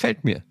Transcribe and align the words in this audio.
gefällt 0.00 0.24
mir. 0.24 0.42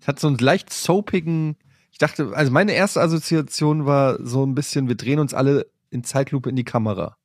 Es 0.00 0.08
hat 0.08 0.18
so 0.18 0.26
einen 0.26 0.38
leicht 0.38 0.72
soapigen, 0.72 1.56
ich 1.92 1.98
dachte, 1.98 2.32
also 2.34 2.50
meine 2.50 2.72
erste 2.72 3.00
Assoziation 3.00 3.86
war 3.86 4.18
so 4.24 4.44
ein 4.44 4.54
bisschen, 4.54 4.88
wir 4.88 4.96
drehen 4.96 5.18
uns 5.20 5.32
alle 5.34 5.66
in 5.90 6.02
Zeitlupe 6.02 6.50
in 6.50 6.56
die 6.56 6.64
Kamera. 6.64 7.16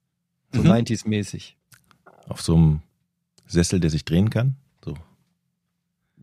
So 0.54 0.62
Mhm. 0.62 0.70
90s-mäßig. 0.72 1.56
Auf 2.28 2.42
so 2.42 2.56
einem 2.56 2.82
Sessel, 3.48 3.80
der 3.80 3.90
sich 3.90 4.06
drehen 4.06 4.30
kann. 4.30 4.56
So. 4.84 4.94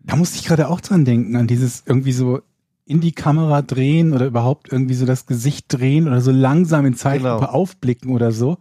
Da 0.05 0.16
musste 0.16 0.36
ich 0.38 0.45
gerade 0.45 0.68
auch 0.68 0.80
dran 0.80 1.05
denken, 1.05 1.34
an 1.36 1.46
dieses 1.46 1.82
irgendwie 1.86 2.12
so 2.12 2.43
in 2.84 3.01
die 3.01 3.12
Kamera 3.12 3.62
drehen 3.62 4.12
oder 4.12 4.27
überhaupt 4.27 4.70
irgendwie 4.70 4.95
so 4.95 5.06
das 5.06 5.27
Gesicht 5.27 5.66
drehen 5.68 6.06
oder 6.09 6.20
so 6.20 6.30
langsam 6.32 6.84
in 6.87 6.95
Zeitlupe 6.95 7.37
Genau. 7.46 7.51
aufblicken 7.52 8.10
oder 8.10 8.32
so. 8.32 8.59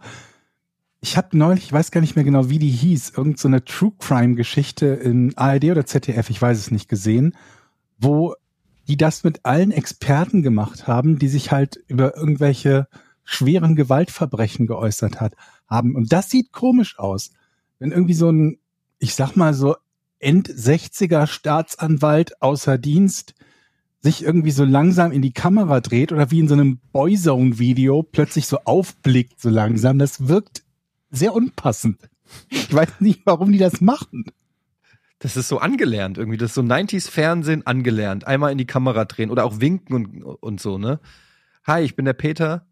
Ich 1.04 1.16
habe 1.16 1.36
neulich, 1.36 1.64
ich 1.64 1.72
weiß 1.72 1.90
gar 1.90 2.00
nicht 2.00 2.14
mehr 2.14 2.24
genau, 2.24 2.48
wie 2.48 2.60
die 2.60 2.70
hieß, 2.70 3.14
irgend 3.16 3.36
so 3.36 3.48
True 3.58 3.92
Crime 3.98 4.36
Geschichte 4.36 4.86
in 4.86 5.36
ARD 5.36 5.64
oder 5.64 5.84
ZDF, 5.84 6.30
ich 6.30 6.40
weiß 6.40 6.56
es 6.56 6.70
nicht, 6.70 6.88
gesehen, 6.88 7.36
wo 7.98 8.36
die 8.86 8.96
das 8.96 9.24
mit 9.24 9.44
allen 9.44 9.72
Experten 9.72 10.42
gemacht 10.42 10.86
haben, 10.86 11.18
die 11.18 11.26
sich 11.26 11.50
halt 11.50 11.80
über 11.88 12.16
irgendwelche 12.16 12.86
schweren 13.24 13.74
Gewaltverbrechen 13.74 14.68
geäußert 14.68 15.20
hat, 15.20 15.34
haben. 15.66 15.96
Und 15.96 16.12
das 16.12 16.30
sieht 16.30 16.52
komisch 16.52 17.00
aus. 17.00 17.32
Wenn 17.80 17.90
irgendwie 17.90 18.14
so 18.14 18.30
ein, 18.30 18.58
ich 19.00 19.16
sag 19.16 19.34
mal 19.34 19.54
so 19.54 19.74
End-60er 20.20 21.26
Staatsanwalt 21.26 22.40
außer 22.40 22.78
Dienst 22.78 23.34
sich 24.02 24.22
irgendwie 24.22 24.52
so 24.52 24.64
langsam 24.64 25.10
in 25.10 25.22
die 25.22 25.32
Kamera 25.32 25.80
dreht 25.80 26.12
oder 26.12 26.30
wie 26.30 26.38
in 26.38 26.48
so 26.48 26.54
einem 26.54 26.78
Boyzone-Video 26.92 28.04
plötzlich 28.04 28.46
so 28.46 28.58
aufblickt 28.64 29.40
so 29.40 29.48
langsam, 29.48 29.98
das 29.98 30.28
wirkt 30.28 30.61
sehr 31.12 31.32
unpassend. 31.34 31.98
Ich 32.50 32.72
weiß 32.74 33.00
nicht, 33.00 33.20
warum 33.24 33.52
die 33.52 33.58
das 33.58 33.80
machen. 33.80 34.24
Das 35.20 35.36
ist 35.36 35.46
so 35.48 35.58
angelernt 35.58 36.18
irgendwie. 36.18 36.38
Das 36.38 36.50
ist 36.50 36.54
so 36.54 36.62
90s-Fernsehen 36.62 37.64
angelernt. 37.66 38.26
Einmal 38.26 38.50
in 38.50 38.58
die 38.58 38.66
Kamera 38.66 39.04
drehen 39.04 39.30
oder 39.30 39.44
auch 39.44 39.60
winken 39.60 39.94
und, 39.94 40.22
und 40.24 40.60
so, 40.60 40.78
ne? 40.78 40.98
Hi, 41.64 41.82
ich 41.82 41.94
bin 41.94 42.06
der 42.06 42.14
Peter. 42.14 42.66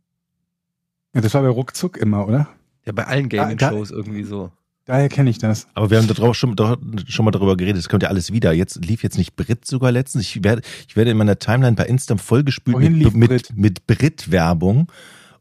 Ja, 1.15 1.21
das 1.21 1.33
war 1.35 1.43
bei 1.43 1.49
Ruckzuck 1.49 1.97
immer, 1.97 2.27
oder? 2.27 2.49
Ja, 2.85 2.93
bei 2.93 3.07
allen 3.07 3.29
Da- 3.29 3.45
Gaming-Shows 3.45 3.93
irgendwie 3.93 4.25
so. 4.25 4.51
Daher 4.87 5.09
kenne 5.09 5.31
ich 5.31 5.39
das. 5.39 5.69
Aber 5.75 5.91
wir 5.91 5.99
haben 5.99 6.09
da 6.09 6.15
drauf 6.15 6.35
schon, 6.35 6.57
doch, 6.57 6.77
schon 7.07 7.25
mal 7.25 7.31
darüber 7.31 7.57
geredet. 7.57 7.79
Das 7.79 7.89
kommt 7.89 8.03
ja 8.03 8.09
alles 8.09 8.33
wieder. 8.33 8.53
Jetzt 8.53 8.85
lief 8.85 9.05
jetzt 9.05 9.19
nicht 9.19 9.37
Brit 9.37 9.65
sogar 9.65 9.93
letztens. 9.93 10.25
Ich 10.25 10.43
werde, 10.43 10.63
ich 10.89 10.97
werde 10.97 11.13
in 11.13 11.17
meiner 11.17 11.39
Timeline 11.39 11.77
bei 11.77 11.85
Insta 11.85 12.17
vollgespült 12.17 12.83
lief 12.89 13.13
mit, 13.15 13.29
Brit? 13.29 13.51
mit, 13.55 13.57
mit 13.57 13.87
Brit-Werbung 13.87 14.91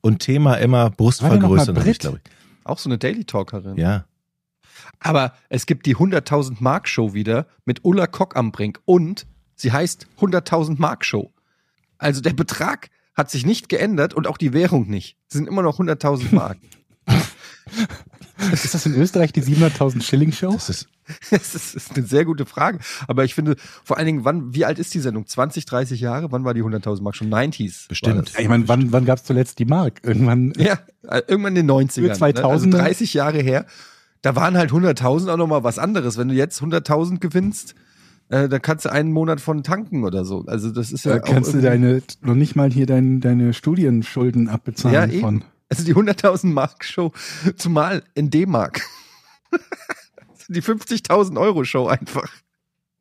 und 0.01 0.19
Thema 0.19 0.55
immer 0.55 0.91
War 0.99 1.29
der 1.31 1.39
noch 1.39 1.49
Auch 2.69 2.77
so 2.77 2.89
eine 2.89 2.97
Daily 2.97 3.25
Talkerin. 3.25 3.77
Ja. 3.77 4.05
Aber 4.99 5.33
es 5.49 5.65
gibt 5.65 5.85
die 5.85 5.95
100.000 5.95 6.57
Mark 6.59 6.87
Show 6.87 7.13
wieder 7.13 7.47
mit 7.65 7.83
Ulla 7.83 8.07
Kock 8.07 8.35
am 8.35 8.51
Brink 8.51 8.79
und 8.85 9.27
sie 9.55 9.71
heißt 9.71 10.07
100.000 10.19 10.75
Mark 10.79 11.05
Show. 11.05 11.31
Also 11.97 12.21
der 12.21 12.33
Betrag 12.33 12.89
hat 13.13 13.29
sich 13.29 13.45
nicht 13.45 13.69
geändert 13.69 14.13
und 14.13 14.27
auch 14.27 14.37
die 14.37 14.53
Währung 14.53 14.87
nicht. 14.87 15.17
Es 15.27 15.33
sind 15.33 15.47
immer 15.47 15.61
noch 15.61 15.79
100.000 15.79 16.33
Mark. 16.33 16.57
Ist 18.51 18.73
das 18.73 18.85
in 18.85 18.95
Österreich 18.95 19.33
die 19.33 19.41
700.000 19.41 20.01
Schilling 20.01 20.31
Show? 20.31 20.51
Das 20.59 20.69
ist, 20.69 20.87
Das 21.31 21.55
ist, 21.55 21.95
eine 21.95 22.05
sehr 22.05 22.23
gute 22.23 22.45
Frage. 22.45 22.79
Aber 23.07 23.25
ich 23.25 23.33
finde, 23.33 23.55
vor 23.83 23.97
allen 23.97 24.05
Dingen, 24.05 24.25
wann, 24.25 24.53
wie 24.53 24.63
alt 24.63 24.77
ist 24.77 24.93
die 24.93 24.99
Sendung? 24.99 25.25
20, 25.25 25.65
30 25.65 25.99
Jahre? 25.99 26.31
Wann 26.31 26.45
war 26.45 26.53
die 26.53 26.61
100.000 26.61 27.01
Mark 27.01 27.15
schon? 27.15 27.29
90s. 27.29 27.87
Bestimmt. 27.87 28.31
ich 28.37 28.47
meine, 28.47 28.67
wann, 28.67 28.91
wann 28.91 29.05
gab 29.05 29.17
es 29.17 29.23
zuletzt 29.23 29.57
die 29.57 29.65
Mark? 29.65 30.01
Irgendwann. 30.03 30.53
Ja, 30.59 30.77
irgendwann 31.27 31.55
in 31.55 31.67
den 31.67 31.71
90ern. 31.71 32.15
Für 32.15 32.25
2000er. 32.25 32.41
Ne? 32.41 32.45
Also 32.45 32.69
30 32.69 33.13
Jahre 33.13 33.39
her. 33.39 33.65
Da 34.21 34.35
waren 34.35 34.57
halt 34.57 34.71
100.000 34.71 35.31
auch 35.31 35.37
nochmal 35.37 35.63
was 35.63 35.79
anderes. 35.79 36.17
Wenn 36.17 36.27
du 36.27 36.35
jetzt 36.35 36.61
100.000 36.61 37.19
gewinnst, 37.19 37.73
äh, 38.29 38.47
dann 38.47 38.61
kannst 38.61 38.85
du 38.85 38.91
einen 38.91 39.11
Monat 39.11 39.41
von 39.41 39.63
tanken 39.63 40.03
oder 40.03 40.25
so. 40.25 40.43
Also 40.45 40.71
das 40.71 40.91
ist 40.91 41.05
ja 41.05 41.13
Da 41.13 41.19
kannst 41.19 41.53
du 41.53 41.61
deine, 41.61 42.01
noch 42.21 42.35
nicht 42.35 42.55
mal 42.55 42.71
hier 42.71 42.85
dein, 42.85 43.21
deine 43.21 43.53
Studienschulden 43.53 44.45
Ja, 44.47 44.51
abbezahlen 44.53 45.11
eben. 45.11 45.43
Also 45.69 45.83
die 45.83 45.93
100.000 45.95 46.47
Mark 46.47 46.83
Show, 46.83 47.13
zumal 47.55 48.03
in 48.15 48.29
D-Mark. 48.29 48.81
die 50.47 50.63
50.000 50.63 51.39
Euro 51.39 51.63
Show 51.63 51.87
einfach. 51.87 52.29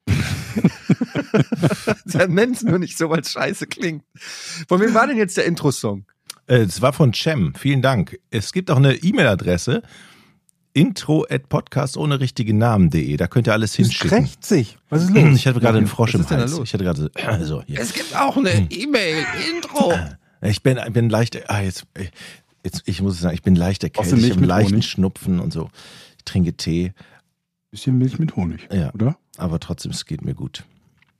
Nenn's 2.28 2.62
nur 2.62 2.78
nicht 2.78 2.98
so, 2.98 3.08
weil 3.10 3.20
es 3.20 3.32
scheiße 3.32 3.66
klingt. 3.66 4.04
Von 4.68 4.80
wem 4.80 4.94
war 4.94 5.06
denn 5.06 5.16
jetzt 5.16 5.36
der 5.36 5.44
Intro-Song? 5.46 6.04
äh, 6.46 6.58
es 6.58 6.80
war 6.82 6.92
von 6.92 7.12
Cem. 7.14 7.54
Vielen 7.54 7.82
Dank. 7.82 8.18
Es 8.30 8.52
gibt 8.52 8.70
auch 8.70 8.76
eine 8.76 8.94
E-Mail-Adresse. 8.94 9.82
Intro 10.74 11.26
at 11.28 11.48
podcast 11.48 11.96
ohne 11.96 12.20
richtigen 12.20 12.58
Namen.de. 12.58 13.16
Da 13.16 13.26
könnt 13.26 13.46
ihr 13.48 13.52
alles 13.52 13.70
Es 13.72 13.76
hinschicken. 13.76 14.18
rächt 14.18 14.44
sich. 14.44 14.78
Was 14.90 15.04
ist 15.04 15.10
los? 15.14 15.36
Ich 15.36 15.46
hatte 15.46 15.60
gerade 15.60 15.78
einen 15.78 15.86
Frosch 15.86 16.14
Was 16.14 16.30
im 16.30 16.36
Hals. 16.36 16.52
los? 16.52 16.68
Ich 16.68 16.74
hatte 16.74 16.84
gerade 16.84 17.00
so, 17.00 17.08
so 17.44 17.62
hier. 17.66 17.80
Es 17.80 17.92
gibt 17.92 18.14
auch 18.14 18.36
eine 18.36 18.70
E-Mail, 18.70 19.24
Intro. 19.54 19.94
Ich 20.42 20.62
bin, 20.62 20.78
bin 20.92 21.08
leicht, 21.10 21.50
ah, 21.50 21.60
jetzt, 21.62 21.84
jetzt, 22.64 22.82
ich 22.86 23.00
muss 23.02 23.20
sagen, 23.20 23.34
ich 23.34 23.42
bin 23.42 23.54
leicht 23.56 23.82
erkältet, 23.84 24.18
ich 24.18 24.30
habe 24.32 24.44
leichten 24.44 24.72
Honig? 24.74 24.86
Schnupfen 24.90 25.40
und 25.40 25.52
so. 25.52 25.70
Ich 26.18 26.24
trinke 26.24 26.54
Tee, 26.54 26.92
Bisschen 27.70 27.98
Milch 27.98 28.18
mit 28.18 28.34
Honig, 28.36 28.66
Ja. 28.72 28.92
oder? 28.94 29.18
aber 29.36 29.60
trotzdem, 29.60 29.92
es 29.92 30.06
geht 30.06 30.24
mir 30.24 30.34
gut. 30.34 30.64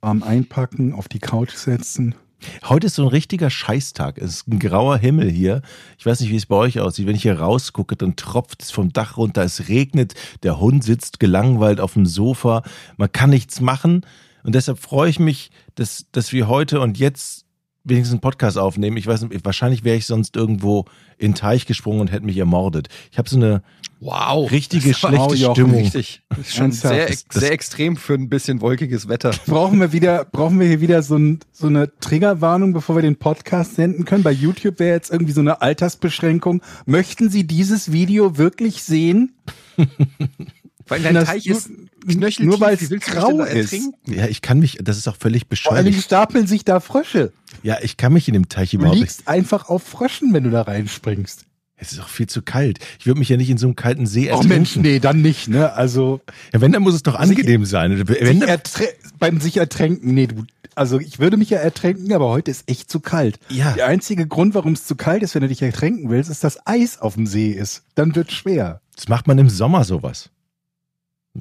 Warm 0.01 0.23
einpacken, 0.23 0.93
auf 0.93 1.07
die 1.07 1.19
Couch 1.19 1.51
setzen. 1.53 2.15
Heute 2.63 2.87
ist 2.87 2.95
so 2.95 3.03
ein 3.03 3.09
richtiger 3.09 3.49
Scheißtag. 3.49 4.17
Es 4.17 4.31
ist 4.31 4.47
ein 4.47 4.59
grauer 4.59 4.97
Himmel 4.97 5.29
hier. 5.29 5.61
Ich 5.97 6.05
weiß 6.05 6.21
nicht, 6.21 6.29
wie 6.29 6.37
es 6.37 6.45
bei 6.45 6.55
euch 6.55 6.79
aussieht. 6.79 7.05
Wenn 7.05 7.15
ich 7.15 7.21
hier 7.23 7.37
rausgucke, 7.37 7.97
dann 7.97 8.15
tropft 8.15 8.63
es 8.63 8.71
vom 8.71 8.93
Dach 8.93 9.17
runter. 9.17 9.43
Es 9.43 9.67
regnet. 9.67 10.13
Der 10.43 10.57
Hund 10.59 10.83
sitzt 10.85 11.19
gelangweilt 11.19 11.81
auf 11.81 11.93
dem 11.93 12.05
Sofa. 12.05 12.63
Man 12.95 13.11
kann 13.11 13.29
nichts 13.29 13.59
machen. 13.59 14.05
Und 14.43 14.55
deshalb 14.55 14.79
freue 14.79 15.09
ich 15.09 15.19
mich, 15.19 15.51
dass, 15.75 16.05
dass 16.13 16.31
wir 16.31 16.47
heute 16.47 16.79
und 16.79 16.97
jetzt 16.97 17.45
wenigstens 17.83 18.13
einen 18.13 18.21
Podcast 18.21 18.57
aufnehmen. 18.57 18.97
Ich 18.97 19.07
weiß 19.07 19.21
nicht, 19.23 19.45
wahrscheinlich 19.45 19.83
wäre 19.83 19.97
ich 19.97 20.05
sonst 20.05 20.35
irgendwo 20.35 20.85
in 21.17 21.31
den 21.31 21.35
Teich 21.35 21.65
gesprungen 21.65 22.01
und 22.01 22.11
hätte 22.11 22.25
mich 22.25 22.37
ermordet. 22.37 22.87
Ich 23.11 23.17
habe 23.17 23.29
so 23.29 23.37
eine 23.37 23.61
Wow. 24.01 24.49
richtige 24.49 24.93
schlechte 24.93 25.35
Jochen, 25.35 25.55
Stimmung. 25.55 25.75
Richtig. 25.81 26.21
Das 26.29 26.39
ist 26.39 26.55
schon 26.55 26.71
sehr, 26.71 27.07
Das- 27.07 27.25
das- 27.25 27.41
sehr 27.41 27.51
extrem 27.51 27.97
für 27.97 28.13
ein 28.13 28.29
bisschen 28.29 28.61
wolkiges 28.61 29.09
Wetter. 29.09 29.31
Brauchen 29.45 29.79
wir 29.79 29.91
wieder, 29.91 30.23
brauchen 30.25 30.59
wir 30.59 30.67
hier 30.67 30.79
wieder 30.81 31.01
so, 31.03 31.17
ein, 31.17 31.39
so 31.51 31.67
eine 31.67 31.91
Triggerwarnung, 31.99 32.71
bevor 32.73 32.95
wir 32.95 33.01
den 33.01 33.17
Podcast 33.17 33.75
senden 33.75 34.05
können? 34.05 34.23
Bei 34.23 34.31
YouTube 34.31 34.79
wäre 34.79 34.95
jetzt 34.95 35.11
irgendwie 35.11 35.33
so 35.33 35.41
eine 35.41 35.61
Altersbeschränkung. 35.61 36.61
Möchten 36.85 37.29
Sie 37.29 37.45
dieses 37.45 37.91
Video 37.91 38.37
wirklich 38.37 38.83
sehen? 38.83 39.33
Weil 40.89 41.01
dein 41.01 41.15
Teich 41.23 41.45
nur- 41.45 41.57
ist 41.57 41.69
knöcheltief. 42.07 42.45
nur 42.45 42.59
weil 42.59 42.75
es 42.75 42.89
du 42.89 42.99
grau 42.99 43.41
ist. 43.43 43.55
ertrinken? 43.73 43.93
Ja, 44.07 44.27
ich 44.27 44.41
kann 44.41 44.59
mich, 44.59 44.77
das 44.81 44.97
ist 44.97 45.07
auch 45.07 45.15
völlig 45.15 45.45
Vor 45.61 45.73
allen 45.73 45.85
Dingen 45.85 45.95
bescheuert. 45.97 46.05
stapeln 46.05 46.47
sich 46.47 46.65
da 46.65 46.79
Frösche. 46.79 47.31
Ja, 47.63 47.77
ich 47.81 47.97
kann 47.97 48.13
mich 48.13 48.27
in 48.27 48.33
dem 48.33 48.49
Teich 48.49 48.71
Du 48.71 48.77
überhaupt 48.77 48.95
nicht. 48.95 49.01
liegst 49.03 49.27
einfach 49.27 49.69
auf 49.69 49.83
Fröschen, 49.83 50.33
wenn 50.33 50.43
du 50.43 50.49
da 50.49 50.63
reinspringst. 50.63 51.45
Es 51.81 51.93
ist 51.93 52.01
auch 52.01 52.09
viel 52.09 52.27
zu 52.27 52.41
kalt. 52.41 52.79
Ich 52.99 53.05
würde 53.05 53.19
mich 53.19 53.29
ja 53.29 53.37
nicht 53.37 53.49
in 53.49 53.57
so 53.57 53.67
einem 53.67 53.75
kalten 53.77 54.05
See 54.05 54.25
Oh 54.27 54.31
ertrinken. 54.35 54.49
Mensch, 54.49 54.75
nee, 54.75 54.99
dann 54.99 55.21
nicht, 55.21 55.47
ne? 55.47 55.71
Also 55.73 56.19
Ja, 56.53 56.59
wenn, 56.59 56.73
dann 56.73 56.81
muss 56.83 56.93
es 56.93 57.03
doch 57.03 57.15
angenehm 57.15 57.63
sein. 57.65 58.05
Wenn, 58.07 58.41
sich 58.41 58.87
beim 59.17 59.39
sich 59.39 59.55
ertränken, 59.57 60.13
nee, 60.13 60.27
du, 60.27 60.43
also 60.75 60.99
ich 60.99 61.19
würde 61.19 61.37
mich 61.37 61.49
ja 61.51 61.57
ertränken, 61.59 62.11
aber 62.11 62.27
heute 62.29 62.51
ist 62.51 62.63
echt 62.69 62.91
zu 62.91 62.99
kalt. 62.99 63.39
Ja. 63.47 63.71
Der 63.73 63.85
einzige 63.87 64.27
Grund, 64.27 64.55
warum 64.55 64.73
es 64.73 64.85
zu 64.85 64.95
kalt 64.95 65.23
ist, 65.23 65.35
wenn 65.35 65.41
du 65.41 65.47
dich 65.47 65.61
ertränken 65.61 66.09
willst, 66.09 66.29
ist, 66.29 66.43
dass 66.43 66.57
Eis 66.67 66.99
auf 66.99 67.13
dem 67.15 67.25
See 67.27 67.51
ist. 67.51 67.83
Dann 67.95 68.13
wird 68.13 68.31
schwer. 68.33 68.81
das 68.95 69.07
macht 69.07 69.27
man 69.27 69.37
im 69.37 69.49
Sommer 69.49 69.85
sowas. 69.85 70.29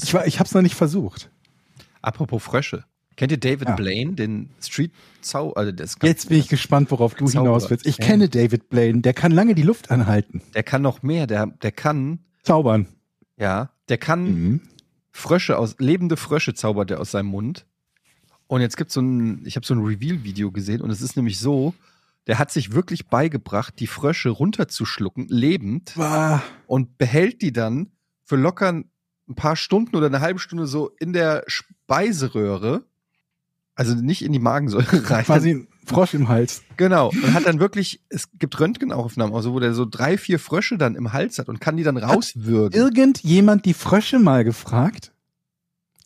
Ich, 0.03 0.15
war, 0.15 0.27
ich 0.27 0.39
hab's 0.41 0.55
noch 0.55 0.63
nicht 0.63 0.75
versucht. 0.75 1.31
Apropos 2.03 2.43
Frösche. 2.43 2.85
Kennt 3.17 3.33
ihr 3.33 3.39
David 3.39 3.69
Ja. 3.69 3.75
Blaine, 3.75 4.13
den 4.15 4.51
Street 4.63 4.93
Zau, 5.23 5.53
also 5.55 5.73
das 5.73 5.97
Jetzt 6.03 6.29
bin 6.29 6.39
ich 6.39 6.49
gespannt, 6.49 6.91
worauf 6.93 7.15
du 7.15 7.27
Zauberer. 7.27 7.43
hinaus 7.55 7.69
willst. 7.71 7.85
Ich 7.87 7.99
Ja. 7.99 8.05
kenne 8.07 8.29
David 8.29 8.69
Blaine, 8.69 9.01
der 9.01 9.13
kann 9.13 9.33
lange 9.33 9.55
die 9.57 9.63
Luft 9.65 9.91
anhalten. 9.91 10.41
Der 10.55 10.63
kann 10.63 10.83
noch 10.83 11.03
mehr, 11.03 11.27
der, 11.27 11.47
der 11.47 11.73
kann, 11.73 12.21
Zaubern. 12.45 12.87
ja, 13.37 13.71
der 13.89 13.99
kann 13.99 14.23
Mhm. 14.25 14.61
Frösche 15.11 15.59
aus, 15.59 15.75
lebende 15.81 16.17
Frösche 16.17 16.55
zaubert 16.55 16.93
er 16.93 17.01
aus 17.01 17.11
seinem 17.11 17.27
Mund. 17.27 17.67
Und 18.47 18.61
jetzt 18.61 18.77
gibt's 18.77 18.95
so 18.95 19.01
ein, 19.01 19.43
ich 19.45 19.57
habe 19.57 19.67
so 19.67 19.75
ein 19.75 19.81
Reveal-Video 19.85 20.53
gesehen 20.53 20.81
und 20.81 20.91
es 20.91 21.03
ist 21.03 21.17
nämlich 21.17 21.41
so, 21.41 21.75
der 22.29 22.39
hat 22.39 22.53
sich 22.53 22.73
wirklich 22.73 23.09
beigebracht, 23.09 23.75
die 23.81 23.89
Frösche 23.89 24.29
runterzuschlucken, 24.31 25.27
lebend, 25.29 25.95
Bah. 25.97 26.41
und 26.69 26.99
behält 26.99 27.43
die 27.43 27.53
dann 27.53 27.91
für 28.25 28.37
locker 28.37 28.85
ein 29.29 29.35
paar 29.35 29.57
Stunden 29.57 29.97
oder 29.97 30.07
eine 30.07 30.21
halbe 30.21 30.41
Stunde 30.41 30.67
so 30.67 30.91
in 30.99 31.13
der 31.13 31.45
Speiseröhre. 31.47 32.85
Also 33.75 33.95
nicht 33.95 34.23
in 34.23 34.33
die 34.33 34.39
Magensäure 34.39 34.87
rein. 35.11 35.25
Quasi 35.25 35.51
ein 35.51 35.69
Frosch 35.85 36.15
im 36.15 36.29
Hals. 36.29 36.63
Genau. 36.77 37.09
Und 37.09 37.35
hat 37.35 37.47
dann 37.47 37.61
wirklich, 37.61 38.01
es 38.09 38.29
gibt 38.39 38.59
Röntgenaufnahmen, 38.59 39.35
also 39.35 39.53
wo 39.53 39.61
der 39.61 39.73
so 39.75 39.85
drei, 39.85 40.19
vier 40.19 40.39
Frösche 40.39 40.77
dann 40.77 40.95
im 40.95 41.13
Hals 41.13 41.39
hat 41.39 41.49
und 41.49 41.61
kann 41.61 41.77
die 41.77 41.83
dann 41.83 41.97
rauswürgen. 41.97 42.79
Irgendjemand 42.79 43.65
die 43.65 43.75
Frösche 43.75 44.19
mal 44.19 44.45
gefragt? 44.45 45.13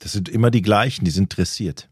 Das 0.00 0.12
sind 0.12 0.28
immer 0.28 0.50
die 0.50 0.62
gleichen, 0.62 1.04
die 1.04 1.10
sind 1.10 1.36
dressiert. 1.36 1.88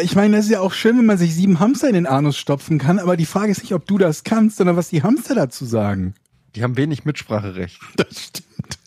Ich 0.00 0.14
meine, 0.14 0.36
das 0.36 0.46
ist 0.46 0.52
ja 0.52 0.60
auch 0.60 0.72
schön, 0.72 0.98
wenn 0.98 1.06
man 1.06 1.18
sich 1.18 1.34
sieben 1.34 1.60
Hamster 1.60 1.88
in 1.88 1.94
den 1.94 2.06
Anus 2.06 2.36
stopfen 2.36 2.78
kann, 2.78 2.98
aber 2.98 3.16
die 3.16 3.26
Frage 3.26 3.50
ist 3.50 3.62
nicht, 3.62 3.74
ob 3.74 3.86
du 3.86 3.98
das 3.98 4.22
kannst, 4.22 4.58
sondern 4.58 4.76
was 4.76 4.90
die 4.90 5.02
Hamster 5.02 5.34
dazu 5.34 5.64
sagen. 5.64 6.14
Die 6.54 6.62
haben 6.62 6.76
wenig 6.76 7.04
Mitspracherecht. 7.04 7.80
Das 7.96 8.24
stimmt. 8.24 8.78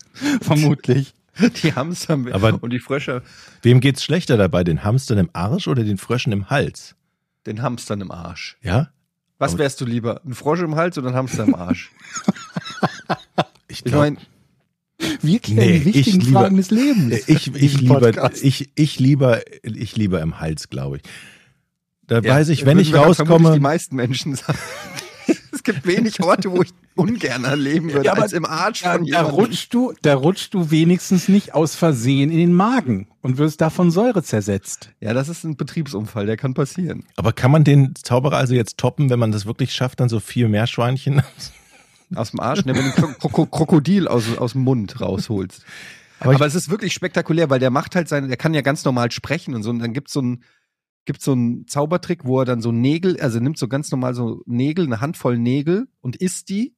Vermutlich. 0.41 1.13
Die 1.63 1.73
Hamster 1.73 2.17
Aber- 2.31 2.61
und 2.61 2.69
die 2.71 2.79
Frösche, 2.79 3.21
Wem 3.61 3.79
geht's 3.79 4.03
schlechter 4.03 4.37
dabei? 4.37 4.63
Den 4.63 4.83
Hamstern 4.83 5.17
im 5.17 5.29
Arsch 5.33 5.67
oder 5.67 5.83
den 5.83 5.97
Fröschen 5.97 6.31
im 6.33 6.49
Hals? 6.49 6.95
den 7.47 7.61
Hamstern 7.63 8.01
im 8.01 8.11
Arsch. 8.11 8.57
Ja? 8.61 8.89
Was 9.39 9.57
wärst 9.57 9.81
du 9.81 9.85
lieber? 9.85 10.21
Ein 10.23 10.35
Frosch 10.35 10.59
im 10.61 10.75
Hals 10.75 10.97
oder 10.99 11.07
ein 11.09 11.15
Hamster 11.15 11.45
im 11.45 11.55
Arsch? 11.55 11.89
Ich 13.67 13.85
Ich 13.85 13.91
meine, 13.93 14.17
Wir 15.21 15.39
klären 15.39 15.57
Nee, 15.69 15.79
die 15.79 15.85
wichtigen 15.85 16.19
ich 16.19 16.25
lieber- 16.27 16.41
Fragen 16.41 16.57
des 16.57 16.71
Lebens. 16.71 17.13
ich, 17.27 17.47
ich, 17.47 17.51
Diesen 17.53 17.79
lieber, 17.79 18.33
ich, 18.43 18.69
ich, 18.75 18.99
lieber, 18.99 19.41
ich 19.63 19.95
lieber 19.95 20.21
im 20.21 20.39
Hals, 20.39 20.69
glaube 20.69 20.97
ich. 20.97 21.03
Da 22.05 22.19
ja, 22.19 22.35
weiß 22.35 22.49
ich, 22.49 22.65
wenn 22.65 22.77
würden 22.77 22.87
ich 22.87 22.93
rauskomme. 22.93 23.53
die 23.53 23.59
meisten 23.61 23.95
Menschen 23.95 24.35
sagen. 24.35 24.59
es 25.53 25.63
gibt 25.63 25.85
wenig 25.85 26.21
Orte, 26.21 26.51
wo 26.51 26.61
ich 26.61 26.69
ungern 26.95 27.45
leben 27.59 27.91
würde, 27.93 28.05
Ja, 28.05 28.11
aber 28.13 28.23
als 28.23 28.33
im 28.33 28.45
Arsch 28.45 28.81
Da, 28.81 28.93
von 28.93 29.01
da, 29.01 29.07
jemandem. 29.07 29.33
rutschst 29.35 29.73
du, 29.73 29.93
da 30.01 30.15
rutschst 30.15 30.53
du 30.53 30.71
wenigstens 30.71 31.27
nicht 31.29 31.53
aus 31.53 31.75
Versehen 31.75 32.31
in 32.31 32.37
den 32.37 32.53
Magen 32.53 33.07
und 33.21 33.37
wirst 33.37 33.61
davon 33.61 33.91
Säure 33.91 34.23
zersetzt. 34.23 34.89
Ja, 34.99 35.13
das 35.13 35.29
ist 35.29 35.43
ein 35.43 35.55
Betriebsunfall, 35.55 36.25
der 36.25 36.37
kann 36.37 36.53
passieren. 36.53 37.05
Aber 37.15 37.33
kann 37.33 37.51
man 37.51 37.63
den 37.63 37.93
Zauberer 37.95 38.37
also 38.37 38.53
jetzt 38.53 38.77
toppen, 38.77 39.09
wenn 39.09 39.19
man 39.19 39.31
das 39.31 39.45
wirklich 39.45 39.73
schafft, 39.73 39.99
dann 39.99 40.09
so 40.09 40.19
vier 40.19 40.49
Meerschweinchen? 40.49 41.21
Aus 42.15 42.31
dem 42.31 42.41
Arsch, 42.41 42.65
ne, 42.65 42.75
wenn 42.75 42.83
du 42.91 43.07
ein 43.07 43.15
Kroko- 43.15 43.45
Krokodil 43.49 44.09
aus, 44.09 44.37
aus 44.37 44.51
dem 44.51 44.63
Mund 44.63 44.99
rausholst. 44.99 45.63
Aber 46.19 46.35
Aber, 46.35 46.45
es 46.45 46.55
ist 46.55 46.69
wirklich 46.69 46.93
spektakulär, 46.93 47.49
weil 47.49 47.59
der 47.59 47.69
macht 47.69 47.95
halt 47.95 48.09
seine, 48.09 48.27
der 48.27 48.35
kann 48.35 48.53
ja 48.53 48.59
ganz 48.61 48.83
normal 48.83 49.11
sprechen 49.11 49.55
und 49.55 49.63
so. 49.63 49.69
Und 49.69 49.79
dann 49.79 49.93
gibt's 49.93 50.11
so 50.11 50.21
ein, 50.21 50.43
gibt's 51.05 51.25
so 51.25 51.31
einen 51.33 51.67
Zaubertrick, 51.67 52.25
wo 52.25 52.39
er 52.39 52.45
dann 52.45 52.61
so 52.61 52.71
Nägel, 52.71 53.19
also 53.19 53.39
nimmt 53.39 53.57
so 53.57 53.67
ganz 53.67 53.89
normal 53.91 54.13
so 54.13 54.43
Nägel, 54.45 54.85
eine 54.85 55.01
Handvoll 55.01 55.37
Nägel 55.37 55.87
und 56.01 56.15
isst 56.15 56.49
die. 56.49 56.73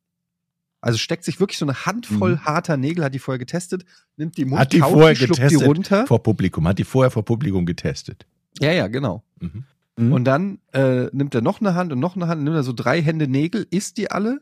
Also 0.81 0.97
steckt 0.97 1.23
sich 1.23 1.39
wirklich 1.39 1.57
so 1.57 1.65
eine 1.65 1.85
Handvoll 1.85 2.31
Mhm. 2.33 2.45
harter 2.45 2.75
Nägel, 2.77 3.03
hat 3.05 3.13
die 3.13 3.19
vorher 3.19 3.39
getestet, 3.39 3.85
nimmt 4.17 4.35
die 4.37 4.43
Mund, 4.45 4.59
Hat 4.59 4.73
die 4.73 4.79
kaut 4.79 4.91
vorher 4.93 5.15
schluckt 5.15 5.35
getestet 5.35 5.61
die 5.61 5.65
runter. 5.65 6.07
vor 6.07 6.21
Publikum? 6.23 6.67
Hat 6.67 6.77
die 6.77 6.83
vorher 6.83 7.09
vor 7.11 7.23
Publikum 7.23 7.65
getestet? 7.65 8.25
Ja, 8.59 8.71
ja, 8.71 8.87
genau. 8.87 9.23
Mhm. 9.39 9.63
Mhm. 9.95 10.11
Und 10.11 10.23
dann 10.25 10.59
äh, 10.73 11.05
nimmt 11.13 11.35
er 11.35 11.41
noch 11.41 11.61
eine 11.61 11.73
Hand 11.75 11.93
und 11.93 11.99
noch 11.99 12.15
eine 12.15 12.27
Hand, 12.27 12.43
nimmt 12.43 12.55
er 12.55 12.63
so 12.63 12.73
drei 12.73 13.01
Hände 13.01 13.27
Nägel, 13.27 13.65
isst 13.69 13.97
die 13.97 14.11
alle 14.11 14.41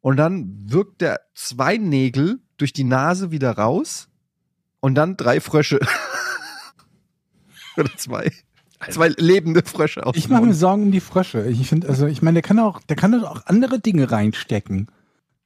und 0.00 0.16
dann 0.18 0.64
wirkt 0.70 1.00
er 1.02 1.20
zwei 1.34 1.76
Nägel 1.78 2.40
durch 2.58 2.72
die 2.74 2.84
Nase 2.84 3.30
wieder 3.30 3.52
raus 3.52 4.08
und 4.80 4.94
dann 4.96 5.16
drei 5.16 5.40
Frösche. 5.40 5.78
Oder 7.76 7.96
zwei. 7.96 8.30
Zwei 8.88 9.08
lebende 9.08 9.62
Frösche 9.62 10.06
aus 10.06 10.16
ich 10.16 10.28
mache 10.30 10.46
mir. 10.46 10.54
Sorgen 10.54 10.84
um 10.84 10.90
die 10.92 11.00
Frösche. 11.00 11.46
Ich 11.48 11.68
finde, 11.68 11.88
also 11.88 12.06
ich 12.06 12.22
meine, 12.22 12.36
der 12.36 12.42
kann 12.42 12.58
auch, 12.58 12.80
der 12.82 12.96
kann 12.96 13.12
doch 13.12 13.24
auch 13.30 13.46
andere 13.46 13.78
Dinge 13.78 14.10
reinstecken. 14.10 14.88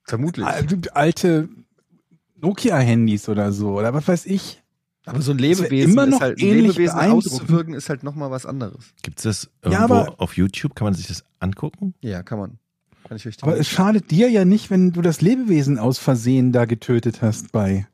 Vermutlich. 0.04 0.46
Al- 0.46 0.66
Alte 0.92 1.48
Nokia-Handys 2.40 3.28
oder 3.28 3.52
so 3.52 3.78
oder 3.78 3.94
was 3.94 4.06
weiß 4.08 4.26
ich. 4.26 4.60
Aber 5.06 5.20
so 5.20 5.32
ein 5.32 5.38
Lebewesen 5.38 5.92
immer 5.92 6.06
noch 6.06 6.16
ist 6.18 6.22
halt, 6.22 6.38
ein 6.38 6.46
ähnlich 6.46 6.76
Lebewesen 6.78 6.98
auszuwirken, 6.98 7.74
ist 7.74 7.88
halt 7.90 8.02
nochmal 8.04 8.30
was 8.30 8.46
anderes. 8.46 8.94
Gibt 9.02 9.18
es 9.18 9.24
das 9.24 9.50
Ja, 9.64 9.72
irgendwo 9.80 9.94
aber- 9.94 10.14
auf 10.20 10.36
YouTube? 10.36 10.74
Kann 10.74 10.86
man 10.86 10.94
sich 10.94 11.08
das 11.08 11.24
angucken? 11.40 11.94
Ja, 12.00 12.22
kann 12.22 12.38
man. 12.38 12.58
Kann 13.06 13.18
ich 13.18 13.26
richtig 13.26 13.42
Aber 13.42 13.58
es 13.58 13.68
schadet 13.68 14.10
dir 14.10 14.30
ja 14.30 14.46
nicht, 14.46 14.70
wenn 14.70 14.92
du 14.92 15.02
das 15.02 15.20
Lebewesen 15.20 15.78
aus 15.78 15.98
Versehen 15.98 16.52
da 16.52 16.64
getötet 16.64 17.20
hast 17.20 17.52
bei. 17.52 17.86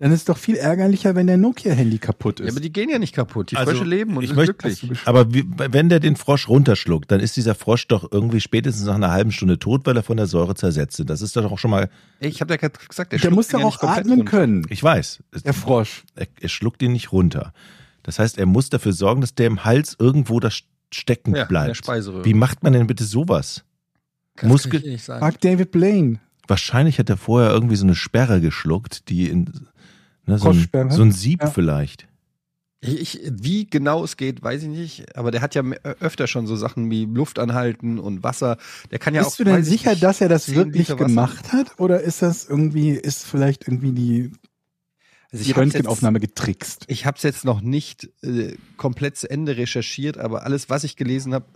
Dann 0.00 0.12
ist 0.12 0.20
es 0.20 0.24
doch 0.26 0.38
viel 0.38 0.54
ärgerlicher, 0.54 1.16
wenn 1.16 1.26
dein 1.26 1.40
Nokia-Handy 1.40 1.98
kaputt 1.98 2.38
ja, 2.38 2.46
ist. 2.46 2.52
aber 2.52 2.60
die 2.60 2.72
gehen 2.72 2.88
ja 2.88 3.00
nicht 3.00 3.12
kaputt. 3.14 3.50
Die 3.50 3.56
Also, 3.56 3.72
Frösche 3.72 3.84
leben 3.84 4.16
und 4.16 4.22
ich 4.22 4.28
sind 4.28 4.36
möchte- 4.36 4.54
glücklich. 4.54 5.00
Aber 5.06 5.34
wie, 5.34 5.44
wenn 5.56 5.88
der 5.88 5.98
den 5.98 6.14
Frosch 6.14 6.48
runterschluckt, 6.48 7.10
dann 7.10 7.18
ist 7.18 7.36
dieser 7.36 7.56
Frosch 7.56 7.88
doch 7.88 8.08
irgendwie 8.12 8.40
spätestens 8.40 8.86
nach 8.86 8.94
einer 8.94 9.10
halben 9.10 9.32
Stunde 9.32 9.58
tot, 9.58 9.86
weil 9.86 9.96
er 9.96 10.04
von 10.04 10.16
der 10.16 10.26
Säure 10.28 10.54
zersetzt 10.54 11.00
ist. 11.00 11.10
Das 11.10 11.20
ist 11.20 11.34
doch 11.36 11.50
auch 11.50 11.58
schon 11.58 11.72
mal, 11.72 11.90
Ich 12.20 12.40
habe 12.40 12.52
ja 12.54 12.58
gerade 12.58 12.78
gesagt, 12.86 13.10
der, 13.10 13.18
der 13.18 13.32
muss 13.32 13.48
doch 13.48 13.58
ja 13.58 13.66
auch 13.66 13.82
atmen 13.82 14.18
runter. 14.18 14.30
können, 14.30 14.66
ich 14.68 14.80
weiß, 14.82 15.20
der 15.44 15.52
Frosch. 15.52 16.04
er, 16.14 16.28
er 16.40 16.48
schluckt 16.48 16.80
ihn 16.82 16.92
nicht 16.92 17.10
runter. 17.10 17.52
Das 18.04 18.20
heißt, 18.20 18.38
er 18.38 18.46
muss 18.46 18.70
dafür 18.70 18.92
sorgen, 18.92 19.20
dass 19.20 19.34
der 19.34 19.48
im 19.48 19.64
Hals 19.64 19.96
irgendwo 19.98 20.38
da 20.38 20.50
stecken 20.94 21.32
Ja, 21.34 21.38
der 21.42 21.46
bleibt. 21.46 21.88
Wie 22.24 22.34
macht 22.34 22.62
man 22.62 22.72
denn 22.72 22.86
bitte 22.86 23.02
sowas? 23.02 23.64
Das 24.36 24.44
Muskel- 24.48 24.70
kann 24.70 24.78
ich 24.78 24.84
dir 24.84 24.92
nicht 24.92 25.04
sagen. 25.04 25.18
Frag 25.18 25.40
David 25.40 25.72
Blaine. 25.72 26.20
Wahrscheinlich 26.46 27.00
hat 27.00 27.10
er 27.10 27.16
vorher 27.16 27.50
irgendwie 27.50 27.74
so 27.76 27.84
eine 27.84 27.96
Sperre 27.96 28.40
geschluckt, 28.40 29.08
die 29.10 29.28
in 29.28 29.50
ne, 30.28 30.38
so, 30.38 30.50
ein, 30.50 30.90
so 30.90 31.02
ein 31.02 31.12
Sieb 31.12 31.42
Ja. 31.42 31.50
vielleicht. 31.50 32.06
Ich, 32.80 33.20
wie 33.28 33.68
genau 33.68 34.04
es 34.04 34.16
geht, 34.16 34.40
weiß 34.40 34.62
ich 34.62 34.68
nicht. 34.68 35.16
Aber 35.16 35.32
der 35.32 35.40
hat 35.40 35.56
ja 35.56 35.64
me- 35.64 35.80
öfter 35.82 36.28
schon 36.28 36.46
so 36.46 36.54
Sachen 36.54 36.88
wie 36.92 37.06
Luft 37.06 37.40
anhalten 37.40 37.98
und 37.98 38.22
Wasser. 38.22 38.56
Der 38.92 39.00
kann 39.00 39.14
ja 39.14 39.22
auch. 39.22 39.26
Bist 39.26 39.40
du 39.40 39.44
denn 39.44 39.64
sicher, 39.64 39.90
nicht, 39.90 40.02
dass 40.04 40.20
er 40.20 40.28
das 40.28 40.44
10 40.44 40.54
wirklich 40.54 40.86
Liter 40.88 40.94
Wasser- 40.94 41.06
gemacht 41.08 41.52
hat? 41.52 41.80
Oder 41.80 42.00
ist 42.02 42.22
das 42.22 42.44
irgendwie, 42.48 42.90
ist 42.90 43.24
vielleicht 43.26 43.66
irgendwie 43.66 43.90
die, 43.90 44.30
Also 45.32 45.42
die 45.42 45.50
ich 45.50 45.56
hab's 45.56 45.64
jetzt, 45.64 45.74
Röntgenaufnahme 45.74 46.20
getrickst? 46.20 46.84
ich 46.86 47.04
habe 47.04 47.16
es 47.16 47.24
jetzt 47.24 47.44
noch 47.44 47.62
nicht 47.62 48.10
äh, 48.22 48.54
komplett 48.76 49.16
zu 49.16 49.28
Ende 49.28 49.56
recherchiert, 49.56 50.16
aber 50.16 50.44
alles, 50.44 50.70
was 50.70 50.84
ich 50.84 50.94
gelesen 50.94 51.34
habe, 51.34 51.46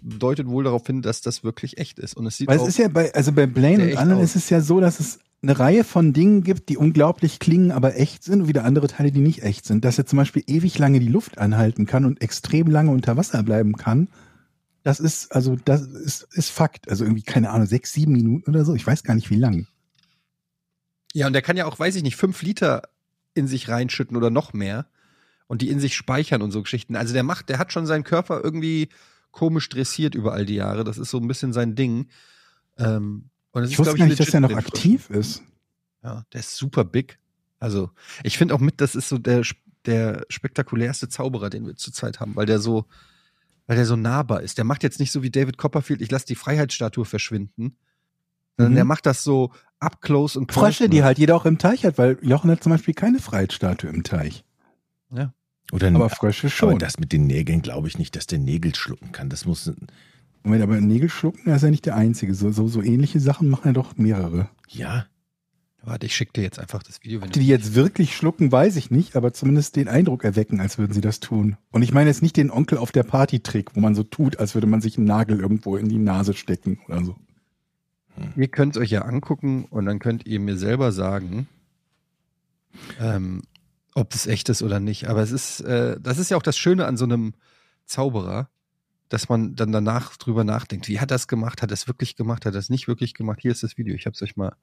deutet 0.00 0.46
wohl 0.48 0.64
darauf 0.64 0.86
hin, 0.86 1.02
dass 1.02 1.20
das 1.20 1.44
wirklich 1.44 1.76
echt 1.76 1.98
ist. 1.98 2.16
Und 2.16 2.24
es 2.24 2.38
sieht 2.38 2.48
Weil 2.48 2.56
es 2.56 2.62
auch, 2.62 2.68
ist 2.68 2.78
ja 2.78 2.88
bei, 2.88 3.12
also 3.12 3.32
bei 3.32 3.44
Blaine 3.46 3.84
und 3.90 3.96
anderen 3.98 4.22
aus. 4.22 4.30
ist 4.34 4.44
es 4.44 4.48
ja 4.50 4.62
so, 4.62 4.80
dass 4.80 4.98
es 4.98 5.18
eine 5.42 5.58
Reihe 5.58 5.84
von 5.84 6.12
Dingen 6.12 6.42
gibt, 6.42 6.68
die 6.68 6.76
unglaublich 6.76 7.38
klingen, 7.38 7.72
aber 7.72 7.96
echt 7.96 8.24
sind 8.24 8.42
und 8.42 8.48
wieder 8.48 8.64
andere 8.64 8.88
Teile, 8.88 9.10
die 9.10 9.20
nicht 9.20 9.42
echt 9.42 9.64
sind. 9.64 9.84
Dass 9.84 9.96
er 9.96 10.06
zum 10.06 10.18
Beispiel 10.18 10.44
ewig 10.46 10.78
lange 10.78 11.00
die 11.00 11.08
Luft 11.08 11.38
anhalten 11.38 11.86
kann 11.86 12.04
und 12.04 12.20
extrem 12.20 12.66
lange 12.66 12.90
unter 12.90 13.16
Wasser 13.16 13.42
bleiben 13.42 13.76
kann. 13.76 14.08
Das 14.82 15.00
ist, 15.00 15.32
also, 15.32 15.56
das 15.56 15.82
ist, 15.82 16.26
ist 16.32 16.50
Fakt. 16.50 16.90
Also 16.90 17.04
irgendwie, 17.04 17.22
keine 17.22 17.50
Ahnung, 17.50 17.66
sechs, 17.66 17.92
sieben 17.92 18.12
Minuten 18.12 18.50
oder 18.50 18.64
so. 18.64 18.74
Ich 18.74 18.86
weiß 18.86 19.02
gar 19.02 19.14
nicht, 19.14 19.30
wie 19.30 19.36
lang. 19.36 19.66
ja, 21.14 21.26
und 21.26 21.32
der 21.32 21.42
kann 21.42 21.56
ja 21.56 21.66
auch, 21.66 21.78
weiß 21.78 21.96
ich 21.96 22.02
nicht, 22.02 22.16
fünf 22.16 22.42
Liter 22.42 22.82
in 23.34 23.46
sich 23.46 23.68
reinschütten 23.68 24.16
oder 24.16 24.30
noch 24.30 24.52
mehr 24.52 24.86
und 25.46 25.62
die 25.62 25.70
in 25.70 25.80
sich 25.80 25.96
speichern 25.96 26.42
und 26.42 26.50
so 26.50 26.62
Geschichten. 26.62 26.96
Also 26.96 27.14
der 27.14 27.22
macht, 27.22 27.48
der 27.48 27.58
hat 27.58 27.72
schon 27.72 27.86
seinen 27.86 28.04
Körper 28.04 28.40
irgendwie 28.42 28.88
komisch 29.30 29.68
dressiert 29.68 30.14
über 30.14 30.32
all 30.32 30.44
die 30.44 30.56
Jahre. 30.56 30.84
Das 30.84 30.98
ist 30.98 31.10
so 31.10 31.18
ein 31.18 31.28
bisschen 31.28 31.52
sein 31.52 31.74
Ding. 31.74 32.08
Ähm, 32.78 33.29
Ich 33.54 33.62
ist, 33.72 33.78
wusste 33.78 33.82
glaub 33.94 33.96
gar 33.98 34.06
nicht, 34.06 34.20
dass 34.20 34.26
legit 34.28 34.34
er 34.34 34.40
noch 34.40 34.56
aktiv 34.56 35.10
ist. 35.10 35.42
Ja, 36.02 36.24
der 36.32 36.40
ist 36.40 36.56
super 36.56 36.84
big. 36.84 37.18
Also, 37.58 37.90
ich 38.22 38.38
finde 38.38 38.54
auch 38.54 38.60
mit, 38.60 38.80
das 38.80 38.94
ist 38.94 39.08
so 39.08 39.18
der, 39.18 39.42
der 39.86 40.24
spektakulärste 40.28 41.08
Zauberer, 41.08 41.50
den 41.50 41.66
wir 41.66 41.76
zurzeit 41.76 42.20
haben, 42.20 42.34
weil 42.36 42.46
der 42.46 42.58
so, 42.58 42.86
weil 43.66 43.76
der 43.76 43.86
so 43.86 43.96
nahbar 43.96 44.40
ist. 44.42 44.56
Der 44.58 44.64
macht 44.64 44.82
jetzt 44.82 44.98
nicht 45.00 45.12
so 45.12 45.22
wie 45.22 45.30
David 45.30 45.58
Copperfield, 45.58 46.00
ich 46.00 46.10
lasse 46.10 46.26
die 46.26 46.34
Freiheitsstatue 46.36 47.04
verschwinden, 47.04 47.76
sondern 48.56 48.72
Mhm. 48.72 48.76
der 48.76 48.84
macht 48.84 49.04
das 49.06 49.22
so 49.24 49.52
up 49.78 50.00
close 50.00 50.38
und 50.38 50.52
Frösche, 50.52 50.84
die 50.84 50.88
personal. 50.88 51.04
halt 51.06 51.18
jeder 51.18 51.36
auch 51.36 51.44
im 51.46 51.58
Teich 51.58 51.84
hat, 51.84 51.98
weil 51.98 52.18
Jochen 52.22 52.50
hat 52.50 52.62
zum 52.62 52.70
Beispiel 52.70 52.94
keine 52.94 53.18
Freiheitsstatue 53.18 53.90
im 53.90 54.02
Teich. 54.04 54.44
Oder 55.72 55.88
Aber 55.88 56.08
Frösche 56.10 56.48
aber 56.48 56.50
schon. 56.72 56.78
das 56.80 56.98
mit 56.98 57.12
den 57.12 57.26
Nägeln 57.28 57.62
glaube 57.62 57.86
ich 57.86 57.96
nicht, 57.96 58.16
dass 58.16 58.26
der 58.26 58.38
Nägel 58.40 58.74
schlucken 58.74 59.12
kann. 59.12 59.28
Das 59.30 59.44
muss, 59.44 59.70
Moment, 60.42 60.62
aber 60.62 60.80
Nägel 60.80 61.08
schlucken, 61.08 61.48
er 61.48 61.56
ist 61.56 61.62
ja 61.62 61.70
nicht 61.70 61.86
der 61.86 61.96
Einzige. 61.96 62.34
So, 62.34 62.50
so, 62.50 62.68
so 62.68 62.82
ähnliche 62.82 63.20
Sachen 63.20 63.48
machen 63.48 63.68
ja 63.68 63.72
doch 63.72 63.96
mehrere. 63.96 64.48
ja. 64.68 65.06
Warte, 65.82 66.04
ich 66.04 66.14
schicke 66.14 66.34
dir 66.34 66.42
jetzt 66.42 66.58
einfach 66.58 66.82
das 66.82 67.02
Video, 67.02 67.22
Ob 67.22 67.32
die 67.32 67.46
jetzt 67.46 67.74
wirklich 67.74 68.14
schlucken, 68.14 68.52
weiß 68.52 68.76
ich 68.76 68.90
nicht, 68.90 69.16
aber 69.16 69.32
zumindest 69.32 69.76
den 69.76 69.88
Eindruck 69.88 70.24
erwecken, 70.24 70.60
als 70.60 70.76
würden 70.76 70.92
sie 70.92 71.00
das 71.00 71.20
tun. 71.20 71.56
Und 71.70 71.80
ich 71.80 71.92
meine 71.92 72.10
jetzt 72.10 72.20
nicht 72.20 72.36
den 72.36 72.50
Onkel 72.50 72.76
auf 72.76 72.92
der 72.92 73.02
Party-Trick, 73.02 73.74
wo 73.74 73.80
man 73.80 73.94
so 73.94 74.02
tut, 74.02 74.38
als 74.38 74.54
würde 74.54 74.66
man 74.66 74.82
sich 74.82 74.98
einen 74.98 75.06
Nagel 75.06 75.40
irgendwo 75.40 75.76
in 75.76 75.88
die 75.88 75.98
Nase 75.98 76.34
stecken 76.34 76.80
oder 76.86 77.02
so. 77.02 77.16
Ihr 78.36 78.48
könnt 78.48 78.76
es 78.76 78.82
euch 78.82 78.90
ja 78.90 79.02
angucken 79.02 79.64
und 79.70 79.86
dann 79.86 79.98
könnt 79.98 80.26
ihr 80.26 80.40
mir 80.40 80.58
selber 80.58 80.92
sagen, 80.92 81.48
ähm, 83.00 83.42
ob 83.94 84.14
es 84.14 84.26
echt 84.26 84.50
ist 84.50 84.62
oder 84.62 84.80
nicht. 84.80 85.08
Aber 85.08 85.22
es 85.22 85.32
ist, 85.32 85.60
äh, 85.60 85.98
das 85.98 86.18
ist 86.18 86.30
ja 86.30 86.36
auch 86.36 86.42
das 86.42 86.58
Schöne 86.58 86.84
an 86.84 86.98
so 86.98 87.04
einem 87.04 87.32
Zauberer, 87.86 88.50
dass 89.10 89.28
man 89.28 89.54
dann 89.56 89.72
danach 89.72 90.16
drüber 90.16 90.44
nachdenkt. 90.44 90.88
Wie 90.88 91.00
hat 91.00 91.10
das 91.10 91.28
gemacht? 91.28 91.60
Hat 91.62 91.70
es 91.72 91.86
wirklich 91.88 92.16
gemacht? 92.16 92.46
Hat 92.46 92.54
es 92.54 92.70
nicht 92.70 92.88
wirklich 92.88 93.12
gemacht? 93.12 93.40
Hier 93.42 93.50
ist 93.52 93.62
das 93.62 93.76
Video. 93.76 93.94
Ich 93.94 94.06
habe 94.06 94.14
es 94.14 94.22
euch 94.22 94.36
mal 94.36 94.54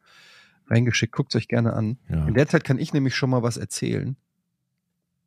reingeschickt. 0.67 1.13
Guckt 1.13 1.35
es 1.35 1.37
euch 1.39 1.47
gerne 1.47 1.73
an. 1.73 1.99
ja. 2.09 2.25
In 2.27 2.33
der 2.33 2.47
Zeit 2.47 2.63
kann 2.63 2.79
ich 2.79 2.93
nämlich 2.93 3.15
schon 3.15 3.29
mal 3.29 3.43
was 3.43 3.57
erzählen. 3.57 4.15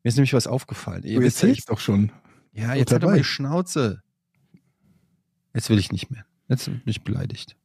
Mir 0.03 0.09
ist 0.09 0.17
nämlich 0.17 0.33
was 0.33 0.47
aufgefallen. 0.47 1.03
Ihr 1.05 1.21
Du 1.21 1.25
erzählst 1.25 1.71
doch 1.71 1.79
schon. 1.79 2.11
ja, 2.53 2.75
jetzt 2.75 2.93
hat 2.93 3.03
er 3.05 3.13
die 3.13 3.23
Schnauze. 3.23 4.03
Jetzt 5.55 5.69
will 5.69 5.79
ich 5.79 5.93
nicht 5.93 6.11
mehr. 6.11 6.25
Jetzt 6.49 6.65
bin 6.67 6.81
ich 6.87 7.03
beleidigt. 7.03 7.57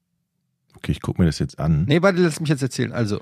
Okay, 0.75 0.91
ich 0.91 1.01
gucke 1.01 1.21
mir 1.21 1.25
das 1.25 1.39
jetzt 1.39 1.57
an. 1.59 1.85
Nee, 1.85 2.01
warte, 2.01 2.21
lass 2.21 2.39
mich 2.41 2.49
jetzt 2.49 2.61
erzählen. 2.61 2.91
Also. 2.91 3.21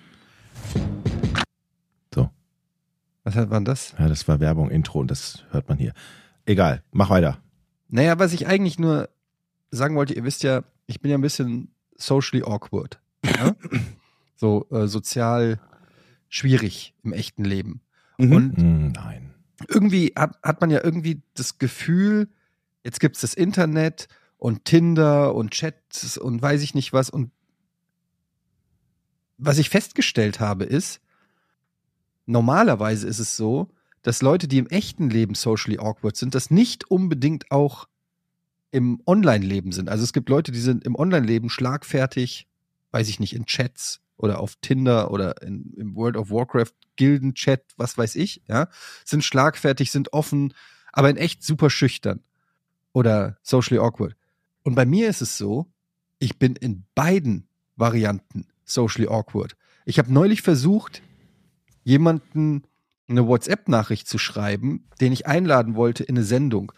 So. 2.16 2.32
Was 3.24 3.36
war 3.36 3.46
denn 3.46 3.66
das? 3.66 3.94
Ja, 4.00 4.08
das 4.08 4.28
war 4.28 4.40
Werbung, 4.40 4.72
Intro 4.72 5.00
und 5.00 5.12
das 5.12 5.44
hört 5.52 5.70
man 5.70 5.78
hier. 5.78 5.94
Egal, 6.46 6.82
mach 6.92 7.12
weiter. 7.12 7.38
Naja, 7.94 8.18
was 8.18 8.34
ich 8.34 8.48
eigentlich 8.48 8.80
nur 8.80 9.08
sagen 9.70 9.96
wollte, 9.96 10.16
ihr 10.16 10.24
wisst 10.24 10.42
ja, 10.42 10.64
ich 10.88 11.00
bin 11.00 11.12
ja 11.12 11.18
ein 11.18 11.22
bisschen 11.22 11.70
socially 11.96 12.44
awkward. 12.44 13.00
Ja? 13.24 13.56
so 14.36 14.66
äh, 14.72 14.88
sozial 14.88 15.60
schwierig 16.28 16.96
im 17.04 17.14
echten 17.14 17.46
Leben. 17.46 17.82
Mhm. 18.18 18.32
Und 18.32 18.58
Hm, 18.58 18.92
nein. 18.94 19.36
irgendwie 19.68 20.12
hat, 20.18 20.40
hat 20.42 20.60
man 20.60 20.72
ja 20.72 20.84
irgendwie 20.84 21.22
das 21.36 21.60
Gefühl, 21.60 22.30
jetzt 22.84 23.00
gibt's 23.00 23.22
das 23.22 23.36
Internet 23.36 24.08
und 24.38 24.66
Tinder 24.66 25.36
und 25.36 25.52
Chats 25.52 26.18
und 26.18 26.42
weiß 26.42 26.64
ich 26.64 26.74
nicht 26.74 26.94
was. 26.94 27.12
Und 27.12 27.30
was 29.38 29.60
ich 29.60 29.70
festgestellt 29.70 30.40
habe, 30.40 30.64
ist, 30.64 31.00
normalerweise 32.26 33.08
ist 33.08 33.20
es 33.20 33.38
so, 33.38 33.70
dass 34.04 34.22
Leute, 34.22 34.48
die 34.48 34.58
im 34.60 34.68
echten 34.68 35.10
Leben 35.10 35.34
socially 35.34 35.80
awkward 35.80 36.16
sind, 36.16 36.36
das 36.36 36.52
nicht 36.52 36.90
unbedingt 36.92 37.52
auch 37.52 37.88
im 38.72 39.02
Online-Leben 39.06 39.72
sind. 39.72 39.90
Also 39.90 40.04
es 40.04 40.14
gibt 40.14 40.30
Leute, 40.30 40.52
die 40.52 40.60
sind 40.60 40.84
im 40.84 40.96
Online-Leben 40.96 41.50
schlagfertig, 41.50 42.48
weiß 42.92 43.08
ich 43.08 43.20
nicht, 43.20 43.34
in 43.34 43.46
Chats 43.46 44.02
oder 44.18 44.40
auf 44.40 44.56
Tinder 44.62 45.12
oder 45.12 45.42
in, 45.42 45.74
im 45.78 45.96
World 45.96 46.18
of 46.18 46.30
Warcraft 46.30 46.74
Gilden-Chat, 46.96 47.64
was 47.78 47.98
weiß 47.98 48.16
ich, 48.16 48.42
ja, 48.48 48.68
sind 49.06 49.24
schlagfertig, 49.24 49.92
sind 49.92 50.14
offen, 50.14 50.54
aber 50.92 51.10
in 51.10 51.18
echt 51.18 51.44
super 51.44 51.70
schüchtern 51.70 52.22
oder 52.92 53.38
socially 53.42 53.80
awkward. 53.80 54.16
Und 54.64 54.76
bei 54.76 54.86
mir 54.86 55.10
ist 55.10 55.22
es 55.22 55.38
so, 55.38 55.68
ich 56.20 56.38
bin 56.38 56.56
in 56.56 56.86
beiden 56.96 57.48
Varianten 57.76 58.48
socially 58.66 59.08
awkward. 59.08 59.56
Ich 59.86 60.00
habe 60.00 60.14
neulich 60.14 60.42
versucht, 60.42 61.02
jemanden 61.84 62.64
eine 63.18 63.28
WhatsApp-Nachricht 63.28 64.08
zu 64.08 64.18
schreiben, 64.18 64.86
den 65.02 65.14
ich 65.14 65.28
einladen 65.28 65.76
wollte 65.76 66.04
in 66.04 66.18
eine 66.18 66.26
Sendung. 66.26 66.72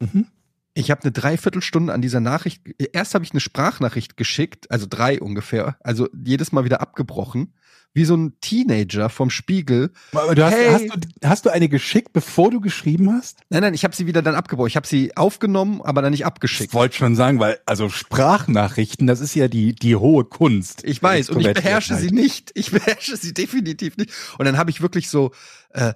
Mhm. 0.00 0.26
Ich 0.74 0.90
habe 0.90 1.02
eine 1.02 1.12
Dreiviertelstunde 1.12 1.92
an 1.92 2.02
dieser 2.02 2.20
Nachricht. 2.20 2.62
Erst 2.92 3.14
habe 3.14 3.24
ich 3.24 3.30
eine 3.30 3.40
Sprachnachricht 3.40 4.16
geschickt, 4.16 4.70
also 4.70 4.86
drei 4.88 5.20
ungefähr, 5.20 5.76
also 5.80 6.08
jedes 6.24 6.50
Mal 6.50 6.64
wieder 6.64 6.80
abgebrochen, 6.80 7.54
wie 7.96 8.04
so 8.04 8.16
ein 8.16 8.32
Teenager 8.40 9.08
vom 9.08 9.30
Spiegel. 9.30 9.92
Aber 10.10 10.34
du 10.34 10.44
hast, 10.44 10.52
Hey. 10.54 10.72
hast, 10.72 10.86
du, 10.86 11.28
hast 11.28 11.46
du 11.46 11.50
eine 11.50 11.68
geschickt, 11.68 12.12
bevor 12.12 12.50
du 12.50 12.60
geschrieben 12.60 13.08
hast? 13.12 13.38
Nein, 13.50 13.60
nein, 13.62 13.74
ich 13.74 13.84
habe 13.84 13.94
sie 13.94 14.06
wieder 14.08 14.20
dann 14.20 14.34
abgebrochen. 14.34 14.66
Ich 14.66 14.74
habe 14.74 14.84
sie 14.86 15.16
aufgenommen, 15.16 15.80
aber 15.80 16.02
dann 16.02 16.10
nicht 16.10 16.20
Ich 16.22 16.26
abgeschickt. 16.26 16.74
wollte 16.74 16.96
schon 16.96 17.14
sagen, 17.14 17.38
weil 17.38 17.60
also 17.66 17.88
Sprachnachrichten, 17.88 19.06
das 19.06 19.20
ist 19.20 19.36
ja 19.36 19.46
die 19.46 19.74
die 19.76 19.94
hohe 19.94 20.24
Kunst. 20.24 20.82
Ich 20.84 21.00
weiß, 21.00 21.30
und 21.30 21.40
ich 21.46 21.52
beherrsche 21.54 21.94
sie 21.94 22.06
Extrovertiertheit. 22.08 22.12
nicht. 22.24 22.50
Ich 22.54 22.70
beherrsche 22.72 23.16
sie 23.16 23.32
definitiv 23.32 23.96
nicht. 23.96 24.10
Und 24.38 24.44
dann 24.46 24.58
habe 24.58 24.70
ich 24.70 24.80
wirklich 24.80 25.08
so, 25.08 25.30
äh, 25.70 25.94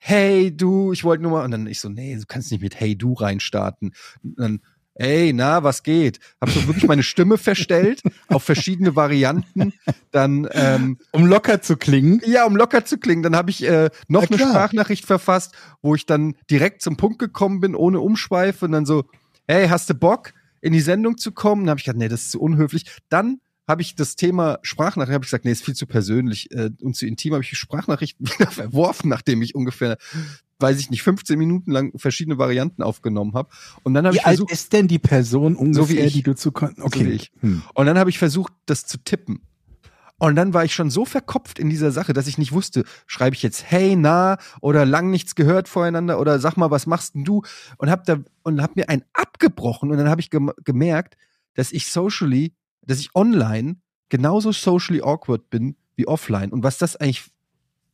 hey 0.00 0.54
du, 0.54 0.92
ich 0.92 1.04
wollte 1.04 1.22
nur 1.22 1.32
mal, 1.32 1.44
und 1.44 1.52
dann 1.52 1.66
ich 1.66 1.78
so, 1.78 1.88
nee, 1.88 2.16
du 2.16 2.24
kannst 2.26 2.50
nicht 2.50 2.62
mit 2.62 2.80
hey 2.80 2.96
du 2.96 3.12
reinstarten. 3.12 3.92
Und 4.24 4.38
dann, 4.38 4.60
ey, 4.94 5.32
na, 5.32 5.62
was 5.62 5.82
geht? 5.82 6.18
Hab 6.40 6.50
so 6.50 6.66
wirklich 6.66 6.86
meine 6.86 7.02
Stimme 7.02 7.38
verstellt 7.38 8.02
auf 8.28 8.42
verschiedene 8.42 8.96
Varianten. 8.96 9.72
Dann, 10.10 10.48
ähm, 10.52 10.98
Um 11.12 11.26
locker 11.26 11.62
zu 11.62 11.76
klingen. 11.76 12.20
ja, 12.26 12.44
um 12.44 12.56
locker 12.56 12.84
zu 12.84 12.98
klingen, 12.98 13.22
dann 13.22 13.36
habe 13.36 13.50
ich 13.50 13.62
äh, 13.62 13.90
noch 14.08 14.28
eine. 14.28 14.38
Sprachnachricht 14.38 15.06
verfasst, 15.06 15.54
wo 15.82 15.94
ich 15.94 16.06
dann 16.06 16.34
direkt 16.50 16.82
zum 16.82 16.96
Punkt 16.96 17.18
gekommen 17.18 17.60
bin, 17.60 17.74
ohne 17.74 18.00
Umschweife 18.00 18.64
und 18.64 18.72
dann 18.72 18.86
so, 18.86 19.04
hey, 19.46 19.68
hast 19.68 19.88
du 19.90 19.94
Bock, 19.94 20.32
in 20.60 20.72
die 20.72 20.80
Sendung 20.80 21.18
zu 21.18 21.32
kommen? 21.32 21.62
Dann 21.62 21.70
habe 21.70 21.80
ich 21.80 21.84
gedacht, 21.84 21.98
nee, 21.98 22.08
das 22.08 22.22
ist 22.22 22.30
zu 22.32 22.40
unhöflich. 22.40 22.84
Dann 23.08 23.40
habe 23.70 23.82
ich 23.82 23.94
das 23.94 24.16
Thema 24.16 24.58
Sprachnachricht, 24.62 25.14
habe 25.14 25.24
ich 25.24 25.30
gesagt, 25.30 25.44
nee, 25.44 25.52
ist 25.52 25.64
viel 25.64 25.74
zu 25.74 25.86
persönlich 25.86 26.50
äh, 26.52 26.70
und 26.82 26.96
zu 26.96 27.06
intim, 27.06 27.32
habe 27.32 27.42
ich 27.42 27.50
die 27.50 27.56
Sprachnachrichten 27.56 28.26
wieder 28.38 28.50
verworfen, 28.50 29.08
nachdem 29.08 29.40
ich 29.42 29.54
ungefähr, 29.54 29.96
weiß 30.58 30.78
ich 30.80 30.90
nicht, 30.90 31.02
15 31.02 31.38
Minuten 31.38 31.70
lang 31.70 31.98
verschiedene 31.98 32.36
Varianten 32.36 32.82
aufgenommen 32.82 33.34
habe. 33.34 33.48
Und 33.82 33.94
dann 33.94 34.04
habe 34.04 34.14
Wie 34.14 34.18
ich 34.18 34.26
alt 34.26 34.36
versucht, 34.36 34.52
ist 34.52 34.72
denn 34.72 34.88
die 34.88 34.98
Person 34.98 35.56
ungefähr, 35.56 36.06
ich. 36.06 36.12
die 36.12 36.22
du 36.22 36.34
zu 36.34 36.50
Okay. 36.50 37.06
wie 37.06 37.10
ich. 37.10 37.32
Hm. 37.40 37.62
Und 37.74 37.86
dann 37.86 37.98
habe 37.98 38.10
ich 38.10 38.18
versucht, 38.18 38.52
das 38.66 38.86
zu 38.86 38.98
tippen. 38.98 39.40
Und 40.18 40.36
dann 40.36 40.52
war 40.52 40.66
ich 40.66 40.74
schon 40.74 40.90
so 40.90 41.06
verkopft 41.06 41.58
in 41.58 41.70
dieser 41.70 41.92
Sache, 41.92 42.12
dass 42.12 42.26
ich 42.26 42.36
nicht 42.36 42.52
wusste, 42.52 42.84
schreibe 43.06 43.34
ich 43.34 43.42
jetzt 43.42 43.70
hey 43.70 43.96
na 43.96 44.36
oder 44.60 44.84
lang 44.84 45.08
nichts 45.10 45.34
gehört 45.34 45.66
voreinander 45.66 46.20
oder 46.20 46.38
sag 46.38 46.58
mal, 46.58 46.70
was 46.70 46.86
machst 46.86 47.14
denn 47.14 47.24
du? 47.24 47.42
Und 47.78 47.90
hab 47.90 48.04
da 48.04 48.18
und 48.42 48.60
hab 48.60 48.76
mir 48.76 48.90
einen 48.90 49.04
abgebrochen 49.14 49.90
und 49.90 49.96
dann 49.96 50.10
habe 50.10 50.20
ich 50.20 50.28
gem 50.28 50.52
gemerkt, 50.62 51.16
dass 51.54 51.72
ich 51.72 51.86
socially, 51.86 52.52
dass 52.82 53.00
ich 53.00 53.14
online 53.14 53.76
genauso 54.08 54.52
socially 54.52 55.02
awkward 55.02 55.50
bin 55.50 55.76
wie 55.96 56.06
offline 56.06 56.52
und 56.52 56.62
was 56.62 56.78
das 56.78 56.96
eigentlich 56.96 57.30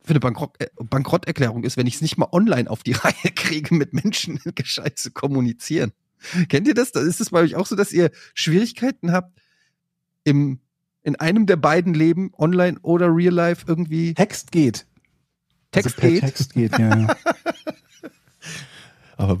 für 0.03 0.11
eine 0.11 0.19
Bankrott 0.19 0.55
äh, 0.59 0.69
Bankrotterklärung 0.77 1.63
ist, 1.63 1.77
wenn 1.77 1.85
ich 1.85 1.95
es 1.95 2.01
nicht 2.01 2.17
mal 2.17 2.29
online 2.31 2.69
auf 2.69 2.81
die 2.81 2.91
Reihe 2.93 3.31
kriege, 3.35 3.75
mit 3.75 3.93
Menschen 3.93 4.39
gescheit 4.55 4.97
zu 4.97 5.11
kommunizieren. 5.11 5.91
Kennt 6.49 6.67
ihr 6.67 6.73
das? 6.73 6.91
Da 6.91 7.01
Ist 7.01 7.21
es 7.21 7.29
bei 7.29 7.41
euch 7.41 7.55
auch 7.55 7.67
so, 7.67 7.75
dass 7.75 7.91
ihr 7.91 8.09
Schwierigkeiten 8.33 9.11
habt, 9.11 9.39
im, 10.23 10.59
in 11.03 11.15
einem 11.17 11.45
der 11.45 11.57
beiden 11.57 11.93
Leben, 11.93 12.31
online 12.37 12.79
oder 12.81 13.13
real 13.13 13.33
life, 13.33 13.65
irgendwie 13.67 14.13
Text 14.15 14.51
geht. 14.51 14.87
Text 15.71 15.97
also 15.97 16.07
geht? 16.07 16.21
Text 16.21 16.53
geht, 16.53 16.77
ja. 16.79 16.97
ja. 16.97 17.17
Aber 19.17 19.39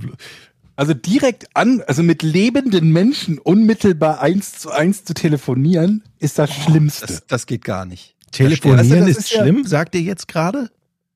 Also 0.77 0.93
direkt 0.93 1.47
an, 1.55 1.81
also 1.87 2.03
mit 2.03 2.21
lebenden 2.21 2.93
Menschen 2.93 3.39
unmittelbar 3.39 4.21
eins 4.21 4.59
zu 4.59 4.69
eins 4.69 5.03
zu 5.03 5.15
telefonieren, 5.15 6.03
ist 6.19 6.37
das 6.37 6.53
Schlimmste. 6.53 7.07
Das, 7.07 7.25
das 7.25 7.45
geht 7.47 7.65
gar 7.65 7.85
nicht. 7.85 8.15
telefonieren 8.31 8.79
Also 8.79 8.95
ist, 8.95 9.17
ist 9.17 9.31
ja- 9.31 9.41
schlimm, 9.41 9.65
sagt 9.65 9.95
ihr 9.95 10.01
jetzt 10.01 10.27
gerade? 10.27 10.69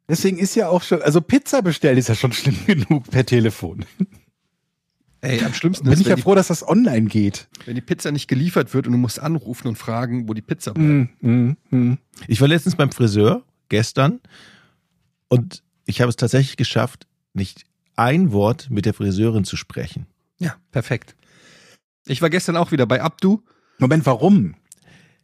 Deswegen 0.10 0.40
ist 0.40 0.56
ja 0.56 0.68
auch 0.68 0.82
schon, 0.82 1.02
also 1.04 1.22
Pizza 1.22 1.62
bestellen 1.62 2.00
ist 2.00 2.10
ja 2.10 2.16
schon 2.16 2.34
schlimm 2.34 2.58
genug 2.66 3.10
per 3.12 3.24
Telefon. 3.24 3.86
Ey, 5.22 5.44
am 5.46 5.54
schlimmsten 5.54 5.84
Bin 5.84 5.94
ist, 5.94 6.02
ich 6.02 6.08
ja 6.08 6.16
wenn, 6.16 6.24
froh, 6.24 6.34
dass 6.34 6.48
das 6.48 6.68
online 6.68 7.08
geht. 7.08 7.48
die, 7.62 7.68
wenn 7.68 7.76
die 7.76 7.82
Pizza 7.82 8.12
nicht 8.12 8.28
geliefert 8.28 8.74
wird 8.74 8.88
und 8.88 8.94
du 8.94 8.98
musst 8.98 9.20
anrufen 9.20 9.68
und 9.68 9.78
fragen, 9.78 10.28
wo 10.28 10.34
die 10.34 10.42
Pizza 10.42 10.74
bleibt. 10.74 11.24
Mm, 11.24 11.30
mm, 11.30 11.58
mm. 11.70 11.98
Ich 12.28 12.42
war 12.42 12.48
letztens 12.48 12.76
beim 12.76 12.92
Friseur, 12.92 13.44
gestern, 13.70 14.22
und 15.28 15.62
ich 15.86 16.02
habe 16.02 16.10
es 16.10 16.16
tatsächlich 16.16 16.58
geschafft, 16.58 17.06
nicht 17.34 17.66
ein 17.96 18.32
Wort 18.32 18.70
mit 18.70 18.86
der 18.86 18.94
Friseurin 18.94 19.44
zu 19.44 19.56
sprechen. 19.58 20.06
Ja, 20.40 20.56
perfekt. 20.72 21.16
Ich 22.06 22.22
war 22.22 22.30
gestern 22.30 22.58
auch 22.58 22.72
wieder 22.72 22.86
bei 22.86 23.02
Abdu. 23.02 23.42
Moment, 23.78 24.06
warum? 24.06 24.56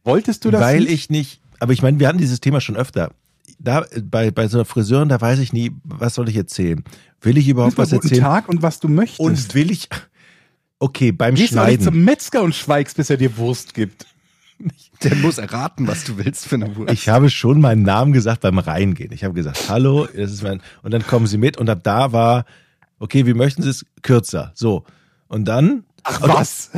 Wolltest 0.03 0.45
du 0.45 0.51
das 0.51 0.62
Weil 0.62 0.81
nicht? 0.81 0.91
ich 0.91 1.09
nicht, 1.09 1.41
aber 1.59 1.74
ich 1.74 1.81
meine, 1.81 2.00
wir 2.00 2.07
hatten 2.07 2.17
dieses 2.17 2.39
Thema 2.39 2.62
schon 2.62 2.75
öfter. 2.77 3.12
Da, 3.59 3.86
bei, 4.03 4.29
bei 4.29 4.47
so 4.47 4.57
einer 4.57 4.65
Friseurin, 4.65 5.09
da 5.09 5.19
weiß 5.19 5.39
ich 5.39 5.51
nie, 5.51 5.71
was 5.83 6.13
soll 6.13 6.29
ich 6.29 6.36
erzählen? 6.36 6.83
Will 7.21 7.38
ich 7.38 7.47
überhaupt 7.47 7.77
was 7.77 7.89
guten 7.89 8.03
erzählen? 8.07 8.21
Tag 8.21 8.50
und 8.50 8.62
was 8.62 8.79
du 8.79 8.88
möchtest. 8.88 9.19
Und 9.19 9.55
will 9.55 9.71
ich, 9.71 9.89
okay, 10.79 11.12
beim 11.12 11.33
Gehst 11.36 11.50
Schneiden. 11.53 11.83
zum 11.83 12.03
Metzger 12.03 12.43
und 12.43 12.53
schweigst, 12.53 12.97
bis 12.97 13.09
er 13.09 13.17
dir 13.17 13.36
Wurst 13.38 13.74
gibt. 13.74 14.05
Der 15.03 15.15
muss 15.15 15.37
erraten, 15.37 15.87
was 15.87 16.03
du 16.03 16.17
willst 16.17 16.47
für 16.47 16.55
eine 16.55 16.75
Wurst. 16.75 16.91
Ich 16.91 17.09
habe 17.09 17.29
schon 17.29 17.61
meinen 17.61 17.83
Namen 17.83 18.13
gesagt 18.13 18.41
beim 18.41 18.57
Reingehen. 18.57 19.11
Ich 19.11 19.23
habe 19.23 19.33
gesagt, 19.33 19.69
hallo, 19.69 20.07
das 20.07 20.31
ist 20.31 20.41
mein, 20.41 20.61
und 20.81 20.91
dann 20.91 21.05
kommen 21.05 21.27
sie 21.27 21.37
mit 21.37 21.57
und 21.57 21.69
ab 21.69 21.81
da 21.83 22.11
war, 22.11 22.45
okay, 22.99 23.25
wie 23.25 23.33
möchten 23.33 23.61
Sie 23.61 23.69
es 23.69 23.85
kürzer? 24.01 24.51
So. 24.55 24.83
Und 25.27 25.45
dann, 25.45 25.83
Ach 26.03 26.21
was? 26.21 26.71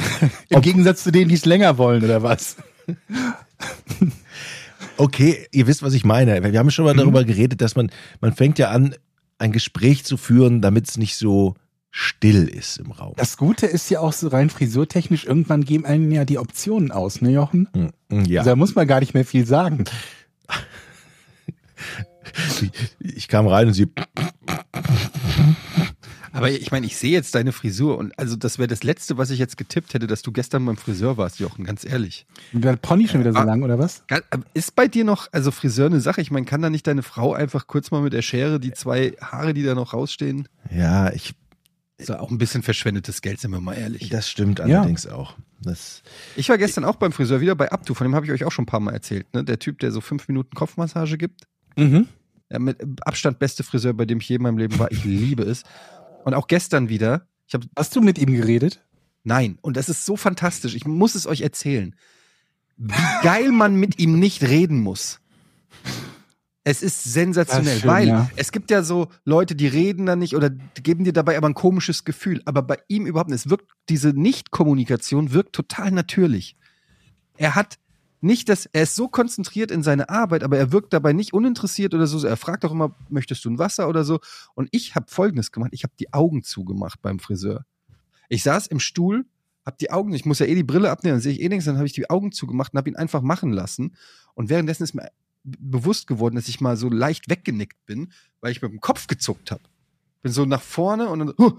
Im 0.50 0.62
Gegensatz 0.62 1.04
zu 1.04 1.12
denen, 1.12 1.30
die 1.30 1.36
es 1.36 1.46
länger 1.46 1.78
wollen, 1.78 2.04
oder 2.04 2.24
was? 2.24 2.58
okay, 4.98 5.48
ihr 5.52 5.68
wisst, 5.68 5.84
was 5.84 5.94
ich 5.94 6.04
meine. 6.04 6.44
Wir 6.52 6.60
haben 6.60 6.72
schon 6.72 6.86
mal 6.86 6.96
darüber 6.96 7.24
geredet, 7.24 7.62
dass 7.62 7.76
man, 7.76 7.92
man 8.22 8.34
fängt 8.34 8.60
ja 8.60 8.70
an, 8.70 8.96
ein 9.38 9.52
Gespräch 9.52 10.04
zu 10.04 10.18
führen, 10.18 10.62
damit 10.62 10.90
es 10.90 10.98
nicht 10.98 11.16
so 11.16 11.56
still 11.92 12.48
ist 12.48 12.78
im 12.78 12.92
Raum. 12.92 13.14
Das 13.18 13.38
Gute 13.38 13.66
ist 13.66 13.90
ja 13.90 14.00
auch 14.00 14.14
so 14.14 14.28
rein 14.28 14.50
frisurtechnisch, 14.50 15.26
irgendwann 15.26 15.64
geben 15.66 15.86
einen 15.86 16.12
ja 16.12 16.26
die 16.26 16.38
Optionen 16.38 16.92
aus, 16.92 17.22
ne 17.22 17.32
Jochen? 17.32 17.68
Mm, 18.10 18.22
Ja, 18.26 18.42
Also 18.42 18.52
da 18.52 18.56
muss 18.56 18.76
man 18.76 18.88
gar 18.88 19.00
nicht 19.00 19.14
mehr 19.14 19.26
viel 19.26 19.46
sagen. 19.46 19.86
ich 23.00 23.28
kam 23.28 23.48
rein 23.48 23.68
und 23.68 23.74
sie, 23.74 23.88
Aber 26.32 26.52
ich 26.52 26.72
meine, 26.72 26.86
ich 26.86 26.96
sehe 26.96 27.12
jetzt 27.12 27.34
deine 27.36 27.52
Frisur 27.52 27.98
und 27.98 28.18
also 28.20 28.36
das 28.36 28.60
wäre 28.60 28.68
das 28.68 28.84
Letzte, 28.84 29.18
was 29.18 29.30
ich 29.32 29.40
jetzt 29.40 29.58
getippt 29.58 29.94
hätte, 29.94 30.06
dass 30.08 30.22
du 30.22 30.32
gestern 30.32 30.66
beim 30.66 30.78
Friseur 30.78 31.18
warst, 31.18 31.40
Jochen, 31.40 31.66
ganz 31.66 31.84
ehrlich. 31.84 32.26
Und 32.54 32.64
der 32.64 32.76
Pony 32.76 33.08
schon 33.08 33.22
wieder 33.22 33.34
so 33.34 33.40
Ah. 33.40 33.44
lang, 33.44 33.64
oder 33.64 33.80
was? 33.80 34.04
Ga- 34.08 34.22
Ist 34.54 34.76
bei 34.76 34.88
dir 34.88 35.04
noch, 35.06 35.28
also 35.32 35.50
Friseur 35.52 35.88
eine 35.88 36.02
Sache? 36.02 36.22
Ich 36.22 36.30
meine, 36.32 36.46
kann 36.46 36.62
da 36.62 36.70
nicht 36.70 36.86
deine 36.86 37.02
Frau 37.04 37.34
einfach 37.34 37.66
kurz 37.68 37.90
mal 37.92 38.02
mit 38.02 38.14
der 38.14 38.22
Schere 38.22 38.60
die 38.60 38.74
zwei 38.74 39.14
Haare, 39.22 39.54
die 39.56 39.64
da 39.64 39.74
noch 39.76 39.94
rausstehen? 39.94 40.48
ja, 40.72 41.12
ich, 41.14 41.34
Ist 42.00 42.10
ja 42.10 42.20
auch 42.20 42.32
ein 42.32 42.38
bisschen 42.38 42.64
verschwendetes 42.64 43.22
Geld, 43.22 43.40
sind 43.40 43.52
wir 43.52 43.60
mal 43.62 43.76
ehrlich. 43.76 44.10
das 44.10 44.30
stimmt 44.30 44.60
Ja. 44.60 44.80
allerdings 44.80 45.06
auch. 45.06 45.36
Das, 45.62 46.02
Ich 46.38 46.48
war 46.50 46.58
gestern 46.58 46.86
auch 46.86 46.96
beim 46.96 47.12
Friseur, 47.12 47.42
wieder 47.42 47.54
bei 47.56 47.72
Abdu, 47.72 47.94
von 47.94 48.06
dem 48.06 48.16
habe 48.16 48.26
ich 48.26 48.32
euch 48.32 48.46
auch 48.46 48.52
schon 48.52 48.64
ein 48.64 48.68
paar 48.68 48.80
Mal 48.80 48.94
erzählt. 48.94 49.32
Ne? 49.34 49.44
Der 49.44 49.60
Typ, 49.60 49.80
der 49.80 49.92
so 49.92 50.00
fünf 50.02 50.28
Minuten 50.30 50.56
Kopfmassage 50.56 51.18
gibt. 51.18 51.44
Mhm. 51.76 52.08
Ja, 52.50 52.60
mit 52.60 52.82
Abstand 53.06 53.38
beste 53.40 53.64
Friseur, 53.64 53.94
bei 53.94 54.06
dem 54.06 54.20
ich 54.20 54.30
je 54.30 54.38
in 54.38 54.42
meinem 54.42 54.58
Leben 54.58 54.80
war. 54.80 54.92
Ich 54.92 55.04
liebe 55.04 55.44
es. 55.44 55.64
Und 56.24 56.34
auch 56.34 56.48
gestern 56.48 56.88
wieder. 56.90 57.28
Ich 57.48 57.54
habe 57.54 57.68
Hast 57.76 57.96
du 57.96 58.02
mit 58.02 58.18
ihm 58.18 58.32
geredet? 58.34 58.82
Nein, 59.24 59.58
und 59.62 59.76
das 59.76 59.90
ist 59.90 60.06
so 60.06 60.16
fantastisch. 60.16 60.76
Ich 60.76 60.86
muss 60.88 61.14
es 61.16 61.28
euch 61.28 61.42
erzählen. 61.42 61.94
Wie 62.78 62.94
geil 63.24 63.52
man 63.52 63.76
mit 63.76 64.00
ihm 64.00 64.18
nicht 64.18 64.42
reden 64.44 64.80
muss. 64.80 65.20
Es 66.64 66.84
ist 66.84 67.04
sensationell, 67.04 67.76
ist 67.76 67.82
schön, 67.82 67.90
weil 67.90 68.08
ja. 68.08 68.30
es 68.36 68.52
gibt 68.52 68.70
ja 68.70 68.84
so 68.84 69.08
Leute, 69.24 69.56
die 69.56 69.68
reden 69.68 70.06
dann 70.06 70.20
nicht 70.20 70.36
oder 70.36 70.50
geben 70.50 71.04
dir 71.04 71.14
dabei 71.14 71.38
aber 71.38 71.48
ein 71.48 71.54
komisches 71.54 72.04
Gefühl. 72.04 72.42
Aber 72.46 72.62
bei 72.62 72.78
ihm 72.88 73.06
überhaupt 73.06 73.30
nicht. 73.30 73.46
Es 73.46 73.50
wirkt, 73.50 73.72
diese 73.88 74.10
Nicht-Kommunikation 74.10 75.32
wirkt 75.32 75.54
total 75.54 75.92
natürlich. 75.92 76.58
Er 77.38 77.56
hat 77.56 77.80
nicht 78.22 78.50
das, 78.50 78.66
er 78.66 78.84
ist 78.84 78.96
so 78.96 79.08
konzentriert 79.08 79.72
in 79.72 79.82
seine 79.82 80.10
Arbeit, 80.10 80.44
aber 80.44 80.58
er 80.58 80.74
wirkt 80.74 80.92
dabei 80.92 81.14
nicht 81.14 81.34
uninteressiert 81.34 81.94
oder 81.94 82.06
so. 82.06 82.26
Er 82.28 82.36
fragt 82.36 82.66
auch 82.66 82.72
immer, 82.72 82.94
möchtest 83.08 83.46
du 83.46 83.50
ein 83.50 83.60
Wasser 83.60 83.88
oder 83.88 84.04
so? 84.04 84.20
Und 84.56 84.68
ich 84.72 84.96
habe 84.96 85.06
Folgendes 85.10 85.52
gemacht. 85.54 85.72
Ich 85.74 85.84
habe 85.84 85.94
die 85.98 86.12
Augen 86.14 86.44
zugemacht 86.44 87.02
beim 87.02 87.20
Friseur. 87.20 87.66
Ich 88.28 88.44
saß 88.44 88.68
im 88.68 88.80
Stuhl, 88.80 89.26
hab 89.66 89.78
die 89.78 89.92
Augen, 89.92 90.14
ich 90.14 90.26
muss 90.26 90.40
ja 90.40 90.46
eh 90.46 90.56
die 90.56 90.64
Brille 90.64 90.92
abnehmen, 90.92 91.16
dann 91.16 91.22
sehe 91.22 91.32
ich 91.32 91.42
eh 91.42 91.48
nichts, 91.48 91.66
dann 91.66 91.78
habe 91.78 91.88
ich 91.88 91.94
die 91.94 92.10
Augen 92.10 92.32
zugemacht 92.32 92.74
und 92.74 92.78
habe 92.78 92.90
ihn 92.90 92.98
einfach 92.98 93.22
machen 93.22 93.54
lassen. 93.54 93.96
Und 94.34 94.50
währenddessen 94.50 94.84
ist 94.84 94.94
mir 94.94 95.10
bewusst 95.44 96.08
geworden, 96.08 96.36
dass 96.36 96.48
ich 96.48 96.62
mal 96.62 96.78
so 96.78 96.90
leicht 96.90 97.30
weggenickt 97.30 97.86
bin, 97.86 98.12
weil 98.42 98.52
ich 98.52 98.62
mit 98.62 98.72
dem 98.72 98.82
Kopf 98.82 99.08
gezuckt 99.08 99.52
habe. 99.52 99.64
Bin 100.22 100.32
so 100.32 100.46
nach 100.46 100.62
vorne 100.62 101.10
und 101.10 101.20
dann 101.20 101.34
huh, 101.38 101.54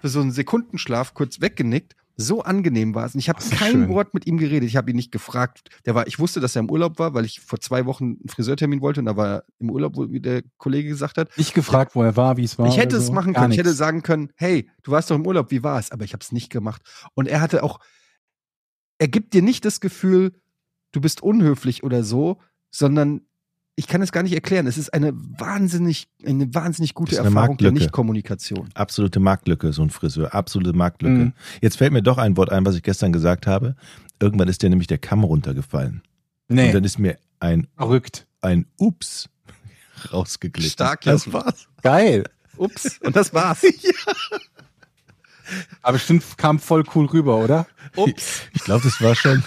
für 0.00 0.08
so 0.08 0.20
einen 0.20 0.32
Sekundenschlaf 0.32 1.14
kurz 1.14 1.40
weggenickt. 1.40 1.96
So 2.16 2.42
angenehm 2.42 2.94
war 2.94 3.06
es. 3.06 3.14
Und 3.14 3.20
ich 3.20 3.28
habe 3.28 3.42
kein 3.42 3.72
schön. 3.72 3.88
Wort 3.88 4.12
mit 4.12 4.26
ihm 4.26 4.36
geredet. 4.36 4.68
Ich 4.68 4.76
habe 4.76 4.90
ihn 4.90 4.96
nicht 4.96 5.12
gefragt. 5.12 5.70
Der 5.86 5.94
war, 5.94 6.06
ich 6.06 6.18
wusste, 6.18 6.40
dass 6.40 6.54
er 6.54 6.60
im 6.60 6.70
Urlaub 6.70 6.98
war, 6.98 7.14
weil 7.14 7.24
ich 7.24 7.40
vor 7.40 7.58
zwei 7.58 7.86
Wochen 7.86 8.18
einen 8.20 8.28
Friseurtermin 8.28 8.82
wollte 8.82 9.00
und 9.00 9.06
da 9.06 9.16
war 9.16 9.28
er 9.28 9.44
im 9.58 9.70
Urlaub, 9.70 9.96
wie 9.96 10.20
der 10.20 10.42
Kollege 10.58 10.88
gesagt 10.88 11.16
hat. 11.16 11.36
Nicht 11.38 11.54
gefragt, 11.54 11.94
wo 11.94 12.02
er 12.02 12.16
war, 12.16 12.36
wie 12.36 12.44
es 12.44 12.58
war. 12.58 12.68
Ich 12.68 12.76
hätte 12.76 12.96
oder 12.96 12.98
es 12.98 13.06
so. 13.06 13.12
machen 13.12 13.32
Gar 13.32 13.44
können. 13.44 13.52
Ich 13.52 13.58
hätte 13.58 13.72
sagen 13.72 14.02
können, 14.02 14.30
hey, 14.36 14.68
du 14.82 14.90
warst 14.90 15.10
doch 15.10 15.16
im 15.16 15.26
Urlaub, 15.26 15.50
wie 15.50 15.62
war 15.62 15.78
es? 15.78 15.90
Aber 15.90 16.04
ich 16.04 16.12
habe 16.12 16.22
es 16.22 16.32
nicht 16.32 16.50
gemacht. 16.50 16.82
Und 17.14 17.28
er 17.28 17.40
hatte 17.40 17.62
auch, 17.62 17.80
er 18.98 19.08
gibt 19.08 19.32
dir 19.32 19.42
nicht 19.42 19.64
das 19.64 19.80
Gefühl, 19.80 20.34
du 20.92 21.00
bist 21.00 21.22
unhöflich 21.22 21.82
oder 21.82 22.04
so, 22.04 22.40
sondern 22.72 23.20
ich 23.76 23.86
kann 23.86 24.02
es 24.02 24.10
gar 24.12 24.22
nicht 24.24 24.34
erklären. 24.34 24.66
Es 24.66 24.76
ist 24.76 24.92
eine 24.92 25.12
wahnsinnig, 25.14 26.08
eine 26.26 26.52
wahnsinnig 26.54 26.94
gute 26.94 27.12
Das 27.12 27.20
eine 27.20 27.28
Erfahrung 27.28 27.56
der 27.56 27.66
Marktlücke. 27.68 27.74
Nichtkommunikation. 27.74 28.68
Absolute 28.74 29.20
Marktlücke, 29.20 29.72
so 29.72 29.82
ein 29.82 29.90
Friseur. 29.90 30.34
Absolute 30.34 30.72
Marktlücke. 30.74 31.14
Mhm. 31.26 31.32
Jetzt 31.60 31.78
fällt 31.78 31.92
mir 31.92 32.02
doch 32.02 32.18
ein 32.18 32.36
Wort 32.36 32.50
ein, 32.50 32.66
was 32.66 32.74
ich 32.74 32.82
gestern 32.82 33.12
gesagt 33.12 33.46
habe. 33.46 33.76
Irgendwann 34.20 34.48
ist 34.48 34.62
dir 34.62 34.68
nämlich 34.70 34.88
der 34.88 34.98
Kamm 34.98 35.22
runtergefallen. 35.24 36.02
Und 36.48 36.56
Nee, 36.56 36.72
dann 36.72 36.82
ist 36.84 36.98
mir 36.98 37.16
ein, 37.40 37.66
verrückt. 37.76 38.26
ein 38.42 38.66
Ups 38.78 39.28
rausgeglitten. 40.12 40.70
Stark, 40.72 41.00
Das 41.02 41.24
Jochen. 41.26 41.32
war's. 41.44 41.66
Geil. 41.82 42.24
Ups. 42.58 42.98
Und 43.00 43.16
das 43.16 43.32
war's. 43.32 43.62
Aber 45.82 45.94
bestimmt 45.94 46.24
kam 46.38 46.58
voll 46.58 46.84
cool 46.94 47.06
rüber, 47.06 47.38
oder? 47.38 47.66
Ups. 47.96 48.42
Ich 48.52 48.64
glaube, 48.64 48.84
das 48.84 49.00
war 49.00 49.14
schon. 49.14 49.42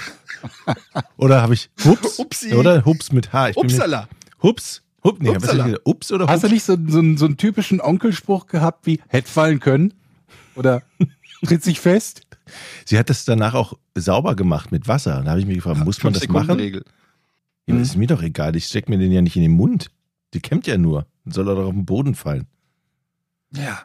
Oder 1.17 1.41
habe 1.41 1.53
ich 1.53 1.69
Hups? 1.83 2.19
Upsi. 2.19 2.53
Oder 2.55 2.85
Hups 2.85 3.11
mit 3.11 3.33
H? 3.33 3.49
Ich 3.49 3.55
bin 3.55 3.65
Upsala. 3.65 4.07
Hups. 4.41 4.81
Hup, 5.03 5.21
nee, 5.21 5.29
Upsala. 5.29 5.51
hab 5.53 5.59
ich 5.59 5.65
gesagt? 5.73 5.81
Ups 5.87 6.11
oder 6.11 6.27
Hast 6.27 6.43
du 6.43 6.47
Hups? 6.47 6.53
nicht 6.53 6.63
so, 6.63 6.77
so, 6.87 6.99
einen- 6.99 7.17
so 7.17 7.25
einen 7.25 7.37
typischen 7.37 7.79
Onkelspruch 7.81 8.47
gehabt 8.47 8.85
wie 8.87 8.99
hätte 9.07 9.29
fallen 9.29 9.59
können? 9.59 9.93
Oder 10.55 10.81
tritt 11.45 11.63
sich 11.63 11.79
fest? 11.79 12.21
Sie 12.85 12.97
hat 12.97 13.09
das 13.09 13.25
danach 13.25 13.53
auch 13.53 13.73
sauber 13.95 14.35
gemacht 14.35 14.71
mit 14.71 14.87
Wasser. 14.87 15.21
Da 15.23 15.31
habe 15.31 15.39
ich 15.39 15.45
mich 15.45 15.55
gefragt, 15.57 15.83
muss 15.83 16.01
man 16.03 16.13
das 16.13 16.27
machen? 16.27 16.51
Regel. 16.59 16.83
Ja, 17.67 17.75
das 17.75 17.89
ist 17.89 17.95
mir 17.97 18.07
doch 18.07 18.21
egal. 18.21 18.55
Ich 18.55 18.65
steck 18.65 18.89
mir 18.89 18.97
den 18.99 19.11
ja 19.11 19.21
nicht 19.21 19.35
in 19.35 19.41
den 19.41 19.51
Mund. 19.53 19.89
Die 20.33 20.39
kämmt 20.39 20.67
ja 20.67 20.77
nur. 20.77 21.07
Dann 21.23 21.33
soll 21.33 21.47
er 21.49 21.55
doch 21.55 21.65
auf 21.65 21.73
den 21.73 21.85
Boden 21.85 22.13
fallen. 22.15 22.45
Ja. 23.51 23.79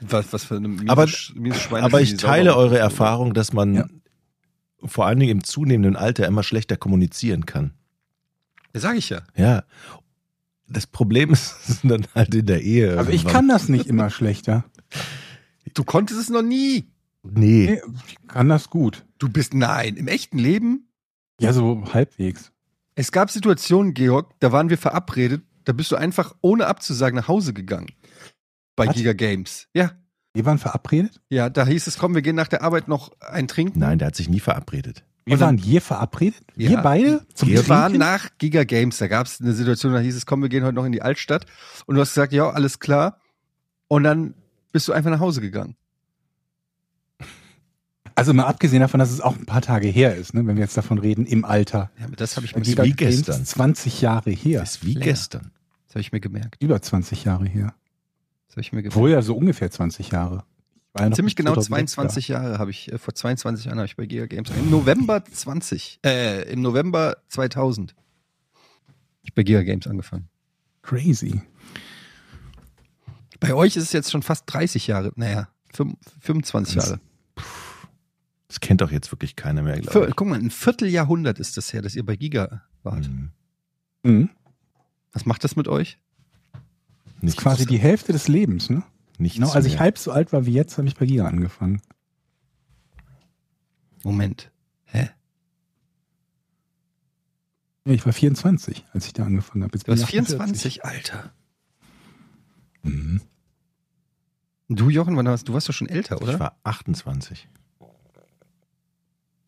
Was, 0.00 0.32
was 0.32 0.44
für 0.44 0.56
eine 0.56 0.68
miese, 0.68 0.88
Aber- 0.90 1.06
miese 1.34 1.70
Aber 1.82 2.00
ich 2.00 2.16
teile 2.16 2.56
eure 2.56 2.78
Erfahrung, 2.78 3.32
dass 3.34 3.52
man 3.52 3.74
Ja. 3.74 3.84
Vor 4.84 5.06
allen 5.06 5.18
Dingen 5.18 5.32
im 5.32 5.44
zunehmenden 5.44 5.96
Alter 5.96 6.26
immer 6.26 6.42
schlechter 6.42 6.76
kommunizieren 6.76 7.46
kann. 7.46 7.72
Ja, 8.74 8.80
sag 8.80 8.96
ich 8.96 9.10
ja. 9.10 9.22
Ja. 9.36 9.64
Das 10.68 10.86
Problem 10.86 11.32
ist 11.32 11.80
dann 11.82 12.06
halt 12.14 12.34
in 12.34 12.46
der 12.46 12.62
Ehe. 12.62 12.98
Also 12.98 13.10
ich 13.10 13.22
irgendwann. 13.22 13.32
kann 13.32 13.48
das 13.48 13.68
nicht 13.68 13.86
immer 13.86 14.10
schlechter. 14.10 14.64
Du 15.74 15.84
konntest 15.84 16.20
es 16.20 16.30
noch 16.30 16.42
nie. 16.42 16.90
Nee. 17.22 17.80
Nee, 17.82 17.82
ich 18.06 18.28
kann 18.28 18.48
das 18.48 18.70
gut. 18.70 19.04
Du 19.18 19.28
bist, 19.28 19.54
nein, 19.54 19.96
im 19.96 20.06
echten 20.08 20.38
Leben 20.38 20.88
Ja, 21.40 21.52
so 21.52 21.84
halbwegs. 21.92 22.52
Es 22.94 23.12
gab 23.12 23.30
Situationen, 23.30 23.94
Georg, 23.94 24.34
da 24.40 24.52
waren 24.52 24.70
wir 24.70 24.78
verabredet, 24.78 25.42
da 25.64 25.72
bist 25.72 25.92
du 25.92 25.96
einfach 25.96 26.34
ohne 26.40 26.66
abzusagen 26.66 27.16
nach 27.16 27.28
Hause 27.28 27.52
gegangen. 27.52 27.88
Bei 28.76 28.86
Was? 28.86 28.94
Giga 28.94 29.12
Games. 29.12 29.68
Ja. 29.74 29.92
Wir 30.34 30.44
waren 30.44 30.58
verabredet? 30.58 31.20
Ja, 31.30 31.50
da 31.50 31.66
hieß 31.66 31.86
es, 31.86 31.98
komm, 31.98 32.14
wir 32.14 32.22
gehen 32.22 32.36
nach 32.36 32.48
der 32.48 32.62
Arbeit 32.62 32.86
noch 32.88 33.12
ein 33.20 33.48
Trinken. 33.48 33.78
Nein, 33.80 33.98
der 33.98 34.08
hat 34.08 34.16
sich 34.16 34.28
nie 34.28 34.40
verabredet. 34.40 35.04
Wir 35.24 35.40
waren 35.40 35.58
hier 35.58 35.82
verabredet? 35.82 36.40
Ja. 36.56 36.70
Wir 36.70 36.78
beide? 36.78 37.26
Zum 37.34 37.48
wir 37.50 37.68
waren 37.68 37.92
Trinken? 37.92 37.98
nach 37.98 38.28
Giga 38.38 38.64
Games, 38.64 38.96
da 38.98 39.08
gab 39.08 39.26
es 39.26 39.40
eine 39.40 39.52
Situation, 39.52 39.92
da 39.92 39.98
hieß 39.98 40.16
es, 40.16 40.24
komm, 40.24 40.40
wir 40.42 40.48
gehen 40.48 40.64
heute 40.64 40.74
noch 40.74 40.84
in 40.86 40.92
die 40.92 41.02
Altstadt. 41.02 41.44
Und 41.86 41.96
du 41.96 42.00
hast 42.00 42.10
gesagt, 42.14 42.32
ja, 42.32 42.48
alles 42.48 42.78
klar. 42.78 43.20
Und 43.88 44.04
dann 44.04 44.34
bist 44.72 44.88
du 44.88 44.92
einfach 44.92 45.10
nach 45.10 45.20
Hause 45.20 45.40
gegangen. 45.42 45.76
Also 48.14 48.34
mal 48.34 48.44
abgesehen 48.46 48.80
davon, 48.80 48.98
dass 48.98 49.10
es 49.12 49.20
auch 49.20 49.36
ein 49.36 49.46
paar 49.46 49.62
Tage 49.62 49.86
her 49.88 50.16
ist, 50.16 50.34
ne, 50.34 50.44
wenn 50.46 50.56
wir 50.56 50.62
jetzt 50.64 50.76
davon 50.76 50.98
reden, 50.98 51.24
im 51.24 51.44
Alter. 51.44 51.90
Ja, 51.98 52.06
aber 52.06 52.16
das 52.16 52.36
habe 52.36 52.46
ich, 52.46 52.52
Bei 52.52 52.60
mir- 52.60 52.66
wie 52.66 52.70
Giga 52.74 52.82
Games 52.84 53.16
gestern. 53.26 53.44
20 53.44 54.00
Jahre 54.00 54.30
her. 54.30 54.60
Das 54.60 54.76
ist 54.76 54.84
wie 54.84 54.94
Länger. 54.94 55.04
gestern. 55.04 55.50
das 55.86 55.94
hab 55.94 56.00
ich 56.00 56.10
mir 56.12 56.20
gemerkt. 56.20 56.56
Über 56.62 56.80
20 56.82 57.24
Jahre 57.24 57.46
her. 57.46 57.74
Das 58.48 58.54
habe 58.56 58.60
ich 58.62 58.72
mir 58.72 58.82
gemerkt. 58.82 58.96
Wohl 58.96 59.10
ja 59.10 59.22
so 59.22 59.36
ungefähr 59.36 59.70
20 59.70 60.10
Jahre. 60.10 60.44
Ja 60.98 61.10
Ziemlich 61.12 61.36
genau 61.36 61.52
2006 61.52 61.92
22 61.92 62.28
Jahre 62.28 62.58
habe 62.58 62.70
ich, 62.70 62.90
äh, 62.92 62.98
vor 62.98 63.14
22 63.14 63.66
Jahren 63.66 63.78
habe 63.78 63.86
ich 63.86 63.96
bei 63.96 64.06
Giga 64.06 64.26
Games, 64.26 64.50
im 64.50 64.70
November 64.70 65.24
20, 65.24 66.00
äh, 66.04 66.50
im 66.50 66.60
November 66.62 67.18
2000 67.28 67.94
hab 67.94 67.98
ich 69.22 69.34
bei 69.34 69.42
Giga 69.44 69.62
Games 69.62 69.86
angefangen. 69.86 70.28
Crazy. 70.82 71.42
Bei 73.40 73.54
euch 73.54 73.76
ist 73.76 73.84
es 73.84 73.92
jetzt 73.92 74.10
schon 74.10 74.22
fast 74.22 74.44
30 74.46 74.86
Jahre, 74.88 75.12
naja, 75.14 75.48
fünf- 75.72 75.96
25 76.20 76.74
Das- 76.76 76.88
Jahre. 76.88 77.00
Das 78.48 78.60
kennt 78.60 78.80
doch 78.80 78.90
jetzt 78.90 79.12
wirklich 79.12 79.36
keiner 79.36 79.60
mehr, 79.62 79.78
glaube 79.78 80.08
ich. 80.08 80.16
guck 80.16 80.26
mal, 80.26 80.38
ein 80.38 80.50
Vierteljahrhundert 80.50 81.38
ist 81.38 81.58
das 81.58 81.72
her, 81.74 81.82
dass 81.82 81.94
ihr 81.94 82.04
bei 82.04 82.16
Giga 82.16 82.62
wart. 82.82 83.04
Hm, 83.06 83.30
Mhm. 84.04 84.30
Was 85.12 85.26
macht 85.26 85.44
das 85.44 85.54
mit 85.54 85.68
euch? 85.68 85.98
Das 87.18 87.24
Nichts, 87.24 87.38
ist 87.38 87.42
quasi 87.42 87.66
die 87.66 87.78
Hälfte 87.78 88.12
des 88.12 88.28
Lebens, 88.28 88.70
ne? 88.70 88.84
nichts 89.18 89.36
Genau, 89.36 89.50
als 89.50 89.66
ich 89.66 89.80
halb 89.80 89.98
so 89.98 90.12
alt 90.12 90.32
war 90.32 90.46
wie 90.46 90.52
jetzt, 90.52 90.78
habe 90.78 90.86
ich 90.86 90.94
bei 90.94 91.04
Giga 91.04 91.26
angefangen. 91.26 91.82
Moment. 94.04 94.52
Hä? 94.84 95.10
Ja, 97.84 97.92
ich 97.92 98.06
war 98.06 98.12
24, 98.12 98.84
als 98.92 99.06
ich 99.06 99.12
da 99.14 99.24
angefangen 99.24 99.64
habe. 99.64 99.76
Du 99.76 99.86
warst 99.88 100.02
ich 100.02 100.08
48. 100.08 100.36
24, 100.36 100.84
Alter. 100.84 101.32
Mhm. 102.82 103.20
Du, 104.68 104.88
Jochen, 104.88 105.16
wann 105.16 105.26
warst 105.26 105.48
du? 105.48 105.54
warst 105.54 105.68
doch 105.68 105.72
schon 105.72 105.88
älter, 105.88 106.22
oder? 106.22 106.34
Ich 106.34 106.40
war 106.40 106.58
28. 106.62 107.48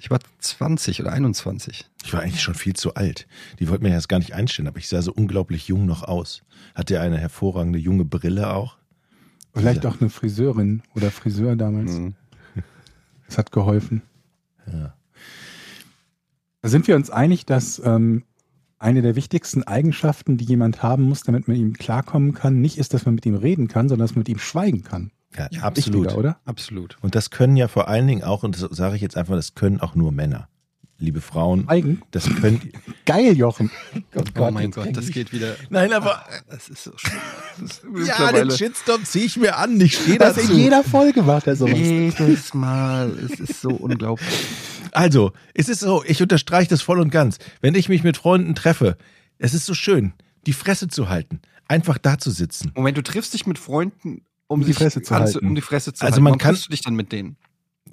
Ich 0.03 0.11
war 0.11 0.19
20 0.39 1.01
oder 1.03 1.13
21. 1.13 1.85
Ich 2.05 2.13
war 2.15 2.23
eigentlich 2.23 2.41
schon 2.41 2.55
viel 2.55 2.73
zu 2.75 2.95
alt. 2.95 3.27
Die 3.59 3.69
wollten 3.69 3.85
mir 3.85 3.91
jetzt 3.91 4.09
gar 4.09 4.19
nicht 4.19 4.33
einstellen, 4.35 4.67
aber 4.67 4.79
ich 4.79 4.89
sah 4.89 5.03
so 5.03 5.13
unglaublich 5.13 5.69
jung 5.69 5.85
noch 5.85 6.03
aus. 6.03 6.43
Hatte 6.75 7.01
eine 7.01 7.19
hervorragende 7.19 7.79
junge 7.79 8.07
Brille 8.07 8.53
auch. 8.55 8.79
Vielleicht 9.55 9.85
Ja. 9.85 9.91
auch 9.91 10.01
eine 10.01 10.09
Friseurin 10.09 10.83
oder 10.95 11.11
Friseur 11.11 11.55
damals. 11.55 11.93
Mhm. 11.93 12.15
Das 13.27 13.37
hat 13.37 13.53
geholfen. 13.53 14.03
Ja. 14.67 14.95
Da 16.63 16.69
sind 16.69 16.89
wir 16.89 16.97
uns 16.97 17.11
einig, 17.11 17.45
dass 17.47 17.81
ähm, 17.85 18.25
eine 18.79 19.03
der 19.03 19.17
wichtigsten 19.17 19.65
Eigenschaften, 19.65 20.39
die 20.39 20.45
jemand 20.47 20.83
haben 20.83 21.03
muss, 21.05 21.23
damit 21.25 21.47
man 21.47 21.57
ihm 21.59 21.75
klarkommen 21.75 22.33
kann, 22.33 22.61
nicht 22.63 22.79
ist, 22.79 22.95
dass 22.95 23.05
man 23.05 23.15
mit 23.17 23.27
ihm 23.27 23.35
reden 23.35 23.69
kann, 23.69 23.89
sondern 23.89 24.07
dass 24.07 24.15
man 24.15 24.21
mit 24.21 24.31
ihm 24.31 24.39
schweigen 24.39 24.83
kann. 24.83 25.11
Ja, 25.37 25.49
Ja, 25.51 25.63
absolut. 25.63 26.05
Wichtiger, 26.05 26.19
oder? 26.19 26.41
Absolut. 26.45 26.97
Und 27.03 27.15
das 27.15 27.31
können 27.31 27.57
ja 27.57 27.69
vor 27.69 27.89
allen 27.89 28.07
Dingen 28.07 28.23
auch, 28.25 28.43
und 28.43 28.61
das 28.61 28.77
sage 28.77 28.97
ich 28.97 29.03
jetzt 29.03 29.17
einfach, 29.17 29.35
das 29.35 29.55
können 29.55 29.81
auch 29.81 29.95
nur 29.95 30.13
Männer. 30.13 30.49
Liebe 31.03 31.23
Frauen, 31.23 31.65
Schweigen? 31.65 32.03
das 32.11 32.29
könnt 32.43 32.63
ihr. 32.63 32.73
Geil, 33.07 33.35
Jochen. 33.35 33.71
oh 34.39 34.51
mein 34.51 34.71
Gott, 34.71 34.95
das 34.95 35.09
geht 35.11 35.33
wieder. 35.33 35.57
Nein, 35.71 35.95
aber. 35.95 36.27
Das 36.51 36.69
ist 36.69 36.85
so 36.85 36.93
schlimm. 36.97 37.19
Das 37.59 37.79
ist 37.79 38.09
Ja, 38.09 38.33
den 38.33 38.51
Shitstorm 38.51 39.05
ziehe 39.05 39.25
ich 39.25 39.37
mir 39.39 39.57
an. 39.57 39.81
Ich 39.81 39.95
stehe 39.97 40.19
Das 40.19 40.37
dazu. 40.37 40.53
in 40.53 40.59
jeder 40.59 40.85
Folge 40.85 41.23
macht 41.23 41.47
er 41.47 41.57
sowas. 41.57 41.79
Jedes 41.79 42.53
Mal. 42.53 43.11
Es 43.11 43.41
ist 43.41 43.63
so 43.63 43.71
unglaublich. 43.71 44.29
Also, 44.93 45.33
es 45.55 45.69
ist 45.71 45.81
so, 45.81 46.05
ich 46.07 46.21
unterstreiche 46.21 46.69
das 46.69 46.83
voll 46.83 47.01
und 47.01 47.11
ganz. 47.11 47.39
Wenn 47.63 47.75
ich 47.75 47.89
mich 47.89 48.03
mit 48.03 48.19
Freunden 48.19 48.55
treffe, 48.55 48.99
es 49.39 49.55
ist 49.55 49.65
so 49.65 49.73
schön, 49.75 50.13
die 50.47 50.53
Fresse 50.53 50.89
zu 50.89 51.09
halten. 51.09 51.41
Einfach 51.67 51.97
da 51.97 52.19
zu 52.19 52.31
sitzen. 52.31 52.73
Moment, 52.75 52.99
du 52.99 53.03
triffst 53.03 53.33
dich 53.33 53.47
mit 53.47 53.59
Freunden, 53.59 54.23
um, 54.51 54.61
Um 54.61 54.67
die 54.67 54.73
Fresse 54.73 55.01
zu 55.01 55.15
halten. 55.15 55.47
Um 55.47 55.55
die 55.55 55.61
Fresse 55.61 55.93
zu 55.93 56.03
Also 56.05 56.15
halten. 56.15 56.25
man 56.25 56.39
kann- 56.39 56.57
du 56.57 56.69
dich 56.71 56.83
dann 56.83 56.95
mit 56.95 57.13
denen? 57.13 57.37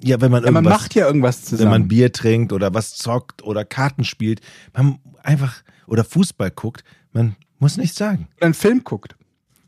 Ja, 0.02 0.20
wenn 0.20 0.30
man 0.32 0.44
Ja, 0.44 0.50
man 0.50 0.64
macht 0.64 0.94
ja 0.96 1.06
irgendwas 1.06 1.40
wenn 1.42 1.46
zusammen. 1.58 1.70
man 1.70 1.88
Bier 1.88 2.12
trinkt 2.12 2.52
oder 2.52 2.74
was 2.74 2.96
zockt 2.96 3.42
oder 3.44 3.64
Karten 3.64 4.04
spielt, 4.04 4.40
man 4.74 4.98
einfach 5.22 5.62
oder 5.86 6.04
Fußball 6.04 6.50
guckt, 6.50 6.82
man 7.12 7.36
muss 7.60 7.76
nichts 7.76 7.96
sagen. 7.96 8.26
Oder 8.38 8.46
einen 8.46 8.54
Film 8.54 8.82
guckt. 8.84 9.16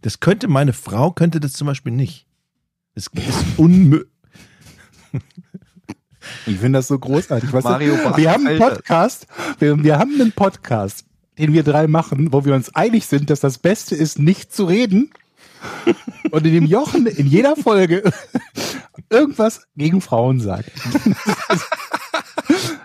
Das 0.02 0.18
könnte 0.20 0.48
meine 0.48 0.72
Frau 0.72 1.12
könnte 1.12 1.38
das 1.40 1.52
zum 1.52 1.66
Beispiel 1.68 1.92
nicht. 1.92 2.26
Das 2.94 3.06
ist 3.06 3.12
unmöglich. 3.56 4.08
Ich 6.46 6.58
finde 6.58 6.78
das 6.80 6.88
so 6.88 6.98
großartig. 6.98 7.52
Weißt 7.52 7.64
Mario 7.64 7.96
du, 7.96 8.16
wir 8.16 8.30
haben 8.30 8.46
einen. 8.46 8.58
Podcast, 8.58 9.26
wir, 9.58 9.82
wir 9.82 9.98
haben 9.98 10.20
einen 10.20 10.32
Podcast, 10.32 11.04
den 11.38 11.52
wir 11.52 11.62
drei 11.62 11.86
machen, 11.86 12.32
wo 12.32 12.44
wir 12.44 12.54
uns 12.54 12.74
einig 12.74 13.06
sind, 13.06 13.30
dass 13.30 13.40
das 13.40 13.58
Beste 13.58 13.94
ist, 13.94 14.18
nicht 14.18 14.52
zu 14.52 14.64
reden. 14.64 15.10
Und 16.30 16.46
in 16.46 16.52
dem 16.54 16.66
Jochen 16.66 17.06
in 17.06 17.26
jeder 17.26 17.56
Folge 17.56 18.02
irgendwas 19.08 19.62
gegen 19.76 20.00
Frauen 20.00 20.40
sagt. 20.40 20.70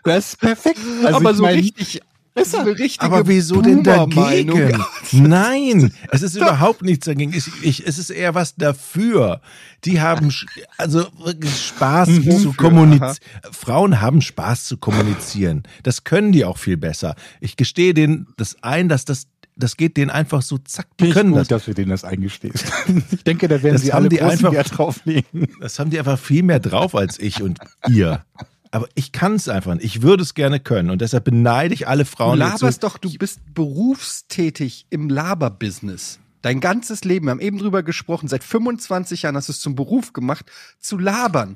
Das 0.04 0.28
ist 0.30 0.40
perfekt. 0.40 0.80
Also 1.04 1.18
Aber 1.18 1.34
so 1.34 1.42
mein, 1.44 1.56
richtig 1.56 2.00
Das 2.36 2.50
ist 2.50 2.56
eine 2.56 2.78
richtige 2.78 3.04
Aber 3.04 3.28
wieso 3.28 3.62
denn 3.62 3.82
dagegen? 3.82 4.84
Nein, 5.12 5.92
es 6.12 6.22
ist 6.22 6.36
überhaupt 6.36 6.84
nichts 6.84 7.06
dagegen. 7.06 7.34
Ich, 7.34 7.48
ich, 7.64 7.88
es 7.88 7.98
ist 7.98 8.12
eher 8.12 8.36
was 8.36 8.56
dafür. 8.56 9.42
Die 9.84 10.02
haben 10.02 10.32
also 10.78 11.08
wirklich 11.18 11.56
Spaß 11.68 12.10
Mhm. 12.10 12.38
zu 12.40 12.54
kommunizieren. 12.54 13.18
Frauen 13.52 14.02
haben 14.02 14.22
Spaß 14.22 14.66
zu 14.66 14.78
kommunizieren. 14.78 15.64
Das 15.82 16.04
können 16.04 16.32
die 16.32 16.46
auch 16.46 16.58
viel 16.58 16.78
besser. 16.78 17.16
Ich 17.42 17.56
gestehe 17.58 17.94
denen 17.96 18.28
das 18.38 18.58
ein, 18.62 18.90
dass 18.90 19.06
das 19.06 19.26
das 19.56 19.78
geht 19.78 19.96
denen 19.98 20.10
einfach 20.12 20.41
so 20.41 20.58
zack. 20.58 20.88
Die 21.00 21.06
ich 21.08 21.13
können 21.13 21.32
gut, 21.32 21.39
das. 21.41 21.48
dass 21.48 21.68
wir 21.68 21.74
denen 21.74 21.89
das 21.91 22.04
eingestehst. 22.04 22.65
ich 23.12 23.24
denke, 23.24 23.48
da 23.48 23.62
werden 23.63 23.74
Das 23.76 23.84
sie 23.84 23.94
haben 23.94 24.02
alle 24.04 24.10
die 24.10 24.22
einfach- 24.22 24.52
Wert 24.52 24.78
drauflegen. 24.78 25.48
Das 25.62 25.80
haben 25.80 25.89
die 25.89 26.00
einfach 26.00 26.20
viel 26.20 26.44
mehr 26.44 26.60
drauf 26.60 26.96
als 26.96 27.20
ich 27.20 27.41
und 27.41 27.60
ihr. 27.88 28.24
Aber 28.72 28.89
ich 28.96 29.12
kann 29.13 29.36
es 29.36 29.48
einfach 29.48 29.74
nicht. 29.76 29.86
Ich 29.86 30.02
würde 30.02 30.24
es 30.24 30.34
gerne 30.34 30.60
können. 30.60 30.89
Und 30.89 31.00
deshalb 31.02 31.24
beneide 31.24 31.74
ich 31.74 31.88
alle 31.88 32.04
Du 32.04 32.10
Frauen. 32.10 32.34
die 32.34 32.39
laberst 32.39 32.82
so- 32.82 32.88
doch, 32.88 32.98
du 32.98 33.10
bist 33.18 33.39
berufstätig 33.54 34.88
im 34.89 35.10
Laberbusiness. 35.10 36.20
Dein 36.41 36.60
ganzes 36.60 37.04
Leben, 37.06 37.26
wir 37.28 37.32
haben 37.32 37.39
eben 37.39 37.58
drüber 37.58 37.82
gesprochen, 37.84 38.28
seit 38.28 38.44
25 38.44 39.22
Jahren 39.24 39.36
hast 39.36 39.48
du 39.48 39.54
es 39.54 39.60
zum 39.62 39.76
Beruf 39.76 40.12
gemacht, 40.13 40.46
zu 40.80 40.98
labern. 40.98 41.56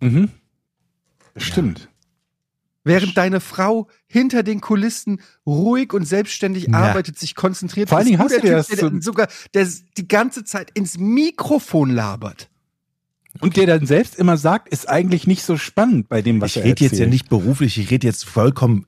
Mhm. 0.00 0.30
Stimmt. 1.36 1.88
Während 2.82 3.16
deine 3.16 3.40
Frau 3.40 3.88
hinter 4.06 4.42
den 4.42 4.60
Kulissen 4.60 5.20
ruhig 5.46 5.92
und 5.92 6.06
selbstständig 6.06 6.68
Ja. 6.68 6.78
arbeitet, 6.78 7.18
sich 7.18 7.34
konzentriert. 7.34 7.88
Vor 7.90 7.98
allen 7.98 8.06
bist 8.06 8.18
Dingen 8.18 8.18
du 8.18 8.24
hast 8.24 8.32
der 8.32 8.40
du 8.40 8.46
dir 8.46 8.64
Typ, 8.64 8.78
der 8.78 8.88
zum- 8.90 9.02
sogar 9.02 9.28
der 9.54 9.68
die 9.98 10.08
ganze 10.08 10.44
Zeit 10.44 10.70
ins 10.72 10.96
Mikrofon 10.98 11.90
labert. 11.90 12.48
Und 13.40 13.56
der 13.56 13.66
dann 13.66 13.86
selbst 13.86 14.16
immer 14.16 14.36
sagt, 14.36 14.68
ist 14.70 14.88
eigentlich 14.88 15.26
nicht 15.26 15.44
so 15.44 15.56
spannend 15.56 16.08
bei 16.08 16.20
dem, 16.22 16.40
was 16.40 16.50
ich 16.52 16.56
er 16.56 16.64
rede 16.64 16.82
jetzt 16.84 16.92
ja 16.92 16.98
erzählt. 16.98 17.10
nicht 17.10 17.28
beruflich, 17.28 17.78
ich 17.78 17.90
rede 17.90 18.06
jetzt 18.06 18.24
vollkommen 18.24 18.86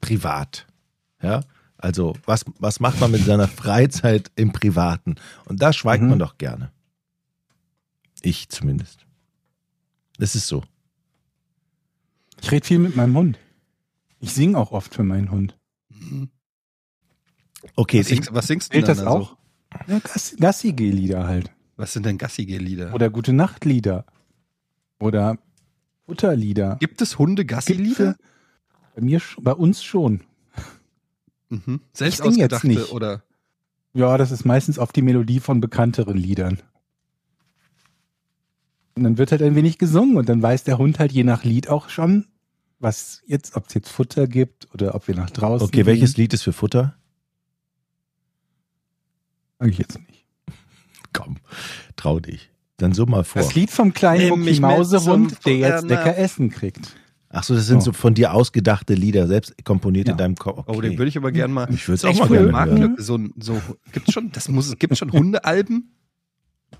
privat. 0.00 0.66
Ja, 1.22 1.40
also 1.78 2.14
was, 2.26 2.44
was 2.58 2.78
macht 2.80 3.00
man 3.00 3.10
mit 3.10 3.24
seiner 3.24 3.48
Freizeit 3.48 4.30
im 4.36 4.52
Privaten? 4.52 5.16
Und 5.46 5.62
da 5.62 5.72
schweigt 5.72 6.02
Mhm. 6.04 6.10
man 6.10 6.18
doch 6.20 6.38
gerne. 6.38 6.70
Ich 8.20 8.48
zumindest. 8.50 9.04
Das 10.18 10.34
ist 10.36 10.46
so. 10.46 10.62
Ich 12.42 12.50
rede 12.50 12.66
viel 12.66 12.78
mit 12.80 12.96
meinem 12.96 13.16
Hund. 13.16 13.38
Ich 14.20 14.32
singe 14.34 14.58
auch 14.58 14.72
oft 14.72 14.94
für 14.94 15.04
meinen 15.04 15.30
Hund. 15.30 15.56
Okay, 17.76 18.00
Was 18.00 18.08
singst, 18.08 18.34
was 18.34 18.46
singst 18.48 18.72
du 18.74 18.78
denn 18.78 18.86
das 18.86 18.98
also? 18.98 19.10
auch? 19.10 19.36
Ja, 19.86 19.98
Gassi- 19.98 20.36
Gassi-Geh-Lieder 20.38 21.26
halt. 21.26 21.50
Was 21.76 21.92
sind 21.92 22.04
denn 22.04 22.18
Gassi-Lieder? 22.18 22.92
Oder 22.94 23.08
gute 23.10 23.32
Nachtlieder. 23.32 24.04
Oder 25.00 25.38
Futterlieder. 26.04 26.76
Gibt 26.80 27.00
es 27.00 27.18
Hunde-Gassi-Lieder? 27.18 28.16
Bei 28.94 29.00
mir, 29.00 29.20
bei 29.40 29.52
uns 29.54 29.82
schon. 29.82 30.22
Mhm. 31.48 31.80
Selbst 31.92 32.18
Ich 32.18 32.24
sing 32.24 32.38
jetzt 32.38 32.54
ausgedachte 32.54 32.66
nicht. 32.66 32.92
oder 32.92 33.22
Ja, 33.94 34.18
das 34.18 34.30
ist 34.32 34.44
meistens 34.44 34.78
auf 34.78 34.92
die 34.92 35.02
Melodie 35.02 35.40
von 35.40 35.60
bekannteren 35.60 36.16
Liedern. 36.16 36.58
Und 38.94 39.04
dann 39.04 39.16
wird 39.16 39.30
halt 39.32 39.42
ein 39.42 39.54
wenig 39.54 39.78
gesungen 39.78 40.16
und 40.16 40.28
dann 40.28 40.42
weiß 40.42 40.64
der 40.64 40.76
Hund 40.78 40.98
halt 40.98 41.12
je 41.12 41.24
nach 41.24 41.44
Lied 41.44 41.68
auch 41.68 41.88
schon, 41.88 42.26
was 42.82 43.22
jetzt, 43.26 43.56
ob 43.56 43.68
es 43.68 43.74
jetzt 43.74 43.88
Futter 43.88 44.26
gibt 44.26 44.68
oder 44.74 44.94
ob 44.94 45.06
wir 45.08 45.14
nach 45.14 45.30
draußen 45.30 45.66
okay, 45.66 45.86
welches 45.86 46.14
gehen. 46.14 46.22
Lied 46.22 46.34
ist 46.34 46.42
für 46.42 46.52
Futter? 46.52 46.96
Sag 49.58 49.68
ich 49.70 49.78
jetzt 49.78 49.98
nicht. 50.08 50.26
Komm, 51.12 51.36
trau 51.96 52.20
dich. 52.20 52.50
Dann 52.78 52.92
so 52.92 53.06
mal 53.06 53.22
vor. 53.24 53.42
Das 53.42 53.54
Lied 53.54 53.70
vom 53.70 53.92
kleinen 53.94 54.28
Mucki 54.30 54.58
Mausehund, 54.60 55.44
der 55.46 55.56
jetzt 55.56 55.80
Futtern. 55.82 55.88
lecker 55.88 56.16
Essen 56.18 56.50
kriegt. 56.50 56.96
Ach 57.28 57.44
so, 57.44 57.54
das 57.54 57.66
sind 57.66 57.78
Oh. 57.78 57.80
so 57.80 57.92
von 57.92 58.12
dir 58.14 58.34
ausgedachte 58.34 58.94
Lieder, 58.94 59.26
selbst 59.26 59.54
komponiert 59.64 60.08
Ja. 60.08 60.12
in 60.12 60.18
deinem 60.18 60.34
Kopf. 60.34 60.58
Okay. 60.66 60.72
Oh, 60.76 60.80
den 60.80 60.98
würde 60.98 61.08
ich 61.08 61.16
aber 61.16 61.32
gerne 61.32 61.54
mal. 61.54 61.68
ich 61.72 61.86
würde 61.88 61.94
es 61.94 62.04
auch 62.04 62.18
mal 62.18 62.28
gerne 62.28 62.52
Marken- 62.52 62.78
hören. 62.78 62.96
So, 62.98 63.18
so 63.38 63.60
gibt's 63.92 64.12
schon, 64.12 64.32
das 64.32 64.48
muss, 64.48 64.76
gibt's 64.78 64.98
schon 64.98 65.12
Hundealben 65.12 65.94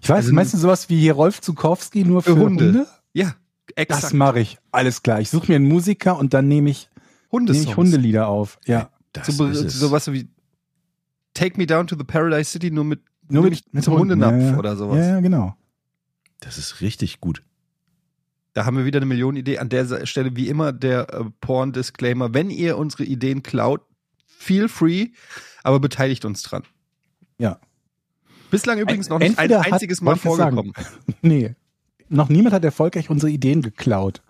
Ich 0.02 0.08
weiß, 0.08 0.24
Also- 0.24 0.34
meinst 0.34 0.52
du 0.54 0.58
sowas 0.58 0.88
wie 0.90 0.98
hier 1.00 1.14
Rolf 1.14 1.40
Zukowski 1.40 2.04
nur 2.04 2.22
für, 2.22 2.34
für 2.34 2.40
Hunde? 2.42 2.64
Hunde? 2.66 2.86
Ja, 3.14 3.34
Das 3.68 3.76
exakt. 3.76 4.14
mache 4.14 4.40
ich. 4.40 4.58
Alles 4.70 5.02
klar. 5.02 5.20
Ich 5.20 5.30
suche 5.30 5.48
mir 5.48 5.56
einen 5.56 5.68
Musiker 5.68 6.18
und 6.18 6.34
dann 6.34 6.48
nehme 6.48 6.70
ich, 6.70 6.88
nehme 6.94 7.06
Hundesongs. 7.30 7.66
ich 7.68 7.76
Hundelieder 7.76 8.28
auf. 8.28 8.58
Ja. 8.66 8.90
Das 9.12 9.28
So, 9.28 9.46
ist 9.46 9.70
sowas 9.78 10.10
wie 10.12 10.28
Take 11.34 11.58
Me 11.58 11.66
Down 11.66 11.86
to 11.86 11.96
the 11.96 12.04
Paradise 12.04 12.50
City 12.50 12.70
nur 12.70 12.84
mit, 12.84 13.00
Nur 13.28 13.44
mit, 13.44 13.72
mit 13.72 13.84
zum 13.84 13.98
Hundenapf 13.98 14.32
ja, 14.32 14.50
ja. 14.52 14.58
oder 14.58 14.76
sowas. 14.76 14.98
Ja, 14.98 15.04
ja, 15.14 15.20
genau. 15.20 15.56
das 16.40 16.58
ist 16.58 16.80
richtig 16.80 17.20
gut. 17.20 17.42
Da 18.54 18.66
haben 18.66 18.76
wir 18.76 18.84
wieder 18.84 18.98
eine 18.98 19.06
Million 19.06 19.36
Idee. 19.36 19.58
An 19.58 19.70
der 19.70 20.04
Stelle 20.06 20.36
wie 20.36 20.48
immer 20.48 20.72
der 20.72 21.08
äh, 21.14 21.24
Porn-Disclaimer. 21.40 22.34
Wenn 22.34 22.50
ihr 22.50 22.76
unsere 22.76 23.04
Ideen 23.04 23.42
klaut, 23.42 23.80
feel 24.26 24.68
free, 24.68 25.08
aber 25.62 25.80
beteiligt 25.80 26.24
uns 26.26 26.42
dran. 26.42 26.64
Ja. 27.38 27.58
Bislang 28.50 28.78
übrigens 28.78 29.08
noch 29.08 29.18
nicht 29.20 29.38
ein 29.38 29.50
einziges 29.52 30.02
Mal 30.02 30.16
vorgekommen. 30.16 30.74
Nee. 31.22 31.54
Noch 32.08 32.28
niemand 32.28 32.54
hat 32.54 32.64
erfolgreich 32.64 33.10
unsere 33.10 33.30
Ideen 33.30 33.62
geklaut. 33.62 34.22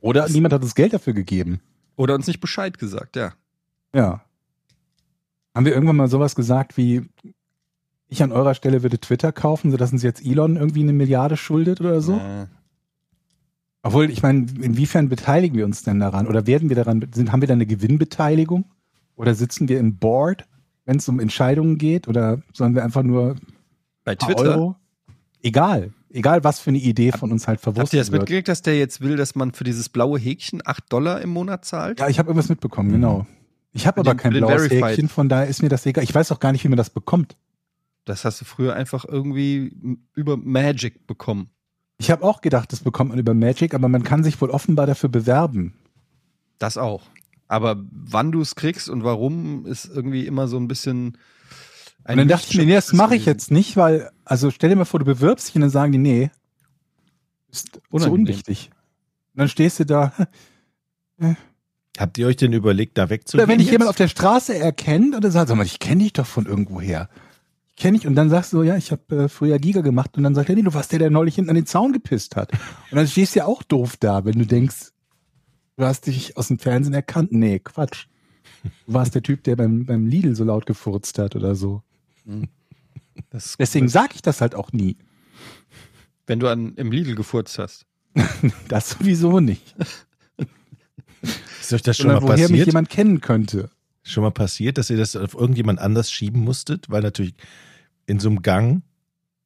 Oder 0.00 0.28
niemand 0.28 0.52
hat 0.52 0.62
uns 0.62 0.74
Geld 0.74 0.92
dafür 0.92 1.12
gegeben. 1.12 1.60
Oder 1.96 2.14
uns 2.14 2.26
nicht 2.26 2.40
Bescheid 2.40 2.78
gesagt, 2.78 3.16
ja. 3.16 3.32
Ja. 3.94 4.22
Haben 5.54 5.66
wir 5.66 5.74
irgendwann 5.74 5.96
mal 5.96 6.08
sowas 6.08 6.34
gesagt 6.34 6.76
wie, 6.76 7.02
ich 8.08 8.22
an 8.22 8.32
eurer 8.32 8.54
Stelle 8.54 8.82
würde 8.82 8.98
Twitter 8.98 9.32
kaufen, 9.32 9.70
sodass 9.70 9.92
uns 9.92 10.02
jetzt 10.02 10.24
Elon 10.24 10.56
irgendwie 10.56 10.82
eine 10.82 10.92
Milliarde 10.92 11.36
schuldet 11.36 11.80
oder 11.80 12.00
so? 12.00 12.16
Äh, 12.16 12.46
Obwohl, 13.82 14.10
ich 14.10 14.22
meine, 14.22 14.46
inwiefern 14.60 15.08
beteiligen 15.08 15.56
wir 15.56 15.64
uns 15.64 15.82
denn 15.82 16.00
daran? 16.00 16.26
Oder 16.26 16.46
werden 16.46 16.68
wir 16.68 16.76
daran, 16.76 17.06
sind, 17.14 17.32
haben 17.32 17.40
wir 17.40 17.48
da 17.48 17.54
eine 17.54 17.66
Gewinnbeteiligung? 17.66 18.64
Oder 19.16 19.34
sitzen 19.34 19.68
wir 19.68 19.78
im 19.78 19.96
Board, 19.96 20.46
wenn 20.84 20.96
es 20.96 21.08
um 21.08 21.20
Entscheidungen 21.20 21.78
geht? 21.78 22.08
Oder 22.08 22.42
sollen 22.52 22.74
wir 22.74 22.84
einfach 22.84 23.02
nur 23.02 23.36
bei 24.04 24.14
Twitter. 24.14 24.56
Euro? 24.56 24.76
Egal. 25.42 25.92
Egal, 26.12 26.44
was 26.44 26.60
für 26.60 26.70
eine 26.70 26.78
Idee 26.78 27.12
von 27.12 27.32
uns 27.32 27.48
halt 27.48 27.58
Habt 27.58 27.66
ihr 27.68 27.72
verwurstet 27.72 28.00
das 28.00 28.12
wird. 28.12 28.22
mitgekriegt, 28.22 28.48
dass 28.48 28.62
der 28.62 28.78
jetzt 28.78 29.00
will, 29.00 29.16
dass 29.16 29.34
man 29.34 29.52
für 29.52 29.64
dieses 29.64 29.88
blaue 29.88 30.18
Häkchen 30.18 30.60
8 30.64 30.92
Dollar 30.92 31.20
im 31.22 31.30
Monat 31.30 31.64
zahlt? 31.64 32.00
Ja, 32.00 32.08
ich 32.08 32.18
habe 32.18 32.28
irgendwas 32.28 32.48
mitbekommen, 32.50 32.92
genau. 32.92 33.26
Ich 33.72 33.86
habe 33.86 34.00
aber 34.00 34.12
den- 34.12 34.18
kein 34.18 34.32
blaues 34.32 34.66
Verified. 34.66 34.84
Häkchen, 34.90 35.08
von 35.08 35.28
daher 35.30 35.46
ist 35.48 35.62
mir 35.62 35.70
das 35.70 35.86
egal. 35.86 36.04
Ich 36.04 36.14
weiß 36.14 36.30
auch 36.32 36.40
gar 36.40 36.52
nicht, 36.52 36.62
wie 36.64 36.68
man 36.68 36.76
das 36.76 36.90
bekommt. 36.90 37.36
Das 38.04 38.24
hast 38.24 38.40
du 38.40 38.44
früher 38.44 38.74
einfach 38.74 39.04
irgendwie 39.06 39.98
über 40.14 40.36
Magic 40.36 41.06
bekommen. 41.06 41.48
Ich 41.98 42.10
habe 42.10 42.24
auch 42.24 42.40
gedacht, 42.40 42.72
das 42.72 42.80
bekommt 42.80 43.10
man 43.10 43.18
über 43.18 43.32
Magic, 43.32 43.74
aber 43.74 43.88
man 43.88 44.02
kann 44.02 44.24
sich 44.24 44.40
wohl 44.40 44.50
offenbar 44.50 44.86
dafür 44.86 45.08
bewerben. 45.08 45.72
Das 46.58 46.76
auch. 46.76 47.02
Aber 47.48 47.76
wann 47.90 48.32
du 48.32 48.40
es 48.40 48.54
kriegst 48.56 48.88
und 48.88 49.04
warum, 49.04 49.66
ist 49.66 49.84
irgendwie 49.86 50.26
immer 50.26 50.48
so 50.48 50.56
ein 50.58 50.68
bisschen. 50.68 51.16
Und 52.06 52.16
dann 52.16 52.28
dachte 52.28 52.46
ich 52.50 52.56
mir, 52.56 52.66
nee, 52.66 52.74
das 52.74 52.92
mache 52.92 53.14
ich 53.14 53.26
jetzt 53.26 53.50
nicht, 53.50 53.76
weil, 53.76 54.10
also 54.24 54.50
stell 54.50 54.70
dir 54.70 54.76
mal 54.76 54.84
vor, 54.84 55.00
du 55.00 55.06
bewirbst 55.06 55.48
dich 55.48 55.54
und 55.54 55.60
dann 55.60 55.70
sagen 55.70 55.92
die, 55.92 55.98
nee, 55.98 56.30
ist 57.50 57.80
Unangenehm. 57.90 58.20
unwichtig. 58.20 58.70
Und 59.34 59.40
dann 59.40 59.48
stehst 59.48 59.80
du 59.80 59.86
da. 59.86 60.12
Habt 61.98 62.18
ihr 62.18 62.26
euch 62.26 62.36
denn 62.36 62.52
überlegt, 62.52 62.98
da 62.98 63.10
wegzugehen? 63.10 63.44
Oder 63.44 63.52
wenn 63.52 63.58
dich 63.58 63.70
jemand 63.70 63.90
auf 63.90 63.96
der 63.96 64.08
Straße 64.08 64.56
erkennt 64.56 65.14
und 65.14 65.24
er 65.24 65.30
sagt, 65.30 65.48
sag 65.48 65.56
mal, 65.56 65.66
ich 65.66 65.78
kenne 65.78 66.02
dich 66.02 66.14
doch 66.14 66.26
von 66.26 66.46
irgendwoher. 66.46 67.08
Ich 67.68 67.76
kenne 67.76 67.98
dich 67.98 68.06
und 68.06 68.14
dann 68.14 68.30
sagst 68.30 68.52
du, 68.52 68.58
so, 68.58 68.62
ja, 68.62 68.76
ich 68.76 68.90
habe 68.90 69.24
äh, 69.24 69.28
früher 69.28 69.58
Giga 69.58 69.82
gemacht 69.82 70.16
und 70.16 70.22
dann 70.22 70.34
sagt 70.34 70.48
er, 70.48 70.54
nee, 70.54 70.62
du 70.62 70.74
warst 70.74 70.92
der, 70.92 70.98
der 70.98 71.10
neulich 71.10 71.36
hinten 71.36 71.50
an 71.50 71.56
den 71.56 71.66
Zaun 71.66 71.92
gepisst 71.92 72.36
hat. 72.36 72.52
Und 72.90 72.96
dann 72.96 73.06
stehst 73.06 73.34
du 73.34 73.40
ja 73.40 73.46
auch 73.46 73.62
doof 73.62 73.96
da, 73.98 74.24
wenn 74.24 74.38
du 74.38 74.46
denkst, 74.46 74.92
du 75.76 75.84
hast 75.84 76.06
dich 76.06 76.36
aus 76.36 76.48
dem 76.48 76.58
Fernsehen 76.58 76.94
erkannt. 76.94 77.32
Nee, 77.32 77.60
Quatsch. 77.60 78.06
Du 78.86 78.94
warst 78.94 79.14
der 79.14 79.22
Typ, 79.22 79.44
der 79.44 79.56
beim, 79.56 79.86
beim 79.86 80.06
Lidl 80.06 80.34
so 80.34 80.44
laut 80.44 80.66
gefurzt 80.66 81.18
hat 81.18 81.36
oder 81.36 81.54
so. 81.54 81.82
Das, 83.30 83.56
Deswegen 83.58 83.88
sage 83.88 84.12
ich 84.14 84.22
das 84.22 84.40
halt 84.40 84.54
auch 84.54 84.72
nie. 84.72 84.96
Wenn 86.26 86.38
du 86.40 86.48
an, 86.48 86.74
im 86.76 86.92
Lidl 86.92 87.14
gefurzt 87.14 87.58
hast. 87.58 87.86
Das 88.68 88.90
sowieso 88.90 89.40
nicht. 89.40 89.74
Ist 91.60 91.72
euch 91.72 91.82
das 91.82 91.96
schon 91.96 92.08
mal 92.08 92.14
Sondern 92.20 92.28
woher 92.28 92.48
mich 92.48 92.50
passiert? 92.50 92.66
jemand 92.66 92.88
kennen 92.90 93.20
könnte. 93.20 93.70
Schon 94.02 94.22
mal 94.24 94.30
passiert, 94.32 94.78
dass 94.78 94.90
ihr 94.90 94.96
das 94.96 95.14
auf 95.14 95.34
irgendjemand 95.34 95.78
anders 95.78 96.10
schieben 96.10 96.42
musstet? 96.42 96.90
Weil 96.90 97.02
natürlich 97.02 97.34
in 98.06 98.18
so 98.18 98.28
einem 98.28 98.42
Gang 98.42 98.82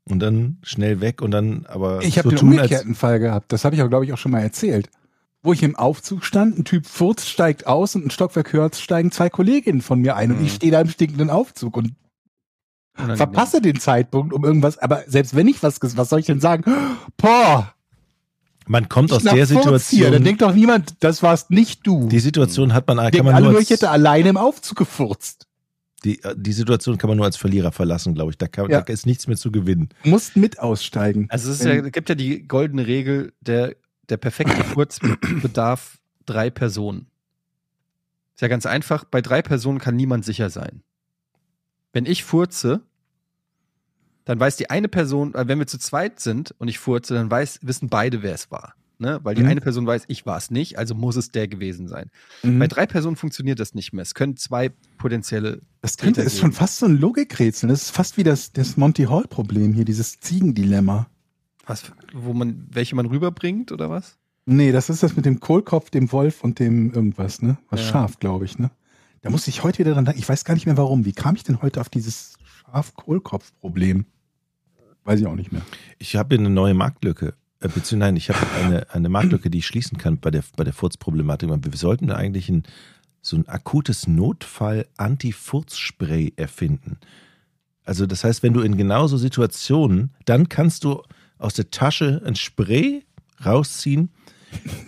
und 0.05 0.21
dann 0.21 0.59
schnell 0.63 1.01
weg 1.01 1.21
und 1.21 1.31
dann 1.33 1.67
aber 1.67 2.03
Ich 2.03 2.19
habe 2.19 2.31
so 2.31 2.37
den 2.37 2.49
umgekehrten 2.49 2.95
Fall 2.95 3.19
gehabt. 3.19 3.53
Das 3.53 3.65
habe 3.65 3.77
ich 3.77 3.83
auch, 3.83 3.89
glaube 3.89 4.05
ich, 4.07 4.13
auch 4.13 4.19
schon 4.19 4.33
mal 4.33 4.41
erzählt. 4.41 4.89
Wo 5.43 5.53
ich 5.53 5.63
im 5.63 5.77
Aufzug 5.77 6.25
stand, 6.25 6.59
ein 6.59 6.65
Typ 6.65 6.87
furzt, 6.87 7.29
steigt 7.29 7.67
aus 7.67 7.95
und 7.95 8.07
ein 8.07 8.11
Stockwerk 8.11 8.53
höher 8.53 8.71
steigen 8.75 9.13
zwei 9.13 9.29
Kolleginnen 9.29 9.83
von 9.83 10.01
mir 10.01 10.17
ein 10.17 10.33
und 10.33 10.41
Mhm. 10.41 10.47
ich 10.47 10.55
stehe 10.55 10.73
da 10.73 10.81
im 10.81 10.89
stinkenden 10.89 11.31
Aufzug 11.31 11.77
und 11.77 11.93
Unangenehm. 12.97 13.17
verpasse 13.17 13.61
den 13.61 13.79
Zeitpunkt 13.81 14.33
um 14.33 14.45
irgendwas. 14.45 14.79
Aber 14.79 15.05
selbst 15.07 15.35
wenn 15.37 15.49
ich 15.49 15.63
was, 15.63 15.79
was 15.83 16.09
soll 16.09 16.21
ich 16.21 16.27
denn 16.27 16.41
sagen? 16.41 16.65
Boah, 17.17 17.73
man 18.67 18.89
kommt 18.89 19.11
ich 19.11 19.17
aus 19.17 19.23
der 19.23 19.33
Furz 19.33 19.49
hier. 19.49 19.61
Situation. 19.61 20.13
Dann 20.13 20.25
denkt 20.25 20.43
doch 20.43 20.55
niemand, 20.55 20.95
das 21.01 21.23
warst 21.23 21.51
nicht 21.51 21.87
du. 21.87 22.09
die 22.09 22.19
Situation 22.19 22.73
hat 22.75 22.89
man, 22.89 22.97
kann 22.97 23.11
Denken 23.11 23.27
man 23.27 23.35
alle 23.37 23.47
nur 23.49 23.57
als, 23.57 23.65
ich 23.65 23.71
hätte 23.71 23.91
alleine 23.91 24.29
im 24.31 24.37
Aufzug 24.37 24.77
gefurzt. 24.79 25.47
die, 26.05 26.21
die 26.37 26.53
Situation 26.53 26.99
kann 26.99 27.09
man 27.09 27.17
nur 27.17 27.27
als 27.27 27.37
Verlierer 27.37 27.71
verlassen, 27.73 28.15
glaube 28.15 28.31
ich. 28.33 28.39
Da, 28.39 28.49
kann, 28.49 28.69
Ja. 28.71 28.81
da 28.81 28.93
ist 28.93 29.07
nichts 29.07 29.27
mehr 29.29 29.37
zu 29.37 29.53
gewinnen. 29.53 29.89
Musst 30.05 30.37
mit 30.37 30.59
aussteigen. 30.59 31.27
Also 31.31 31.53
es 31.53 31.63
ja, 31.63 31.81
gibt 31.81 32.09
ja 32.09 32.15
die 32.17 32.47
goldene 32.49 32.87
Regel, 32.87 33.33
der, 33.41 33.77
der 34.09 34.17
perfekte 34.17 34.65
Furz 34.65 34.99
bedarf 35.43 35.99
drei 36.27 36.51
Personen. 36.51 37.07
Ist 38.35 38.41
ja 38.43 38.49
ganz 38.49 38.67
einfach, 38.67 39.05
bei 39.05 39.21
drei 39.23 39.43
Personen 39.43 39.79
kann 39.79 39.97
niemand 39.97 40.25
sicher 40.25 40.51
sein. 40.51 40.83
Wenn 41.97 42.05
ich 42.05 42.25
furze, 42.25 42.83
dann 44.27 44.39
weiß 44.39 44.57
die 44.59 44.69
eine 44.69 44.87
Person, 44.87 45.35
äh, 45.35 45.49
wenn 45.49 45.59
wir 45.59 45.67
zu 45.67 45.79
zweit 45.79 46.21
sind 46.21 46.55
und 46.59 46.69
ich 46.69 46.79
furze, 46.79 47.15
dann 47.15 47.31
weiß, 47.31 47.61
wissen 47.63 47.89
beide, 47.89 48.23
wer 48.23 48.35
es 48.35 48.51
war. 48.51 48.75
Ne? 48.99 49.19
Weil 49.23 49.35
die 49.35 49.43
Mhm. 49.43 49.49
eine 49.49 49.61
Person 49.63 49.87
weiß, 49.87 50.05
ich 50.09 50.27
war 50.27 50.37
es 50.37 50.51
nicht, 50.51 50.77
also 50.79 50.95
muss 50.95 51.17
es 51.17 51.31
der 51.31 51.49
gewesen 51.49 51.89
sein. 51.89 52.11
Mhm. 52.43 52.59
Bei 52.59 52.67
drei 52.67 52.85
Personen 52.85 53.17
funktioniert 53.17 53.61
das 53.61 53.73
nicht 53.75 53.95
mehr. 53.95 54.03
Es 54.03 54.13
können 54.13 54.37
zwei 54.37 54.73
potenzielle. 54.99 55.63
Das 55.81 55.97
könnte, 55.97 56.21
ist 56.21 56.39
schon 56.39 56.53
fast 56.53 56.81
so 56.81 56.85
ein 56.85 56.99
Logikrätsel. 56.99 57.71
Das 57.71 57.85
ist 57.85 57.91
fast 57.93 58.19
wie 58.19 58.25
das, 58.25 58.53
das 58.53 58.77
Monty 58.77 59.05
Hall-Problem 59.05 59.73
hier, 59.73 59.87
dieses 59.87 60.21
Ziegendilemma. 60.21 61.07
Was, 61.65 61.85
wo 62.13 62.35
man, 62.35 62.67
welche 62.71 62.95
man 62.95 63.07
rüberbringt 63.07 63.73
oder 63.73 63.89
was? 63.89 64.19
Nee, 64.45 64.71
das 64.71 64.91
ist 64.91 65.03
das 65.03 65.17
mit 65.17 65.25
dem 65.25 65.41
Kohlkopf, 65.41 65.89
dem 65.89 66.13
Wolf 66.13 66.45
und 66.45 66.59
dem 66.59 66.93
irgendwas, 66.93 67.41
ne? 67.41 67.57
Was 67.71 67.81
Ja. 67.81 67.87
Schaf, 67.87 68.19
glaube 68.19 68.45
ich, 68.45 68.59
ne? 68.59 68.71
Da 69.27 69.33
muss 69.33 69.49
ich 69.49 69.65
heute 69.65 69.81
wieder 69.81 69.93
dran 69.93 70.05
denken. 70.05 70.21
Ich 70.21 70.29
weiß 70.29 70.45
gar 70.45 70.55
nicht 70.55 70.67
mehr 70.67 70.77
warum. 70.77 71.05
Wie 71.05 71.13
kam 71.13 71.35
ich 71.35 71.43
denn 71.43 71.61
heute 71.61 71.81
auf 71.81 71.89
dieses 71.89 72.39
Schaf-Kohlkopf-Problem? 72.61 74.07
Weiß 75.03 75.19
ich 75.19 75.27
auch 75.27 75.35
nicht 75.35 75.51
mehr. 75.51 75.63
Ich 75.99 76.15
habe 76.15 76.37
eine 76.37 76.49
neue 76.49 76.75
Marktlücke. 76.75 77.35
Äh, 77.59 77.67
beziehungsweise 77.67 77.97
nein, 77.97 78.15
ich 78.15 78.31
habe 78.31 78.39
eine, 78.63 78.89
eine 78.95 79.09
Marktlücke, 79.09 79.51
die 79.51 79.59
ich 79.59 79.67
schließen 79.67 79.99
kann 79.99 80.21
bei 80.21 80.31
der, 80.31 80.45
bei 80.57 80.63
der 80.63 80.73
Furzproblematik. 80.73 81.51
Wir 81.51 81.77
sollten 81.77 82.13
eigentlich 82.13 82.49
ein, 82.49 82.63
so 83.21 83.37
ein 83.37 83.49
akutes 83.49 84.07
Notfall-Anti-Furz-Spray 84.07 86.35
erfinden. 86.37 86.99
Also 87.85 88.07
das 88.07 88.23
heißt, 88.23 88.45
wenn 88.45 88.53
du 88.53 88.61
in 88.61 88.77
genauso 88.77 89.17
Situationen, 89.17 90.13
dann 90.25 90.49
kannst 90.49 90.85
du 90.85 91.03
aus 91.39 91.55
der 91.55 91.73
Tasche 91.73 92.23
ein 92.25 92.37
Spray 92.37 93.03
rausziehen, 93.45 94.11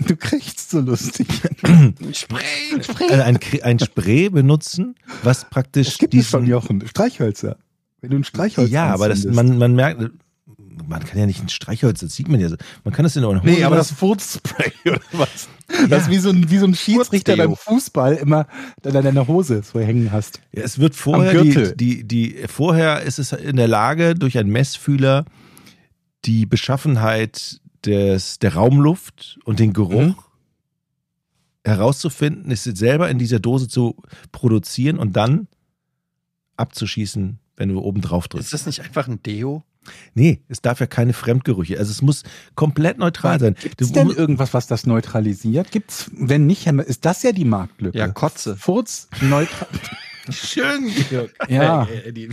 Du 0.06 0.16
kriegst 0.16 0.70
so 0.70 0.80
lustig. 0.80 1.26
Spray! 2.12 2.40
also 3.10 3.22
ein, 3.22 3.38
ein 3.62 3.78
Spray 3.78 4.28
benutzen, 4.30 4.94
was 5.22 5.48
praktisch 5.50 5.88
Es 5.88 5.98
gibt 5.98 6.14
es 6.14 6.28
schon, 6.30 6.42
diesen- 6.42 6.50
Jochen. 6.52 6.86
Streichhölzer. 6.86 7.56
Wenn 8.00 8.10
du 8.10 8.16
ein 8.18 8.24
Streichholz 8.24 8.70
Ja, 8.70 8.86
aber 8.92 9.08
das, 9.08 9.24
man, 9.24 9.58
man 9.58 9.74
merkt, 9.74 10.00
man 10.86 11.04
kann 11.04 11.18
ja 11.18 11.26
nicht 11.26 11.42
ein 11.42 11.48
Streichholz, 11.48 12.00
das 12.00 12.14
sieht 12.14 12.28
man 12.28 12.38
ja 12.40 12.48
so. 12.48 12.56
Man 12.84 12.94
kann 12.94 13.02
das 13.02 13.16
in 13.16 13.24
euren 13.24 13.40
Nee, 13.44 13.64
aber 13.64 13.76
das. 13.76 13.90
Furzspray 13.90 14.72
oder 14.86 15.00
was? 15.12 15.48
Das 15.90 16.04
ist 16.04 16.10
wie 16.10 16.18
so 16.18 16.30
ein, 16.30 16.48
wie 16.50 16.58
so 16.58 16.66
ein 16.66 16.74
Schiedsrichter 16.74 17.36
beim 17.36 17.56
Fußball 17.56 18.14
immer 18.14 18.46
an 18.84 18.92
deiner 18.92 19.26
Hose 19.26 19.62
so 19.62 19.80
hängen 19.80 20.12
hast. 20.12 20.40
Ja, 20.52 20.62
es 20.62 20.78
wird 20.78 20.94
vorher, 20.94 21.42
die, 21.42 21.74
die, 21.76 22.04
die, 22.04 22.36
vorher 22.48 23.02
ist 23.02 23.18
es 23.18 23.32
in 23.32 23.56
der 23.56 23.68
Lage, 23.68 24.14
durch 24.14 24.38
einen 24.38 24.50
Messfühler 24.50 25.24
die 26.24 26.46
Beschaffenheit 26.46 27.60
des, 27.84 28.38
der 28.38 28.54
Raumluft 28.54 29.38
und 29.44 29.58
den 29.58 29.72
Geruch 29.72 30.00
Mhm. 30.02 30.14
herauszufinden, 31.64 32.50
es 32.50 32.64
selber 32.64 33.10
in 33.10 33.18
dieser 33.18 33.40
Dose 33.40 33.68
zu 33.68 33.96
produzieren 34.32 34.98
und 34.98 35.14
dann 35.16 35.48
abzuschießen, 36.56 37.38
wenn 37.56 37.68
du 37.68 37.80
oben 37.80 38.00
drauf 38.00 38.24
Ist 38.24 38.32
drückst. 38.32 38.52
das 38.52 38.66
nicht 38.66 38.80
einfach 38.82 39.06
ein 39.08 39.22
Deo? 39.22 39.64
Nee, 40.14 40.42
es 40.48 40.60
darf 40.60 40.80
ja 40.80 40.86
keine 40.86 41.12
Fremdgerüche. 41.14 41.78
Also 41.78 41.90
es 41.92 42.02
muss 42.02 42.22
komplett 42.54 42.98
neutral 42.98 43.40
sein. 43.40 43.54
Gibt 43.60 43.80
es 43.80 43.90
denn 43.92 44.10
irgendwas, 44.10 44.52
was 44.52 44.66
das 44.66 44.86
neutralisiert? 44.86 45.70
Gibt's, 45.70 46.10
wenn 46.14 46.46
nicht, 46.46 46.66
ist 46.66 47.04
das 47.06 47.22
ja 47.22 47.32
die 47.32 47.44
Marktlücke. 47.46 47.96
Ja, 47.96 48.08
Kotze. 48.08 48.56
Furz 48.56 49.08
neutral. 49.22 49.68
Schön, 50.32 50.92
Georg. 51.08 51.30
Ja. 51.48 51.86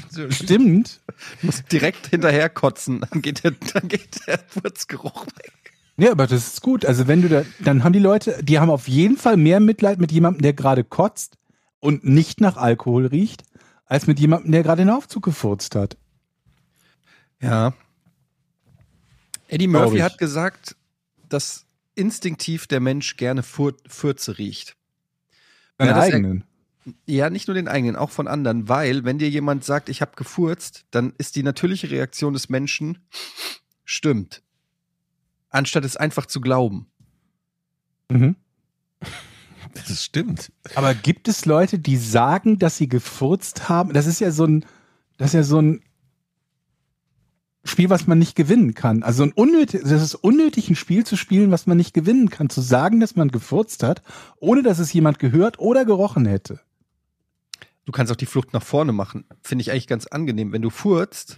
So- 0.10 0.30
Stimmt. 0.32 1.02
Muss 1.42 1.64
direkt 1.66 2.08
hinterher 2.08 2.50
kotzen, 2.50 3.06
dann 3.10 3.22
geht 3.22 3.44
der, 3.44 3.52
dann 3.74 3.88
geht 3.88 4.28
der 4.28 4.40
Furzgeruch 4.48 5.26
weg. 5.38 5.52
Ja, 5.98 6.12
aber 6.12 6.28
das 6.28 6.48
ist 6.48 6.62
gut. 6.62 6.86
Also 6.86 7.08
wenn 7.08 7.22
du 7.22 7.30
da, 7.30 7.44
dann 7.60 7.84
haben 7.84 7.94
die 7.94 8.00
Leute, 8.00 8.44
die 8.44 8.60
haben 8.60 8.70
auf 8.70 8.88
jeden 8.88 9.16
Fall 9.18 9.38
mehr 9.38 9.60
Mitleid 9.60 10.00
mit 10.00 10.12
jemandem, 10.12 10.42
der 10.42 10.54
gerade 10.54 10.84
kotzt 10.84 11.38
und 11.80 12.04
nicht 12.04 12.42
nach 12.42 12.58
Alkohol 12.58 13.06
riecht, 13.06 13.44
als 13.86 14.06
mit 14.08 14.20
jemandem, 14.20 14.52
der 14.52 14.64
gerade 14.64 14.82
den 14.84 14.90
Aufzug 14.90 15.24
gefurzt 15.24 15.76
hat. 15.76 15.96
Ja. 17.42 17.74
Eddie 19.48 19.68
Murphy 19.68 20.00
hat 20.00 20.18
gesagt, 20.18 20.76
dass 21.30 21.66
instinktiv 21.94 22.68
der 22.68 22.80
Mensch 22.80 23.16
gerne 23.16 23.44
Fur 23.44 23.76
Fürze 23.88 24.38
riecht. 24.38 24.76
Das- 25.78 25.96
eigenen. 26.06 26.44
Ja, 27.08 27.30
nicht 27.30 27.48
nur 27.48 27.56
den 27.56 27.68
eigenen, 27.68 27.96
auch 27.96 28.12
von 28.12 28.28
anderen, 28.28 28.70
weil 28.70 29.04
wenn 29.06 29.18
dir 29.18 29.30
jemand 29.30 29.64
sagt, 29.64 29.90
ich 29.90 30.02
habe 30.02 30.12
gefurzt, 30.16 30.86
dann 30.92 31.14
ist 31.18 31.36
die 31.36 31.44
natürliche 31.44 31.90
Reaktion 31.90 32.34
des 32.34 32.50
Menschen 32.50 33.00
stimmt. 33.84 34.44
Anstatt 35.50 35.86
es 35.86 35.98
einfach 35.98 36.26
zu 36.26 36.42
glauben. 36.42 36.88
Mhm. 38.10 38.36
Das 39.74 40.06
stimmt. 40.06 40.54
Aber 40.76 40.94
gibt 40.94 41.28
es 41.28 41.46
Leute, 41.46 41.80
die 41.80 41.98
sagen, 41.98 42.60
dass 42.60 42.78
sie 42.78 42.88
gefurzt 42.88 43.68
haben? 43.68 43.92
Das 43.92 44.06
ist 44.08 44.22
ja 44.22 44.32
so 44.32 44.46
ein, 44.46 44.66
das 45.18 45.32
ist 45.32 45.34
ja 45.34 45.44
so 45.44 45.62
ein 45.62 45.82
Spiel, 47.66 47.90
was 47.90 48.08
man 48.08 48.20
nicht 48.20 48.36
gewinnen 48.36 48.74
kann. 48.76 49.04
Also 49.04 49.24
ein 49.24 49.34
unnötig, 49.34 49.82
das 49.84 50.02
ist 50.02 50.16
unnötig, 50.16 50.70
ein 50.70 50.76
Spiel 50.76 51.04
zu 51.04 51.18
spielen, 51.18 51.52
was 51.52 51.68
man 51.68 51.78
nicht 51.78 51.94
gewinnen 51.94 52.30
kann. 52.30 52.50
Zu 52.50 52.62
sagen, 52.62 53.00
dass 53.00 53.16
man 53.16 53.30
gefurzt 53.30 53.84
hat, 53.84 54.02
ohne 54.40 54.62
dass 54.64 54.80
es 54.80 54.94
jemand 54.94 55.20
gehört 55.20 55.60
oder 55.60 55.84
gerochen 55.84 56.26
hätte. 56.26 56.62
Du 57.86 57.92
kannst 57.92 58.12
auch 58.12 58.16
die 58.18 58.26
Flucht 58.26 58.52
nach 58.54 58.64
vorne 58.64 58.92
machen. 58.92 59.26
Finde 59.44 59.62
ich 59.62 59.72
eigentlich 59.72 59.88
ganz 59.88 60.08
angenehm. 60.08 60.52
Wenn 60.52 60.62
du 60.62 60.70
furzt, 60.70 61.38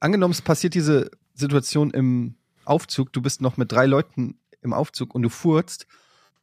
angenommen, 0.00 0.32
es 0.32 0.42
passiert 0.42 0.74
diese 0.74 1.10
Situation 1.34 1.90
im 1.90 2.36
Aufzug, 2.64 3.12
du 3.12 3.20
bist 3.20 3.40
noch 3.40 3.56
mit 3.56 3.70
drei 3.72 3.86
Leuten 3.86 4.38
im 4.62 4.72
Aufzug 4.72 5.14
und 5.14 5.22
du 5.22 5.28
furzt 5.28 5.86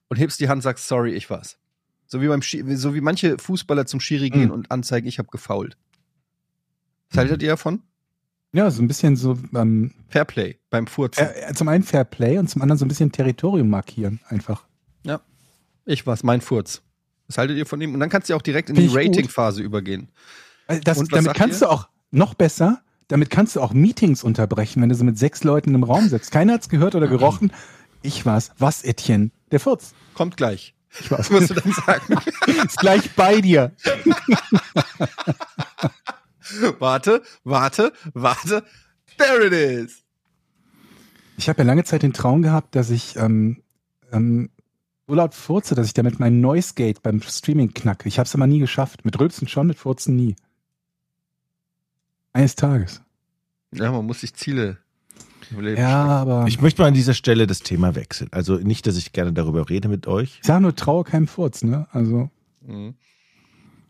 und 0.09 0.17
hebst 0.17 0.39
die 0.39 0.49
Hand, 0.49 0.61
sagst, 0.63 0.87
sorry, 0.87 1.13
ich 1.13 1.29
war's. 1.29 1.57
So 2.05 2.21
wie 2.21 2.27
beim 2.27 2.41
so 2.41 2.93
wie 2.95 3.01
manche 3.01 3.37
Fußballer 3.37 3.85
zum 3.85 3.99
Schiri 3.99 4.29
gehen 4.29 4.45
Mhm. 4.47 4.51
und 4.51 4.71
anzeigen, 4.71 5.07
ich 5.07 5.19
habe 5.19 5.29
gefault. 5.29 5.77
Was 7.09 7.17
haltet 7.19 7.41
ihr 7.43 7.49
davon? 7.49 7.81
Ja, 8.51 8.69
so 8.71 8.81
ein 8.81 8.87
bisschen 8.87 9.15
so, 9.15 9.37
ähm, 9.55 9.93
Fairplay 10.09 10.57
beim 10.71 10.87
Furzen. 10.87 11.23
äh, 11.27 11.53
zum 11.53 11.67
einen 11.67 11.83
Fair 11.83 12.03
Play 12.03 12.37
und 12.39 12.49
zum 12.49 12.61
anderen 12.63 12.79
so 12.79 12.85
ein 12.85 12.87
bisschen 12.87 13.11
Territorium 13.11 13.69
markieren, 13.69 14.19
einfach. 14.27 14.65
Ich 15.85 16.05
war's, 16.05 16.21
mein 16.21 16.41
Furz. 16.41 16.83
Was 17.29 17.37
haltet 17.37 17.57
ihr 17.57 17.65
von 17.65 17.79
ihm? 17.79 17.93
Und 17.93 18.01
dann 18.01 18.09
kannst 18.09 18.29
du 18.29 18.35
auch 18.35 18.41
direkt 18.41 18.69
in 18.69 18.75
Find 18.75 18.91
die. 18.91 18.97
Rating-Phase 18.97 19.61
übergehen. 19.61 20.09
Also 20.67 20.81
Das, 20.83 20.97
damit 21.07 21.33
kannst 21.35 21.61
ihr? 21.61 21.67
du 21.67 21.71
auch 21.71 21.87
noch 22.11 22.33
besser, 22.33 22.81
damit 23.07 23.29
kannst 23.29 23.55
du 23.55 23.61
auch 23.61 23.71
Meetings 23.71 24.23
unterbrechen, 24.23 24.81
wenn 24.81 24.89
du 24.89 24.95
so 24.95 25.03
mit 25.03 25.17
sechs 25.17 25.43
Leuten 25.43 25.75
im 25.75 25.83
Raum 25.83 26.09
sitzt. 26.09 26.31
Keiner 26.31 26.53
hat's 26.53 26.69
gehört 26.69 26.95
oder 26.95 27.07
gerochen. 27.07 27.53
Ich 28.01 28.25
war's. 28.25 28.51
Was, 28.57 28.83
Etienne? 28.83 29.29
Der 29.51 29.59
Furz. 29.59 29.93
Kommt 30.15 30.37
gleich. 30.37 30.73
Ich 30.99 31.11
war's. 31.11 31.29
Was 31.29 31.31
wirst 31.31 31.49
du 31.51 31.53
dann 31.55 31.71
sagen? 31.71 32.15
Ist 32.65 32.77
gleich 32.77 33.11
bei 33.15 33.41
dir. 33.41 33.73
warte, 36.79 37.21
warte, 37.43 37.93
warte. 38.13 38.63
There 39.17 39.45
it 39.45 39.53
is. 39.53 40.03
Ich 41.37 41.49
habe 41.49 41.59
ja 41.59 41.65
lange 41.65 41.83
Zeit 41.83 42.03
den 42.03 42.13
Traum 42.13 42.41
gehabt, 42.41 42.75
dass 42.75 42.89
ich 42.89 43.15
ähm, 43.15 43.61
ähm, 44.11 44.49
so 45.09 45.15
laut 45.15 45.33
furze, 45.33 45.73
dass 45.75 45.87
ich 45.87 45.93
damit 45.93 46.19
mein 46.19 46.39
Noise 46.39 46.73
Gate 46.75 47.01
beim 47.01 47.21
Streaming 47.21 47.73
knacke. 47.73 48.07
Ich 48.07 48.19
habe 48.19 48.27
es 48.27 48.35
aber 48.35 48.45
nie 48.45 48.59
geschafft. 48.59 49.05
Mit 49.05 49.19
Rülpsen 49.19 49.47
schon, 49.47 49.67
mit 49.67 49.77
Furzen 49.77 50.15
nie. 50.15 50.35
Eines 52.31 52.55
Tages. 52.55 53.01
Ja, 53.73 53.91
man 53.91 54.05
muss 54.05 54.21
sich 54.21 54.35
Ziele 54.35 54.77
im 55.49 55.61
Leben 55.61 55.81
Ja, 55.81 56.05
aber 56.05 56.45
ich, 56.47 56.55
Ich 56.55 56.61
möchte 56.61 56.81
mal 56.83 56.87
an 56.89 56.93
dieser 56.93 57.15
Stelle 57.15 57.47
das 57.47 57.61
Thema 57.61 57.95
wechseln. 57.95 58.29
Also 58.31 58.55
nicht, 58.57 58.85
dass 58.85 58.97
ich 58.97 59.11
gerne 59.11 59.33
darüber 59.33 59.67
rede 59.67 59.87
mit 59.87 60.05
euch. 60.05 60.39
sage 60.43 60.61
nur, 60.61 60.75
traue 60.75 61.03
keinem 61.03 61.27
Furz, 61.27 61.63
ne? 61.63 61.87
Also, 61.91 62.29
stecken. 62.63 62.85
Mhm. 62.85 62.93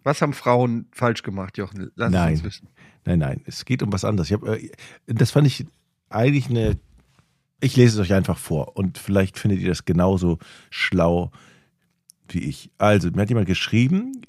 Was 0.04 0.22
haben 0.22 0.32
Frauen 0.34 0.88
falsch 0.92 1.24
gemacht, 1.24 1.58
Jochen? 1.58 1.92
Lass 1.96 2.12
Nein. 2.12 2.34
es 2.34 2.40
uns 2.40 2.46
wissen. 2.46 2.70
Nein, 3.06 3.20
nein, 3.20 3.42
es 3.46 3.66
geht 3.66 3.84
um 3.84 3.92
was 3.92 4.06
anderes. 4.06 4.30
Ich 4.30 4.34
hab, 4.34 4.46
äh, 4.46 4.72
das 5.08 5.32
fand 5.32 5.48
ich 5.48 5.66
eigentlich 6.10 6.50
eine. 6.50 6.78
Ich 7.60 7.76
lese 7.76 7.96
es 8.00 8.08
euch 8.08 8.14
einfach 8.14 8.38
vor 8.38 8.78
und 8.78 8.98
vielleicht 8.98 9.38
findet 9.38 9.60
ihr 9.60 9.70
das 9.70 9.86
genauso 9.86 10.40
schlau 10.70 11.32
wie 12.30 12.40
ich. 12.40 12.70
Also, 12.78 13.10
mir 13.10 13.22
hat 13.24 13.30
jemand 13.30 13.48
geschrieben, 13.48 14.22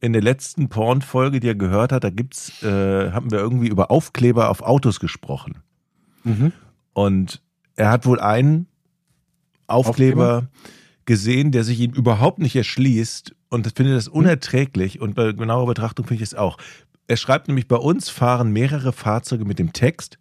in 0.00 0.12
der 0.12 0.22
letzten 0.22 0.68
Porn-Folge, 0.68 1.40
die 1.40 1.48
er 1.48 1.54
gehört 1.54 1.90
hat, 1.90 2.04
da 2.04 2.10
gibt's, 2.10 2.62
äh, 2.62 3.12
haben 3.12 3.30
wir 3.30 3.38
irgendwie 3.38 3.68
über 3.68 3.90
Aufkleber 3.90 4.50
auf 4.50 4.62
Autos 4.62 5.00
gesprochen. 5.00 5.58
mhm. 6.24 6.52
Und 6.92 7.42
er 7.74 7.90
hat 7.90 8.06
wohl 8.06 8.20
einen 8.20 8.68
Aufkleber, 9.66 10.48
gesehen, 11.06 11.52
der 11.52 11.64
sich 11.64 11.80
ihm 11.80 11.92
überhaupt 11.92 12.40
nicht 12.40 12.54
erschließt 12.54 13.34
und 13.48 13.72
findet 13.76 13.96
das 13.96 14.08
unerträglich 14.08 15.00
und 15.00 15.14
bei 15.14 15.32
genauer 15.32 15.66
Betrachtung 15.66 16.04
finde 16.04 16.22
ich 16.22 16.28
es 16.30 16.34
auch. 16.34 16.58
Er 17.06 17.16
schreibt 17.16 17.46
nämlich, 17.46 17.68
bei 17.68 17.76
uns 17.76 18.08
fahren 18.08 18.52
mehrere 18.52 18.92
Fahrzeuge 18.92 19.44
mit 19.44 19.58
dem 19.58 19.72
Text 19.72 20.18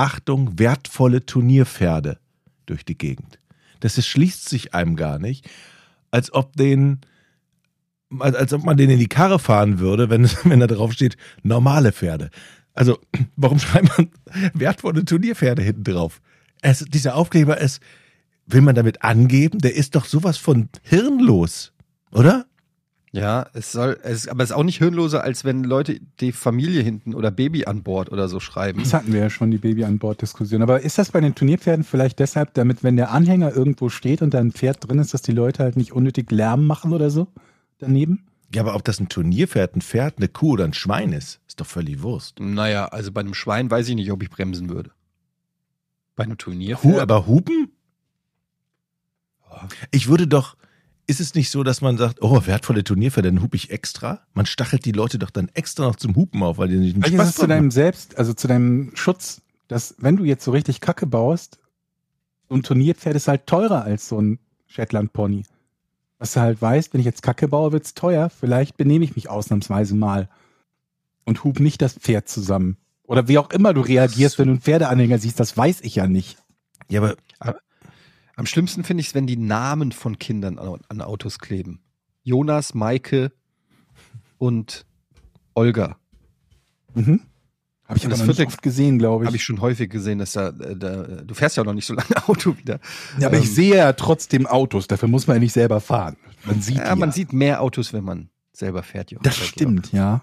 Achtung, 0.00 0.58
wertvolle 0.58 1.26
Turnierpferde 1.26 2.18
durch 2.64 2.86
die 2.86 2.96
Gegend. 2.96 3.38
Das 3.80 3.98
erschließt 3.98 4.48
sich 4.48 4.74
einem 4.74 4.96
gar 4.96 5.18
nicht, 5.18 5.48
als 6.10 6.32
ob 6.32 6.56
den 6.56 7.00
als, 8.18 8.52
ob 8.52 8.64
man 8.64 8.76
den 8.76 8.90
in 8.90 8.98
die 8.98 9.08
Karre 9.08 9.38
fahren 9.38 9.78
würde, 9.78 10.10
wenn, 10.10 10.28
wenn 10.44 10.60
da 10.60 10.66
drauf 10.66 10.92
steht, 10.92 11.16
normale 11.42 11.92
Pferde. 11.92 12.30
Also, 12.72 12.98
warum 13.36 13.58
schreibt 13.58 13.96
man 13.96 14.10
wertvolle 14.54 15.04
Turnierpferde 15.04 15.62
hinten 15.62 15.84
drauf? 15.84 16.22
Es, 16.62 16.78
dieser 16.80 17.14
Aufkleber 17.14 17.58
ist, 17.58 17.80
will 18.46 18.62
man 18.62 18.74
damit 18.74 19.02
angeben, 19.02 19.58
der 19.58 19.74
ist 19.74 19.94
doch 19.94 20.06
sowas 20.06 20.38
von 20.38 20.70
hirnlos, 20.82 21.72
oder? 22.10 22.46
Ja, 23.12 23.46
es 23.54 23.72
soll, 23.72 23.98
es, 24.04 24.28
aber 24.28 24.44
es 24.44 24.50
ist 24.50 24.56
auch 24.56 24.62
nicht 24.62 24.78
hirnloser, 24.78 25.24
als 25.24 25.44
wenn 25.44 25.64
Leute 25.64 25.98
die 26.20 26.30
Familie 26.30 26.82
hinten 26.82 27.14
oder 27.14 27.32
Baby 27.32 27.64
an 27.64 27.82
Bord 27.82 28.12
oder 28.12 28.28
so 28.28 28.38
schreiben. 28.38 28.80
Das 28.80 28.94
hatten 28.94 29.12
wir 29.12 29.20
ja 29.20 29.30
schon, 29.30 29.50
die 29.50 29.58
Baby 29.58 29.84
an 29.84 29.98
Bord 29.98 30.22
Diskussion. 30.22 30.62
Aber 30.62 30.80
ist 30.82 30.96
das 30.96 31.10
bei 31.10 31.20
den 31.20 31.34
Turnierpferden 31.34 31.84
vielleicht 31.84 32.20
deshalb, 32.20 32.54
damit, 32.54 32.84
wenn 32.84 32.96
der 32.96 33.10
Anhänger 33.10 33.54
irgendwo 33.54 33.88
steht 33.88 34.22
und 34.22 34.32
da 34.32 34.38
ein 34.38 34.52
Pferd 34.52 34.88
drin 34.88 35.00
ist, 35.00 35.12
dass 35.12 35.22
die 35.22 35.32
Leute 35.32 35.64
halt 35.64 35.76
nicht 35.76 35.92
unnötig 35.92 36.30
Lärm 36.30 36.66
machen 36.66 36.92
oder 36.92 37.10
so 37.10 37.26
daneben? 37.78 38.26
Ja, 38.54 38.62
aber 38.62 38.76
ob 38.76 38.84
das 38.84 39.00
ein 39.00 39.08
Turnierpferd, 39.08 39.76
ein 39.76 39.80
Pferd, 39.80 40.18
eine 40.18 40.28
Kuh 40.28 40.52
oder 40.52 40.64
ein 40.64 40.74
Schwein 40.74 41.12
ist, 41.12 41.40
ist 41.48 41.60
doch 41.60 41.66
völlig 41.66 42.02
Wurst. 42.02 42.38
Naja, 42.38 42.86
also 42.86 43.10
bei 43.10 43.20
einem 43.20 43.34
Schwein 43.34 43.70
weiß 43.70 43.88
ich 43.88 43.96
nicht, 43.96 44.10
ob 44.12 44.22
ich 44.22 44.30
bremsen 44.30 44.68
würde. 44.68 44.90
Bei 46.14 46.24
einem 46.24 46.38
Turnier. 46.38 46.80
Hu 46.82 46.98
aber 47.00 47.26
Hupen? 47.26 47.72
Ich 49.90 50.08
würde 50.08 50.28
doch, 50.28 50.56
ist 51.10 51.20
es 51.20 51.34
nicht 51.34 51.50
so, 51.50 51.62
dass 51.64 51.80
man 51.80 51.98
sagt, 51.98 52.22
oh, 52.22 52.46
wertvolle 52.46 52.84
Turnierpferde, 52.84 53.30
dann 53.32 53.42
hupe 53.42 53.56
ich 53.56 53.70
extra? 53.70 54.20
Man 54.32 54.46
stachelt 54.46 54.84
die 54.84 54.92
Leute 54.92 55.18
doch 55.18 55.30
dann 55.30 55.48
extra 55.54 55.84
noch 55.84 55.96
zum 55.96 56.14
Hupen 56.14 56.42
auf, 56.42 56.58
weil 56.58 56.68
die 56.68 56.76
nicht 56.76 56.94
einen 56.94 57.02
Vielleicht 57.02 57.22
ist 57.22 57.28
es 57.28 57.34
Spaß 57.34 57.40
zu 57.42 57.46
deinem 57.48 57.70
Selbst, 57.70 58.16
also 58.16 58.32
zu 58.32 58.46
deinem 58.46 58.92
Schutz, 58.94 59.42
dass 59.68 59.96
wenn 59.98 60.16
du 60.16 60.24
jetzt 60.24 60.44
so 60.44 60.52
richtig 60.52 60.80
Kacke 60.80 61.06
baust, 61.06 61.58
so 62.48 62.54
ein 62.54 62.62
Turnierpferd 62.62 63.16
ist 63.16 63.28
halt 63.28 63.46
teurer 63.46 63.82
als 63.82 64.08
so 64.08 64.20
ein 64.20 64.38
Shetland 64.66 65.12
Pony. 65.12 65.44
Was 66.18 66.34
du 66.34 66.40
halt 66.40 66.62
weißt, 66.62 66.94
wenn 66.94 67.00
ich 67.00 67.06
jetzt 67.06 67.22
Kacke 67.22 67.48
baue, 67.48 67.72
wird's 67.72 67.94
teuer. 67.94 68.30
Vielleicht 68.30 68.76
benehme 68.76 69.04
ich 69.04 69.16
mich 69.16 69.28
ausnahmsweise 69.28 69.96
mal 69.96 70.28
und 71.24 71.44
hub 71.44 71.60
nicht 71.60 71.82
das 71.82 71.94
Pferd 71.94 72.28
zusammen. 72.28 72.76
Oder 73.04 73.26
wie 73.26 73.38
auch 73.38 73.50
immer 73.50 73.74
du 73.74 73.80
reagierst, 73.80 74.38
wenn 74.38 74.46
du 74.46 74.52
einen 74.52 74.60
Pferdeanhänger 74.60 75.18
siehst, 75.18 75.40
das 75.40 75.56
weiß 75.56 75.80
ich 75.80 75.96
ja 75.96 76.06
nicht. 76.06 76.38
Ja, 76.88 77.14
aber 77.38 77.56
Am 78.36 78.46
schlimmsten 78.46 78.84
finde 78.84 79.00
ich 79.02 79.08
es, 79.08 79.14
wenn 79.14 79.26
die 79.26 79.36
Namen 79.36 79.92
von 79.92 80.18
Kindern 80.18 80.58
an, 80.58 80.80
an 80.88 81.00
Autos 81.02 81.38
kleben. 81.38 81.80
Jonas, 82.22 82.74
Maike 82.74 83.32
und 84.38 84.86
Olga. 85.54 85.96
Mhm. 86.94 87.20
Habe 87.84 87.98
ich 87.98 88.04
aber 88.04 88.10
das 88.10 88.20
noch 88.20 88.26
vierte- 88.26 88.46
oft 88.46 88.62
gesehen, 88.62 88.98
glaube 88.98 89.24
ich. 89.24 89.26
Habe 89.26 89.36
ich 89.36 89.42
schon 89.42 89.60
häufig 89.60 89.90
gesehen, 89.90 90.18
dass 90.20 90.32
da, 90.32 90.48
äh, 90.50 90.76
da, 90.76 91.02
du 91.22 91.34
fährst 91.34 91.56
ja 91.56 91.62
auch 91.62 91.66
noch 91.66 91.74
nicht 91.74 91.86
so 91.86 91.94
lange 91.94 92.08
Auto 92.28 92.56
wieder. 92.56 92.78
ja, 93.18 93.26
aber 93.26 93.36
ich 93.38 93.46
ähm, 93.46 93.50
sehe 93.50 93.76
ja 93.76 93.92
trotzdem 93.92 94.46
Autos, 94.46 94.86
dafür 94.86 95.08
muss 95.08 95.26
man 95.26 95.36
ja 95.36 95.40
nicht 95.40 95.52
selber 95.52 95.80
fahren. 95.80 96.16
Man 96.44 96.60
sieht 96.62 96.76
Ja, 96.76 96.94
die 96.94 97.00
man 97.00 97.08
ja. 97.10 97.14
sieht 97.14 97.32
mehr 97.32 97.60
Autos, 97.60 97.92
wenn 97.92 98.04
man 98.04 98.30
selber 98.52 98.82
fährt. 98.82 99.10
Johann, 99.10 99.24
Das 99.24 99.36
stimmt, 99.36 99.92
ja. 99.92 100.22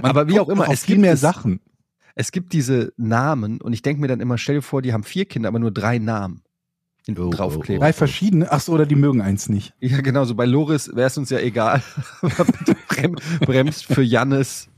Man 0.00 0.10
Aber 0.10 0.26
wie 0.28 0.40
auch 0.40 0.48
immer, 0.48 0.68
es 0.70 0.86
gibt 0.86 1.00
mehr 1.00 1.12
es- 1.14 1.20
Sachen. 1.20 1.60
Es 2.14 2.30
gibt 2.32 2.52
diese 2.52 2.92
Namen 2.98 3.60
und 3.60 3.72
ich 3.72 3.80
denke 3.82 4.00
mir 4.02 4.08
dann 4.08 4.20
immer, 4.20 4.36
stell 4.36 4.56
dir 4.56 4.62
vor, 4.62 4.82
die 4.82 4.92
haben 4.92 5.02
vier 5.02 5.24
Kinder, 5.24 5.48
aber 5.48 5.58
nur 5.58 5.70
drei 5.70 5.98
Namen 5.98 6.42
hinten 7.06 7.20
Oh, 7.22 7.26
oh, 7.26 7.30
draufkleben. 7.30 7.80
Drei 7.80 7.92
verschiedene, 7.92 8.50
ach 8.50 8.60
so, 8.60 8.72
oder 8.72 8.86
die 8.86 8.94
mögen 8.94 9.20
eins 9.20 9.48
nicht. 9.48 9.74
Ja, 9.80 10.00
genau, 10.00 10.24
so 10.24 10.34
bei 10.34 10.44
Loris 10.46 10.88
wäre 10.94 11.06
es 11.08 11.18
uns 11.18 11.30
ja 11.30 11.38
egal. 11.38 11.82
Brem, 12.88 13.16
bremst 13.40 13.86
für 13.86 14.02
Jannis, 14.02 14.68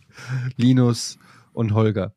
Linus 0.56 1.18
und 1.52 1.74
Holger. 1.74 2.14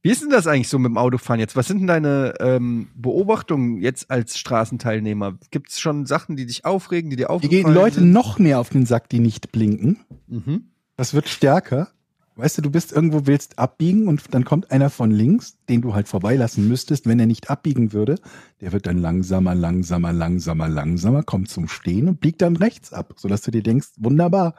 Wie 0.00 0.10
ist 0.10 0.22
denn 0.22 0.30
das 0.30 0.46
eigentlich 0.46 0.68
so 0.68 0.78
mit 0.78 0.90
dem 0.90 0.96
Autofahren 0.96 1.40
jetzt? 1.40 1.56
Was 1.56 1.66
sind 1.66 1.78
denn 1.80 1.86
deine 1.88 2.34
ähm, 2.40 2.88
Beobachtungen 2.94 3.78
jetzt 3.80 4.10
als 4.10 4.38
Straßenteilnehmer? 4.38 5.38
Gibt 5.50 5.70
es 5.70 5.80
schon 5.80 6.06
Sachen, 6.06 6.36
die 6.36 6.46
dich 6.46 6.64
aufregen, 6.64 7.10
die 7.10 7.16
dir 7.16 7.22
Hier 7.26 7.30
aufgefallen 7.30 7.64
gehen 7.64 7.74
Leute 7.74 7.96
sind? 7.96 8.12
noch 8.12 8.38
mehr 8.38 8.60
auf 8.60 8.68
den 8.70 8.86
Sack, 8.86 9.08
die 9.08 9.18
nicht 9.18 9.50
blinken. 9.50 9.98
Mhm. 10.28 10.70
Das 10.96 11.14
wird 11.14 11.28
stärker. 11.28 11.88
Weißt 12.38 12.56
du, 12.56 12.62
du 12.62 12.70
bist 12.70 12.92
irgendwo, 12.92 13.26
willst 13.26 13.58
abbiegen 13.58 14.06
und 14.06 14.32
dann 14.32 14.44
kommt 14.44 14.70
einer 14.70 14.90
von 14.90 15.10
links, 15.10 15.58
den 15.68 15.82
du 15.82 15.94
halt 15.94 16.06
vorbeilassen 16.06 16.68
müsstest, 16.68 17.08
wenn 17.08 17.18
er 17.18 17.26
nicht 17.26 17.50
abbiegen 17.50 17.92
würde. 17.92 18.14
Der 18.60 18.70
wird 18.70 18.86
dann 18.86 18.98
langsamer, 18.98 19.56
langsamer, 19.56 20.12
langsamer, 20.12 20.68
langsamer, 20.68 21.24
kommt 21.24 21.48
zum 21.48 21.66
Stehen 21.66 22.06
und 22.08 22.20
biegt 22.20 22.40
dann 22.40 22.54
rechts 22.54 22.92
ab, 22.92 23.14
sodass 23.16 23.42
du 23.42 23.50
dir 23.50 23.64
denkst, 23.64 23.88
wunderbar, 23.96 24.54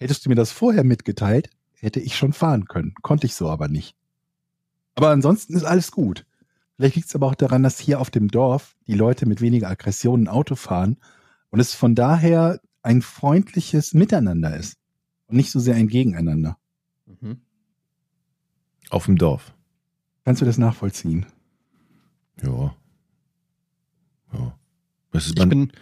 hättest 0.00 0.26
du 0.26 0.28
mir 0.28 0.34
das 0.34 0.50
vorher 0.50 0.82
mitgeteilt, 0.82 1.50
hätte 1.74 2.00
ich 2.00 2.16
schon 2.16 2.32
fahren 2.32 2.64
können. 2.64 2.94
Konnte 3.00 3.26
ich 3.28 3.36
so 3.36 3.48
aber 3.48 3.68
nicht. 3.68 3.94
Aber 4.96 5.10
ansonsten 5.10 5.54
ist 5.54 5.62
alles 5.62 5.92
gut. 5.92 6.26
Vielleicht 6.74 6.96
liegt 6.96 7.10
es 7.10 7.14
aber 7.14 7.28
auch 7.28 7.36
daran, 7.36 7.62
dass 7.62 7.78
hier 7.78 8.00
auf 8.00 8.10
dem 8.10 8.26
Dorf 8.26 8.74
die 8.88 8.94
Leute 8.94 9.26
mit 9.26 9.40
weniger 9.40 9.68
Aggressionen 9.68 10.26
Auto 10.26 10.56
fahren 10.56 10.96
und 11.50 11.60
es 11.60 11.76
von 11.76 11.94
daher 11.94 12.60
ein 12.82 13.02
freundliches 13.02 13.94
Miteinander 13.94 14.56
ist 14.56 14.78
und 15.28 15.36
nicht 15.36 15.52
so 15.52 15.60
sehr 15.60 15.76
ein 15.76 15.86
Gegeneinander. 15.86 16.56
Mhm. 17.20 17.40
auf 18.90 19.06
dem 19.06 19.16
Dorf. 19.16 19.54
Kannst 20.24 20.42
du 20.42 20.46
das 20.46 20.58
nachvollziehen? 20.58 21.26
Ja. 22.42 22.74
Ja. 24.32 24.58
Das 25.12 25.26
ist 25.26 25.38
Ich 25.38 25.48
bin, 25.48 25.72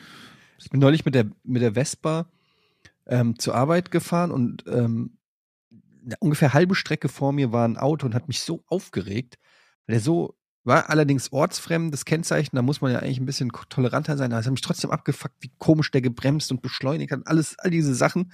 ich 0.59 0.71
bin 0.71 0.81
neulich 0.81 1.05
mit 1.05 1.15
der, 1.15 1.27
mit 1.45 1.63
der 1.63 1.75
Vespa 1.75 2.27
ähm, 3.07 3.39
zur 3.39 3.55
Arbeit 3.55 3.91
gefahren 3.91 4.31
und 4.31 4.65
ähm, 4.67 5.19
ungefähr 6.21 6.55
halbe 6.55 6.75
Strecke 6.75 7.09
vor 7.09 7.33
mir 7.33 7.53
war 7.53 7.67
ein 7.67 7.77
Auto 7.77 8.07
und 8.07 8.15
hat 8.15 8.29
mich 8.29 8.41
so 8.41 8.63
aufgeregt, 8.67 9.39
weil 9.87 9.95
der 9.95 10.01
so 10.01 10.39
war 10.65 10.91
allerdings 10.91 11.33
ortsfremdes 11.33 12.05
Kennzeichen, 12.05 12.55
da 12.55 12.63
muss 12.63 12.81
man 12.81 12.93
ja 12.93 12.99
eigentlich 12.99 13.19
ein 13.19 13.27
bisschen 13.27 13.51
toleranter 13.71 14.17
sein. 14.17 14.31
Da 14.31 14.37
hat 14.37 14.45
er 14.45 14.51
mich 14.51 14.61
trotzdem 14.61 14.91
abgefuckt, 14.91 15.35
wie 15.41 15.51
komisch 15.59 15.91
der 15.91 16.03
gebremst 16.03 16.51
und 16.53 16.63
beschleunigt 16.63 17.11
hat, 17.11 17.27
alles, 17.27 17.59
all 17.59 17.71
diese 17.71 17.95
Sachen. 17.95 18.33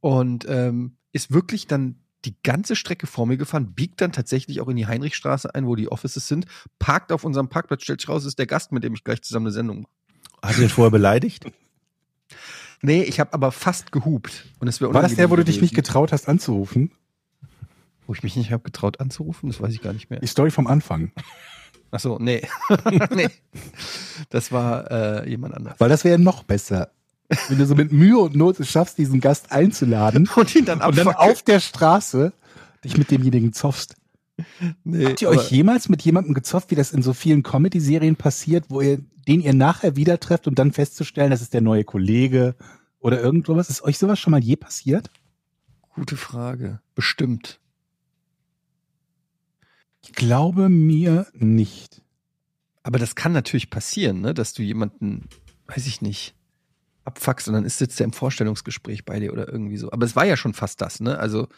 Und 0.00 0.46
ähm, 0.48 0.96
ist 1.18 1.32
wirklich 1.32 1.66
dann 1.66 1.96
die 2.24 2.36
ganze 2.42 2.76
Strecke 2.76 3.06
vor 3.06 3.26
mir 3.26 3.36
gefahren, 3.36 3.74
biegt 3.74 4.00
dann 4.00 4.12
tatsächlich 4.12 4.60
auch 4.60 4.68
in 4.68 4.76
die 4.76 4.86
Heinrichstraße 4.86 5.54
ein, 5.54 5.66
wo 5.66 5.74
die 5.74 5.90
Offices 5.90 6.28
sind, 6.28 6.46
parkt 6.78 7.12
auf 7.12 7.24
unserem 7.24 7.48
Parkplatz, 7.48 7.82
stellt 7.82 8.00
sich 8.00 8.08
raus, 8.08 8.24
ist 8.24 8.38
der 8.38 8.46
Gast, 8.46 8.72
mit 8.72 8.84
dem 8.84 8.94
ich 8.94 9.04
gleich 9.04 9.22
zusammen 9.22 9.46
eine 9.46 9.52
Sendung 9.52 9.82
mache. 9.82 9.92
hast 10.42 10.58
du 10.58 10.62
den 10.62 10.70
vorher 10.70 10.90
beleidigt? 10.90 11.44
Nee, 12.80 13.02
ich 13.02 13.18
habe 13.18 13.32
aber 13.32 13.50
fast 13.50 13.90
gehupt. 13.90 14.46
Und 14.60 14.68
es 14.68 14.80
War 14.80 15.02
das 15.02 15.16
der, 15.16 15.30
wo 15.30 15.34
du 15.34 15.44
dich 15.44 15.60
nicht 15.60 15.74
getraut 15.74 16.12
hast 16.12 16.28
anzurufen? 16.28 16.92
Wo 18.06 18.12
ich 18.14 18.22
mich 18.22 18.36
nicht 18.36 18.52
habe 18.52 18.62
getraut 18.62 19.00
anzurufen? 19.00 19.48
Das 19.48 19.60
weiß 19.60 19.74
ich 19.74 19.82
gar 19.82 19.92
nicht 19.92 20.10
mehr. 20.10 20.20
Die 20.20 20.28
Story 20.28 20.52
vom 20.52 20.68
Anfang. 20.68 21.10
Ach 21.90 21.98
so, 21.98 22.18
nee. 22.20 22.46
nee. 23.10 23.30
Das 24.30 24.52
war 24.52 24.88
äh, 24.92 25.28
jemand 25.28 25.54
anderes. 25.54 25.80
Weil 25.80 25.88
das 25.88 26.04
wäre 26.04 26.20
noch 26.20 26.44
besser. 26.44 26.92
Wenn 27.48 27.58
du 27.58 27.66
so 27.66 27.74
mit 27.74 27.92
Mühe 27.92 28.18
und 28.18 28.34
Not 28.34 28.58
es 28.60 28.70
schaffst, 28.70 28.96
diesen 28.98 29.20
Gast 29.20 29.52
einzuladen 29.52 30.28
Und 30.36 30.54
ihn 30.54 30.64
dann 30.64 30.80
und 30.80 30.96
dann 30.96 31.08
auf 31.08 31.42
der 31.42 31.60
Straße 31.60 32.32
dich 32.84 32.96
mit 32.96 33.10
demjenigen 33.10 33.52
zoffst. 33.52 33.96
Nee, 34.84 35.06
Habt 35.06 35.22
ihr 35.22 35.28
euch 35.28 35.50
jemals 35.50 35.88
mit 35.88 36.00
jemandem 36.02 36.32
gezofft, 36.32 36.70
wie 36.70 36.76
das 36.76 36.92
in 36.92 37.02
so 37.02 37.12
vielen 37.12 37.42
Comedy-Serien 37.42 38.16
passiert, 38.16 38.66
wo 38.68 38.80
ihr 38.80 39.00
den 39.28 39.42
ihr 39.42 39.52
nachher 39.52 39.94
wieder 39.94 40.18
trefft 40.18 40.46
und 40.46 40.58
dann 40.58 40.72
festzustellen, 40.72 41.30
das 41.30 41.42
ist 41.42 41.52
der 41.52 41.60
neue 41.60 41.84
Kollege 41.84 42.56
oder 42.98 43.20
irgend 43.20 43.46
sowas? 43.46 43.68
Ist 43.68 43.82
euch 43.82 43.98
sowas 43.98 44.18
schon 44.18 44.30
mal 44.30 44.42
je 44.42 44.56
passiert? 44.56 45.10
Gute 45.90 46.16
Frage. 46.16 46.80
Bestimmt. 46.94 47.60
Ich 50.02 50.12
glaube 50.12 50.70
mir 50.70 51.26
nicht. 51.34 52.02
Aber 52.82 52.98
das 52.98 53.14
kann 53.14 53.32
natürlich 53.32 53.68
passieren, 53.68 54.22
ne? 54.22 54.32
dass 54.32 54.54
du 54.54 54.62
jemanden, 54.62 55.28
weiß 55.66 55.86
ich 55.86 56.00
nicht, 56.00 56.34
abfuckst 57.08 57.48
und 57.48 57.54
dann 57.54 57.64
ist, 57.64 57.78
sitzt 57.78 57.98
der 57.98 58.04
im 58.04 58.12
Vorstellungsgespräch 58.12 59.04
bei 59.04 59.18
dir 59.18 59.32
oder 59.32 59.48
irgendwie 59.48 59.76
so. 59.76 59.90
Aber 59.90 60.06
es 60.06 60.14
war 60.14 60.24
ja 60.24 60.36
schon 60.36 60.54
fast 60.54 60.80
das, 60.80 61.00
ne? 61.00 61.18
Also 61.18 61.48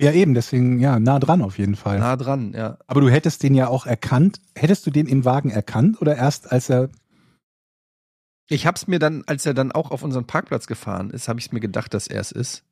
Ja, 0.00 0.12
eben, 0.12 0.34
deswegen, 0.34 0.78
ja, 0.80 0.98
nah 0.98 1.18
dran 1.18 1.42
auf 1.42 1.58
jeden 1.58 1.76
Fall. 1.76 1.98
nah 1.98 2.16
dran, 2.16 2.52
ja. 2.54 2.78
Aber 2.86 3.00
du 3.00 3.08
hättest 3.08 3.42
den 3.42 3.54
ja 3.54 3.68
auch 3.68 3.86
erkannt. 3.86 4.40
Hättest 4.54 4.86
du 4.86 4.90
den 4.90 5.06
im 5.06 5.24
Wagen 5.24 5.50
erkannt 5.50 6.00
oder 6.02 6.16
erst 6.16 6.50
als 6.52 6.68
er. 6.68 6.90
Ich 8.48 8.66
hab's 8.66 8.86
mir 8.86 8.98
dann, 8.98 9.22
als 9.26 9.46
er 9.46 9.54
dann 9.54 9.72
auch 9.72 9.90
auf 9.90 10.02
unseren 10.02 10.26
Parkplatz 10.26 10.66
gefahren 10.66 11.10
ist, 11.10 11.28
habe 11.28 11.40
ich 11.40 11.52
mir 11.52 11.60
gedacht, 11.60 11.94
dass 11.94 12.06
er 12.08 12.20
es 12.20 12.32
ist. 12.32 12.64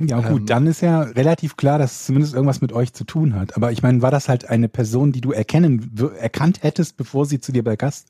Ja, 0.00 0.20
gut, 0.20 0.40
Ähm. 0.40 0.46
dann 0.46 0.66
ist 0.66 0.80
ja 0.80 1.02
relativ 1.02 1.56
klar, 1.56 1.78
dass 1.78 1.92
es 2.00 2.06
zumindest 2.06 2.34
irgendwas 2.34 2.60
mit 2.60 2.72
euch 2.72 2.92
zu 2.92 3.04
tun 3.04 3.34
hat. 3.34 3.56
Aber 3.56 3.70
ich 3.72 3.82
meine, 3.82 4.02
war 4.02 4.10
das 4.10 4.28
halt 4.28 4.48
eine 4.48 4.68
Person, 4.68 5.12
die 5.12 5.20
du 5.20 5.32
erkennen, 5.32 5.94
erkannt 6.18 6.62
hättest, 6.62 6.96
bevor 6.96 7.24
sie 7.26 7.40
zu 7.40 7.52
dir 7.52 7.62
bei 7.62 7.76
Gast? 7.76 8.08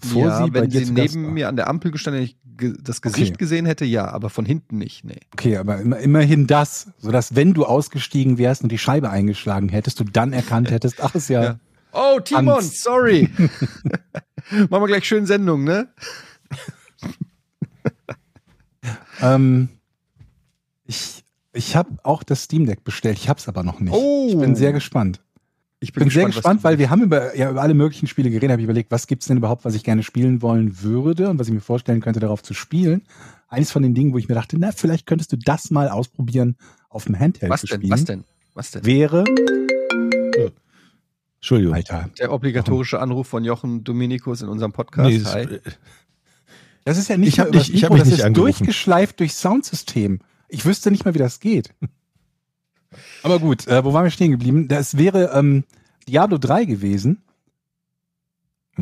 Bevor 0.00 0.26
ja, 0.28 0.44
sie 0.44 0.52
wenn 0.54 0.70
sie 0.70 0.78
Gast 0.94 1.14
neben 1.14 1.24
war. 1.26 1.32
mir 1.32 1.48
an 1.48 1.56
der 1.56 1.68
Ampel 1.68 1.90
gestanden 1.90 2.22
hätte, 2.22 2.32
ich 2.32 2.74
das 2.82 3.00
Gesicht 3.00 3.32
Okay. 3.32 3.38
gesehen 3.38 3.66
hätte, 3.66 3.84
ja, 3.84 4.06
aber 4.08 4.28
von 4.30 4.44
hinten 4.44 4.78
nicht, 4.78 5.04
nee. 5.04 5.20
Okay, 5.32 5.56
aber 5.56 5.78
immer, 5.80 5.98
immerhin 5.98 6.46
das, 6.46 6.88
sodass 6.98 7.34
wenn 7.34 7.54
du 7.54 7.64
ausgestiegen 7.64 8.36
wärst 8.38 8.62
und 8.62 8.70
die 8.70 8.78
Scheibe 8.78 9.08
eingeschlagen 9.10 9.68
hättest, 9.70 10.00
du 10.00 10.04
dann 10.04 10.32
erkannt 10.32 10.70
hättest, 10.72 11.02
ach, 11.02 11.14
ist 11.14 11.28
ja. 11.28 11.42
Ja. 11.42 11.60
Oh, 11.92 12.20
Timon, 12.20 12.54
Angst. 12.56 12.82
sorry. 12.82 13.28
Machen 14.50 14.82
wir 14.82 14.86
gleich 14.86 15.04
schön 15.06 15.26
Sendung, 15.26 15.64
ne? 15.64 15.88
Ähm, 19.22 19.68
ich 20.86 21.24
ich 21.52 21.76
habe 21.76 21.90
auch 22.04 22.22
das 22.22 22.44
Steam 22.44 22.66
Deck 22.66 22.84
bestellt, 22.84 23.18
ich 23.18 23.28
habe 23.28 23.38
es 23.38 23.48
aber 23.48 23.62
noch 23.62 23.80
nicht. 23.80 23.92
Oh. 23.92 24.28
Ich 24.30 24.38
bin 24.38 24.54
sehr 24.54 24.72
gespannt. 24.72 25.20
Ich 25.82 25.88
Ich 25.88 25.92
bin 25.94 26.10
sehr 26.10 26.28
was 26.28 26.34
gespannt, 26.34 26.62
weil 26.62 26.78
wir 26.78 26.90
haben 26.90 27.02
über, 27.02 27.34
ja, 27.36 27.50
über 27.50 27.62
alle 27.62 27.72
möglichen 27.72 28.06
Spiele 28.06 28.28
geredet, 28.28 28.50
habe 28.50 28.60
ich 28.60 28.64
überlegt, 28.64 28.90
was 28.90 29.06
gibt's 29.06 29.26
denn 29.28 29.38
überhaupt, 29.38 29.64
was 29.64 29.74
ich 29.74 29.82
gerne 29.82 30.02
spielen 30.02 30.42
wollen 30.42 30.82
würde 30.82 31.30
und 31.30 31.38
was 31.38 31.48
ich 31.48 31.54
mir 31.54 31.60
vorstellen 31.62 32.00
könnte, 32.02 32.20
darauf 32.20 32.42
zu 32.42 32.52
spielen. 32.52 33.02
Eines 33.48 33.70
von 33.72 33.82
den 33.82 33.94
Dingen, 33.94 34.12
wo 34.12 34.18
ich 34.18 34.28
mir 34.28 34.34
dachte, 34.34 34.56
na, 34.58 34.72
vielleicht 34.72 35.06
könntest 35.06 35.32
du 35.32 35.36
das 35.38 35.70
mal 35.70 35.88
ausprobieren, 35.88 36.56
auf 36.90 37.06
dem 37.06 37.18
Handheld 37.18 37.50
Was 37.50 37.62
zu 37.62 37.66
denn? 37.68 37.76
spielen. 37.78 37.90
Was 37.92 38.04
denn? 38.04 38.24
Was 38.54 38.70
denn? 38.72 38.84
Wäre, 38.84 39.24
Entschuldigung. 41.38 41.74
Alter, 41.74 42.10
Der 42.18 42.32
obligatorische 42.32 43.00
Anruf 43.00 43.26
von 43.28 43.44
Jochen 43.44 43.82
Dominikus 43.82 44.42
in 44.42 44.48
unserem 44.48 44.72
Podcast. 44.72 45.08
Nee, 45.08 45.18
das- 45.20 45.34
Hi. 45.34 45.42
ich 45.44 45.60
Das 46.84 46.98
ist 46.98 47.08
ja 47.08 47.16
nicht 47.16 47.28
Ich 47.28 47.40
hab 47.40 47.52
dich- 47.52 47.72
ich 47.72 47.84
hab 47.84 47.90
mich 47.92 48.00
das 48.00 48.08
nicht 48.10 48.18
ist 48.18 48.24
angerufen. 48.24 48.52
durchgeschleift 48.58 49.20
durch 49.20 49.32
Soundsystem. 49.34 50.20
Ich 50.48 50.64
wüsste 50.66 50.90
nicht 50.90 51.04
mal, 51.06 51.14
wie 51.14 51.18
das 51.18 51.40
geht. 51.40 51.70
Aber 53.22 53.38
gut, 53.38 53.66
äh, 53.66 53.84
wo 53.84 53.92
waren 53.92 54.04
wir 54.04 54.10
stehen 54.10 54.32
geblieben? 54.32 54.68
Das 54.68 54.96
wäre 54.96 55.30
ähm, 55.34 55.64
Diablo 56.08 56.38
3 56.38 56.64
gewesen, 56.64 57.22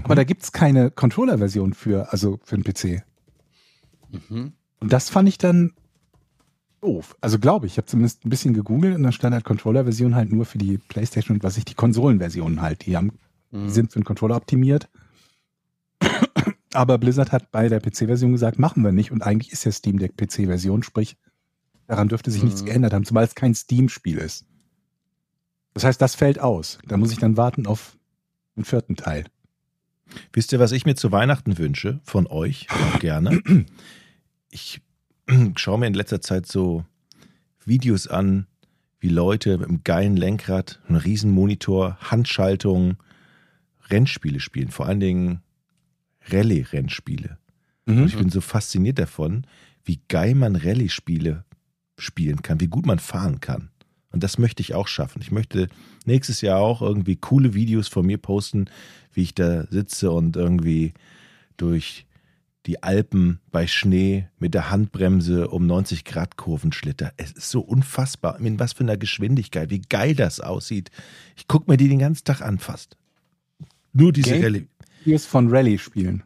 aber 0.03 0.15
da 0.15 0.25
gibt's 0.25 0.53
keine 0.53 0.91
Controller-Version 0.91 1.75
für, 1.75 2.13
also 2.13 2.41
für 2.45 2.59
den 2.59 2.65
PC. 2.65 3.03
Mhm. 4.29 4.53
Und 4.81 4.93
das 4.93 5.11
fand 5.11 5.29
ich 5.29 5.39
dann 5.39 5.73
doof. 6.81 7.17
Also 7.21 7.39
glaube 7.39 7.67
ich, 7.67 7.73
ich 7.73 7.79
habe 7.79 7.87
zumindest 7.87 8.25
ein 8.25 8.31
bisschen 8.31 8.55
gegoogelt 8.55 8.97
und 8.97 9.03
dann 9.03 9.13
stand 9.13 9.35
halt 9.35 9.45
Controller-Version 9.45 10.15
halt 10.15 10.33
nur 10.33 10.47
für 10.47 10.59
die 10.59 10.79
Playstation 10.79 11.37
und 11.37 11.43
was 11.43 11.57
ich 11.57 11.65
die 11.65 11.75
Konsolenversionen 11.75 12.63
halt, 12.63 12.87
die 12.87 12.97
haben 12.97 13.13
Mhm. 13.51 13.67
die 13.67 13.73
sind 13.73 13.93
für 13.93 14.01
den 14.01 14.05
Controller 14.05 14.37
optimiert. 14.37 14.89
Aber 16.75 16.99
Blizzard 16.99 17.33
hat 17.33 17.51
bei 17.51 17.69
der 17.69 17.81
PC-Version 17.81 18.33
gesagt, 18.33 18.59
machen 18.59 18.85
wir 18.85 18.93
nicht. 18.93 19.11
Und 19.11 19.23
eigentlich 19.23 19.53
ist 19.53 19.65
ja 19.65 19.73
Steam 19.73 19.99
Deck 19.99 20.17
PC-Version, 20.17 20.83
sprich, 20.83 21.17
daran 21.89 22.09
dürfte 22.09 22.31
sich 22.31 22.45
nichts 22.45 22.63
Mhm. 22.63 22.67
geändert 22.67 22.93
haben, 22.93 23.05
zumal 23.05 23.25
es 23.25 23.35
kein 23.35 23.55
Steam-Spiel 23.55 24.19
ist. 24.19 24.47
Das 25.75 25.83
heißt, 25.85 26.01
das 26.01 26.15
fällt 26.15 26.39
aus. 26.39 26.79
Da 26.87 26.97
muss 26.97 27.11
ich 27.13 27.19
dann 27.19 27.37
warten 27.37 27.67
auf 27.67 27.97
den 28.57 28.65
vierten 28.65 28.95
Teil. 28.97 29.25
Wisst 30.33 30.53
ihr, 30.53 30.59
was 30.61 30.73
ich 30.73 30.87
mir 30.87 30.95
zu 30.95 31.13
Weihnachten 31.13 31.59
wünsche? 31.59 32.01
Von 32.05 32.27
euch 32.29 32.69
auch 32.71 33.01
gerne. 33.01 33.43
Ich 34.51 34.81
schaue 35.57 35.79
mir 35.79 35.89
in 35.89 35.93
letzter 35.93 36.23
Zeit 36.23 36.47
so 36.47 36.87
Videos 37.67 38.07
an, 38.07 38.47
wie 38.99 39.11
Leute 39.11 39.59
mit 39.59 39.69
einem 39.69 39.85
geilen 39.85 40.17
Lenkrad, 40.17 40.81
einem 40.89 40.97
riesen 40.97 41.31
Monitor, 41.31 41.99
Handschaltung, 42.01 42.97
Rennspiele 43.91 44.41
spielen. 44.41 44.71
Vor 44.71 44.87
allen 44.87 45.01
Dingen 45.01 45.43
Rallye-Rennspiele. 46.31 47.37
Und 47.85 48.07
ich 48.07 48.17
bin 48.17 48.31
so 48.31 48.41
fasziniert 48.41 48.99
davon, 48.99 49.47
wie 49.85 50.01
geil 50.09 50.35
man 50.35 50.57
Rallye-Spiele 50.57 51.45
spielen 51.99 52.43
kann, 52.43 52.61
wie 52.61 52.69
gut 52.69 52.87
man 52.87 52.99
fahren 52.99 53.41
kann. 53.41 53.71
Und 54.11 54.23
das 54.23 54.39
möchte 54.39 54.63
ich 54.63 54.75
auch 54.75 54.89
schaffen. 54.89 55.21
Ich 55.21 55.31
möchte 55.31 55.69
nächstes 56.07 56.41
Jahr 56.41 56.61
auch 56.61 56.81
irgendwie 56.81 57.17
coole 57.17 57.53
Videos 57.55 57.89
von 57.89 58.07
mir 58.07 58.17
posten, 58.19 58.67
wie 59.13 59.23
ich 59.23 59.35
da 59.35 59.67
sitze 59.71 60.11
und 60.11 60.37
irgendwie 60.37 60.95
durch 61.57 62.07
die 62.67 62.83
Alpen 62.83 63.41
bei 63.51 63.67
Schnee 63.67 64.29
mit 64.39 64.55
der 64.55 64.71
Handbremse 64.71 65.49
um 65.49 65.67
90 65.67 66.05
Grad 66.05 66.37
Kurven 66.37 66.73
schlitter. 66.73 67.13
Es 67.17 67.33
ist 67.33 67.51
so 67.51 67.61
unfassbar, 67.61 68.39
in 68.41 68.59
was 68.59 68.73
für 68.75 68.85
einer 68.85 68.97
Geschwindigkeit, 68.97 69.71
wie 69.71 69.81
geil 69.81 70.15
das 70.15 70.41
aussieht. 70.41 70.91
Ich 71.37 71.49
gucke 71.49 71.71
mir 71.71 71.77
die 71.77 71.89
den 71.89 71.99
ganzen 71.99 72.25
Tag 72.25 72.43
an 72.43 72.59
fast. 72.59 72.97
Nur 73.93 74.13
diese 74.13 74.33
Game- 74.33 74.43
Rallye. 74.43 74.67
Videos 75.05 75.27
von 75.27 75.49
Rallye-Spielen. 75.49 76.23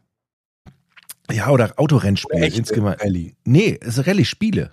Ja, 1.30 1.50
oder 1.50 1.78
Autorennspiele 1.78 2.46
insgesamt. 2.46 3.00
Rallye. 3.00 3.34
Nee, 3.44 3.78
es 3.80 3.94
sind 3.94 4.06
Rallye-Spiele. 4.06 4.72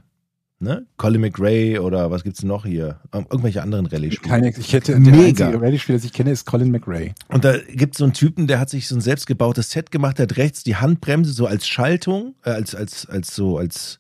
Ne? 0.62 0.86
Colin 0.98 1.22
McRae 1.22 1.80
oder 1.80 2.12
was 2.12 2.24
gibt's 2.26 2.44
noch 2.44 2.66
hier? 2.66 3.00
Ähm, 3.14 3.26
Irgendwelche 3.30 3.62
anderen 3.64 3.86
Rallye-Spiele. 3.86 4.54
Ich 4.58 4.74
hätte, 4.74 5.00
Mega. 5.00 5.12
der 5.16 5.26
einzige 5.48 5.62
Rallye-Spieler, 5.62 5.98
das 5.98 6.06
ich 6.06 6.12
kenne, 6.12 6.32
ist 6.32 6.46
Colin 6.46 6.70
McRae. 6.70 7.14
Und 7.30 7.46
da 7.46 7.58
gibt's 7.60 7.98
so 8.00 8.04
einen 8.04 8.12
Typen, 8.14 8.46
der 8.48 8.60
hat 8.60 8.70
sich 8.70 8.90
so 8.90 8.96
ein 8.96 9.00
selbstgebautes 9.02 9.72
Set 9.72 9.90
gemacht, 9.90 10.18
der 10.18 10.24
hat 10.24 10.36
rechts 10.36 10.64
die 10.66 10.76
Handbremse 10.76 11.32
so 11.32 11.46
als 11.46 11.66
Schaltung, 11.66 12.36
äh, 12.44 12.50
als, 12.50 12.76
als, 12.76 13.06
als 13.08 13.34
so, 13.34 13.58
als, 13.58 14.00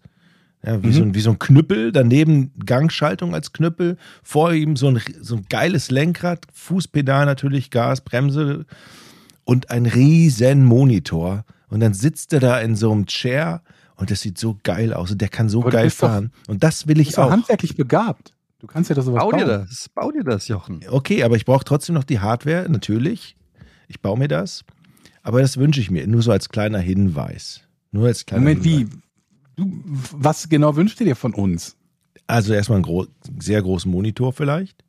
ja, 0.62 0.84
wie, 0.84 0.88
Mhm. 0.88 0.92
so 0.94 1.02
ein, 1.04 1.14
wie 1.16 1.22
so 1.22 1.30
ein 1.30 1.40
Knüppel, 1.40 1.94
daneben 1.94 2.52
Gangschaltung 2.66 3.34
als 3.34 3.54
Knüppel, 3.54 3.96
vor 4.22 4.52
ihm 4.52 4.76
so 4.76 4.90
ein, 4.90 5.00
so 5.22 5.38
ein 5.38 5.46
geiles 5.48 5.92
Lenkrad, 5.92 6.46
Fußpedal 6.54 7.26
natürlich, 7.26 7.72
Gas, 7.72 8.02
Bremse 8.02 8.66
und 9.46 9.72
ein 9.72 9.86
riesen 9.86 10.66
Monitor. 10.66 11.46
Und 11.70 11.80
dann 11.80 11.94
sitzt 11.94 12.34
er 12.34 12.42
da 12.42 12.60
in 12.60 12.76
so 12.76 12.92
einem 12.92 13.06
Chair 13.06 13.62
und 14.00 14.10
das 14.12 14.22
sieht 14.22 14.38
so 14.38 14.58
geil 14.64 14.94
aus 14.94 15.12
und 15.12 15.22
der 15.22 15.30
kann 15.30 15.50
so 15.50 15.62
geil 15.62 15.86
bist 15.86 16.02
doch- 16.02 16.08
fahren. 16.10 16.32
Und 16.48 16.64
das 16.64 16.88
will 16.88 16.96
Du 16.96 17.02
ich 17.02 17.08
bist 17.08 17.20
auch 17.20 17.32
handwerklich 17.32 17.76
begabt. 17.76 18.34
Du 18.60 18.68
kannst 18.68 18.90
ja 18.90 18.96
das 18.96 19.06
sowas 19.06 19.22
Bau 19.24 19.32
dir 19.32 19.46
bauen. 19.46 19.68
das, 19.70 19.90
bau 19.94 20.12
dir 20.12 20.24
das, 20.24 20.48
Jochen. 20.50 20.82
Okay, 20.90 21.24
aber 21.24 21.36
ich 21.38 21.46
brauche 21.46 21.64
trotzdem 21.64 21.96
noch 21.96 22.04
die 22.04 22.20
Hardware, 22.20 22.68
natürlich. 22.70 23.36
Ich 23.88 24.02
baue 24.02 24.18
mir 24.18 24.28
das. 24.28 24.64
Aber 25.24 25.42
das 25.42 25.58
wünsche 25.58 25.80
ich 25.82 25.92
mir, 25.92 26.06
nur 26.08 26.22
so 26.22 26.32
als 26.32 26.50
kleiner 26.50 26.80
Hinweis. 26.80 27.62
Nur 27.92 28.08
als 28.08 28.26
kleiner 28.26 28.42
Moment, 28.44 28.64
wie? 28.66 28.78
Hinweis. 28.80 28.98
Du, 29.56 29.82
was 29.86 30.50
genau 30.50 30.76
wünschst 30.76 31.00
du 31.00 31.04
dir 31.06 31.16
von 31.16 31.34
uns? 31.34 31.76
Also 32.28 32.54
erstmal 32.54 32.78
einen 32.78 32.84
gro 32.84 33.08
sehr 33.40 33.62
großen 33.62 33.90
Monitor 33.92 34.34
vielleicht. 34.34 34.84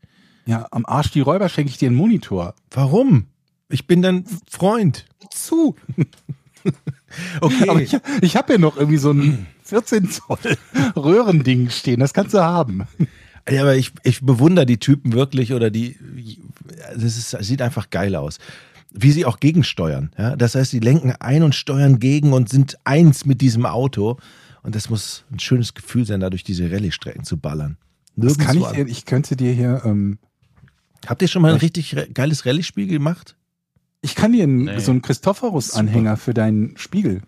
Ja, 0.47 0.67
am 0.73 0.85
Arsch 0.87 1.11
die 1.13 1.21
Räuber 1.21 1.49
schenke 1.49 1.71
ich 1.71 1.79
dir 1.79 1.89
einen 1.89 1.97
Monitor. 1.97 2.55
Warum? 2.71 3.27
Ich 3.69 3.87
bin 3.87 4.03
dein 4.03 4.25
Freund. 4.49 5.07
Zu. 5.31 5.77
Okay. 7.41 7.69
Aber 7.69 7.81
ich, 7.81 7.97
ich 8.21 8.37
habe 8.37 8.53
ja 8.53 8.59
noch 8.59 8.77
irgendwie 8.77 8.99
so 8.99 9.13
ein 9.13 9.47
14 9.65 10.11
Zoll 10.11 10.39
Röhrending 10.97 11.71
stehen. 11.71 12.01
Das 12.01 12.15
kannst 12.15 12.35
du 12.35 12.41
haben. 12.41 12.87
Ja, 13.49 13.63
aber 13.63 13.77
ich, 13.77 13.93
ich 14.05 14.21
bewundere 14.21 14.67
die 14.67 14.79
Typen 14.79 15.13
wirklich 15.13 15.53
oder 15.53 15.71
die, 15.71 15.97
das, 16.95 17.03
ist, 17.03 17.35
das 17.35 17.47
sieht 17.47 17.63
einfach 17.63 17.91
geil 17.91 18.15
aus. 18.15 18.39
Wie 18.93 19.13
sie 19.13 19.25
auch 19.25 19.41
gegensteuern. 19.41 20.11
Ja? 20.19 20.37
Das 20.37 20.55
heißt, 20.55 20.71
sie 20.71 20.81
lenken 20.81 21.13
ein 21.21 21.43
und 21.43 21.55
steuern 21.55 21.99
gegen 21.99 22.33
und 22.33 22.49
sind 22.49 22.77
eins 22.85 23.25
mit 23.25 23.41
diesem 23.41 23.67
Auto. 23.67 24.19
Und 24.63 24.75
das 24.75 24.91
muss 24.91 25.25
ein 25.31 25.39
schönes 25.39 25.75
Gefühl 25.75 26.05
sein, 26.07 26.21
da 26.21 26.31
durch 26.31 26.45
diese 26.45 26.71
Rallye-Strecken 26.71 27.25
zu 27.25 27.37
ballern. 27.37 27.77
Das 28.17 28.37
kann 28.37 28.59
ich 28.59 28.89
ich 28.89 29.05
könnte 29.07 29.37
dir 29.37 29.53
hier, 29.53 29.83
ähm, 29.85 30.19
Habt 31.07 31.23
ihr 31.23 31.29
schon 31.29 31.43
mal 31.43 31.53
ein 31.53 31.59
richtig 31.59 31.97
geiles 32.13 32.45
Rallye-Spiel 32.45 32.87
gemacht? 32.87 33.37
Ich 34.03 34.15
kann 34.15 34.33
dir 34.33 34.45
einen, 34.45 34.65
Nee. 34.65 34.79
so 34.81 34.91
einen 34.91 35.03
Christophorus-Anhänger 35.03 36.17
für 36.17 36.35
deinen 36.35 36.77
Spiegel, 36.77 37.23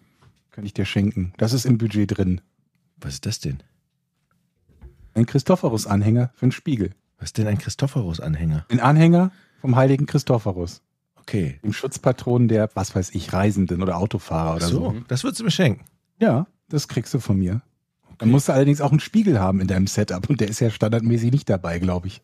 kann 0.50 0.64
ich 0.64 0.74
dir 0.74 0.84
schenken. 0.84 1.32
Das 1.38 1.52
ist 1.52 1.64
im 1.64 1.78
Budget 1.78 2.16
drin. 2.16 2.40
Was 2.96 3.14
ist 3.14 3.26
das 3.26 3.40
denn? 3.40 3.62
Ein 5.14 5.26
Christophorus-Anhänger 5.26 6.30
für 6.34 6.44
einen 6.44 6.52
Spiegel. 6.52 6.90
Was 7.18 7.28
ist 7.28 7.38
denn 7.38 7.46
ein 7.46 7.58
Christophorus-Anhänger? 7.58 8.66
Ein 8.70 8.80
Anhänger 8.80 9.30
vom 9.60 9.76
heiligen 9.76 10.06
Christophorus. 10.06 10.82
Okay. 11.16 11.58
Dem 11.62 11.72
Schutzpatron 11.72 12.48
der, 12.48 12.70
was 12.74 12.94
weiß 12.96 13.10
ich, 13.14 13.32
Reisenden 13.32 13.82
oder 13.82 13.96
Autofahrer 13.98 14.56
oder 14.56 14.66
so, 14.66 14.78
so. 14.90 14.96
das 15.08 15.22
würdest 15.22 15.40
du 15.40 15.44
mir 15.44 15.50
schenken. 15.50 15.84
Ja, 16.18 16.46
das 16.68 16.88
kriegst 16.88 17.14
du 17.14 17.20
von 17.20 17.38
mir. 17.38 17.62
Dann 18.18 18.30
musst 18.30 18.48
du 18.48 18.52
allerdings 18.52 18.80
auch 18.80 18.90
einen 18.90 19.00
Spiegel 19.00 19.38
haben 19.40 19.60
in 19.60 19.66
deinem 19.66 19.86
Setup 19.86 20.28
und 20.28 20.40
der 20.40 20.48
ist 20.48 20.60
ja 20.60 20.70
standardmäßig 20.70 21.30
nicht 21.32 21.48
dabei, 21.48 21.78
glaube 21.78 22.08
ich. 22.08 22.22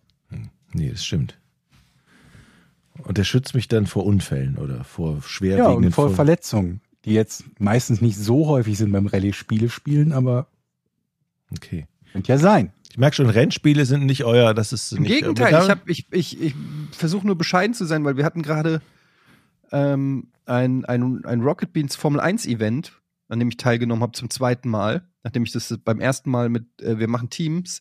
Nee, 0.73 0.91
das 0.91 1.05
stimmt. 1.05 1.39
Und 3.05 3.19
der 3.19 3.25
schützt 3.25 3.55
mich 3.55 3.69
dann 3.69 3.87
vor 3.87 4.05
Unfällen 4.07 4.57
oder 4.59 4.85
vor 4.85 5.15
Ja, 5.17 5.21
schwerwiegenden 5.23 5.87
und 5.87 5.93
vor. 5.95 6.11
Verletzungen, 6.11 6.81
die 7.05 7.13
jetzt 7.15 7.45
meistens 7.61 8.01
nicht 8.01 8.17
so 8.19 8.47
häufig 8.49 8.77
sind 8.77 8.93
beim 8.93 9.07
Rallye-Spiele 9.07 9.69
spielen, 9.71 10.13
aber 10.13 10.49
Okay. 11.53 11.87
könnte 12.13 12.33
ja 12.33 12.39
sein. 12.39 12.73
Ich 12.91 12.99
merke 12.99 13.17
schon, 13.17 13.31
Rennspiele 13.31 13.87
sind 13.87 14.05
nicht 14.07 14.25
euer, 14.25 14.53
das 14.55 14.73
ist 14.73 14.93
Im 14.93 15.03
nicht 15.03 15.13
Gegenteil, 15.21 15.53
ich, 15.63 15.71
hab- 15.71 15.89
ich, 15.89 16.07
ich, 16.13 16.41
ich 16.41 16.55
versuche 16.93 17.27
nur 17.27 17.37
bescheiden 17.39 17.75
zu 17.75 17.85
sein, 17.85 18.05
weil 18.05 18.17
wir 18.17 18.25
hatten 18.25 18.43
gerade 18.43 18.83
ähm, 19.73 20.29
ein, 20.47 20.85
ein, 20.87 21.25
ein 21.25 21.41
Rocket 21.43 21.73
Beans 21.73 21.97
Formel 21.97 22.21
1 22.21 22.47
Event, 22.47 22.93
an 23.29 23.39
dem 23.39 23.49
ich 23.49 23.57
teilgenommen 23.59 24.03
habe 24.03 24.13
zum 24.13 24.31
zweiten 24.31 24.69
Mal, 24.69 25.03
nachdem 25.23 25.45
ich 25.45 25.53
das 25.53 25.75
beim 25.85 26.01
ersten 26.01 26.31
Mal 26.31 26.49
mit, 26.49 26.65
äh, 26.83 26.99
wir 26.99 27.09
machen 27.09 27.31
Teams, 27.31 27.81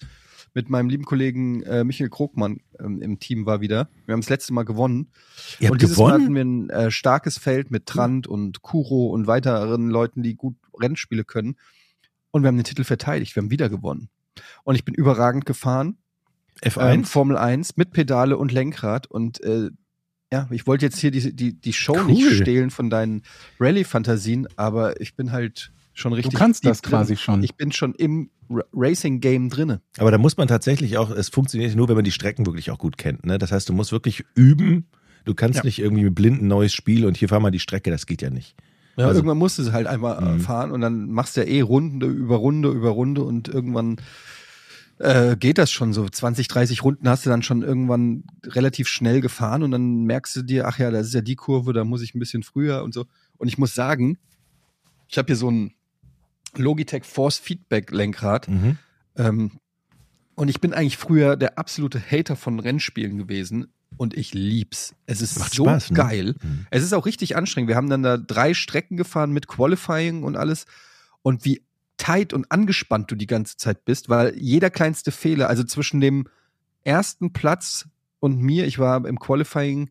mit 0.57 0.71
meinem 0.71 0.89
lieben 0.89 1.05
Kollegen 1.05 1.61
äh, 1.61 1.83
Michael 1.83 2.09
Krogmann 2.09 2.61
ähm, 2.79 2.99
im 2.99 3.19
Team 3.19 3.45
war 3.45 3.61
wieder. 3.61 3.89
Wir 4.07 4.13
haben 4.13 4.21
das 4.21 4.29
letzte 4.31 4.53
Mal 4.53 4.63
gewonnen. 4.63 5.11
Ihr 5.59 5.69
und 5.69 5.83
dieses 5.83 5.97
Mal 5.97 6.17
gewonnen? 6.17 6.23
hatten 6.23 6.35
wir 6.35 6.45
ein 6.45 6.69
äh, 6.71 6.89
starkes 6.89 7.37
Feld 7.37 7.69
mit 7.69 7.85
Trant 7.85 8.25
und 8.25 8.63
Kuro 8.63 9.09
und 9.09 9.27
weiteren 9.27 9.91
Leuten, 9.91 10.23
die 10.23 10.33
gut 10.33 10.55
Rennspiele 10.73 11.25
können. 11.25 11.57
Und 12.31 12.41
wir 12.41 12.47
haben 12.47 12.57
den 12.57 12.63
Titel 12.63 12.85
verteidigt. 12.85 13.35
Wir 13.35 13.43
haben 13.43 13.51
wieder 13.51 13.69
gewonnen. 13.69 14.09
Und 14.63 14.73
ich 14.73 14.83
bin 14.83 14.95
überragend 14.95 15.45
gefahren. 15.45 15.99
F1? 16.63 16.91
Ähm, 16.91 17.03
Formel 17.03 17.37
1 17.37 17.77
mit 17.77 17.91
Pedale 17.91 18.35
und 18.35 18.51
Lenkrad. 18.51 19.05
Und 19.05 19.39
äh, 19.43 19.69
ja, 20.33 20.47
ich 20.49 20.65
wollte 20.65 20.87
jetzt 20.87 20.97
hier 20.97 21.11
die, 21.11 21.35
die, 21.35 21.53
die 21.53 21.73
Show 21.73 21.97
Cool. 21.97 22.05
nicht 22.05 22.31
stehlen 22.31 22.71
von 22.71 22.89
deinen 22.89 23.21
Rallye-Fantasien, 23.59 24.47
aber 24.55 24.99
ich 25.01 25.15
bin 25.15 25.31
halt 25.31 25.71
schon 25.97 26.13
richtig. 26.13 26.33
Du 26.33 26.37
kannst 26.39 26.65
das 26.65 26.81
quasi 26.81 27.15
schon. 27.17 27.43
Ich 27.43 27.55
bin 27.55 27.71
schon 27.71 27.93
im 27.95 28.29
Racing-Game 28.73 29.49
drinne. 29.49 29.81
Aber 29.97 30.11
da 30.11 30.17
muss 30.17 30.37
man 30.37 30.47
tatsächlich 30.47 30.97
auch, 30.97 31.09
es 31.09 31.29
funktioniert 31.29 31.75
nur, 31.75 31.87
wenn 31.89 31.95
man 31.95 32.05
die 32.05 32.11
Strecken 32.11 32.45
wirklich 32.45 32.71
auch 32.71 32.77
gut 32.77 32.97
kennt. 32.97 33.25
Ne? 33.25 33.37
Das 33.37 33.51
heißt, 33.51 33.67
du 33.67 33.73
musst 33.73 33.91
wirklich 33.91 34.23
üben. 34.35 34.87
Du 35.25 35.33
kannst 35.33 35.57
Ja. 35.57 35.63
nicht 35.65 35.79
irgendwie 35.79 36.03
mit 36.05 36.15
blinden 36.15 36.47
neues 36.47 36.73
Spiel 36.73 37.05
und 37.05 37.17
hier 37.17 37.27
fahr 37.29 37.39
mal 37.41 37.51
die 37.51 37.59
Strecke, 37.59 37.89
das 37.91 38.05
geht 38.05 38.21
ja 38.21 38.29
nicht. 38.29 38.55
Ja, 38.95 39.05
Also- 39.07 39.19
irgendwann 39.19 39.37
musst 39.37 39.57
du 39.57 39.63
es 39.63 39.71
halt 39.73 39.85
einmal 39.87 40.17
äh, 40.23 40.33
Mhm. 40.35 40.39
fahren 40.39 40.71
und 40.71 40.81
dann 40.81 41.11
machst 41.11 41.35
du 41.37 41.41
ja 41.41 41.47
eh 41.47 41.61
Runde 41.61 42.07
über 42.07 42.37
Runde 42.37 42.69
über 42.69 42.89
Runde 42.89 43.23
und 43.23 43.47
irgendwann 43.47 43.97
äh, 44.99 45.35
geht 45.37 45.59
das 45.59 45.69
schon 45.69 45.93
so. 45.93 46.07
20, 46.09 46.47
30 46.47 46.83
Runden 46.83 47.07
hast 47.07 47.23
du 47.25 47.29
dann 47.29 47.43
schon 47.43 47.61
irgendwann 47.61 48.23
relativ 48.43 48.87
schnell 48.87 49.21
gefahren 49.21 49.61
und 49.61 49.69
dann 49.69 50.05
merkst 50.05 50.35
du 50.37 50.41
dir, 50.41 50.67
ach 50.67 50.79
ja, 50.79 50.89
das 50.89 51.05
ist 51.07 51.13
ja 51.13 51.21
die 51.21 51.35
Kurve, 51.35 51.71
da 51.73 51.83
muss 51.83 52.01
ich 52.01 52.15
ein 52.15 52.19
bisschen 52.19 52.41
früher 52.41 52.81
und 52.83 52.95
so. 52.95 53.05
Und 53.37 53.47
ich 53.47 53.59
muss 53.59 53.75
sagen, 53.75 54.17
ich 55.07 55.19
habe 55.19 55.27
hier 55.27 55.35
so 55.35 55.51
ein 55.51 55.73
Logitech 56.59 57.03
Force 57.05 57.37
Feedback 57.37 57.91
Lenkrad 57.91 58.47
Mhm. 58.47 58.77
ähm, 59.15 59.51
und 60.35 60.49
ich 60.49 60.61
bin 60.61 60.73
eigentlich 60.73 60.97
früher 60.97 61.35
der 61.35 61.57
absolute 61.57 61.99
Hater 61.99 62.35
von 62.35 62.59
Rennspielen 62.59 63.17
gewesen. 63.17 63.67
und 63.95 64.15
ich 64.15 64.33
lieb's. 64.35 64.93
Es 65.07 65.21
ist 65.21 65.39
Macht 65.39 65.53
so 65.55 65.63
Spaß, 65.63 65.89
ne? 65.91 65.95
geil. 65.97 66.35
Mhm. 66.43 66.67
Es 66.69 66.83
ist 66.83 66.93
auch 66.93 67.05
richtig 67.07 67.35
anstrengend. 67.35 67.69
Wir 67.69 67.75
haben 67.77 67.89
dann 67.89 68.03
da 68.03 68.17
drei 68.17 68.53
Strecken 68.53 68.95
gefahren 68.97 69.31
mit 69.31 69.47
Qualifying 69.47 70.23
und 70.23 70.35
alles. 70.35 70.65
Und 71.23 71.45
wie 71.45 71.63
tight 71.95 72.31
und 72.33 72.51
angespannt 72.51 73.09
du 73.09 73.15
die 73.15 73.25
ganze 73.25 73.57
Zeit 73.57 73.85
bist, 73.85 74.07
weil 74.09 74.35
jeder 74.37 74.69
kleinste 74.69 75.11
Fehler, 75.11 75.49
also 75.49 75.63
zwischen 75.63 75.99
dem 76.01 76.27
ersten 76.83 77.33
Platz 77.33 77.87
und 78.19 78.39
mir, 78.39 78.67
ich 78.67 78.77
war 78.77 79.03
im 79.07 79.17
Qualifying 79.19 79.89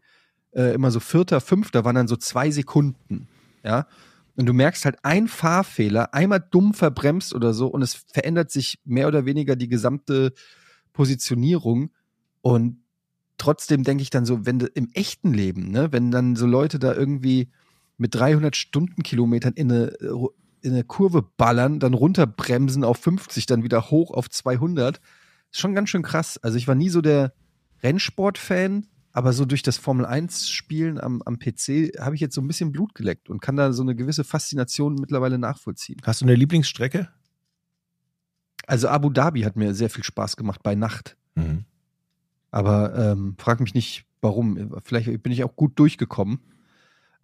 äh, 0.53 0.73
immer 0.75 0.91
so 0.93 1.01
vierter, 1.01 1.41
fünfter, 1.41 1.85
waren 1.85 1.97
dann 1.97 2.07
so 2.07 2.17
zwei 2.17 2.51
Sekunden. 2.53 3.27
Ja. 3.65 3.87
Und 4.37 4.47
du 4.47 4.53
merkst 4.53 4.85
halt 4.85 4.99
ein 5.03 5.29
Fahrfehler, 5.29 6.13
einmal 6.13 6.41
dumm 6.51 6.75
verbremst 6.75 7.35
oder 7.35 7.55
so, 7.55 7.69
und 7.69 7.83
es 7.83 7.95
verändert 7.95 8.51
sich 8.51 8.79
mehr 8.85 9.09
oder 9.09 9.25
weniger 9.25 9.57
die 9.57 9.69
gesamte 9.69 10.33
Positionierung. 10.93 11.91
Und 12.43 12.83
trotzdem 13.39 13.83
denke 13.83 14.03
ich 14.03 14.11
dann 14.11 14.27
so, 14.27 14.45
wenn 14.45 14.59
du 14.59 14.67
im 14.67 14.91
echten 14.93 15.33
Leben, 15.33 15.71
ne, 15.71 15.91
wenn 15.93 16.11
dann 16.11 16.37
so 16.37 16.47
Leute 16.47 16.79
da 16.79 16.95
irgendwie 16.95 17.49
mit 17.97 18.15
300 18.15 18.55
Stundenkilometern 18.55 19.55
in 19.55 19.73
eine, 19.73 19.87
in 20.61 20.73
eine 20.73 20.85
Kurve 20.85 21.23
ballern, 21.23 21.81
dann 21.81 21.95
runterbremsen 21.95 22.85
auf 22.85 22.99
50, 22.99 23.47
dann 23.47 23.63
wieder 23.63 23.91
hoch 23.91 24.11
auf 24.11 24.29
200, 24.29 25.01
ist 25.51 25.61
schon 25.61 25.75
ganz 25.75 25.89
schön 25.89 26.03
krass. 26.03 26.39
Also 26.43 26.59
ich 26.59 26.69
war 26.69 26.75
nie 26.75 26.91
so 26.91 27.01
der 27.01 27.33
Rennsport-Fan, 27.83 28.87
aber 29.17 29.33
so 29.33 29.47
durch 29.47 29.63
das 29.63 29.79
Formel-1-Spielen 29.79 31.01
am, 31.01 31.23
am 31.23 31.39
PC 31.39 31.99
habe 31.99 32.15
ich 32.15 32.21
jetzt 32.21 32.35
so 32.35 32.43
ein 32.43 32.47
bisschen 32.47 32.71
Blut 32.71 32.95
geleckt 32.95 33.31
und 33.31 33.41
kann 33.41 33.57
da 33.57 33.73
so 33.73 33.81
eine 33.81 33.97
gewisse 33.97 34.25
Faszination 34.25 34.95
mittlerweile 34.97 35.39
nachvollziehen. 35.39 35.97
Hast 36.05 36.21
du 36.21 36.27
eine 36.27 36.35
Lieblingsstrecke? 36.35 37.09
Also 38.67 38.89
Abu 38.89 39.09
Dhabi 39.09 39.41
hat 39.41 39.57
mir 39.57 39.73
sehr 39.73 39.89
viel 39.89 40.05
Spaß 40.05 40.37
gemacht 40.37 40.63
bei 40.63 40.75
Nacht. 40.75 41.17
Mhm. 41.35 41.65
Aber 42.51 42.95
ähm, 42.95 43.37
frag 43.39 43.61
mich 43.61 43.73
nicht, 43.73 44.05
warum. 44.21 44.77
Vielleicht 44.85 45.23
bin 45.23 45.33
ich 45.33 45.45
auch 45.45 45.57
gut 45.57 45.79
durchgekommen. 45.79 46.41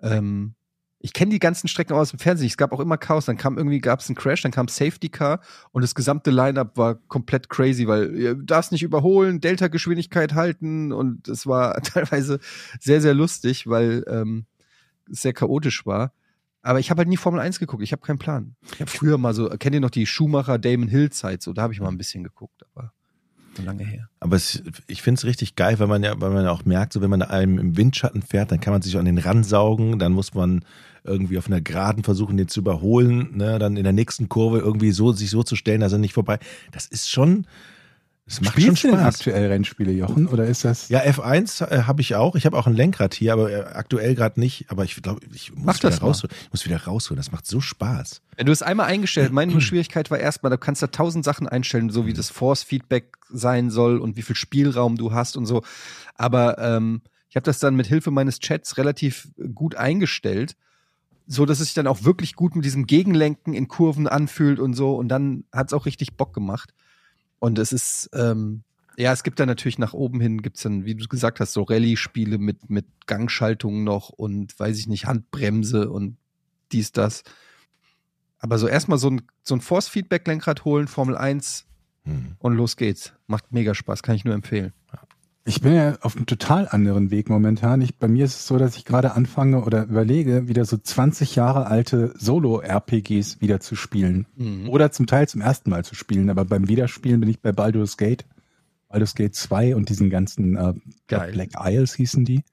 Ähm, 0.01 0.55
ich 1.03 1.13
kenne 1.13 1.33
die 1.33 1.41
ganzen 1.41 1.67
Strecken 1.67 1.95
aus 1.95 2.11
dem 2.11 2.21
Fernsehen. 2.21 2.47
Es 2.47 2.57
gab 2.57 2.73
auch 2.73 2.79
immer 2.79 2.97
Chaos. 2.97 3.27
Dann 3.27 3.37
kam 3.37 3.59
irgendwie, 3.59 3.81
gab 3.81 3.99
es 3.99 4.09
einen 4.09 4.15
Crash, 4.15 4.43
dann 4.43 4.53
kam 4.53 4.69
Safety 4.69 5.09
Car 5.09 5.41
und 5.73 5.83
das 5.83 5.97
gesamte 5.97 6.31
Line-Up 6.31 6.77
war 6.77 6.95
komplett 6.95 7.51
crazy, 7.51 7.89
weil 7.89 8.15
ihr 8.17 8.35
darfst 8.37 8.71
nicht 8.71 8.85
überholen, 8.85 9.41
Delta-Geschwindigkeit 9.41 10.35
halten 10.35 10.93
und 10.93 11.27
es 11.27 11.47
war 11.47 11.75
teilweise 11.83 12.39
sehr, 12.79 13.01
sehr 13.01 13.15
lustig, 13.15 13.67
weil 13.67 14.05
ähm, 14.07 14.47
es 15.11 15.23
sehr 15.23 15.33
chaotisch 15.33 15.85
war. 15.87 16.13
Aber 16.63 16.79
ich 16.79 16.91
habe 16.91 16.99
halt 16.99 17.09
nie 17.09 17.17
Formel 17.17 17.41
1 17.41 17.59
geguckt. 17.59 17.83
Ich 17.83 17.91
habe 17.91 18.03
keinen 18.03 18.19
Plan. 18.19 18.55
Ich 18.75 18.81
habe 18.81 18.91
früher 18.91 19.19
mal 19.19 19.35
so, 19.35 19.49
kennt 19.49 19.75
ihr 19.75 19.81
noch 19.81 19.91
die 19.91 20.07
Schumacher 20.07 20.59
Damon 20.61 20.87
Hill 20.87 21.11
Zeit? 21.11 21.43
So, 21.43 21.53
da 21.53 21.63
habe 21.63 21.73
ich 21.73 21.81
mal 21.81 21.89
ein 21.89 21.99
bisschen 21.99 22.23
geguckt, 22.23 22.63
aber 22.73 22.93
lange 23.61 23.85
her. 23.85 24.09
Aber 24.21 24.37
es, 24.37 24.63
ich 24.87 25.03
finde 25.03 25.19
es 25.19 25.25
richtig 25.25 25.57
geil, 25.57 25.79
weil 25.79 25.89
man 25.89 26.03
ja, 26.03 26.19
weil 26.21 26.31
man 26.31 26.45
ja 26.45 26.51
auch 26.51 26.65
merkt, 26.65 26.93
so 26.93 27.03
wenn 27.03 27.11
man 27.11 27.23
einem 27.23 27.59
im 27.59 27.77
Windschatten 27.77 28.23
fährt, 28.23 28.51
dann 28.51 28.61
kann 28.61 28.73
man 28.73 28.83
sich 28.83 28.97
an 28.97 29.05
den 29.05 29.19
ransaugen, 29.19 29.99
dann 29.99 30.13
muss 30.13 30.33
man 30.33 30.65
irgendwie 31.05 31.39
auf 31.39 31.49
einer 31.49 31.61
Geraden 31.61 32.05
versuchen, 32.05 32.37
den 32.37 32.49
zu 32.49 32.61
überholen, 32.61 33.37
ne, 33.37 33.59
dann 33.59 33.77
in 33.77 33.85
der 33.85 33.93
nächsten 33.93 34.29
Kurve 34.29 34.61
irgendwie 34.61 34.93
so 34.93 35.13
sich 35.13 35.31
so 35.31 35.43
zu 35.43 35.57
stellen, 35.57 35.81
dass 35.81 35.93
er 35.93 35.99
nicht 35.99 36.15
vorbei. 36.15 36.39
Das 36.71 36.87
ist 36.87 37.11
schon, 37.11 37.47
das 38.27 38.41
macht 38.41 38.53
Spielst 38.53 38.81
schon 38.81 38.93
Spaß. 38.93 39.17
aktuell 39.17 39.47
Rennspiele, 39.49 39.91
Jochen? 39.91 40.29
Oder 40.29 40.45
ist 40.45 40.65
das? 40.65 40.89
Ja, 40.89 41.01
F1 41.01 41.67
äh, 41.67 41.83
habe 41.83 42.01
ich 42.01 42.15
auch. 42.15 42.37
Ich 42.37 42.47
habe 42.47 42.57
auch 42.57 42.69
ein 42.69 42.75
Lenkrad 42.75 43.15
hier, 43.15 43.33
aber 43.33 43.51
äh, 43.51 43.63
aktuell 43.75 44.15
gerade 44.15 44.39
nicht. 44.39 44.67
Aber 44.71 44.85
ich 44.85 44.95
glaube, 45.03 45.21
ich 45.35 45.53
muss 45.55 45.65
Mach 45.65 45.83
wieder 45.83 45.99
rausholen. 45.99 46.35
Ich 46.45 46.53
muss 46.53 46.65
wieder 46.65 46.85
rausholen. 46.85 47.17
Das 47.17 47.33
macht 47.33 47.47
so 47.47 47.61
Spaß. 47.61 48.23
Wenn 48.37 48.47
du 48.47 48.53
es 48.53 48.63
einmal 48.63 48.87
eingestellt, 48.87 49.33
meine 49.33 49.61
Schwierigkeit 49.61 50.11
war 50.11 50.19
erstmal, 50.19 50.51
du 50.51 50.59
kannst 50.59 50.83
da 50.83 50.87
tausend 50.87 51.25
Sachen 51.25 51.49
einstellen, 51.49 51.91
so 51.91 52.07
wie 52.07 52.13
das 52.13 52.31
Force-Feedback 52.31 53.17
sein 53.29 53.71
soll 53.71 53.99
und 53.99 54.17
wie 54.17 54.23
viel 54.23 54.37
Spielraum 54.37 54.97
du 54.97 55.13
hast 55.13 55.37
und 55.37 55.47
so. 55.47 55.63
Aber 56.15 56.59
ähm, 56.59 57.03
ich 57.29 57.37
habe 57.37 57.45
das 57.45 57.59
dann 57.59 57.75
mit 57.75 57.87
Hilfe 57.87 58.11
meines 58.11 58.39
Chats 58.39 58.79
relativ 58.79 59.29
gut 59.55 59.75
eingestellt, 59.75 60.55
so 61.27 61.45
dass 61.45 61.61
es 61.61 61.67
sich 61.67 61.75
dann 61.75 61.87
auch 61.87 62.05
wirklich 62.05 62.37
gut 62.37 62.55
mit 62.55 62.65
diesem 62.65 62.87
Gegenlenken 62.87 63.55
in 63.55 63.69
Kurven 63.69 64.07
anfühlt 64.07 64.61
und 64.61 64.75
so. 64.75 64.95
Und 64.95 65.09
dann 65.09 65.45
hat 65.51 65.69
es 65.69 65.73
auch 65.73 65.87
richtig 65.87 66.17
Bock 66.17 66.35
gemacht. 66.35 66.73
Und 67.43 67.59
es 67.59 67.73
ist, 67.73 68.09
ähm, 68.15 68.63
ja, 68.97 69.13
es 69.13 69.25
gibt 69.25 69.41
dann 69.41 69.49
natürlich 69.49 69.77
nach 69.77 69.95
oben 69.95 70.21
hin, 70.21 70.43
gibt's 70.43 70.63
dann, 70.63 70.85
wie 70.85 70.95
du 70.95 71.09
gesagt 71.09 71.41
hast, 71.41 71.55
so 71.55 71.65
Rallye-Spiele 71.65 72.39
mit, 72.39 72.71
mit 72.71 72.87
Gangschaltung 73.07 73.83
noch 73.83 74.11
und 74.11 74.57
weiß 74.61 74.79
ich 74.79 74.87
nicht, 74.87 75.07
Handbremse 75.07 75.91
und 75.91 76.19
dies, 76.71 76.93
das. 76.93 77.25
Aber 78.39 78.59
so 78.59 78.69
erstmal 78.69 78.99
so 78.99 79.11
ein, 79.11 79.23
so 79.43 79.57
ein 79.57 79.61
Force-Feedback-Lenkrad 79.61 80.65
holen, 80.65 80.87
Formel 80.87 81.17
1 81.17 81.67
Hm. 82.05 82.37
und 82.39 82.55
los 82.55 82.77
geht's. 82.77 83.13
Macht 83.27 83.51
mega 83.51 83.75
Spaß, 83.75 84.05
kann 84.05 84.15
ich 84.15 84.25
nur 84.25 84.35
empfehlen. 84.35 84.73
Ich 85.45 85.61
bin 85.61 85.75
ja 85.75 85.99
auf 86.03 86.17
einem 86.17 86.27
total 86.27 86.69
anderen 86.69 87.11
Weg 87.11 87.29
momentan. 87.29 87.81
Ich, 87.81 87.97
bei 87.97 88.07
mir 88.07 88.25
ist 88.25 88.37
es 88.37 88.47
so, 88.47 88.59
dass 88.59 88.77
ich 88.77 88.85
gerade 88.85 89.15
anfange 89.15 89.65
oder 89.65 89.85
überlege, 89.85 90.47
wieder 90.47 90.65
so 90.65 90.77
20 90.77 91.35
Jahre 91.35 91.67
alte 91.67 92.15
Solo-RPGs 92.17 93.41
wieder 93.41 93.59
zu 93.59 93.75
spielen. 93.75 94.27
Oder 94.69 94.93
zum 94.93 95.09
Teil 95.09 95.29
zum 95.29 95.41
ersten 95.41 95.71
Mal 95.71 95.85
zu 95.85 95.97
spielen. 95.97 96.31
Aber 96.31 96.45
beim 96.45 96.69
Wiederspielen 96.69 97.19
bin 97.19 97.29
ich 97.29 97.41
bei 97.41 97.51
Baldur's 97.51 97.97
Gate. 97.97 98.25
Baldur's 98.89 99.17
Gate 99.17 99.35
2 99.35 99.75
und 99.75 99.89
diesen 99.89 100.11
ganzen 100.11 100.57
äh. 100.57 100.75
Black 101.09 101.51
Isles 101.59 101.95
hießen 101.95 102.25
die. 102.25 102.45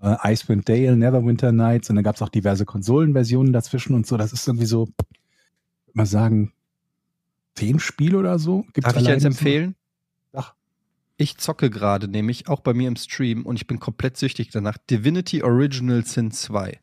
Äh, 0.00 0.16
Icewind 0.24 0.68
Dale, 0.68 0.96
Neverwinter 0.96 1.52
Nights 1.52 1.90
und 1.90 1.96
dann 1.96 2.04
gab 2.04 2.16
es 2.16 2.22
auch 2.22 2.28
diverse 2.28 2.64
Konsolenversionen 2.64 3.52
dazwischen 3.52 3.94
und 3.94 4.04
so. 4.04 4.16
Das 4.16 4.32
ist 4.32 4.48
irgendwie 4.48 4.66
so, 4.66 4.88
mal 5.92 6.06
sagen, 6.06 6.52
zehn 7.54 7.78
Spiele 7.78 8.18
oder 8.18 8.40
so. 8.40 8.64
Gibt's 8.72 8.92
Darf 8.92 9.00
ich 9.00 9.08
jetzt 9.08 9.24
empfehlen? 9.24 9.76
Ich 11.16 11.38
zocke 11.38 11.70
gerade 11.70 12.08
nämlich, 12.08 12.48
auch 12.48 12.60
bei 12.60 12.74
mir 12.74 12.88
im 12.88 12.96
Stream, 12.96 13.46
und 13.46 13.56
ich 13.56 13.66
bin 13.66 13.80
komplett 13.80 14.16
süchtig 14.16 14.50
danach. 14.50 14.76
Divinity 14.90 15.42
Original 15.42 16.04
Sin 16.04 16.30
2. 16.30 16.78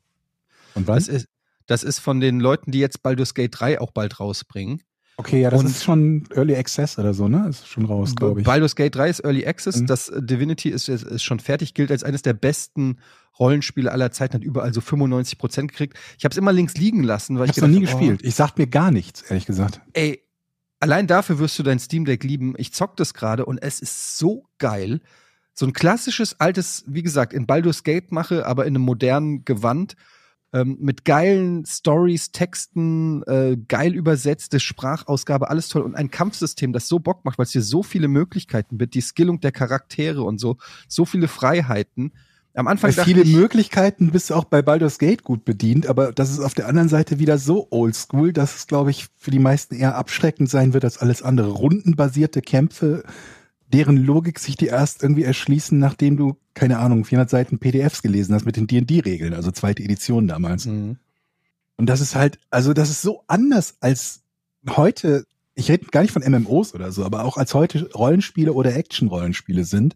Und 0.75 0.89
Das 0.89 1.07
was? 1.07 1.07
ist, 1.07 1.27
das 1.67 1.83
ist 1.83 1.99
von 1.99 2.19
den 2.19 2.39
Leuten, 2.39 2.71
die 2.71 2.79
jetzt 2.79 3.03
Baldur's 3.03 3.33
Gate 3.35 3.51
3 3.59 3.79
auch 3.79 3.91
bald 3.91 4.19
rausbringen. 4.19 4.81
Okay, 5.17 5.41
ja, 5.41 5.51
das 5.51 5.59
Und- 5.59 5.67
ist 5.67 5.83
schon 5.83 6.23
Early 6.33 6.55
Access 6.55 6.97
oder 6.97 7.13
so, 7.13 7.27
ne? 7.27 7.47
Ist 7.47 7.67
schon 7.67 7.85
raus, 7.85 8.15
glaube 8.15 8.41
ich. 8.41 8.45
Baldur's 8.47 8.75
Gate 8.75 8.95
3 8.95 9.09
ist 9.09 9.19
Early 9.23 9.45
Access, 9.45 9.81
Mhm. 9.81 9.85
das 9.85 10.09
äh, 10.09 10.19
Divinity 10.23 10.69
ist, 10.69 10.89
ist, 10.89 11.03
ist 11.03 11.21
schon 11.21 11.39
fertig, 11.39 11.75
gilt 11.75 11.91
als 11.91 12.03
eines 12.03 12.23
der 12.23 12.33
besten 12.33 12.97
Rollenspiele 13.37 13.91
aller 13.91 14.11
Zeiten, 14.11 14.33
hat 14.33 14.43
überall 14.43 14.73
so 14.73 14.81
95 14.81 15.37
Prozent 15.37 15.69
gekriegt. 15.71 15.97
Ich 16.17 16.25
habe 16.25 16.31
es 16.33 16.37
immer 16.37 16.51
links 16.51 16.73
liegen 16.75 17.03
lassen, 17.03 17.37
weil 17.37 17.45
Ich 17.45 17.51
ich, 17.57 17.57
hab's 17.57 17.61
noch 17.61 17.67
nie 17.67 17.81
gedacht 17.81 17.93
hab, 17.93 17.99
gespielt. 17.99 18.21
Ich 18.23 18.33
sag 18.33 18.57
mir 18.57 18.65
gar 18.65 18.89
nichts, 18.89 19.21
ehrlich 19.29 19.45
gesagt. 19.45 19.81
Oh, 19.85 19.89
ey, 19.93 20.23
allein 20.83 21.07
dafür 21.07 21.39
wirst 21.39 21.57
du 21.57 21.63
dein 21.63 21.79
Steam 21.79 22.03
Deck 22.03 22.25
lieben. 22.25 22.55
Ich 22.57 22.73
zock 22.73 22.97
das 22.97 23.13
gerade 23.13 23.45
und 23.45 23.57
es 23.63 23.79
ist 23.79 24.17
so 24.17 24.45
geil. 24.57 24.99
So 25.53 25.65
ein 25.65 25.71
klassisches 25.71 26.41
altes, 26.41 26.83
wie 26.87 27.03
gesagt, 27.03 27.31
in 27.31 27.47
Baldur's 27.47 27.83
Gate 27.83 28.11
mache, 28.11 28.45
aber 28.45 28.65
in 28.65 28.75
einem 28.75 28.83
modernen 28.83 29.45
Gewand. 29.45 29.95
Ähm, 30.51 30.77
mit 30.81 31.05
geilen 31.05 31.65
Stories, 31.65 32.33
Texten, 32.33 33.23
äh, 33.23 33.55
geil 33.69 33.95
übersetzte 33.95 34.59
Sprachausgabe, 34.59 35.49
alles 35.49 35.69
toll. 35.69 35.83
Und 35.83 35.95
ein 35.95 36.11
Kampfsystem, 36.11 36.73
das 36.73 36.89
so 36.89 36.99
Bock 36.99 37.23
macht, 37.23 37.37
weil 37.37 37.45
es 37.45 37.53
dir 37.53 37.61
so 37.61 37.81
viele 37.81 38.09
Möglichkeiten 38.09 38.77
bietet, 38.77 38.95
die 38.95 39.01
Skillung 39.01 39.39
der 39.39 39.53
Charaktere 39.53 40.23
und 40.23 40.37
so, 40.37 40.57
so 40.89 41.05
viele 41.05 41.29
Freiheiten. 41.29 42.11
Am 42.55 42.67
Anfang 42.67 42.91
dachte 42.91 43.09
viele 43.09 43.23
ich, 43.23 43.33
Möglichkeiten 43.33 44.11
bist 44.11 44.29
du 44.29 44.35
auch 44.35 44.43
bei 44.43 44.61
Baldur's 44.61 44.99
Gate 44.99 45.23
gut 45.23 45.43
bedient, 45.43 45.87
aber 45.87 46.11
das 46.11 46.29
ist 46.29 46.39
auf 46.39 46.53
der 46.53 46.67
anderen 46.67 46.87
Seite 46.89 47.17
wieder 47.17 47.39
so 47.39 47.67
oldschool, 47.71 48.31
dass 48.31 48.55
es, 48.55 48.67
glaube 48.67 48.91
ich, 48.91 49.07
für 49.17 49.31
die 49.31 49.39
meisten 49.39 49.75
eher 49.75 49.95
abschreckend 49.95 50.49
sein 50.49 50.73
wird 50.73 50.83
als 50.83 50.99
alles 50.99 51.23
andere. 51.23 51.49
Rundenbasierte 51.49 52.41
Kämpfe, 52.41 53.03
deren 53.73 53.97
Logik 53.97 54.37
sich 54.37 54.55
die 54.55 54.67
erst 54.67 55.01
irgendwie 55.01 55.23
erschließen, 55.23 55.79
nachdem 55.79 56.15
du, 56.15 56.37
keine 56.53 56.77
Ahnung, 56.77 57.05
400 57.05 57.27
Seiten 57.27 57.57
PDFs 57.57 58.03
gelesen 58.03 58.35
hast 58.35 58.45
mit 58.45 58.55
den 58.55 58.67
D&D-Regeln, 58.67 59.33
also 59.33 59.49
zweite 59.49 59.81
Edition 59.81 60.27
damals. 60.27 60.67
Mhm. 60.67 60.97
Und 61.77 61.87
das 61.87 62.01
ist 62.01 62.13
halt, 62.13 62.37
also 62.51 62.73
das 62.73 62.91
ist 62.91 63.01
so 63.01 63.23
anders 63.25 63.77
als 63.79 64.21
heute, 64.69 65.25
ich 65.55 65.71
rede 65.71 65.87
gar 65.87 66.01
nicht 66.03 66.11
von 66.11 66.21
MMOs 66.23 66.75
oder 66.75 66.91
so, 66.91 67.03
aber 67.03 67.25
auch 67.25 67.37
als 67.37 67.55
heute 67.55 67.89
Rollenspiele 67.93 68.53
oder 68.53 68.75
Action-Rollenspiele 68.75 69.63
sind, 69.63 69.95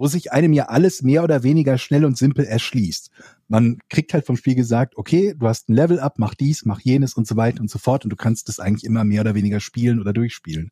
wo 0.00 0.06
sich 0.06 0.32
einem 0.32 0.54
ja 0.54 0.64
alles 0.64 1.02
mehr 1.02 1.22
oder 1.22 1.42
weniger 1.42 1.76
schnell 1.76 2.06
und 2.06 2.16
simpel 2.16 2.46
erschließt. 2.46 3.10
Man 3.48 3.76
kriegt 3.90 4.14
halt 4.14 4.24
vom 4.24 4.38
Spiel 4.38 4.54
gesagt, 4.54 4.96
okay, 4.96 5.34
du 5.38 5.46
hast 5.46 5.68
ein 5.68 5.74
Level-Up, 5.74 6.18
mach 6.18 6.34
dies, 6.34 6.64
mach 6.64 6.80
jenes 6.80 7.12
und 7.12 7.26
so 7.26 7.36
weiter 7.36 7.60
und 7.60 7.68
so 7.68 7.78
fort 7.78 8.04
und 8.04 8.10
du 8.10 8.16
kannst 8.16 8.48
das 8.48 8.60
eigentlich 8.60 8.84
immer 8.84 9.04
mehr 9.04 9.20
oder 9.20 9.34
weniger 9.34 9.60
spielen 9.60 10.00
oder 10.00 10.14
durchspielen. 10.14 10.70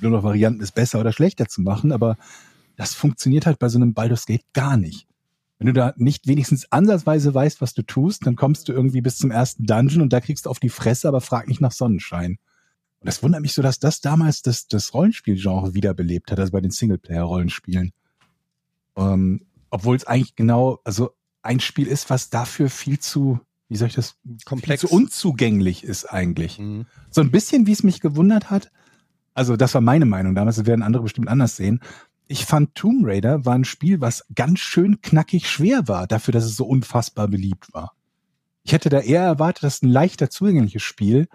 Nur 0.00 0.12
noch 0.12 0.22
Varianten, 0.22 0.62
es 0.62 0.70
besser 0.70 1.00
oder 1.00 1.12
schlechter 1.12 1.46
zu 1.48 1.60
machen, 1.60 1.90
aber 1.90 2.16
das 2.76 2.94
funktioniert 2.94 3.46
halt 3.46 3.58
bei 3.58 3.68
so 3.68 3.78
einem 3.78 3.94
Baldur's 3.94 4.26
Gate 4.26 4.44
gar 4.52 4.76
nicht. 4.76 5.08
Wenn 5.58 5.66
du 5.66 5.72
da 5.72 5.92
nicht 5.96 6.28
wenigstens 6.28 6.70
ansatzweise 6.70 7.34
weißt, 7.34 7.60
was 7.60 7.74
du 7.74 7.82
tust, 7.82 8.26
dann 8.26 8.36
kommst 8.36 8.68
du 8.68 8.72
irgendwie 8.72 9.00
bis 9.00 9.18
zum 9.18 9.32
ersten 9.32 9.64
Dungeon 9.64 10.02
und 10.02 10.12
da 10.12 10.20
kriegst 10.20 10.46
du 10.46 10.50
auf 10.50 10.60
die 10.60 10.68
Fresse, 10.68 11.08
aber 11.08 11.20
frag 11.20 11.48
nicht 11.48 11.60
nach 11.60 11.72
Sonnenschein. 11.72 12.38
Und 13.00 13.08
das 13.08 13.24
wundert 13.24 13.40
mich 13.40 13.54
so, 13.54 13.62
dass 13.62 13.80
das 13.80 14.00
damals 14.00 14.42
das, 14.42 14.68
das 14.68 14.94
Rollenspielgenre 14.94 15.74
wiederbelebt 15.74 16.30
hat, 16.30 16.38
also 16.38 16.52
bei 16.52 16.60
den 16.60 16.70
Singleplayer-Rollenspielen. 16.70 17.90
Ähm, 18.98 19.46
Obwohl 19.70 19.96
es 19.96 20.06
eigentlich 20.06 20.34
genau, 20.36 20.80
also 20.84 21.10
ein 21.42 21.60
Spiel 21.60 21.86
ist, 21.86 22.10
was 22.10 22.30
dafür 22.30 22.68
viel 22.68 22.98
zu, 22.98 23.40
wie 23.68 23.76
soll 23.76 23.88
ich 23.88 23.94
das, 23.94 24.16
Komplex. 24.44 24.82
zu 24.82 24.88
unzugänglich 24.88 25.84
ist 25.84 26.04
eigentlich. 26.06 26.58
Mhm. 26.58 26.86
So 27.10 27.20
ein 27.20 27.30
bisschen, 27.30 27.66
wie 27.66 27.72
es 27.72 27.82
mich 27.82 28.00
gewundert 28.00 28.50
hat, 28.50 28.70
also 29.34 29.56
das 29.56 29.72
war 29.74 29.80
meine 29.80 30.04
Meinung 30.04 30.34
damals, 30.34 30.56
das 30.56 30.66
werden 30.66 30.82
andere 30.82 31.04
bestimmt 31.04 31.28
anders 31.28 31.56
sehen. 31.56 31.80
ich 32.26 32.44
fand 32.44 32.74
Tomb 32.74 33.06
Raider 33.06 33.44
war 33.46 33.54
ein 33.54 33.64
Spiel, 33.64 34.00
was 34.00 34.26
ganz 34.34 34.60
schön 34.60 35.00
knackig 35.00 35.48
schwer 35.48 35.88
war, 35.88 36.06
dafür, 36.06 36.32
dass 36.32 36.44
es 36.44 36.56
so 36.56 36.66
unfassbar 36.66 37.28
beliebt 37.28 37.72
war. 37.72 37.94
Ich 38.64 38.72
hätte 38.72 38.90
da 38.90 39.00
eher 39.00 39.22
erwartet, 39.22 39.62
dass 39.64 39.82
ein 39.82 39.88
leichter 39.88 40.28
zugängliches 40.28 40.82
Spiel 40.82 41.28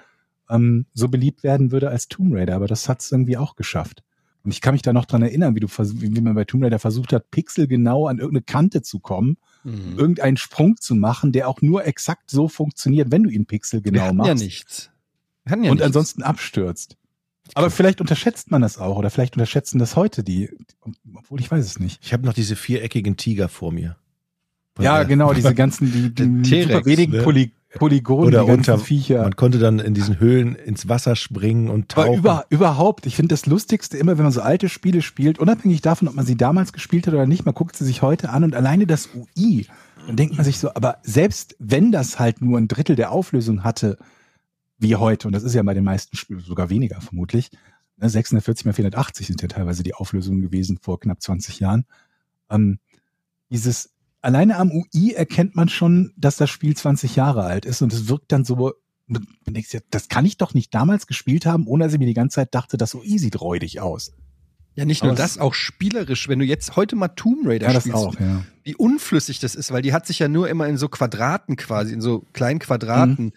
ähm, 0.50 0.86
so 0.94 1.08
beliebt 1.08 1.44
werden 1.44 1.72
würde 1.72 1.90
als 1.90 2.08
Tomb 2.08 2.34
Raider, 2.36 2.56
aber 2.56 2.68
das 2.68 2.88
hat 2.88 3.02
es 3.02 3.12
irgendwie 3.12 3.38
auch 3.38 3.56
geschafft. 3.56 4.04
Und 4.44 4.52
ich 4.52 4.60
kann 4.60 4.74
mich 4.74 4.82
da 4.82 4.92
noch 4.92 5.06
dran 5.06 5.22
erinnern, 5.22 5.56
wie 5.56 5.62
du 5.62 5.68
wie 5.70 6.22
man 6.22 6.36
bei 6.36 6.44
Tomb 6.44 6.64
Raider 6.64 6.80
versucht 6.80 7.14
hat, 7.14 7.32
pixelgenau 7.32 8.08
an 8.08 8.20
irgendeine 8.20 8.44
Kante 8.44 8.82
zu 8.82 9.00
kommen, 9.00 9.38
mhm. 9.64 9.98
irgendeinen 9.98 10.38
Sprung 10.38 10.76
zu 10.78 10.96
machen, 10.96 11.32
der 11.32 11.48
auch 11.48 11.62
nur 11.62 11.86
exakt 11.86 12.30
so 12.30 12.50
funktioniert, 12.50 13.12
wenn 13.12 13.24
du 13.24 13.30
ihn 13.30 13.46
pixelgenau 13.46 14.14
machst. 14.14 14.28
ja 14.28 14.36
nichts. 14.36 14.90
Ja 15.48 15.56
und 15.56 15.62
nichts. 15.62 15.82
ansonsten 15.82 16.24
abstürzt. 16.24 16.98
Aber 17.56 17.70
vielleicht 17.70 18.02
unterschätzt 18.02 18.52
man 18.52 18.62
das 18.62 18.78
auch 18.78 18.98
oder 18.98 19.10
vielleicht 19.10 19.36
unterschätzen 19.36 19.80
das 19.80 19.96
heute 19.96 20.24
die, 20.24 20.50
obwohl 21.14 21.40
ich 21.40 21.52
weiß 21.52 21.66
es 21.66 21.80
nicht. 21.80 22.00
Ich 22.04 22.14
habe 22.14 22.26
noch 22.26 22.34
diese 22.34 22.56
viereckigen 22.56 23.18
Tiger 23.18 23.50
vor 23.50 23.72
mir. 23.72 23.98
Ja, 24.80 25.04
genau, 25.04 25.34
diese 25.34 25.54
ganzen, 25.54 25.92
die, 25.92 26.14
die 26.14 26.64
super 26.64 26.86
wenigen 26.86 27.14
ne? 27.14 27.22
Poly 27.22 27.52
Polygone, 27.76 28.28
Oder 28.28 28.46
unter, 28.46 28.78
Viecher. 28.78 29.24
Man 29.24 29.36
konnte 29.36 29.58
dann 29.58 29.80
in 29.80 29.94
diesen 29.94 30.20
Höhlen 30.20 30.56
ins 30.56 30.88
Wasser 30.90 31.16
springen 31.16 31.70
und 31.70 31.90
tauchen. 31.90 32.20
Über, 32.20 32.46
überhaupt, 32.50 33.06
ich 33.06 33.16
finde 33.16 33.34
das 33.34 33.46
Lustigste 33.46 33.98
immer, 33.98 34.18
wenn 34.18 34.24
man 34.24 34.32
so 34.32 34.42
alte 34.42 34.70
Spiele 34.70 35.02
spielt, 35.02 35.40
unabhängig 35.40 35.82
davon, 35.82 36.08
ob 36.08 36.16
man 36.16 36.26
sie 36.26 36.38
damals 36.38 36.74
gespielt 36.74 37.08
hat 37.08 37.14
oder 37.14 37.26
nicht, 37.26 37.46
man 37.46 37.56
guckt 37.56 37.76
sie 37.76 37.86
sich 37.86 38.02
heute 38.02 38.30
an 38.30 38.44
und 38.44 38.56
alleine 38.56 38.86
das 38.86 39.10
UI, 39.16 39.68
dann 40.08 40.16
denkt 40.16 40.36
man 40.36 40.46
sich 40.46 40.60
so, 40.60 40.74
aber 40.74 40.98
selbst 41.04 41.56
wenn 41.60 41.92
das 41.92 42.20
halt 42.20 42.42
nur 42.42 42.58
ein 42.58 42.68
Drittel 42.68 42.96
der 42.96 43.12
Auflösung 43.12 43.64
hatte, 43.64 43.98
wie 44.78 44.96
heute, 44.96 45.28
und 45.28 45.34
das 45.34 45.44
ist 45.44 45.56
ja 45.56 45.64
bei 45.64 45.74
den 45.74 45.84
meisten 45.84 46.16
Spielen 46.16 46.42
sogar 46.42 46.70
weniger 46.70 47.02
vermutlich, 47.02 47.52
640 47.98 48.66
mal 48.66 48.74
480 48.74 49.28
sind 49.28 49.42
ja 49.42 49.48
teilweise 49.48 49.82
die 49.82 49.94
Auflösungen 49.94 50.42
gewesen 50.42 50.78
vor 50.82 51.00
knapp 51.00 51.22
20 51.22 51.60
Jahren, 51.60 51.86
ähm, 52.50 52.80
dieses 53.50 53.93
alleine 54.24 54.58
am 54.58 54.72
UI 54.72 55.14
erkennt 55.14 55.56
man 55.56 55.70
schon, 55.70 56.14
dass 56.18 56.38
das 56.38 56.50
Spiel 56.50 56.76
20 56.76 57.16
Jahre 57.16 57.44
alt 57.44 57.66
ist 57.66 57.82
und 57.82 57.94
es 57.94 58.08
wirkt 58.08 58.32
dann 58.32 58.46
so, 58.46 58.74
das 59.92 60.08
kann 60.08 60.26
ich 60.26 60.38
doch 60.38 60.54
nicht 60.54 60.74
damals 60.74 61.08
gespielt 61.08 61.46
haben, 61.46 61.68
ohne 61.68 61.84
dass 61.84 61.94
ich 61.94 62.00
mir 62.00 62.08
die 62.08 62.14
ganze 62.14 62.36
Zeit 62.36 62.56
dachte, 62.56 62.78
das 62.78 62.92
so 62.92 63.02
sieht 63.04 63.40
räudig 63.40 63.82
aus. 63.82 64.14
Ja, 64.76 64.86
nicht 64.86 65.04
nur 65.04 65.12
Aber 65.12 65.22
das, 65.22 65.38
auch 65.38 65.54
spielerisch. 65.54 66.28
Wenn 66.28 66.40
du 66.40 66.46
jetzt 66.46 66.76
heute 66.76 66.96
mal 66.96 67.10
Tomb 67.10 67.46
Raider 67.46 67.72
ja, 67.72 67.80
spielst, 67.80 67.96
auch, 67.96 68.20
ja. 68.20 68.44
wie 68.64 68.74
unflüssig 68.74 69.40
das 69.40 69.54
ist, 69.54 69.72
weil 69.72 69.84
die 69.84 69.94
hat 69.94 70.08
sich 70.08 70.18
ja 70.18 70.28
nur 70.28 70.50
immer 70.50 70.68
in 70.68 70.78
so 70.78 70.88
Quadraten 70.88 71.58
quasi, 71.58 71.94
in 71.94 72.02
so 72.02 72.26
kleinen 72.34 72.58
Quadraten 72.58 73.26
mhm. 73.26 73.34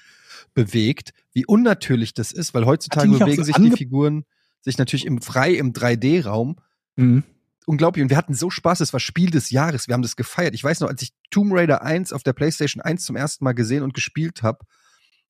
bewegt, 0.55 1.13
wie 1.35 1.45
unnatürlich 1.45 2.15
das 2.15 2.33
ist, 2.33 2.55
weil 2.55 2.65
heutzutage 2.65 3.11
bewegen 3.11 3.37
so 3.37 3.43
sich 3.43 3.57
die 3.57 3.71
Figuren 3.73 4.25
sich 4.63 4.79
natürlich 4.79 5.05
im 5.05 5.21
frei 5.21 5.53
im 5.53 5.75
3D-Raum. 5.75 6.57
Mhm 6.95 7.25
unglaublich. 7.67 8.03
Und 8.03 8.09
wir 8.09 8.17
hatten 8.17 8.33
so 8.33 8.49
Spaß, 8.49 8.81
es 8.81 8.95
war 8.95 9.01
Spiel 9.01 9.31
des 9.31 9.51
Jahres. 9.51 9.89
Wir 9.89 9.95
haben 9.95 10.03
das 10.03 10.17
gefeiert. 10.17 10.55
Ich 10.55 10.65
weiß 10.65 10.81
noch, 10.81 10.89
als 10.89 11.03
ich 11.03 11.13
Tomb 11.31 11.53
Raider 11.53 11.83
1 11.83 12.13
auf 12.15 12.23
der 12.23 12.33
PlayStation 12.33 12.81
1 12.81 13.05
zum 13.05 13.17
ersten 13.17 13.45
Mal 13.45 13.53
gesehen 13.53 13.83
und 13.83 13.93
gespielt 13.93 14.43
habe, 14.43 14.65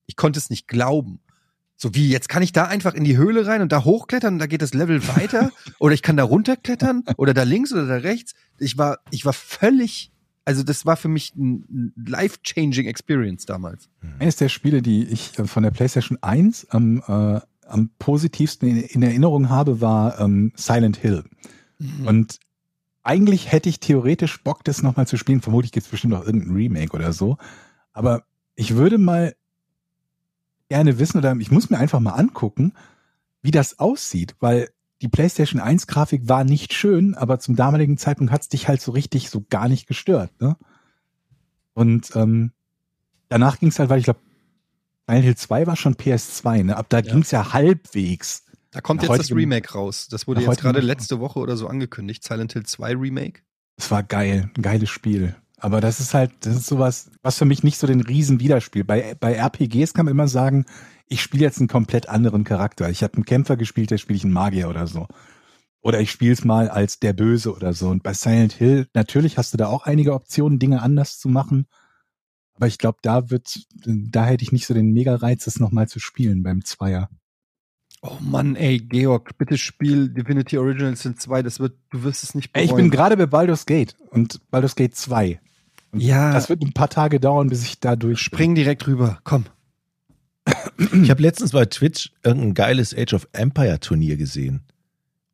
ich 0.05 0.15
konnte 0.15 0.39
es 0.39 0.49
nicht 0.49 0.67
glauben. 0.67 1.19
So 1.75 1.93
wie, 1.93 2.09
jetzt 2.09 2.27
kann 2.27 2.41
ich 2.41 2.53
da 2.53 2.65
einfach 2.65 2.95
in 2.95 3.03
die 3.03 3.17
Höhle 3.17 3.45
rein 3.45 3.61
und 3.61 3.71
da 3.71 3.83
hochklettern 3.83 4.35
und 4.35 4.39
da 4.39 4.47
geht 4.47 4.61
das 4.63 4.73
Level 4.73 5.07
weiter. 5.09 5.51
oder 5.79 5.93
ich 5.93 6.01
kann 6.01 6.17
da 6.17 6.23
runterklettern 6.23 7.03
oder 7.17 7.33
da 7.33 7.43
links 7.43 7.71
oder 7.71 7.85
da 7.85 7.97
rechts. 7.97 8.33
Ich 8.57 8.77
war, 8.77 8.99
ich 9.11 9.25
war 9.25 9.33
völlig, 9.33 10.11
also 10.43 10.63
das 10.63 10.87
war 10.87 10.97
für 10.97 11.07
mich 11.07 11.35
ein 11.35 11.93
life-changing 11.95 12.87
Experience 12.87 13.45
damals. 13.45 13.89
Eines 14.17 14.37
der 14.37 14.49
Spiele, 14.49 14.81
die 14.81 15.03
ich 15.03 15.37
äh, 15.37 15.45
von 15.45 15.61
der 15.61 15.71
PlayStation 15.71 16.17
1 16.21 16.67
am, 16.69 17.03
äh, 17.07 17.41
am 17.67 17.91
positivsten 17.99 18.69
in, 18.69 18.77
in 18.77 19.03
Erinnerung 19.03 19.49
habe, 19.49 19.79
war 19.79 20.19
ähm, 20.19 20.53
Silent 20.55 20.97
Hill. 20.97 21.25
Mhm. 21.79 22.07
Und 22.07 22.39
eigentlich 23.03 23.51
hätte 23.51 23.69
ich 23.69 23.79
theoretisch 23.79 24.43
Bock, 24.43 24.63
das 24.63 24.83
nochmal 24.83 25.07
zu 25.07 25.17
spielen. 25.17 25.41
Vermutlich 25.41 25.71
gibt 25.71 25.85
es 25.85 25.91
bestimmt 25.91 26.13
auch 26.13 26.25
irgendein 26.25 26.55
Remake 26.55 26.93
oder 26.93 27.13
so. 27.13 27.37
Aber 27.93 28.23
ich 28.55 28.75
würde 28.75 28.97
mal 28.97 29.35
gerne 30.69 30.99
wissen 30.99 31.17
oder 31.17 31.35
ich 31.37 31.51
muss 31.51 31.69
mir 31.69 31.77
einfach 31.77 31.99
mal 31.99 32.11
angucken, 32.11 32.73
wie 33.41 33.51
das 33.51 33.79
aussieht, 33.79 34.35
weil 34.39 34.69
die 35.01 35.07
PlayStation 35.07 35.61
1 35.61 35.87
Grafik 35.87 36.27
war 36.27 36.43
nicht 36.43 36.73
schön, 36.73 37.13
aber 37.15 37.39
zum 37.39 37.55
damaligen 37.55 37.97
Zeitpunkt 37.97 38.31
hat 38.31 38.41
es 38.41 38.49
dich 38.49 38.67
halt 38.67 38.81
so 38.81 38.91
richtig 38.91 39.29
so 39.29 39.45
gar 39.49 39.69
nicht 39.69 39.87
gestört. 39.87 40.31
Ne? 40.41 40.57
Und 41.73 42.15
ähm, 42.15 42.51
danach 43.29 43.59
ging 43.59 43.69
es 43.69 43.79
halt, 43.79 43.89
weil 43.89 43.99
ich 43.99 44.05
glaube, 44.05 44.19
Silent 45.07 45.23
Hill 45.23 45.37
2 45.37 45.67
war 45.67 45.75
schon 45.75 45.95
PS2, 45.95 46.63
ne? 46.65 46.75
Ab 46.75 46.87
da 46.89 46.97
ja. 46.97 47.13
ging 47.13 47.21
es 47.21 47.31
ja 47.31 47.53
halbwegs. 47.53 48.43
Da 48.77 48.81
kommt 48.81 49.01
jetzt 49.01 49.17
das 49.17 49.31
Remake 49.31 49.73
raus. 49.73 50.07
Das 50.07 50.27
wurde 50.27 50.41
jetzt 50.41 50.61
gerade 50.61 50.81
letzte 50.81 51.19
Woche 51.19 51.39
oder 51.39 51.57
so 51.57 51.67
angekündigt. 51.67 52.23
Silent 52.23 52.53
Hill 52.53 52.63
2 52.63 52.95
Remake. 52.95 53.41
Es 53.75 53.89
war 53.89 54.03
geil, 54.03 54.51
ein 54.55 54.61
geiles 54.61 54.91
Spiel. 54.91 55.35
Aber 55.57 55.81
das 55.81 55.99
ist 55.99 56.13
halt, 56.13 56.31
das 56.41 56.57
ist 56.57 56.67
sowas, 56.67 57.09
was 57.23 57.39
für 57.39 57.45
mich 57.45 57.63
nicht 57.63 57.79
so 57.79 57.87
den 57.87 58.01
riesen 58.01 58.39
Widerspiel. 58.39 58.83
Bei, 58.83 59.15
bei 59.19 59.33
RPGs 59.33 59.95
kann 59.95 60.05
man 60.05 60.11
immer 60.11 60.27
sagen, 60.27 60.67
ich 61.07 61.23
spiele 61.23 61.43
jetzt 61.43 61.57
einen 61.57 61.67
komplett 61.67 62.07
anderen 62.07 62.43
Charakter. 62.43 62.87
Ich 62.91 63.01
habe 63.01 63.15
einen 63.15 63.25
Kämpfer 63.25 63.57
gespielt, 63.57 63.89
der 63.89 63.97
spiele 63.97 64.17
ich 64.17 64.25
einen 64.25 64.33
Magier 64.33 64.69
oder 64.69 64.85
so. 64.85 65.07
Oder 65.81 65.99
ich 65.99 66.11
spiele 66.11 66.33
es 66.33 66.45
mal 66.45 66.69
als 66.69 66.99
der 66.99 67.13
Böse 67.13 67.55
oder 67.55 67.73
so. 67.73 67.89
Und 67.89 68.03
bei 68.03 68.13
Silent 68.13 68.53
Hill, 68.53 68.85
natürlich 68.93 69.39
hast 69.39 69.55
du 69.55 69.57
da 69.57 69.69
auch 69.69 69.85
einige 69.87 70.13
Optionen, 70.13 70.59
Dinge 70.59 70.83
anders 70.83 71.17
zu 71.17 71.29
machen. 71.29 71.65
Aber 72.53 72.67
ich 72.67 72.77
glaube, 72.77 72.99
da 73.01 73.31
wird, 73.31 73.65
da 73.73 74.27
hätte 74.27 74.43
ich 74.43 74.51
nicht 74.51 74.67
so 74.67 74.75
den 74.75 74.93
Mega-Reiz, 74.93 75.47
es 75.47 75.59
nochmal 75.59 75.87
zu 75.87 75.99
spielen 75.99 76.43
beim 76.43 76.63
Zweier. 76.63 77.09
Oh 78.01 78.17
Mann, 78.21 78.55
ey, 78.55 78.79
Georg, 78.79 79.37
bitte 79.37 79.57
spiel 79.57 80.09
Divinity 80.09 80.57
Original 80.57 80.95
Sin 80.95 81.17
2, 81.17 81.41
das 81.41 81.59
wird, 81.59 81.73
du 81.89 82.03
wirst 82.03 82.23
es 82.23 82.35
nicht 82.35 82.53
bereuen. 82.53 82.69
Ich 82.69 82.75
bin 82.75 82.91
gerade 82.91 83.17
bei 83.17 83.25
Baldur's 83.25 83.65
Gate 83.65 83.95
und 84.11 84.39
Baldur's 84.51 84.75
Gate 84.75 84.95
2. 84.95 85.39
Und 85.91 85.99
ja. 86.01 86.31
Das 86.31 86.47
wird 86.49 86.61
ein 86.61 86.73
paar 86.73 86.89
Tage 86.89 87.19
dauern, 87.19 87.49
bis 87.49 87.63
ich 87.63 87.79
da 87.79 87.95
durch. 87.95 88.19
Spring 88.19 88.53
direkt 88.53 88.87
rüber, 88.87 89.19
komm. 89.23 89.45
Ich 91.01 91.09
habe 91.09 91.23
letztens 91.23 91.51
bei 91.51 91.65
Twitch 91.65 92.11
irgendein 92.23 92.53
geiles 92.53 92.95
Age 92.95 93.13
of 93.13 93.27
Empire 93.33 93.79
Turnier 93.79 94.15
gesehen, 94.15 94.61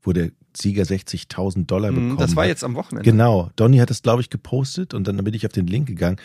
wo 0.02 0.14
der 0.14 0.32
Sieger 0.56 0.84
60.000 0.84 1.66
Dollar 1.66 1.92
mhm, 1.92 1.96
bekommen 1.96 2.18
Das 2.18 2.36
war 2.36 2.46
jetzt 2.46 2.64
am 2.64 2.76
Wochenende. 2.76 3.10
Genau. 3.10 3.50
Donny 3.58 3.78
hat 3.78 3.90
das, 3.90 4.02
glaube 4.02 4.22
ich, 4.22 4.30
gepostet 4.30 4.94
und 4.94 5.08
dann 5.08 5.18
bin 5.18 5.34
ich 5.34 5.46
auf 5.46 5.52
den 5.52 5.68
Link 5.68 5.88
gegangen 5.88 6.18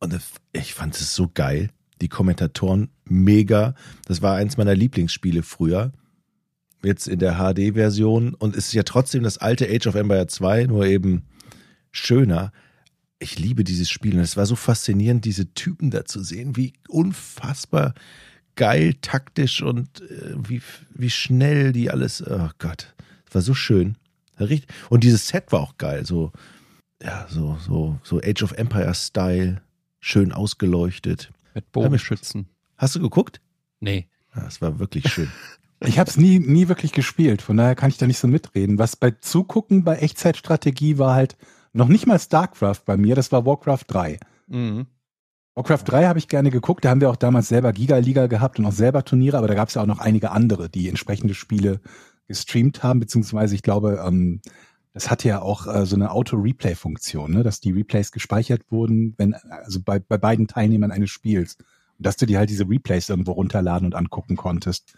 und 0.00 0.18
ich 0.52 0.74
fand 0.74 0.94
es 0.94 1.14
so 1.14 1.30
geil 1.32 1.70
die 2.00 2.08
Kommentatoren 2.08 2.90
mega. 3.04 3.74
Das 4.06 4.22
war 4.22 4.36
eins 4.36 4.56
meiner 4.56 4.74
Lieblingsspiele 4.74 5.42
früher. 5.42 5.92
Jetzt 6.82 7.08
in 7.08 7.18
der 7.18 7.34
HD-Version 7.34 8.34
und 8.34 8.56
es 8.56 8.68
ist 8.68 8.72
ja 8.72 8.82
trotzdem 8.82 9.22
das 9.22 9.38
alte 9.38 9.68
Age 9.68 9.86
of 9.86 9.94
Empire 9.94 10.26
2, 10.26 10.64
nur 10.64 10.86
eben 10.86 11.22
schöner. 11.92 12.52
Ich 13.18 13.38
liebe 13.38 13.64
dieses 13.64 13.90
Spiel 13.90 14.14
und 14.14 14.20
es 14.20 14.38
war 14.38 14.46
so 14.46 14.56
faszinierend, 14.56 15.26
diese 15.26 15.52
Typen 15.52 15.90
da 15.90 16.06
zu 16.06 16.22
sehen, 16.22 16.56
wie 16.56 16.72
unfassbar 16.88 17.92
geil, 18.56 18.94
taktisch 19.02 19.62
und 19.62 20.00
äh, 20.02 20.34
wie, 20.36 20.62
wie 20.94 21.10
schnell 21.10 21.72
die 21.72 21.90
alles. 21.90 22.22
Oh 22.26 22.48
Gott, 22.58 22.94
es 23.28 23.34
war 23.34 23.42
so 23.42 23.54
schön. 23.54 23.96
Und 24.88 25.04
dieses 25.04 25.28
Set 25.28 25.52
war 25.52 25.60
auch 25.60 25.76
geil, 25.76 26.06
so 26.06 26.32
ja, 27.02 27.26
so 27.28 27.58
so 27.66 27.98
so 28.02 28.20
Age 28.22 28.42
of 28.42 28.52
Empire 28.52 28.94
Style, 28.94 29.60
schön 30.00 30.32
ausgeleuchtet. 30.32 31.30
Mit 31.54 31.72
Bogenschützen. 31.72 32.48
Hast 32.76 32.94
du 32.94 33.00
geguckt? 33.00 33.40
Nee. 33.80 34.08
Ja, 34.34 34.42
das 34.44 34.60
war 34.60 34.78
wirklich 34.78 35.08
schön. 35.08 35.28
Ich 35.82 35.98
habe 35.98 36.10
es 36.10 36.18
nie, 36.18 36.38
nie 36.38 36.68
wirklich 36.68 36.92
gespielt, 36.92 37.40
von 37.40 37.56
daher 37.56 37.74
kann 37.74 37.88
ich 37.88 37.96
da 37.96 38.06
nicht 38.06 38.18
so 38.18 38.28
mitreden. 38.28 38.78
Was 38.78 38.96
bei 38.96 39.12
Zugucken 39.12 39.82
bei 39.82 39.96
Echtzeitstrategie 39.96 40.98
war 40.98 41.14
halt 41.14 41.38
noch 41.72 41.88
nicht 41.88 42.06
mal 42.06 42.18
StarCraft 42.18 42.82
bei 42.84 42.98
mir, 42.98 43.14
das 43.14 43.32
war 43.32 43.46
Warcraft 43.46 43.84
3. 43.86 44.20
Mhm. 44.48 44.88
Warcraft 45.54 45.84
3 45.86 46.06
habe 46.06 46.18
ich 46.18 46.28
gerne 46.28 46.50
geguckt, 46.50 46.84
da 46.84 46.90
haben 46.90 47.00
wir 47.00 47.08
auch 47.08 47.16
damals 47.16 47.48
selber 47.48 47.72
Giga-Liga 47.72 48.26
gehabt 48.26 48.58
und 48.58 48.66
auch 48.66 48.72
selber 48.72 49.06
Turniere, 49.06 49.38
aber 49.38 49.48
da 49.48 49.54
gab 49.54 49.68
es 49.68 49.74
ja 49.74 49.80
auch 49.82 49.86
noch 49.86 50.00
einige 50.00 50.32
andere, 50.32 50.68
die 50.68 50.86
entsprechende 50.86 51.32
Spiele 51.32 51.80
gestreamt 52.28 52.82
haben, 52.82 53.00
beziehungsweise 53.00 53.54
ich 53.54 53.62
glaube, 53.62 54.04
ähm, 54.06 54.42
das 54.92 55.10
hatte 55.10 55.28
ja 55.28 55.40
auch 55.40 55.66
äh, 55.66 55.86
so 55.86 55.94
eine 55.94 56.10
Auto-Replay-Funktion, 56.10 57.32
ne? 57.32 57.42
dass 57.42 57.60
die 57.60 57.72
Replays 57.72 58.10
gespeichert 58.10 58.62
wurden, 58.70 59.14
wenn, 59.18 59.34
also 59.34 59.80
bei, 59.80 60.00
bei 60.00 60.18
beiden 60.18 60.48
Teilnehmern 60.48 60.90
eines 60.90 61.10
Spiels. 61.10 61.56
Und 61.98 62.06
dass 62.06 62.16
du 62.16 62.26
dir 62.26 62.38
halt 62.38 62.50
diese 62.50 62.68
Replays 62.68 63.08
irgendwo 63.08 63.32
runterladen 63.32 63.86
und 63.86 63.94
angucken 63.94 64.36
konntest. 64.36 64.94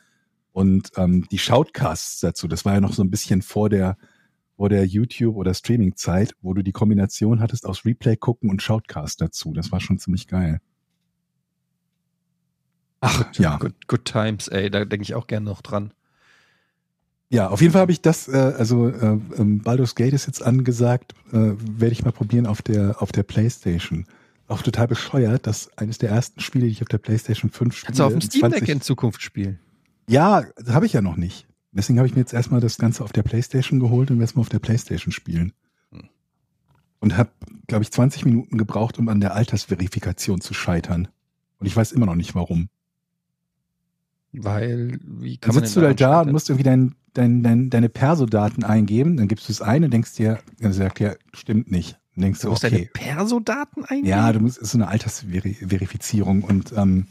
Und 0.52 0.92
ähm, 0.96 1.26
die 1.30 1.38
Shoutcasts 1.38 2.20
dazu, 2.20 2.48
das 2.48 2.64
war 2.64 2.74
ja 2.74 2.80
noch 2.80 2.94
so 2.94 3.02
ein 3.02 3.10
bisschen 3.10 3.42
vor 3.42 3.68
der, 3.68 3.96
vor 4.56 4.68
der 4.68 4.86
YouTube- 4.86 5.36
oder 5.36 5.52
Streaming-Zeit, 5.52 6.34
wo 6.40 6.54
du 6.54 6.62
die 6.62 6.72
Kombination 6.72 7.40
hattest 7.40 7.66
aus 7.66 7.84
Replay 7.84 8.16
gucken 8.16 8.48
und 8.48 8.62
Shoutcast 8.62 9.20
dazu. 9.20 9.52
Das 9.52 9.72
war 9.72 9.80
schon 9.80 9.98
ziemlich 9.98 10.26
geil. 10.26 10.60
Ach, 13.00 13.34
ja. 13.34 13.56
Good, 13.56 13.88
good 13.88 14.04
times, 14.04 14.48
ey, 14.48 14.70
da 14.70 14.84
denke 14.84 15.02
ich 15.02 15.14
auch 15.14 15.26
gerne 15.26 15.46
noch 15.46 15.60
dran. 15.60 15.92
Ja, 17.32 17.48
auf 17.48 17.62
jeden 17.62 17.72
Fall 17.72 17.80
habe 17.80 17.92
ich 17.92 18.02
das, 18.02 18.28
äh, 18.28 18.36
also 18.58 18.88
äh, 18.90 19.18
ähm, 19.38 19.60
Baldur's 19.60 19.94
Gate 19.94 20.12
ist 20.12 20.26
jetzt 20.26 20.42
angesagt, 20.42 21.14
äh, 21.32 21.54
werde 21.56 21.92
ich 21.92 22.04
mal 22.04 22.12
probieren 22.12 22.46
auf 22.46 22.60
der 22.60 23.00
auf 23.00 23.10
der 23.10 23.22
Playstation. 23.22 24.04
Auch 24.48 24.60
total 24.60 24.86
bescheuert, 24.86 25.46
dass 25.46 25.70
eines 25.78 25.96
der 25.96 26.10
ersten 26.10 26.40
Spiele, 26.40 26.66
die 26.66 26.72
ich 26.72 26.82
auf 26.82 26.88
der 26.88 26.98
Playstation 26.98 27.50
5 27.50 27.74
spiele. 27.74 27.86
Kannst 27.86 28.00
du 28.00 28.04
auf 28.04 28.12
dem 28.12 28.20
Steam 28.20 28.50
Deck 28.50 28.68
in 28.68 28.82
Zukunft 28.82 29.22
spielen? 29.22 29.58
Ja, 30.10 30.44
habe 30.68 30.84
ich 30.84 30.92
ja 30.92 31.00
noch 31.00 31.16
nicht. 31.16 31.46
Deswegen 31.70 31.98
habe 31.98 32.06
ich 32.06 32.14
mir 32.14 32.20
jetzt 32.20 32.34
erstmal 32.34 32.60
das 32.60 32.76
Ganze 32.76 33.02
auf 33.02 33.12
der 33.12 33.22
Playstation 33.22 33.80
geholt 33.80 34.10
und 34.10 34.18
werde 34.18 34.24
es 34.24 34.34
mal 34.34 34.42
auf 34.42 34.50
der 34.50 34.58
Playstation 34.58 35.10
spielen. 35.10 35.54
Hm. 35.90 36.10
Und 37.00 37.16
habe, 37.16 37.30
glaube 37.66 37.82
ich, 37.82 37.90
20 37.90 38.26
Minuten 38.26 38.58
gebraucht, 38.58 38.98
um 38.98 39.08
an 39.08 39.20
der 39.20 39.34
Altersverifikation 39.34 40.42
zu 40.42 40.52
scheitern. 40.52 41.08
Und 41.58 41.66
ich 41.66 41.74
weiß 41.74 41.92
immer 41.92 42.04
noch 42.04 42.14
nicht 42.14 42.34
warum. 42.34 42.68
Weil, 44.32 44.98
wie 45.04 45.36
Dann 45.36 45.40
kann 45.40 45.54
man 45.54 45.64
sitzt 45.64 45.76
du 45.76 45.80
denn 45.80 45.90
da 45.90 45.94
da 45.94 46.10
daran 46.10 46.26
und 46.28 46.32
musst 46.32 46.48
irgendwie 46.48 46.64
dein, 46.64 46.94
dein, 47.12 47.42
dein, 47.42 47.70
deine 47.70 47.88
Perso-Daten 47.88 48.64
eingeben, 48.64 49.16
dann 49.18 49.28
gibst 49.28 49.48
du 49.48 49.52
es 49.52 49.60
ein 49.60 49.84
und 49.84 49.92
denkst 49.92 50.14
dir, 50.14 50.38
er 50.58 50.72
sagt 50.72 51.00
ja, 51.00 51.14
stimmt 51.34 51.70
nicht. 51.70 51.98
Und 52.16 52.22
denkst 52.22 52.40
Du 52.40 52.46
du, 52.46 52.50
musst 52.50 52.64
deine 52.64 52.76
okay. 52.76 52.90
Perso-Daten 52.94 53.84
eingeben? 53.84 54.08
Ja, 54.08 54.32
du 54.32 54.40
musst, 54.40 54.58
ist 54.58 54.70
so 54.70 54.78
eine 54.78 54.88
Altersverifizierung 54.88 56.42
und 56.42 56.72
ähm, 56.76 57.06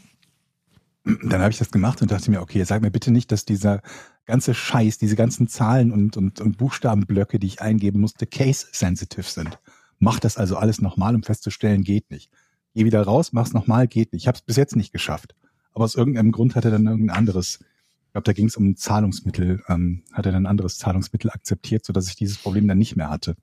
dann 1.04 1.40
habe 1.40 1.50
ich 1.50 1.58
das 1.58 1.70
gemacht 1.70 2.02
und 2.02 2.10
dachte 2.10 2.30
mir, 2.30 2.40
okay, 2.40 2.64
sag 2.64 2.82
mir 2.82 2.90
bitte 2.90 3.12
nicht, 3.12 3.30
dass 3.30 3.44
dieser 3.44 3.82
ganze 4.24 4.54
Scheiß, 4.54 4.98
diese 4.98 5.16
ganzen 5.16 5.48
Zahlen 5.48 5.92
und, 5.92 6.16
und, 6.16 6.40
und 6.40 6.56
Buchstabenblöcke, 6.58 7.38
die 7.38 7.46
ich 7.46 7.60
eingeben 7.60 8.00
musste, 8.00 8.26
case-sensitive 8.26 9.22
sind. 9.22 9.58
Mach 9.98 10.18
das 10.18 10.36
also 10.36 10.56
alles 10.56 10.80
nochmal, 10.80 11.14
um 11.14 11.22
festzustellen, 11.22 11.82
geht 11.82 12.10
nicht. 12.10 12.30
Geh 12.74 12.84
wieder 12.84 13.02
raus, 13.02 13.32
mach's 13.32 13.52
nochmal, 13.52 13.86
geht 13.86 14.12
nicht. 14.12 14.22
Ich 14.22 14.28
habe 14.28 14.36
es 14.36 14.42
bis 14.42 14.56
jetzt 14.56 14.76
nicht 14.76 14.92
geschafft. 14.92 15.34
Aber 15.74 15.84
aus 15.84 15.94
irgendeinem 15.94 16.32
Grund 16.32 16.54
hat 16.54 16.64
er 16.64 16.70
dann 16.70 16.86
irgendein 16.86 17.16
anderes, 17.16 17.60
ich 18.06 18.12
glaube, 18.12 18.24
da 18.24 18.32
ging 18.32 18.46
es 18.46 18.56
um 18.56 18.76
Zahlungsmittel, 18.76 19.62
ähm, 19.68 20.02
hat 20.12 20.26
er 20.26 20.32
dann 20.32 20.44
ein 20.44 20.50
anderes 20.50 20.78
Zahlungsmittel 20.78 21.30
akzeptiert, 21.30 21.84
sodass 21.84 22.08
ich 22.08 22.16
dieses 22.16 22.38
Problem 22.38 22.68
dann 22.68 22.78
nicht 22.78 22.96
mehr 22.96 23.10
hatte. 23.10 23.36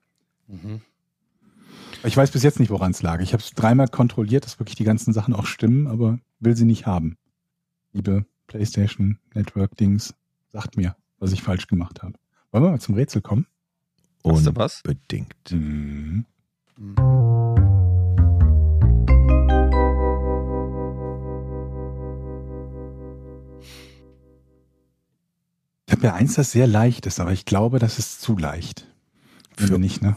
Mhm. 0.46 0.80
Ich 2.04 2.16
weiß 2.16 2.30
bis 2.30 2.42
jetzt 2.42 2.60
nicht, 2.60 2.70
woran 2.70 2.92
es 2.92 3.02
lag. 3.02 3.20
Ich 3.20 3.32
habe 3.32 3.42
es 3.42 3.50
dreimal 3.50 3.88
kontrolliert, 3.88 4.44
dass 4.44 4.58
wirklich 4.58 4.76
die 4.76 4.84
ganzen 4.84 5.12
Sachen 5.12 5.34
auch 5.34 5.46
stimmen, 5.46 5.86
aber 5.86 6.18
will 6.38 6.56
sie 6.56 6.64
nicht 6.64 6.86
haben. 6.86 7.18
Liebe 7.92 8.24
PlayStation 8.46 9.18
Network 9.34 9.76
Dings, 9.76 10.14
sagt 10.52 10.76
mir, 10.76 10.96
was 11.18 11.32
ich 11.32 11.42
falsch 11.42 11.66
gemacht 11.66 12.02
habe. 12.02 12.14
Wollen 12.50 12.64
wir 12.64 12.70
mal 12.70 12.80
zum 12.80 12.94
Rätsel 12.94 13.20
kommen? 13.20 13.46
Hast 14.24 14.46
du 14.46 14.56
was? 14.56 14.82
Unbedingt. 14.84 15.34
Mhm. 15.50 16.26
Ich 16.76 17.49
habe 26.00 26.08
ja 26.08 26.14
eins, 26.14 26.34
das 26.34 26.52
sehr 26.52 26.66
leicht 26.66 27.06
ist, 27.06 27.20
aber 27.20 27.32
ich 27.32 27.44
glaube, 27.44 27.78
das 27.78 27.98
ist 27.98 28.20
zu 28.20 28.36
leicht. 28.36 28.86
Für- 29.56 29.78
nicht, 29.78 30.02
ne? 30.02 30.16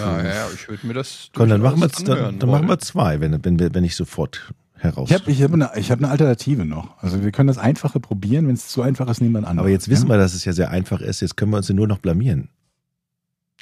Naja, 0.00 0.46
ich 0.54 0.68
würde 0.68 0.86
mir 0.86 0.94
das. 0.94 1.28
Komm, 1.34 1.48
dann 1.48 1.60
machen 1.60 1.80
wir, 1.80 1.88
dann, 1.88 2.38
dann 2.38 2.50
machen 2.50 2.68
wir 2.68 2.78
zwei, 2.78 3.20
wenn, 3.20 3.44
wenn, 3.44 3.58
wir- 3.58 3.72
wenn 3.74 3.84
ich 3.84 3.94
sofort 3.94 4.52
heraus. 4.74 5.08
Ich 5.10 5.14
habe 5.16 5.30
ich 5.30 5.40
hab 5.42 5.52
eine, 5.52 5.70
ich 5.76 5.90
hab 5.92 5.98
eine 5.98 6.08
Alternative 6.08 6.64
noch. 6.64 6.98
Also 7.02 7.22
wir 7.22 7.30
können 7.30 7.46
das 7.46 7.58
Einfache 7.58 8.00
probieren. 8.00 8.48
Wenn 8.48 8.54
es 8.54 8.66
zu 8.68 8.82
einfach 8.82 9.08
ist, 9.08 9.20
nehmen 9.20 9.34
wir 9.34 9.38
anderes. 9.38 9.58
Aber 9.58 9.68
jetzt 9.68 9.88
wissen 9.88 10.08
wir, 10.08 10.16
dass 10.18 10.34
es 10.34 10.44
ja 10.44 10.52
sehr 10.52 10.70
einfach 10.70 11.00
ist. 11.00 11.20
Jetzt 11.20 11.36
können 11.36 11.52
wir 11.52 11.58
uns 11.58 11.68
ja 11.68 11.74
nur 11.74 11.86
noch 11.86 11.98
blamieren. 11.98 12.48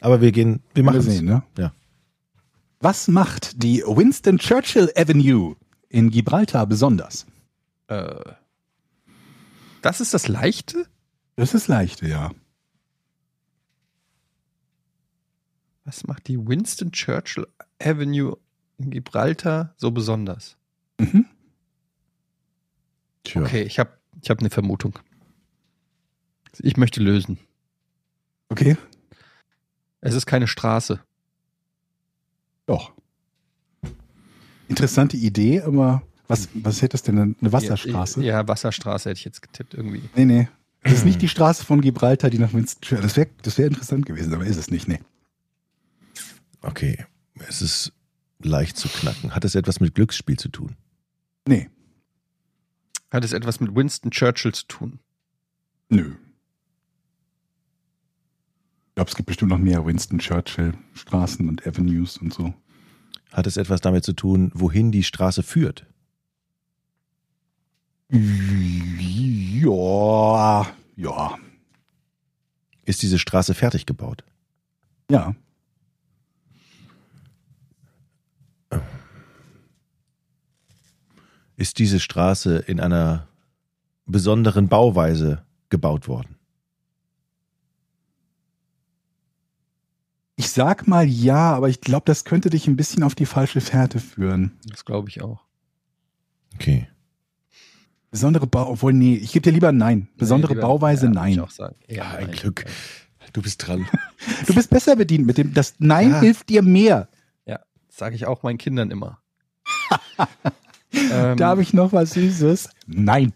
Aber 0.01 0.23
wir 0.23 0.33
gehen, 0.33 0.61
wir 0.75 0.83
machen 0.85 1.01
es. 1.01 1.05
sehen, 1.05 1.27
ne? 1.27 1.43
Ja. 1.59 1.73
Was 2.81 3.09
macht 3.09 3.63
die 3.63 3.83
Winston 3.87 4.39
Churchill 4.39 4.91
Avenue 4.97 5.57
in 5.91 6.09
Gibraltar 6.11 6.67
besonders? 6.67 7.27
Äh, 7.89 8.09
das 9.83 10.01
ist 10.01 10.15
das 10.15 10.29
Leichte? 10.29 10.87
Das 11.41 11.55
ist 11.55 11.69
leichte, 11.69 12.07
ja. 12.07 12.33
Was 15.87 16.07
macht 16.07 16.29
die 16.29 16.37
Winston 16.37 16.93
Churchill 16.93 17.47
Avenue 17.83 18.37
in 18.77 18.91
Gibraltar 18.91 19.73
so 19.79 19.91
besonders? 19.91 20.59
Mhm. 20.99 21.25
Tja. 23.25 23.41
Okay, 23.41 23.63
ich 23.63 23.79
habe 23.79 23.99
ich 24.21 24.29
hab 24.29 24.41
eine 24.41 24.51
Vermutung. 24.51 24.99
Ich 26.59 26.77
möchte 26.77 27.01
lösen. 27.01 27.39
Okay, 28.51 28.77
Es 30.03 30.15
ist 30.15 30.27
keine 30.27 30.47
Straße. 30.47 31.01
doch. 32.67 32.93
Interessante 34.69 35.17
Idee, 35.17 35.63
aber 35.63 36.03
was, 36.29 36.51
was 36.53 36.83
hätte 36.83 36.99
es 36.99 37.03
denn? 37.03 37.19
Eine 37.19 37.53
Wasserstraße? 37.53 38.21
Ja, 38.23 38.41
ja, 38.41 38.47
Wasserstraße 38.49 39.09
hätte 39.09 39.19
ich 39.19 39.25
jetzt 39.25 39.41
getippt 39.41 39.73
irgendwie. 39.73 40.03
Nee, 40.15 40.27
nee. 40.27 40.49
Das 40.83 40.93
ist 40.93 41.05
nicht 41.05 41.21
die 41.23 41.29
Straße 41.35 41.65
von 41.65 41.81
Gibraltar, 41.81 42.31
die 42.31 42.39
nach 42.39 42.53
Winston 42.53 42.81
Churchill. 42.83 43.03
Das 43.03 43.17
wäre 43.17 43.29
das 43.43 43.59
wär 43.59 43.67
interessant 43.67 44.07
gewesen, 44.07 44.33
aber 44.35 44.45
ist 44.47 44.57
es 44.57 44.71
nicht, 44.71 44.89
nee. 44.89 45.01
Okay. 46.63 47.05
Es 47.49 47.63
ist 47.63 47.93
leicht 48.43 48.77
zu 48.77 48.89
knacken. 48.89 49.35
Hat 49.35 49.45
es 49.45 49.55
etwas 49.55 49.81
mit 49.81 49.95
Glücksspiel 49.95 50.39
zu 50.39 50.49
tun? 50.49 50.77
Nee, 51.47 51.69
Hat 53.11 53.25
es 53.25 53.33
etwas 53.33 53.61
mit 53.61 53.75
Winston 53.75 54.11
Churchill 54.11 54.53
zu 54.53 54.67
tun? 54.67 54.99
nö. 55.89 56.13
Ich 58.89 58.95
glaube, 58.95 59.09
es 59.11 59.17
gibt 59.17 59.27
bestimmt 59.29 59.51
noch 59.51 59.59
mehr 59.59 59.87
Winston 59.87 60.19
Churchill 60.19 60.75
Straßen 60.93 61.49
und 61.49 61.67
Avenues 61.67 62.19
und 62.19 62.35
so. 62.35 62.53
Hat 63.33 63.47
es 63.47 63.57
etwas 63.57 63.81
damit 63.81 64.05
zu 64.05 64.13
tun, 64.13 64.51
wohin 64.55 64.93
die 64.93 65.03
Straße 65.05 65.43
führt? 65.43 65.87
Ja, 69.61 70.67
ja, 70.97 71.39
Ist 72.85 73.03
diese 73.03 73.19
Straße 73.19 73.55
fertig 73.55 73.87
gebaut? 73.87 74.25
ja. 75.11 75.35
Ist 81.57 81.79
diese 81.79 82.01
Straße 82.01 82.57
in 82.57 82.81
einer 82.81 83.29
besonderen 84.07 84.69
Bauweise 84.69 85.45
gebaut 85.69 86.09
worden? 86.09 86.37
Ich 90.37 90.51
sag 90.51 90.89
mal 90.89 91.07
ja, 91.07 91.53
aber 91.55 91.69
ich 91.69 91.83
glaube, 91.83 92.05
das 92.07 92.25
könnte 92.25 92.49
dich 92.49 92.67
ein 92.67 92.77
bisschen 92.77 93.03
auf 93.03 93.15
die 93.15 93.27
falsche 93.27 93.61
Fährte 93.61 93.99
führen. 94.01 94.59
Das 94.65 94.87
glaube 94.87 95.11
ich 95.11 95.21
auch. 95.21 95.45
Okay. 96.55 96.89
Besondere 98.11 98.47
Bau, 98.47 98.69
obwohl, 98.71 98.93
nee, 98.93 99.15
ich 99.15 99.33
gebe 99.33 99.43
dir 99.45 99.53
lieber 99.53 99.69
ein 99.69 99.77
Nein. 99.77 100.09
Besondere 100.17 100.53
Nee, 100.53 100.57
lieber- 100.61 100.69
Bauweise, 100.69 101.07
ja, 101.07 101.13
nein. 101.13 101.39
auch 101.41 101.51
sagen. 101.51 101.77
Ja, 101.87 102.03
Ah, 102.05 102.15
ein 102.17 102.27
nein. 102.27 102.37
Glück. 102.37 102.65
Du 103.33 103.43
bist 103.43 103.67
dran. 103.67 103.87
Du 104.47 104.55
bist 104.55 104.69
besser 104.71 104.97
bedient 104.97 105.27
mit 105.27 105.39
dem, 105.39 105.55
das 105.55 105.75
Nein 105.79 106.11
Ja. 106.11 106.21
hilft 106.21 106.49
dir 106.49 106.63
mehr. 106.63 107.09
Ja, 107.47 107.61
sage 107.89 108.15
ich 108.17 108.27
auch 108.27 108.43
meinen 108.43 108.59
Kindern 108.59 108.91
immer. 108.91 109.19
ähm, 110.93 111.37
Da 111.37 111.49
habe 111.49 111.63
ich 111.63 111.73
noch 111.73 111.93
was 111.93 112.11
Süßes. 112.13 112.69
Nein. 112.87 113.33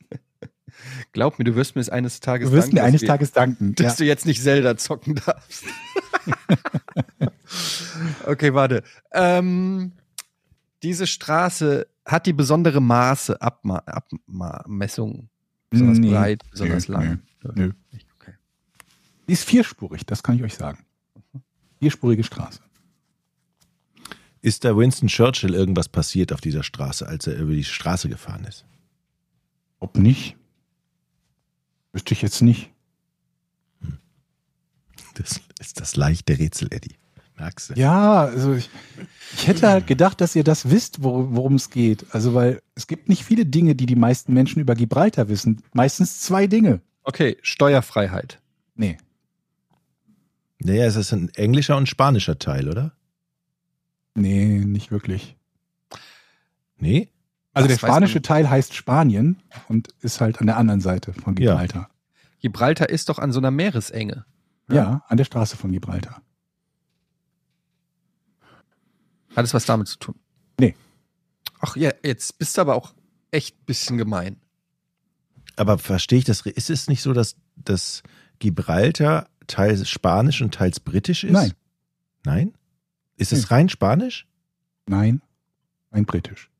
glaub 1.12 1.38
mir, 1.38 1.44
du 1.44 1.56
wirst 1.56 1.74
mir 1.74 1.80
es 1.82 1.90
eines 1.90 2.20
Tages 2.20 2.48
Du 2.50 2.54
wirst 2.56 2.68
danken, 2.68 2.74
mir 2.76 2.80
dass 2.82 2.88
eines 2.88 3.00
wir- 3.02 3.08
Tages 3.08 3.32
danken. 3.32 3.74
dass 3.74 3.92
Ja. 3.94 3.96
du 3.96 4.04
jetzt 4.04 4.26
nicht 4.26 4.42
Zelda 4.42 4.76
zocken 4.76 5.16
darfst. 5.26 5.64
okay, 8.26 8.54
warte. 8.54 8.82
Ähm, 9.12 9.92
diese 10.82 11.06
Straße 11.06 11.86
hat 12.08 12.26
die 12.26 12.32
besondere 12.32 12.80
Maße, 12.80 13.40
Abma 13.40 13.78
Abmessung. 13.86 15.28
Besonders 15.70 15.98
Nee. 15.98 16.10
breit, 16.10 16.42
besonders 16.50 16.88
Nö, 16.88 16.94
lang. 16.94 17.22
nö. 17.54 17.72
Nicht, 17.92 18.06
Okay. 18.20 18.32
Die 19.28 19.32
ist 19.34 19.44
vierspurig, 19.44 20.04
das 20.06 20.22
kann 20.22 20.36
ich 20.36 20.42
euch 20.42 20.54
sagen. 20.54 20.84
Vierspurige 21.78 22.24
Straße. 22.24 22.60
Ist 24.40 24.64
da 24.64 24.76
Winston 24.76 25.08
Churchill 25.08 25.54
irgendwas 25.54 25.88
passiert 25.88 26.32
auf 26.32 26.40
dieser 26.40 26.62
Straße, 26.62 27.06
als 27.06 27.26
er 27.26 27.36
über 27.38 27.52
die 27.52 27.64
Straße 27.64 28.08
gefahren 28.08 28.44
ist? 28.44 28.64
Ob 29.80 29.96
nicht? 29.98 30.36
Wüsste 31.92 32.14
ich 32.14 32.22
jetzt 32.22 32.40
nicht. 32.42 32.70
Das 35.14 35.40
ist 35.58 35.80
das 35.80 35.96
leichte 35.96 36.38
Rätsel, 36.38 36.68
Eddie. 36.72 36.94
Merkst 37.38 37.70
du? 37.70 37.74
Ja, 37.74 38.22
also 38.24 38.54
ich, 38.54 38.68
ich 39.34 39.46
hätte 39.46 39.68
halt 39.68 39.86
gedacht, 39.86 40.20
dass 40.20 40.34
ihr 40.34 40.42
das 40.44 40.70
wisst, 40.70 41.00
wor- 41.02 41.28
worum 41.36 41.54
es 41.54 41.70
geht. 41.70 42.06
Also, 42.12 42.34
weil 42.34 42.60
es 42.74 42.86
gibt 42.86 43.08
nicht 43.08 43.24
viele 43.24 43.46
Dinge, 43.46 43.74
die 43.76 43.86
die 43.86 43.94
meisten 43.96 44.32
Menschen 44.34 44.60
über 44.60 44.74
Gibraltar 44.74 45.28
wissen. 45.28 45.62
Meistens 45.72 46.20
zwei 46.20 46.46
Dinge. 46.46 46.80
okay, 47.04 47.36
Steuerfreiheit. 47.42 48.40
Nee. 48.74 48.98
Naja, 50.60 50.86
es 50.86 50.96
ist 50.96 51.12
ein 51.12 51.28
englischer 51.34 51.76
und 51.76 51.88
spanischer 51.88 52.38
Teil, 52.38 52.68
oder? 52.68 52.92
Nee, 54.14 54.58
nicht 54.58 54.90
wirklich. 54.90 55.36
Nee? 56.78 57.08
Also 57.54 57.68
Das 57.68 57.78
der 57.78 57.86
spanische. 57.86 58.22
Teil 58.22 58.50
heißt 58.50 58.74
Spanien 58.74 59.40
und 59.68 59.88
ist 60.00 60.20
halt 60.20 60.40
an 60.40 60.46
der 60.46 60.56
anderen 60.56 60.80
Seite 60.80 61.12
von 61.12 61.36
Ja. 61.36 61.52
Gibraltar. 61.52 61.90
Gibraltar 62.40 62.88
ist 62.88 63.08
doch 63.08 63.18
an 63.18 63.30
so 63.32 63.38
einer 63.38 63.50
Meeresenge. 63.52 64.24
Ja, 64.70 65.02
an 65.08 65.16
der 65.16 65.24
Straße 65.24 65.56
von 65.56 65.72
Gibraltar. 65.72 66.20
Hat 69.38 69.44
es 69.44 69.54
was 69.54 69.66
damit 69.66 69.86
zu 69.86 69.98
tun? 70.00 70.16
Nee. 70.58 70.74
Ach 71.60 71.76
ja, 71.76 71.92
jetzt 72.02 72.38
bist 72.38 72.56
du 72.56 72.60
aber 72.60 72.74
auch 72.74 72.92
echt 73.30 73.54
ein 73.56 73.64
bisschen 73.66 73.96
gemein. 73.96 74.40
Aber 75.54 75.78
verstehe 75.78 76.18
ich 76.18 76.24
das? 76.24 76.40
Ist 76.40 76.70
es 76.70 76.88
nicht 76.88 77.02
so, 77.02 77.12
dass, 77.12 77.36
dass 77.54 78.02
Gibraltar 78.40 79.28
teils 79.46 79.88
spanisch 79.88 80.42
und 80.42 80.54
teils 80.54 80.80
britisch 80.80 81.22
ist? 81.22 81.30
Nein. 81.30 81.52
Nein? 82.24 82.52
Ist 83.16 83.32
es 83.32 83.42
Nee. 83.42 83.54
rein 83.54 83.68
spanisch? 83.68 84.26
Nein, 84.88 85.22
ein 85.92 86.04
britisch. 86.04 86.50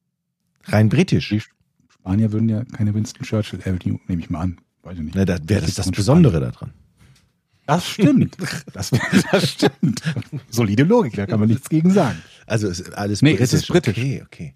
Rein 0.62 0.89
britisch? 0.89 1.31
Die 1.31 1.43
Spanier 1.89 2.31
würden 2.31 2.49
ja 2.49 2.62
keine 2.62 2.95
Winston 2.95 3.24
Churchill 3.24 3.61
Avenue, 3.62 3.99
nehme 4.07 4.22
ich 4.22 4.31
mal 4.31 4.43
an, 4.43 4.61
Weiß 4.83 4.99
ich 4.99 5.03
nicht. 5.03 5.16
Na, 5.16 5.24
das 5.24 5.41
wäre 5.49 5.62
das, 5.62 5.70
ist 5.70 5.79
das 5.81 5.91
Besondere 5.91 6.39
daran. 6.39 6.72
Das 7.68 7.86
stimmt. 7.86 8.34
Das, 8.72 8.90
das 9.30 9.50
stimmt. 9.50 10.00
Solide 10.48 10.84
Logik, 10.84 11.16
da 11.16 11.26
kann 11.26 11.38
man 11.38 11.50
nichts 11.50 11.68
gegen 11.68 11.90
sagen. 11.90 12.22
Also 12.46 12.66
es 12.66 12.80
ist 12.80 12.94
alles 12.94 13.20
Nee, 13.20 13.36
es 13.38 13.52
ist 13.52 13.66
britisch. 13.68 13.98
Okay, 13.98 14.22
okay. 14.24 14.54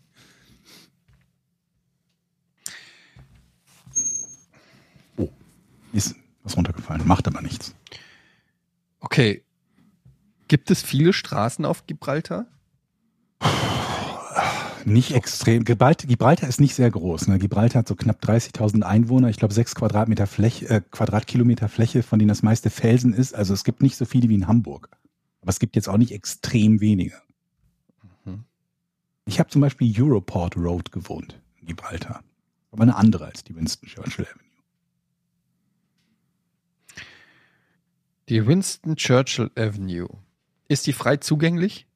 Ist 5.93 6.15
was 6.43 6.57
runtergefallen, 6.57 7.07
macht 7.07 7.27
aber 7.29 7.43
nichts. 7.43 7.75
Okay. 9.01 9.45
Gibt 10.49 10.71
es 10.71 10.81
viele 10.83 11.13
Straßen 11.13 11.67
auf 11.67 11.87
Gibraltar? 11.87 12.47
Nicht 14.85 15.13
extrem. 15.13 15.65
Gibraltar, 15.65 16.49
ist 16.49 16.61
nicht 16.61 16.75
sehr 16.75 16.91
groß. 16.91 17.29
Ne? 17.29 17.39
Gibraltar 17.39 17.81
hat 17.81 17.89
so 17.89 17.95
knapp 17.95 18.23
30.000 18.23 18.83
Einwohner. 18.83 19.29
Ich 19.29 19.37
glaube, 19.37 19.55
sechs 19.55 19.75
Quadratmeter 19.75 20.27
Fläche, 20.27 20.69
äh, 20.69 20.81
Quadratkilometer 20.91 21.69
Fläche, 21.69 22.03
von 22.03 22.19
denen 22.19 22.29
das 22.29 22.43
meiste 22.43 22.71
Felsen 22.71 23.13
ist. 23.13 23.35
Also 23.35 23.55
es 23.55 23.65
gibt 23.65 23.83
nicht 23.83 23.97
so 23.97 24.05
viele 24.05 24.29
wie 24.29 24.35
in 24.35 24.47
Hamburg. 24.47 24.89
Aber 25.41 25.51
es 25.51 25.59
gibt 25.59 25.77
jetzt 25.77 25.89
auch 25.89 25.99
nicht 25.99 26.13
extrem 26.13 26.81
wenige. 26.81 27.21
Mhm. 28.25 28.45
Ich 29.27 29.39
habe 29.39 29.51
zum 29.51 29.61
Beispiel 29.61 29.93
Europort 30.01 30.57
Road 30.57 30.93
gewohnt 30.93 31.41
in 31.61 31.67
Gibraltar. 31.67 32.23
Aber 32.71 32.83
eine 32.83 32.97
andere 32.97 33.27
als 33.27 33.45
die 33.45 33.55
Winston 33.55 33.89
Churchill 33.89 34.27
Avenue. 34.27 34.43
Die 38.29 38.47
Winston 38.47 38.97
Churchill 38.97 39.51
Avenue. 39.57 40.09
Ist 40.69 40.87
die 40.87 40.93
frei 40.93 41.19
zugänglich? 41.19 41.87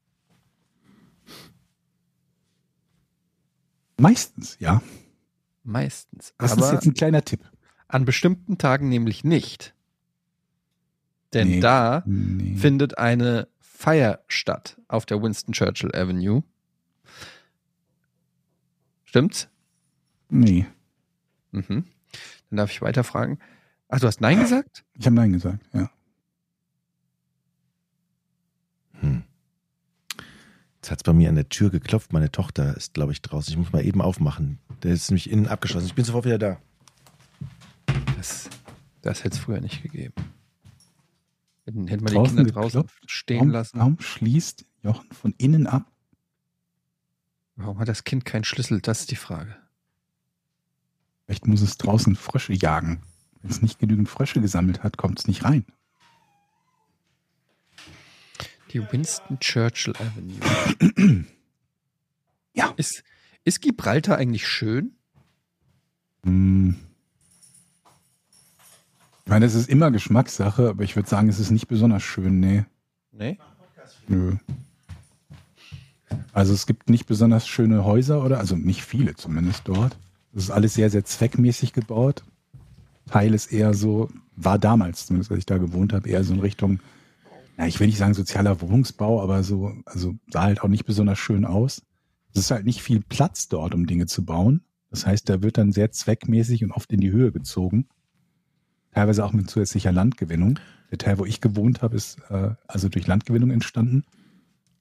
Meistens, 3.99 4.57
ja. 4.59 4.81
Meistens. 5.63 6.33
Das 6.37 6.51
ist 6.53 6.57
aber 6.57 6.73
jetzt 6.73 6.85
ein 6.85 6.93
kleiner 6.93 7.23
Tipp. 7.23 7.41
an 7.87 8.05
bestimmten 8.05 8.57
Tagen 8.57 8.89
nämlich 8.89 9.23
nicht. 9.23 9.73
Denn 11.33 11.47
Nee. 11.49 11.59
da 11.59 12.03
Nee. 12.05 12.55
findet 12.57 12.97
eine 12.97 13.47
Feier 13.59 14.23
statt 14.27 14.79
auf 14.87 15.05
der 15.05 15.21
Winston 15.21 15.53
Churchill 15.53 15.93
Avenue. 15.95 16.43
Stimmt's? 19.05 19.47
Nee. 20.29 20.65
Mhm. 21.51 21.85
Dann 22.49 22.57
darf 22.57 22.71
ich 22.71 22.81
weiterfragen. 22.81 23.39
Ach, 23.89 23.99
du 23.99 24.07
hast 24.07 24.19
Nein 24.21 24.39
gesagt? 24.39 24.83
Ich 24.95 25.05
habe 25.05 25.15
Nein 25.15 25.31
gesagt, 25.33 25.65
ja. 25.73 25.89
Hm. 28.99 29.23
Jetzt 30.87 30.91
hat 30.91 30.99
es 30.99 31.03
bei 31.03 31.11
mir 31.11 31.27
an 31.27 31.35
der 31.35 31.49
Tür 31.49 31.69
geklopft. 31.69 32.13
Meine 32.13 32.31
Tochter 32.31 32.77
ist, 32.77 32.93
glaube 32.93 33.11
ich, 33.11 33.21
draußen. 33.21 33.51
Ich 33.51 33.57
muss 33.57 33.73
mal 33.73 33.85
eben 33.85 34.01
aufmachen. 34.01 34.57
Der 34.83 34.93
ist 34.93 35.09
nämlich 35.09 35.29
innen 35.29 35.45
abgeschlossen. 35.45 35.85
Ich 35.85 35.95
bin 35.95 36.05
sofort 36.05 36.23
wieder 36.23 36.37
da. 36.37 36.61
Das, 38.15 38.49
das 39.01 39.25
hätte 39.25 39.35
es 39.35 39.41
früher 39.41 39.59
nicht 39.59 39.83
gegeben. 39.83 40.13
Hätten, 41.65 41.87
hätten 41.87 42.07
wir 42.07 42.23
die 42.23 42.29
Kinder 42.29 42.45
draußen 42.45 42.83
geklopft? 42.83 43.11
stehen 43.11 43.39
Warum, 43.39 43.49
lassen. 43.49 43.79
warum 43.79 43.99
schließt 43.99 44.63
Jochen 44.81 45.11
von 45.11 45.35
innen 45.37 45.67
ab? 45.67 45.91
Warum 47.57 47.79
hat 47.79 47.89
das 47.89 48.05
Kind 48.05 48.23
keinen 48.23 48.45
Schlüssel? 48.45 48.79
Das 48.79 49.01
ist 49.01 49.11
die 49.11 49.17
Frage. 49.17 49.57
Vielleicht 51.25 51.47
muss 51.47 51.59
es 51.59 51.77
draußen 51.77 52.15
Frösche 52.15 52.53
jagen. 52.53 53.01
Wenn 53.41 53.51
es 53.51 53.61
nicht 53.61 53.79
genügend 53.79 54.07
Frösche 54.07 54.39
gesammelt 54.39 54.83
hat, 54.83 54.95
kommt 54.95 55.19
es 55.19 55.27
nicht 55.27 55.43
rein. 55.43 55.65
Die 58.71 58.91
Winston 58.91 59.39
Churchill 59.39 59.93
Avenue. 59.95 61.25
Ja. 62.53 62.73
Ist, 62.75 63.03
ist 63.43 63.61
Gibraltar 63.61 64.17
eigentlich 64.17 64.47
schön? 64.47 64.93
Hm. 66.23 66.75
Ich 69.23 69.29
meine, 69.29 69.45
es 69.45 69.53
ist 69.53 69.69
immer 69.69 69.91
Geschmackssache, 69.91 70.69
aber 70.69 70.83
ich 70.83 70.95
würde 70.95 71.07
sagen, 71.07 71.29
es 71.29 71.39
ist 71.39 71.51
nicht 71.51 71.67
besonders 71.67 72.01
schön, 72.01 72.39
nee. 72.39 72.65
Nee. 73.11 73.37
Nö. 74.07 74.37
Also 76.33 76.53
es 76.53 76.65
gibt 76.65 76.89
nicht 76.89 77.05
besonders 77.05 77.47
schöne 77.47 77.83
Häuser 77.83 78.23
oder, 78.23 78.39
also 78.39 78.55
nicht 78.55 78.83
viele 78.83 79.15
zumindest 79.15 79.61
dort. 79.65 79.97
Es 80.33 80.43
ist 80.43 80.51
alles 80.51 80.73
sehr, 80.73 80.89
sehr 80.89 81.05
zweckmäßig 81.05 81.73
gebaut. 81.73 82.23
Teil 83.07 83.33
ist 83.33 83.51
eher 83.51 83.73
so, 83.73 84.09
war 84.35 84.57
damals, 84.57 85.07
zumindest 85.07 85.31
als 85.31 85.39
ich 85.39 85.45
da 85.45 85.57
gewohnt 85.57 85.93
habe, 85.93 86.09
eher 86.09 86.23
so 86.23 86.33
in 86.33 86.39
Richtung, 86.39 86.79
na, 87.57 87.67
ich 87.67 87.79
will 87.79 87.87
nicht 87.87 87.97
sagen 87.97 88.13
sozialer 88.13 88.61
Wohnungsbau, 88.61 89.21
aber 89.21 89.43
so, 89.43 89.73
also 89.85 90.15
sah 90.29 90.43
halt 90.43 90.61
auch 90.61 90.67
nicht 90.67 90.85
besonders 90.85 91.17
schön 91.17 91.43
aus. 91.43 91.81
Es 92.31 92.41
ist 92.41 92.51
halt 92.51 92.65
nicht 92.65 92.83
viel 92.83 93.01
Platz 93.01 93.47
dort, 93.47 93.73
um 93.73 93.87
Dinge 93.87 94.05
zu 94.05 94.23
bauen. 94.23 94.61
Das 94.91 95.07
heißt, 95.07 95.27
da 95.27 95.41
wird 95.41 95.57
dann 95.57 95.71
sehr 95.71 95.91
zweckmäßig 95.91 96.63
und 96.63 96.71
oft 96.71 96.93
in 96.93 97.01
die 97.01 97.11
Höhe 97.11 97.31
gezogen. 97.31 97.87
Teilweise 98.91 99.25
auch 99.25 99.33
mit 99.33 99.49
zusätzlicher 99.49 99.91
Landgewinnung. 99.91 100.59
Der 100.91 100.99
Teil, 100.99 101.17
wo 101.17 101.25
ich 101.25 101.41
gewohnt 101.41 101.81
habe, 101.81 101.95
ist 101.95 102.19
äh, 102.29 102.51
also 102.67 102.89
durch 102.89 103.07
Landgewinnung 103.07 103.49
entstanden. 103.49 104.05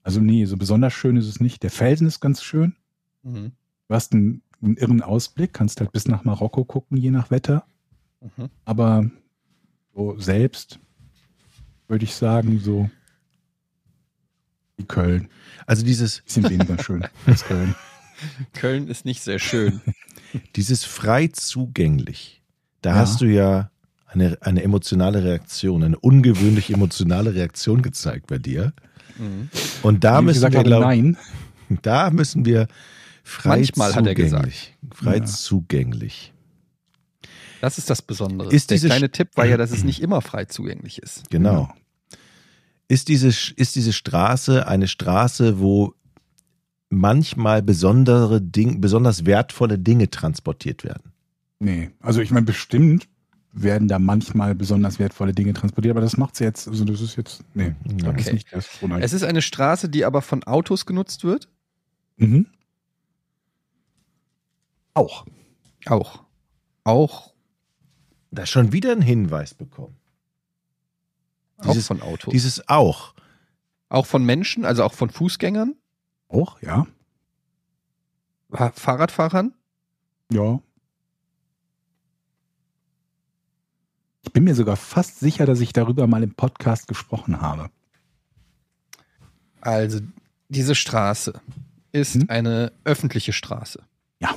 Also 0.03 0.21
nee, 0.21 0.45
so 0.45 0.59
besonders 0.59 0.93
schön 0.93 1.17
ist 1.17 1.27
es 1.27 1.41
nicht. 1.41 1.63
Der 1.63 1.71
Felsen 1.71 2.07
ist 2.07 2.21
ganz 2.21 2.43
schön. 2.43 2.77
Mhm. 3.23 3.53
Du 3.89 3.95
hast 3.95 4.13
einen, 4.13 4.43
einen 4.63 4.77
irren 4.77 5.03
Ausblick, 5.03 5.55
kannst 5.55 5.81
halt 5.81 5.93
bis 5.93 6.09
nach 6.09 6.25
Marokko 6.25 6.65
gucken, 6.65 6.99
je 6.99 7.11
nach 7.11 7.31
Wetter. 7.31 7.65
Mhm. 8.21 8.51
Aber 8.67 9.11
so 9.95 10.19
selbst 10.19 10.79
würde 11.89 12.05
ich 12.05 12.15
sagen, 12.15 12.61
so 12.61 12.91
wie 14.77 14.85
Köln. 14.85 15.29
Also 15.67 15.85
dieses, 15.85 16.21
Bisschen 16.23 16.49
weniger 16.51 16.83
schön 16.83 17.05
als 17.27 17.45
Köln. 17.45 17.75
Köln 18.55 18.89
ist 18.89 19.05
nicht 19.05 19.23
sehr 19.23 19.39
schön. 19.39 19.81
dieses 20.57 20.85
frei 20.85 21.29
zugänglich. 21.29 22.43
Da 22.83 22.91
Ja. 22.91 22.97
hast 22.97 23.21
du 23.21 23.27
ja 23.27 23.71
eine, 24.07 24.39
eine 24.41 24.63
emotionale 24.63 25.23
Reaktion, 25.25 25.83
eine 25.83 25.99
ungewöhnlich 25.99 26.73
emotionale 26.73 27.35
Reaktion 27.35 27.83
gezeigt 27.83 28.27
bei 28.27 28.39
dir. 28.39 28.73
Mhm. 29.19 29.51
Und 29.83 30.05
da 30.05 30.23
müssen 30.23 30.37
gesagt 30.37 30.53
wir, 30.55 30.59
habe, 30.61 30.69
glaub, 30.69 30.83
nein. 30.83 31.17
da 31.83 32.11
müssen 32.11 32.45
wir 32.45 32.69
frei 33.25 33.57
Manchmal 33.59 33.95
hat 33.95 34.07
er 34.07 34.15
zugänglich. 34.15 34.75
Frei 34.95 35.17
Ja. 35.19 35.25
zugänglich. 35.25 36.33
Das 37.67 37.79
ist 37.79 37.91
das 37.91 38.01
Besondere. 38.01 38.53
Ist 38.55 38.71
Der 38.71 38.77
diese 38.77 38.87
kleine 38.87 39.11
Tipp 39.11 39.31
war 39.35 39.45
ja, 39.45 39.57
dass 39.57 39.73
es 39.73 39.83
nicht 39.91 40.01
immer 40.01 40.21
frei 40.21 40.45
zugänglich 40.45 41.03
ist. 41.03 41.29
Genau. 41.31 41.69
Ist 42.87 43.09
diese, 43.09 43.27
ist 43.27 43.75
diese 43.75 43.93
Straße 43.93 44.69
eine 44.69 44.87
Straße, 44.87 45.59
wo 45.59 45.93
manchmal 46.91 47.63
besondere 47.63 48.41
Ding, 48.41 48.81
besonders 48.81 49.27
wertvolle 49.27 49.81
Dinge 49.81 50.09
transportiert 50.11 50.85
werden? 50.85 51.11
Nee. 51.59 51.91
Also 51.99 52.21
ich 52.21 52.31
meine, 52.31 52.47
bestimmt 52.47 53.09
werden 53.51 53.89
da 53.89 53.99
manchmal 53.99 54.55
besonders 54.55 55.01
wertvolle 55.01 55.33
Dinge 55.33 55.53
transportiert, 55.53 55.91
aber 55.91 56.03
das 56.03 56.17
macht's 56.17 56.39
jetzt, 56.39 56.69
also 56.69 56.85
das 56.85 57.01
ist 57.01 57.17
jetzt, 57.17 57.43
nee, 57.55 57.75
das 57.85 58.11
Okay. 58.11 58.21
ist 58.21 58.33
nicht 58.33 58.53
das 58.53 58.69
Es 59.01 59.13
ist 59.13 59.25
eine 59.25 59.43
Straße, 59.43 59.89
die 59.89 60.05
aber 60.05 60.23
von 60.23 60.45
Autos 60.45 60.87
genutzt 60.87 61.25
wird. 61.25 61.49
Mhm. 62.17 62.47
Auch. 64.95 65.27
Auch. 65.87 66.23
Auch, 66.85 67.33
Da 68.31 68.45
schon 68.47 68.73
wieder 68.73 68.93
einen 68.93 69.03
Hinweis 69.03 69.55
bekommen. 69.55 69.97
auch 71.59 71.71
Dieses, 71.73 71.87
von 71.87 72.03
Autos. 72.03 72.33
dieses 72.33 72.69
auch. 72.69 73.15
auch 73.89 74.07
von 74.07 74.25
Menschen, 74.25 74.65
also 74.65 74.83
auch 74.85 74.93
von 74.95 75.11
Fußgängern, 75.11 75.75
Auch, 76.29 76.61
ja. 76.61 76.87
Fa- 78.51 78.73
Fahrradfahrern. 78.73 79.55
Ja. 80.33 80.61
Ich 84.23 84.33
bin 84.33 84.45
mir 84.45 84.55
sogar 84.55 84.77
fast 84.77 85.21
sicher, 85.21 85.47
dass 85.47 85.61
ich 85.61 85.73
darüber 85.73 86.07
mal 86.07 86.23
im 86.23 86.35
Podcast 86.35 86.89
gesprochen 86.89 87.41
habe. 87.41 87.71
Also 89.61 90.01
diese 90.49 90.75
Straße 90.75 91.41
ist 91.93 92.15
Hm? 92.17 92.25
eine 92.29 92.73
öffentliche 92.85 93.33
Straße. 93.33 93.83
Ja. 94.21 94.35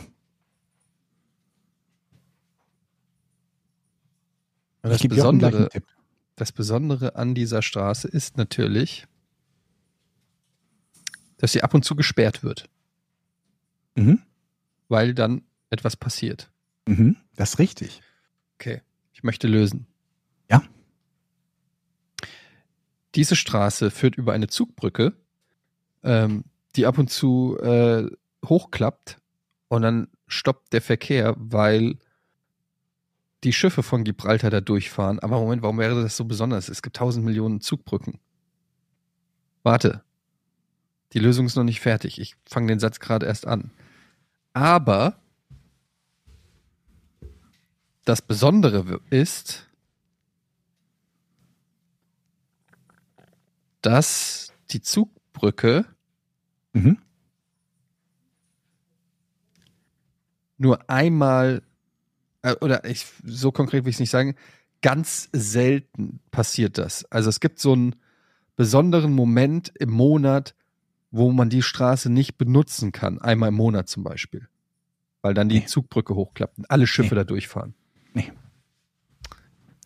Und 4.91 5.03
das 5.03 5.07
Besondere, 5.07 5.69
das 6.35 6.51
Besondere 6.51 7.15
an 7.15 7.35
dieser 7.35 7.61
Straße 7.61 8.07
ist 8.07 8.37
natürlich, 8.37 9.05
dass 11.37 11.51
sie 11.53 11.63
ab 11.63 11.73
und 11.73 11.85
zu 11.85 11.95
gesperrt 11.95 12.43
wird, 12.43 12.69
Mhm. 13.95 14.21
weil 14.87 15.13
dann 15.13 15.43
etwas 15.69 15.95
passiert. 15.95 16.51
Mhm. 16.87 17.17
Das 17.35 17.51
ist 17.51 17.59
richtig. 17.59 18.01
Okay, 18.55 18.81
ich 19.13 19.23
möchte 19.23 19.47
lösen. 19.47 19.85
Ja. 20.49 20.63
Diese 23.15 23.35
Straße 23.35 23.91
führt 23.91 24.15
über 24.15 24.33
eine 24.33 24.47
Zugbrücke, 24.47 25.13
ähm, 26.03 26.45
die 26.75 26.85
ab 26.85 26.97
und 26.97 27.09
zu 27.09 27.57
äh, 27.59 28.07
hochklappt 28.45 29.17
und 29.67 29.81
dann 29.81 30.07
stoppt 30.27 30.73
der 30.73 30.81
Verkehr, 30.81 31.35
weil 31.37 31.97
die 33.43 33.53
Schiffe 33.53 33.83
von 33.83 34.03
Gibraltar 34.03 34.49
da 34.49 34.61
durchfahren. 34.61 35.19
Aber 35.19 35.39
Moment, 35.39 35.61
warum 35.61 35.77
wäre 35.77 36.01
das 36.01 36.17
so 36.17 36.25
besonders? 36.25 36.69
Es 36.69 36.81
gibt 36.81 36.97
tausend 36.97 37.25
Millionen 37.25 37.61
Zugbrücken. 37.61 38.19
Warte. 39.63 40.03
Die 41.13 41.19
Lösung 41.19 41.45
ist 41.45 41.55
noch 41.55 41.63
nicht 41.63 41.79
fertig. 41.79 42.19
Ich 42.19 42.35
fange 42.45 42.67
den 42.67 42.79
Satz 42.79 42.99
gerade 42.99 43.25
erst 43.25 43.47
an. 43.47 43.71
Aber 44.53 45.19
das 48.05 48.21
Besondere 48.21 48.99
ist, 49.09 49.67
dass 53.81 54.53
die 54.71 54.81
Zugbrücke 54.81 55.85
Mhm. 56.73 56.99
nur 60.57 60.87
einmal, 60.89 61.63
äh, 62.41 62.55
oder 62.61 62.85
ich, 62.85 63.05
so 63.25 63.51
konkret 63.51 63.85
will 63.85 63.89
ich 63.89 63.95
es 63.97 63.99
nicht 63.99 64.09
sagen, 64.09 64.35
ganz 64.81 65.29
selten 65.33 66.19
passiert 66.31 66.77
das. 66.77 67.05
Also 67.11 67.29
es 67.29 67.39
gibt 67.39 67.59
so 67.59 67.73
einen 67.73 67.95
besonderen 68.55 69.13
Moment 69.13 69.71
im 69.79 69.89
Monat, 69.91 70.55
wo 71.11 71.31
man 71.31 71.49
die 71.49 71.61
Straße 71.63 72.09
nicht 72.09 72.37
benutzen 72.37 72.91
kann. 72.91 73.19
Einmal 73.19 73.49
im 73.49 73.55
Monat 73.55 73.89
zum 73.89 74.03
Beispiel. 74.03 74.47
Weil 75.21 75.33
dann 75.33 75.49
die 75.49 75.59
Nee. 75.59 75.65
Zugbrücke 75.65 76.15
hochklappt 76.15 76.57
und 76.59 76.69
alle 76.71 76.87
Schiffe 76.87 77.15
Nee. 77.15 77.21
da 77.21 77.23
durchfahren. 77.25 77.73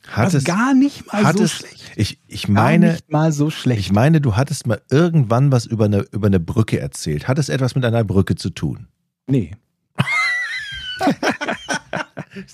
Hat 0.06 0.26
Also 0.26 0.38
es, 0.40 0.44
gar 0.44 0.74
nicht 0.74 1.08
mal 1.08 1.24
hat 1.24 1.38
so 1.38 1.46
es, 1.46 1.54
schlecht. 1.54 1.92
ich, 1.96 2.20
ich 2.28 2.44
Gar 2.48 2.54
meine, 2.54 2.92
nicht 2.92 3.10
mal 3.10 3.32
so 3.32 3.50
schlecht. 3.50 3.80
ich 3.80 3.92
meine, 3.94 4.20
du 4.20 4.36
hattest 4.36 4.68
mal 4.68 4.82
irgendwann 4.92 5.50
was 5.52 5.66
über 5.66 5.86
eine, 5.86 6.02
über 6.12 6.28
eine 6.28 6.42
Brücke 6.42 6.78
erzählt. 6.80 7.30
Hat 7.30 7.40
es 7.40 7.48
etwas 7.48 7.74
mit 7.76 7.86
einer 7.86 8.04
Brücke 8.04 8.36
zu 8.36 8.50
tun? 8.50 8.88
nee. 9.28 9.56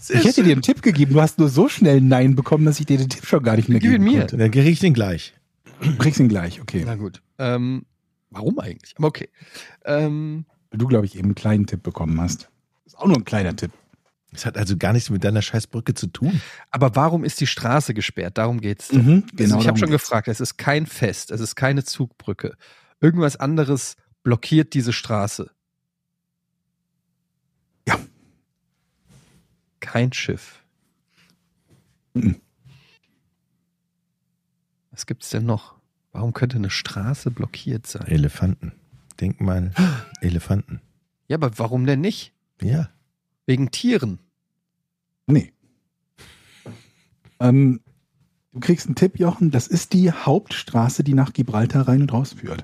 Ich 0.09 0.25
hätte 0.25 0.43
dir 0.43 0.51
einen 0.53 0.61
Tipp 0.61 0.81
gegeben. 0.81 1.13
Du 1.13 1.21
hast 1.21 1.39
nur 1.39 1.49
so 1.49 1.69
schnell 1.69 2.01
Nein 2.01 2.35
bekommen, 2.35 2.65
dass 2.65 2.79
ich 2.79 2.85
dir 2.85 2.97
den 2.97 3.09
Tipp 3.09 3.25
schon 3.25 3.43
gar 3.43 3.55
nicht 3.55 3.69
mehr 3.69 3.79
Gib 3.79 3.91
ihn 3.91 4.01
geben 4.01 4.03
mir. 4.13 4.19
konnte. 4.19 4.37
Dann 4.37 4.51
kriege 4.51 4.69
ich 4.69 4.79
den 4.79 4.93
gleich. 4.93 5.33
Bringst 5.97 6.19
ihn 6.19 6.27
gleich, 6.27 6.61
okay. 6.61 6.83
Na 6.85 6.95
gut. 6.95 7.21
Ähm, 7.37 7.85
warum 8.29 8.59
eigentlich? 8.59 8.93
Aber 8.97 9.07
okay. 9.07 9.29
Ähm, 9.85 10.45
Weil 10.71 10.79
du, 10.79 10.87
glaube 10.87 11.05
ich, 11.05 11.15
eben 11.15 11.25
einen 11.25 11.35
kleinen 11.35 11.65
Tipp 11.67 11.83
bekommen 11.83 12.19
hast. 12.19 12.49
Ist 12.85 12.97
auch 12.97 13.07
nur 13.07 13.17
ein 13.17 13.25
kleiner 13.25 13.55
Tipp. 13.55 13.71
Das 14.31 14.45
hat 14.45 14.57
also 14.57 14.77
gar 14.77 14.93
nichts 14.93 15.09
mit 15.09 15.23
deiner 15.23 15.41
Scheißbrücke 15.41 15.95
zu 15.95 16.07
tun. 16.07 16.39
aber 16.69 16.95
warum 16.95 17.23
ist 17.23 17.39
die 17.41 17.47
Straße 17.47 17.93
gesperrt? 17.95 18.37
Darum 18.37 18.61
geht's. 18.61 18.91
Mhm, 18.91 19.23
also 19.39 19.59
ich 19.59 19.67
habe 19.67 19.79
schon 19.79 19.89
geht's. 19.89 20.03
gefragt, 20.03 20.27
es 20.27 20.39
ist 20.39 20.57
kein 20.57 20.85
Fest, 20.85 21.31
es 21.31 21.41
ist 21.41 21.55
keine 21.55 21.83
Zugbrücke. 21.83 22.55
Irgendwas 23.01 23.37
anderes 23.37 23.95
blockiert 24.23 24.73
diese 24.75 24.93
Straße. 24.93 25.49
Kein 29.91 30.13
Schiff. 30.13 30.63
Mhm. 32.13 32.35
Was 34.91 35.07
gibt's 35.07 35.31
denn 35.31 35.47
noch? 35.47 35.77
Warum 36.11 36.31
könnte 36.31 36.57
eine 36.57 36.69
Straße 36.69 37.31
blockiert 37.31 37.87
sein? 37.87 38.05
Elefanten. 38.05 38.73
Denk 39.19 39.41
mal, 39.41 39.71
Elefanten. 40.21 40.79
Ja, 41.27 41.37
aber 41.37 41.57
warum 41.57 41.87
denn 41.87 42.01
nicht? 42.01 42.35
Ja. 42.61 42.91
Wegen 43.47 43.71
Tieren. 43.71 44.19
Nee. 45.25 45.53
Ähm, 47.39 47.81
du 48.51 48.59
kriegst 48.59 48.85
einen 48.85 48.93
Tipp, 48.93 49.17
Jochen. 49.17 49.49
Das 49.49 49.65
ist 49.65 49.93
die 49.93 50.11
Hauptstraße, 50.11 51.03
die 51.03 51.15
nach 51.15 51.33
Gibraltar 51.33 51.87
rein 51.87 52.01
und 52.03 52.13
raus 52.13 52.33
führt. 52.33 52.63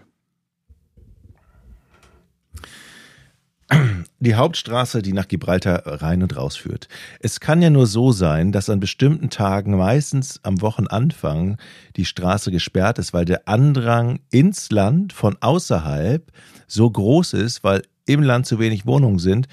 Die 4.19 4.35
Hauptstraße, 4.35 5.01
die 5.01 5.11
nach 5.13 5.27
Gibraltar 5.27 6.01
rein 6.01 6.23
und 6.23 6.37
raus 6.37 6.55
führt. 6.55 6.87
Es 7.19 7.39
kann 7.41 7.61
ja 7.61 7.69
nur 7.69 7.85
so 7.85 8.11
sein, 8.13 8.51
dass 8.53 8.69
an 8.69 8.79
bestimmten 8.79 9.29
Tagen, 9.29 9.75
meistens 9.77 10.39
am 10.43 10.61
Wochenanfang, 10.61 11.57
die 11.97 12.05
Straße 12.05 12.49
gesperrt 12.49 12.97
ist, 12.97 13.13
weil 13.13 13.25
der 13.25 13.47
Andrang 13.47 14.19
ins 14.31 14.71
Land 14.71 15.11
von 15.11 15.35
außerhalb 15.41 16.31
so 16.65 16.89
groß 16.89 17.33
ist, 17.33 17.63
weil 17.63 17.83
im 18.05 18.23
Land 18.23 18.45
zu 18.45 18.57
wenig 18.57 18.85
Wohnungen 18.85 19.19
sind. 19.19 19.47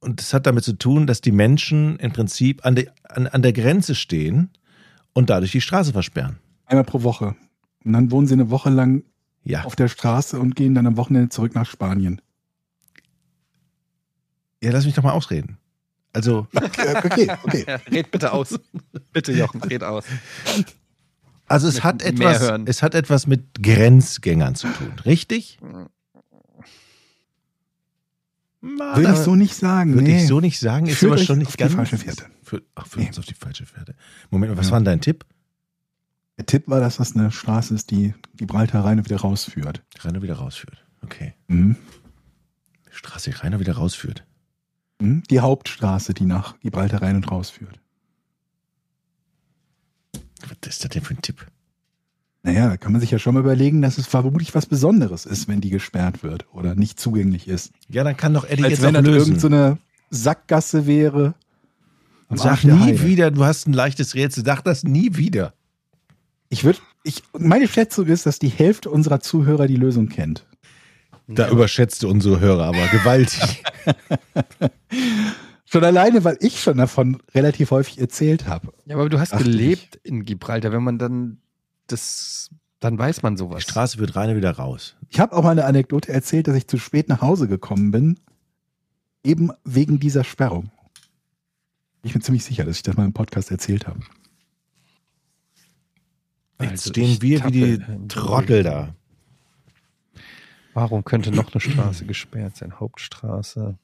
Und 0.00 0.20
das 0.20 0.34
hat 0.34 0.46
damit 0.46 0.64
zu 0.64 0.74
tun, 0.74 1.06
dass 1.06 1.20
die 1.20 1.32
Menschen 1.32 1.96
im 1.96 2.12
Prinzip 2.12 2.64
an, 2.66 2.74
der 2.74 2.92
an, 3.04 3.26
an 3.26 3.42
der 3.42 3.52
Grenze 3.52 3.94
stehen 3.94 4.50
und 5.14 5.30
dadurch 5.30 5.52
die 5.52 5.60
Straße 5.60 5.92
versperren. 5.92 6.38
Einmal 6.66 6.84
pro 6.84 7.02
Woche. 7.02 7.34
Und 7.84 7.94
dann 7.94 8.10
wohnen 8.10 8.26
sie 8.26 8.34
eine 8.34 8.50
Woche 8.50 8.70
lang 8.70 9.02
Ja. 9.44 9.64
auf 9.64 9.76
der 9.76 9.88
Straße 9.88 10.38
und 10.38 10.56
gehen 10.56 10.74
dann 10.74 10.86
am 10.86 10.96
Wochenende 10.98 11.30
zurück 11.30 11.54
nach 11.54 11.66
Spanien. 11.66 12.20
Ja, 14.62 14.70
lass 14.72 14.84
mich 14.84 14.94
doch 14.94 15.02
mal 15.02 15.12
ausreden. 15.12 15.58
Also, 16.12 16.46
Okay, 16.54 17.30
okay. 17.44 17.64
Ja, 17.66 17.76
red 17.90 18.10
bitte 18.10 18.32
aus. 18.32 18.58
bitte, 19.12 19.32
Jochen, 19.32 19.62
red 19.62 19.82
aus. 19.84 20.04
also 21.46 21.68
es 21.68 21.74
Mit 21.76 21.84
hat 21.84 22.02
etwas, 22.02 22.40
hören. 22.40 22.64
es 22.66 22.82
hat 22.82 22.94
etwas 22.94 23.26
mit 23.26 23.62
Grenzgängern 23.62 24.54
zu 24.56 24.68
tun, 24.68 24.92
richtig? 25.04 25.58
Würde 28.62 29.12
ich 29.12 29.18
so 29.18 29.36
nicht 29.36 29.54
sagen. 29.54 29.94
Würde 29.94 30.04
nee. 30.10 30.18
ich 30.22 30.26
so 30.28 30.40
nicht 30.40 30.58
sagen, 30.60 30.86
ist 30.86 30.98
Führt 30.98 31.12
aber 31.12 31.22
schon 31.22 31.38
nicht 31.38 31.48
auf 31.48 31.56
die 31.56 31.62
ganz. 31.62 31.74
falsche 31.74 31.96
Fährte. 31.96 32.26
Für, 32.42 32.62
ach, 32.74 32.86
führt 32.86 33.02
Nee. 33.02 33.08
uns 33.08 33.18
auf 33.18 33.24
die 33.24 33.34
falsche 33.34 33.64
Fährte. 33.64 33.94
Moment 34.30 34.52
mal, 34.52 34.58
was 34.58 34.66
Ja. 34.66 34.72
war 34.72 34.80
denn 34.80 34.84
dein 34.84 35.00
Tipp? 35.00 35.24
Der 36.36 36.44
Tipp 36.46 36.64
war, 36.68 36.80
dass 36.80 36.96
das 36.96 37.14
eine 37.16 37.30
Straße 37.30 37.72
ist, 37.74 37.90
die 37.90 38.14
Gibraltar 38.36 38.84
rein 38.84 38.98
und 38.98 39.04
wieder 39.06 39.20
rausführt. 39.20 39.82
Rein 40.00 40.16
und 40.16 40.22
wieder 40.22 40.34
rausführt. 40.34 40.84
Okay. 41.02 41.34
Mhm. 41.48 41.76
Straße 42.90 43.30
die 43.30 43.36
rein 43.36 43.54
und 43.54 43.60
wieder 43.60 43.74
rausführt. 43.74 44.24
Mhm. 45.00 45.22
Die 45.30 45.40
Hauptstraße, 45.40 46.14
die 46.14 46.24
nach 46.24 46.58
Gibraltar 46.60 47.02
rein 47.02 47.16
und 47.16 47.30
rausführt. 47.30 47.80
Was 50.42 50.68
ist 50.68 50.84
das 50.84 50.90
denn 50.90 51.02
für 51.02 51.14
ein 51.14 51.22
Tipp? 51.22 51.46
Naja, 52.42 52.68
da 52.68 52.76
kann 52.78 52.92
man 52.92 53.00
sich 53.00 53.10
ja 53.10 53.18
schon 53.18 53.34
mal 53.34 53.40
überlegen, 53.40 53.82
dass 53.82 53.98
es 53.98 54.06
vermutlich 54.06 54.54
was 54.54 54.64
Besonderes 54.64 55.26
ist, 55.26 55.46
wenn 55.48 55.60
die 55.60 55.68
gesperrt 55.68 56.22
wird 56.22 56.46
oder 56.54 56.74
nicht 56.74 56.98
zugänglich 56.98 57.48
ist. 57.48 57.72
Ja, 57.88 58.02
dann 58.02 58.16
kann 58.16 58.32
doch 58.32 58.44
Eddie 58.44 58.64
Als 58.64 58.72
jetzt 58.72 58.82
wenn 58.82 58.96
auch 58.96 59.02
lösen. 59.02 59.28
irgend 59.32 59.40
so 59.42 59.48
eine 59.48 59.78
Sackgasse 60.08 60.86
wäre. 60.86 61.34
Sag 62.30 62.64
nie 62.64 62.72
Heide. 62.72 63.04
wieder, 63.04 63.30
du 63.30 63.44
hast 63.44 63.66
ein 63.66 63.72
leichtes 63.72 64.14
Rätsel. 64.14 64.44
Sag 64.44 64.62
das 64.62 64.84
nie 64.84 65.16
wieder. 65.16 65.52
Ich 66.48 66.64
würde, 66.64 66.78
ich, 67.02 67.22
meine 67.38 67.68
Schätzung 67.68 68.06
ist, 68.06 68.24
dass 68.24 68.38
die 68.38 68.48
Hälfte 68.48 68.88
unserer 68.88 69.20
Zuhörer 69.20 69.66
die 69.66 69.76
Lösung 69.76 70.08
kennt. 70.08 70.46
Da 71.34 71.48
überschätzt 71.50 72.02
du 72.02 72.08
unsere 72.08 72.40
Hörer 72.40 72.64
aber 72.64 72.86
gewaltig. 72.88 73.62
Schon 75.72 75.84
alleine, 75.84 76.24
weil 76.24 76.36
ich 76.40 76.60
schon 76.60 76.78
davon 76.78 77.22
relativ 77.32 77.70
häufig 77.70 78.00
erzählt 78.00 78.48
habe. 78.48 78.72
Ja, 78.86 78.96
aber 78.96 79.08
du 79.08 79.20
hast 79.20 79.32
Dachte 79.32 79.44
gelebt 79.44 80.00
in 80.02 80.24
Gibraltar. 80.24 80.72
Wenn 80.72 80.82
man 80.82 80.98
dann 80.98 81.38
das, 81.86 82.50
dann 82.80 82.98
weiß 82.98 83.22
man 83.22 83.36
Die 83.36 83.38
sowas. 83.38 83.62
Straße 83.62 83.98
wird 83.98 84.16
rein 84.16 84.30
und 84.30 84.36
wieder 84.36 84.50
raus. 84.50 84.96
Ich 85.10 85.20
habe 85.20 85.32
auch 85.36 85.44
mal 85.44 85.50
eine 85.50 85.66
Anekdote 85.66 86.12
erzählt, 86.12 86.48
dass 86.48 86.56
ich 86.56 86.66
zu 86.66 86.76
spät 86.76 87.08
nach 87.08 87.20
Hause 87.20 87.46
gekommen 87.46 87.92
bin, 87.92 88.18
eben 89.22 89.52
wegen 89.64 90.00
dieser 90.00 90.24
Sperrung. 90.24 90.72
Ich 92.02 92.14
bin 92.14 92.22
ziemlich 92.22 92.44
sicher, 92.44 92.64
dass 92.64 92.74
ich 92.74 92.82
das 92.82 92.96
mal 92.96 93.04
im 93.04 93.12
Podcast 93.12 93.52
erzählt 93.52 93.86
habe. 93.86 94.00
Jetzt 96.60 96.70
Also 96.70 96.90
stehen 96.90 97.10
ich 97.10 97.22
wir 97.22 97.44
wie 97.44 97.50
die 97.52 98.08
Trottel 98.08 98.64
da. 98.64 98.94
Warum 100.74 101.04
könnte 101.04 101.32
noch 101.32 101.52
eine 101.52 101.60
Straße 101.60 102.06
gesperrt 102.06 102.56
sein? 102.56 102.78
Hauptstraße. 102.78 103.76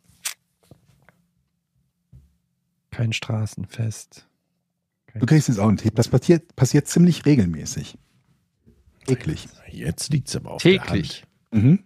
Kein 2.91 3.12
Straßenfest. 3.12 4.26
Kein 5.07 5.20
Du 5.20 5.26
kriegst 5.26 5.49
jetzt 5.49 5.59
auch 5.59 5.68
einen 5.68 5.76
Tipp. 5.76 5.95
Das 5.97 6.09
passiert, 6.09 6.55
passiert 6.57 6.87
ziemlich 6.89 7.26
regelmäßig. 7.26 7.99
Täglich. 9.07 9.49
Jetzt 9.70 10.11
liegt's 10.12 10.34
aber 10.37 10.53
auf 10.53 10.62
täglich. 10.62 11.24
Mhm. 11.53 11.84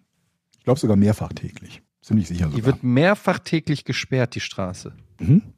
Ich 0.59 0.65
glaube 0.65 0.81
sogar 0.81 0.97
mehrfach 0.97 1.33
täglich. 1.33 1.83
Ziemlich 2.03 2.29
sicher 2.29 2.47
Die 2.47 2.53
sogar. 2.57 2.67
wird 2.67 2.83
mehrfach 2.83 3.39
täglich 3.41 3.85
gesperrt, 3.85 4.35
die 4.35 4.41
Straße. 4.41 4.95
Mhm. 5.19 5.27
der 5.27 5.31
Hand. 5.31 5.55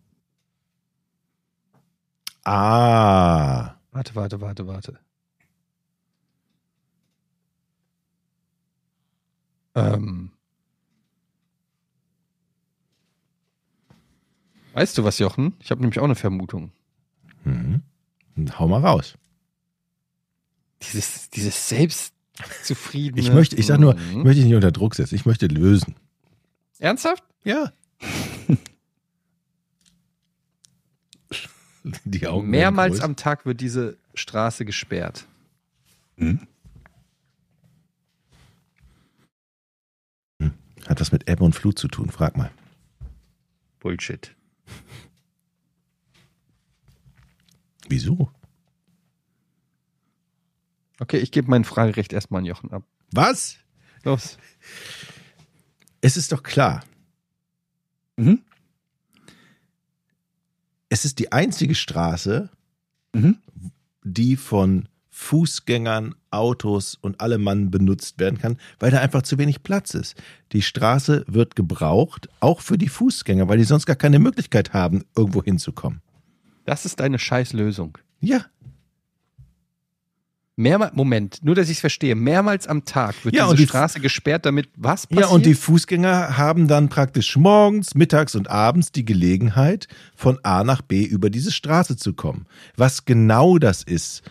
Ah. 2.45 3.76
Warte, 3.93 4.14
warte, 4.14 4.40
warte, 4.40 4.66
warte. 4.66 4.99
Ähm. 9.75 10.31
Weißt 14.75 14.97
du 14.97 15.05
was, 15.05 15.18
Jochen? 15.18 15.55
Ich 15.61 15.70
habe 15.70 15.81
nämlich 15.83 15.99
auch 15.99 16.05
eine 16.05 16.14
Vermutung. 16.14 16.73
Mhm. 17.45 17.83
Hau 18.59 18.68
mal 18.68 18.81
raus. 18.81 19.16
Dieses, 20.83 21.29
dieses 21.31 21.68
selbstzufriedene. 21.68 23.20
Ich 23.20 23.33
möchte, 23.33 23.57
ich 23.57 23.66
sag 23.66 23.79
nur, 23.79 23.95
ich 23.97 24.14
Mhm. 24.14 24.23
möchte 24.23 24.37
dich 24.37 24.45
nicht 24.47 24.55
unter 24.55 24.73
Druck 24.73 24.95
setzen. 24.95 25.14
Ich 25.14 25.27
möchte 25.27 25.47
lösen. 25.47 25.95
Ernsthaft? 26.79 27.23
Ja. 27.45 27.73
Die 32.05 32.27
Augen 32.29 32.49
Mehrmals 32.49 33.01
am 33.01 33.16
Tag 33.16 33.45
wird 33.45 33.61
diese 33.61 33.97
Straße 34.14 34.64
gesperrt. 34.64 35.27
Mhm. 36.16 36.47
Hat 40.93 41.01
das 41.01 41.11
mit 41.11 41.26
Ebbe 41.26 41.43
und 41.43 41.55
Flut 41.55 41.78
zu 41.78 41.88
tun? 41.88 42.11
Frag 42.11 42.36
mal. 42.36 42.51
Bullshit. 43.80 44.36
Wieso? 47.88 48.30
Okay, 51.01 51.16
ich 51.16 51.32
gebe 51.32 51.49
mein 51.49 51.64
Fragerecht 51.64 52.12
erstmal 52.12 52.40
an 52.40 52.45
Jochen 52.45 52.70
ab. 52.72 52.84
Was? 53.11 53.57
Los. 54.05 54.36
Es 56.03 56.18
ist 56.18 56.30
doch 56.30 56.43
klar. 56.43 56.84
Mhm. 58.16 58.43
es 60.90 61.07
ist 61.07 61.18
die 61.20 61.32
einzige 61.32 61.74
Straße, 61.74 62.51
Mhm. 63.14 63.38
die 64.05 64.36
von 64.36 64.90
Fußgängern, 65.15 66.15
Autos 66.31 66.97
und 67.01 67.21
allem 67.21 67.43
Mann 67.45 67.71
benutzt 67.71 68.19
werden 68.19 68.39
kann, 68.39 68.57
weil 68.81 68.91
da 68.91 68.99
einfach 69.01 69.23
zu 69.23 69.37
wenig 69.39 69.63
Platz 69.63 69.95
ist. 69.95 70.17
Die 70.53 70.63
Straße 70.63 71.25
wird 71.29 71.55
gebraucht, 71.55 72.29
auch 72.41 72.63
für 72.63 72.79
die 72.79 72.89
Fußgänger, 72.89 73.47
weil 73.47 73.59
die 73.59 73.65
sonst 73.65 73.85
gar 73.87 73.95
keine 73.97 74.19
Möglichkeit 74.19 74.73
haben, 74.73 75.05
irgendwo 75.17 75.43
hinzukommen. 75.45 76.01
Das 76.65 76.87
ist 76.87 76.99
deine 76.99 77.19
Scheißlösung. 77.19 77.99
Ja, 78.21 78.47
Mehrmals, 80.55 80.93
Moment, 80.95 81.39
nur 81.43 81.55
dass 81.55 81.69
ich 81.71 81.77
es 81.79 81.81
verstehe, 81.81 82.15
mehrmals 82.15 82.67
am 82.69 82.85
Tag 82.85 83.25
wird 83.25 83.35
Ja, 83.35 83.45
diese 83.47 83.57
die- 83.57 83.67
Straße 83.67 84.01
gesperrt, 84.01 84.45
damit 84.45 84.69
was 84.77 85.07
passiert? 85.07 85.29
Ja, 85.29 85.35
und 85.35 85.47
die 85.47 85.55
Fußgänger 85.55 86.37
haben 86.37 86.69
dann 86.69 86.91
praktisch 86.91 87.37
morgens, 87.37 87.95
mittags 87.95 88.35
und 88.35 88.51
abends 88.51 88.93
die 88.93 89.07
Gelegenheit, 89.07 89.89
von 90.15 90.39
A 90.43 90.63
nach 90.63 90.83
B 90.83 91.05
über 91.05 91.31
diese 91.31 91.51
Straße 91.53 91.97
zu 91.97 92.13
kommen. 92.13 92.47
Was 92.77 93.07
genau 93.07 93.57
das 93.59 93.83
ist, 93.83 94.23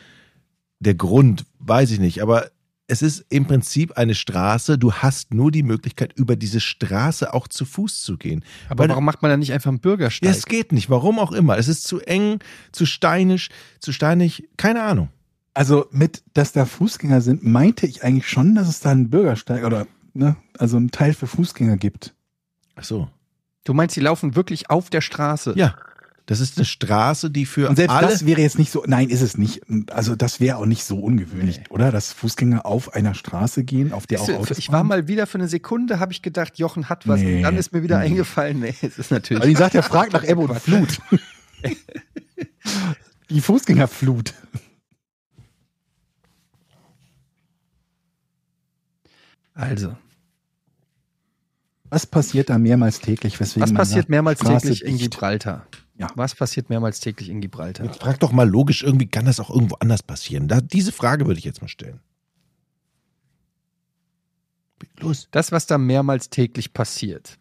der 0.82 0.96
Grund, 0.96 1.46
weiß 1.60 1.92
ich 1.92 2.00
nicht, 2.00 2.22
aber 2.22 2.50
es 2.88 3.02
ist 3.02 3.24
im 3.30 3.46
Prinzip 3.46 3.94
eine 3.94 4.16
Straße, 4.16 4.78
du 4.78 4.92
hast 4.92 5.34
nur 5.34 5.50
die 5.52 5.64
Möglichkeit, 5.64 6.12
über 6.18 6.36
diese 6.36 6.60
Straße 6.60 7.34
auch 7.34 7.48
zu 7.48 7.64
Fuß 7.64 8.02
zu 8.04 8.18
gehen. 8.18 8.44
Aber 8.68 8.80
Weil- 8.84 8.90
warum 8.90 9.06
macht 9.06 9.22
man 9.22 9.32
dann 9.32 9.40
nicht 9.40 9.54
einfach 9.54 9.70
einen 9.70 9.80
Bürgersteig? 9.80 10.28
Ja, 10.28 10.36
es 10.36 10.46
geht 10.46 10.74
nicht, 10.74 10.90
warum 10.90 11.18
auch 11.18 11.32
immer. 11.32 11.58
Es 11.58 11.70
ist 11.70 11.86
zu 11.86 12.02
eng, 12.02 12.40
zu 12.74 12.86
steinig, 12.86 13.50
zu 13.80 13.94
steinig, 13.94 14.50
keine 14.58 14.84
Ahnung. 14.84 15.08
Also 15.54 15.86
mit, 15.92 16.24
dass 16.34 16.52
da 16.52 16.66
Fußgänger 16.66 17.22
sind, 17.22 17.46
meinte 17.46 17.86
ich 17.86 18.04
eigentlich 18.04 18.28
schon, 18.28 18.56
dass 18.56 18.68
es 18.68 18.82
da 18.82 18.92
einen 18.92 19.10
Bürgersteig 19.10 19.64
oder 19.64 19.88
ne, 20.14 20.36
also 20.58 20.76
einen 20.78 20.92
Teil 20.92 21.14
für 21.14 21.28
Fußgänger 21.28 21.78
gibt. 21.78 22.14
Ach 22.76 22.84
so. 22.84 23.08
du 23.64 23.74
meinst, 23.74 23.96
die 23.96 24.00
laufen 24.02 24.36
wirklich 24.36 24.70
auf 24.70 24.90
der 24.90 25.02
Straße? 25.02 25.54
Ja, 25.56 25.76
das 26.28 26.40
ist 26.40 26.58
eine 26.58 26.66
Straße, 26.66 27.30
die 27.32 27.46
für 27.46 27.68
Und 27.70 27.76
selbst 27.76 27.94
alle 27.94 28.08
das 28.08 28.26
wäre 28.26 28.42
jetzt 28.42 28.58
nicht 28.60 28.72
so, 28.72 28.84
nein, 28.86 29.10
ist 29.10 29.22
es 29.22 29.38
nicht. 29.38 29.62
Also 29.92 30.16
das 30.16 30.40
wäre 30.40 30.58
auch 30.58 30.66
nicht 30.66 30.84
so 30.84 31.00
ungewöhnlich, 31.00 31.62
oder? 31.70 31.92
Dass 31.92 32.14
Fußgänger 32.14 32.66
auf 32.66 32.94
einer 32.94 33.14
Straße 33.14 33.64
gehen, 33.64 33.92
auf 33.92 34.08
der 34.08 34.22
auch 34.22 34.30
Autos 34.30 34.58
ich 34.58 34.72
war 34.72 34.84
mal 34.84 35.08
wieder 35.08 35.28
für 35.28 35.40
eine 35.40 35.48
Sekunde, 35.48 36.00
habe 36.00 36.14
ich 36.14 36.22
gedacht, 36.22 36.58
Jochen 36.60 36.90
hat 36.90 37.08
was. 37.08 37.20
Nee. 37.20 37.38
Und 37.38 37.44
dann 37.44 37.58
ist 37.58 37.74
mir 37.74 37.84
wieder 37.84 38.00
Nee. 38.00 38.06
eingefallen, 38.06 38.60
nee, 38.60 38.76
es 38.82 38.98
ist 38.98 39.12
natürlich. 39.12 39.42
Weil 39.44 39.50
die 39.50 39.56
sagt, 39.56 39.76
er 39.76 39.84
fragt 39.84 40.14
nach 40.14 40.24
Ebbe 40.28 40.42
und 40.42 40.60
Flut. 40.60 41.00
Die 43.30 43.42
Fußgängerflut. 43.42 44.34
Also, 49.54 49.96
Was 51.90 52.06
passiert 52.08 52.50
da 52.50 52.58
mehrmals 52.58 53.00
täglich? 53.00 53.40
Weswegen 53.40 53.64
was 53.64 53.70
man 53.72 53.78
passiert 53.78 54.04
sagt, 54.04 54.10
mehrmals 54.10 54.40
Straße 54.40 54.68
täglich 54.68 54.86
in 54.86 54.98
dicht? 54.98 55.12
Ja. 56.02 56.10
Was 56.16 56.34
passiert 56.34 56.72
mehrmals 56.72 57.00
täglich 57.00 57.30
in 57.30 57.42
Gibraltar? 57.42 57.86
Jetzt 57.86 58.02
frag 58.02 58.20
doch 58.20 58.32
mal 58.32 58.50
logisch, 58.50 58.82
irgendwie 58.82 59.08
kann 59.08 59.26
das 59.26 59.40
auch 59.40 59.52
irgendwo 59.52 59.76
anders 59.76 60.02
passieren. 60.02 60.48
Da, 60.48 60.60
diese 60.60 60.92
Frage 60.92 61.28
würde 61.28 61.38
ich 61.38 61.46
jetzt 61.46 61.62
mal 61.62 61.68
stellen. 61.68 62.00
Los. 64.98 65.28
Das, 65.30 65.52
was 65.52 65.68
da 65.68 65.78
mehrmals 65.78 66.32
täglich 66.32 66.74
passiert, 66.74 67.38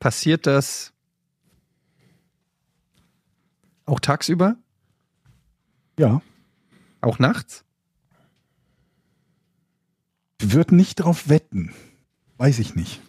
passiert 0.00 0.48
das 0.48 0.92
auch 3.86 4.00
tagsüber? 4.00 4.56
Ja. 5.96 6.22
Auch 7.00 7.20
nachts? 7.20 7.64
Ich 10.40 10.52
würde 10.52 10.74
nicht 10.74 10.96
drauf 10.96 11.28
wetten. 11.28 11.72
Weiß 12.36 12.58
ich 12.58 12.74
nicht. 12.74 13.00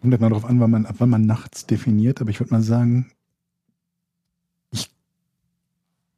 Kommt 0.00 0.14
immer 0.14 0.28
darauf 0.28 0.44
an, 0.44 0.60
wann 0.60 0.70
man, 0.70 0.86
wann 0.98 1.10
man 1.10 1.26
nachts 1.26 1.66
definiert, 1.66 2.20
aber 2.20 2.30
ich 2.30 2.38
würde 2.38 2.54
mal 2.54 2.62
sagen, 2.62 3.10
ich 4.70 4.90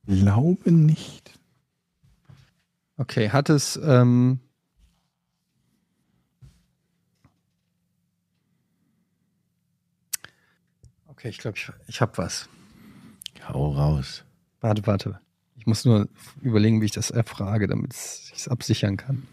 glaube 0.08 0.72
nicht. 0.72 1.38
Okay, 2.96 3.30
hat 3.30 3.48
es 3.48 3.78
ähm, 3.82 4.40
Okay, 11.18 11.30
ich 11.30 11.38
glaube, 11.38 11.58
ich, 11.58 11.72
ich 11.88 12.00
habe 12.00 12.16
was. 12.16 12.48
Hau 13.48 13.72
raus. 13.72 14.24
Warte, 14.60 14.86
warte. 14.86 15.20
Ich 15.56 15.66
muss 15.66 15.84
nur 15.84 16.08
überlegen, 16.42 16.80
wie 16.80 16.84
ich 16.84 16.92
das 16.92 17.10
erfrage, 17.10 17.66
damit 17.66 17.92
ich 17.92 18.32
es 18.36 18.46
absichern 18.46 18.96
kann. 18.96 19.26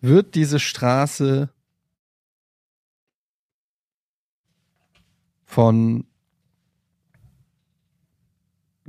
Wird 0.00 0.36
diese 0.36 0.60
Straße 0.60 1.50
von 5.44 6.06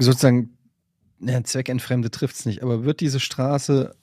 sozusagen, 0.06 0.58
ja, 1.20 1.43
Zweckentfremde 1.43 2.12
trifft 2.12 2.36
es 2.38 2.45
nicht, 2.45 2.64
aber 2.64 2.84
wird 2.84 3.02
diese 3.02 3.20
Straße 3.20 3.95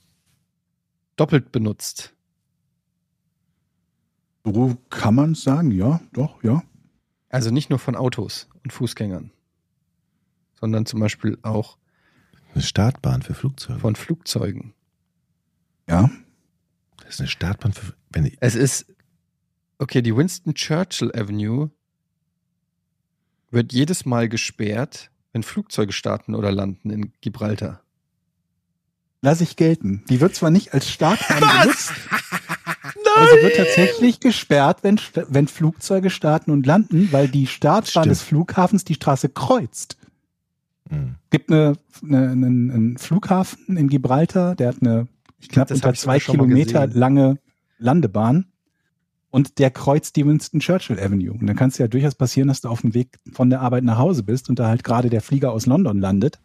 doppelt 1.16 1.52
benutzt? 1.52 2.14
So 4.44 4.76
kann 4.90 5.14
man 5.14 5.32
es 5.32 5.42
sagen, 5.42 5.70
ja, 5.72 6.00
doch, 6.12 6.42
ja. 6.42 6.62
Also 7.28 7.50
nicht 7.50 7.70
nur 7.70 7.78
von 7.78 7.96
Autos 7.96 8.48
und 8.62 8.72
Fußgängern, 8.72 9.32
sondern 10.60 10.86
zum 10.86 11.00
Beispiel 11.00 11.38
auch 11.42 11.78
Eine 12.54 12.62
Startbahn 12.62 13.22
für 13.22 13.34
Flugzeuge. 13.34 13.80
von 13.80 13.96
Flugzeugen. 13.96 14.72
Ja. 15.88 16.10
Das 16.98 17.14
ist 17.14 17.20
eine 17.20 17.28
Startbahn 17.28 17.72
für. 17.72 17.94
Wenn 18.10 18.26
ich, 18.26 18.36
Es 18.40 18.54
ist, 18.54 18.86
okay, 19.78 20.00
die 20.02 20.14
Winston 20.16 20.54
Churchill 20.54 21.12
Avenue 21.14 21.70
wird 23.50 23.72
jedes 23.72 24.04
Mal 24.06 24.28
gesperrt, 24.28 25.10
wenn 25.36 25.42
Flugzeuge 25.42 25.92
starten 25.92 26.34
oder 26.34 26.50
landen 26.50 26.88
in 26.88 27.12
Gibraltar. 27.20 27.82
Lass 29.20 29.42
ich 29.42 29.56
gelten. 29.56 30.02
Die 30.08 30.22
wird 30.22 30.34
zwar 30.34 30.48
nicht 30.48 30.72
als 30.72 30.88
Startbahn 30.88 31.40
benutzt, 31.40 31.92
aber 33.14 33.26
sie 33.26 33.42
wird 33.42 33.56
tatsächlich 33.56 34.20
gesperrt, 34.20 34.78
wenn, 34.80 34.98
wenn 35.28 35.46
Flugzeuge 35.46 36.08
starten 36.08 36.50
und 36.50 36.64
landen, 36.64 37.12
weil 37.12 37.28
die 37.28 37.46
Startbahn 37.46 38.04
Stimmt. 38.04 38.06
des 38.06 38.22
Flughafens 38.22 38.84
die 38.84 38.94
Straße 38.94 39.28
kreuzt. 39.28 39.98
Hm. 40.88 41.16
Es 41.24 41.30
gibt 41.30 41.52
eine, 41.52 41.74
eine, 42.02 42.30
einen, 42.30 42.70
einen 42.70 42.96
Flughafen 42.96 43.76
in 43.76 43.88
Gibraltar, 43.88 44.54
der 44.54 44.68
hat 44.68 44.76
eine 44.80 45.06
knapp 45.50 45.68
das 45.68 45.80
hab 45.80 45.88
unter 45.88 45.92
ich 45.92 46.00
zwei 46.00 46.18
Kilometer 46.18 46.86
lange 46.86 47.36
Landebahn. 47.76 48.46
Und 49.36 49.58
der 49.58 49.70
kreuzt 49.70 50.16
die 50.16 50.24
Winston 50.24 50.60
Churchill 50.60 50.98
Avenue. 50.98 51.30
Und 51.30 51.46
dann 51.46 51.56
kann 51.56 51.68
es 51.68 51.76
ja 51.76 51.88
durchaus 51.88 52.14
passieren, 52.14 52.48
dass 52.48 52.62
du 52.62 52.70
auf 52.70 52.80
dem 52.80 52.94
Weg 52.94 53.18
von 53.34 53.50
der 53.50 53.60
Arbeit 53.60 53.84
nach 53.84 53.98
Hause 53.98 54.22
bist 54.22 54.48
und 54.48 54.58
da 54.58 54.66
halt 54.66 54.82
gerade 54.82 55.10
der 55.10 55.20
Flieger 55.20 55.52
aus 55.52 55.66
London 55.66 56.00
landet 56.00 56.40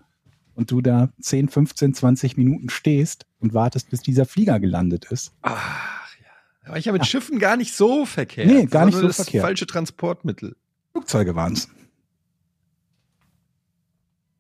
und 0.55 0.71
du 0.71 0.81
da 0.81 1.07
10, 1.21 1.47
15, 1.47 1.93
20 1.93 2.35
Minuten 2.35 2.67
stehst 2.69 3.27
und 3.39 3.53
wartest, 3.53 3.91
bis 3.91 4.01
dieser 4.01 4.25
Flieger 4.25 4.59
gelandet 4.59 5.05
ist. 5.09 5.31
Ach 5.41 6.09
ja. 6.19 6.27
Aber 6.67 6.79
ich 6.79 6.89
habe 6.89 6.97
mit 6.97 7.07
Schiffen 7.07 7.39
gar 7.39 7.55
nicht 7.55 7.73
so 7.73 8.05
verkehrt. 8.05 8.47
Nee, 8.47 8.65
gar 8.65 8.85
nicht 8.85 8.97
so 8.97 9.07
das 9.07 9.15
verkehrt. 9.15 9.45
falsche 9.45 9.67
Transportmittel. 9.67 10.57
Flugzeuge 10.91 11.33
waren 11.33 11.53
es. 11.53 11.69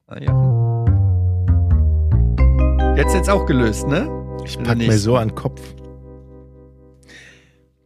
Ah, 0.07 0.19
ja. 0.19 0.51
Jetzt 2.97 3.13
jetzt 3.13 3.29
auch 3.29 3.45
gelöst, 3.45 3.87
ne? 3.87 4.09
Ich 4.45 4.61
pack 4.61 4.77
mir 4.77 4.97
so 4.97 5.15
an 5.15 5.29
den 5.29 5.35
Kopf. 5.35 5.61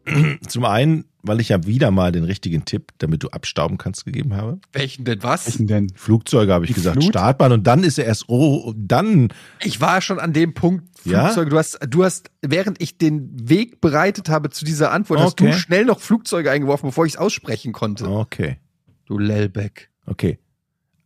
Zum 0.48 0.66
einen, 0.66 1.06
weil 1.24 1.40
ich 1.40 1.50
ja 1.50 1.66
wieder 1.66 1.90
mal 1.92 2.12
den 2.12 2.24
richtigen 2.24 2.66
Tipp, 2.66 2.92
damit 3.00 3.24
du 3.24 3.30
abstauben 3.30 3.78
kannst, 3.78 4.06
gegeben 4.06 4.36
habe. 4.36 4.60
Welchen 4.72 5.06
denn 5.06 5.24
was? 5.24 5.46
Welchen 5.48 5.68
denn? 5.68 5.90
Flugzeuge 5.96 6.54
habe 6.54 6.66
ich 6.66 6.70
Die 6.70 6.76
gesagt, 6.76 6.98
Flut? 6.98 7.10
Startbahn 7.10 7.52
und 7.52 7.66
dann 7.66 7.84
ist 7.84 7.98
er 7.98 8.06
erst, 8.06 8.26
oh, 8.30 8.74
dann, 8.78 9.30
Ich 9.64 9.82
war 9.82 10.02
schon 10.02 10.20
an 10.20 10.34
dem 10.34 10.54
Punkt, 10.54 10.84
Ja? 11.06 11.24
Flugzeuge. 11.26 11.50
Du 11.50 11.58
hast, 11.58 11.80
du 11.90 12.04
hast, 12.04 12.30
während 12.42 12.82
ich 12.82 12.98
den 12.98 13.32
Weg 13.50 13.82
bereitet 13.82 14.30
habe 14.30 14.50
zu 14.52 14.66
dieser 14.66 14.92
Antwort, 14.92 15.20
hast 15.20 15.42
Okay. 15.42 15.52
du 15.52 15.58
schnell 15.58 15.86
noch 15.86 16.00
Flugzeuge 16.00 16.52
eingeworfen, 16.52 16.90
bevor 16.90 17.06
ich 17.06 17.14
es 17.14 17.18
aussprechen 17.20 17.74
konnte. 17.74 18.08
okay, 18.08 18.58
Du 19.06 19.18
Lellbeck. 19.18 19.90
okay. 20.06 20.38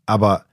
Aber, 0.06 0.46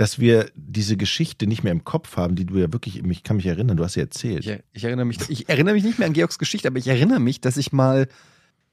dass 0.00 0.18
wir 0.18 0.50
diese 0.54 0.96
Geschichte 0.96 1.46
nicht 1.46 1.62
mehr 1.62 1.72
im 1.72 1.84
Kopf 1.84 2.16
haben, 2.16 2.34
die 2.34 2.46
du 2.46 2.56
ja 2.56 2.72
wirklich, 2.72 3.04
ich 3.04 3.22
kann 3.22 3.36
mich 3.36 3.44
erinnern, 3.44 3.76
du 3.76 3.84
hast 3.84 3.92
sie 3.92 4.00
erzählt. 4.00 4.46
Ich, 4.46 4.58
ich 4.72 4.84
erinnere 4.84 5.04
mich, 5.04 5.18
ich 5.28 5.48
erinnere 5.50 5.74
mich 5.74 5.84
nicht 5.84 5.98
mehr 5.98 6.08
an 6.08 6.14
Georgs 6.14 6.38
Geschichte, 6.38 6.68
aber 6.68 6.78
ich 6.78 6.88
erinnere 6.88 7.20
mich, 7.20 7.42
dass 7.42 7.58
ich 7.58 7.70
mal 7.72 8.08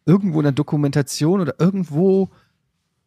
irgendwo 0.06 0.40
in 0.40 0.44
der 0.46 0.54
Dokumentation 0.54 1.42
oder 1.42 1.56
irgendwo 1.60 2.30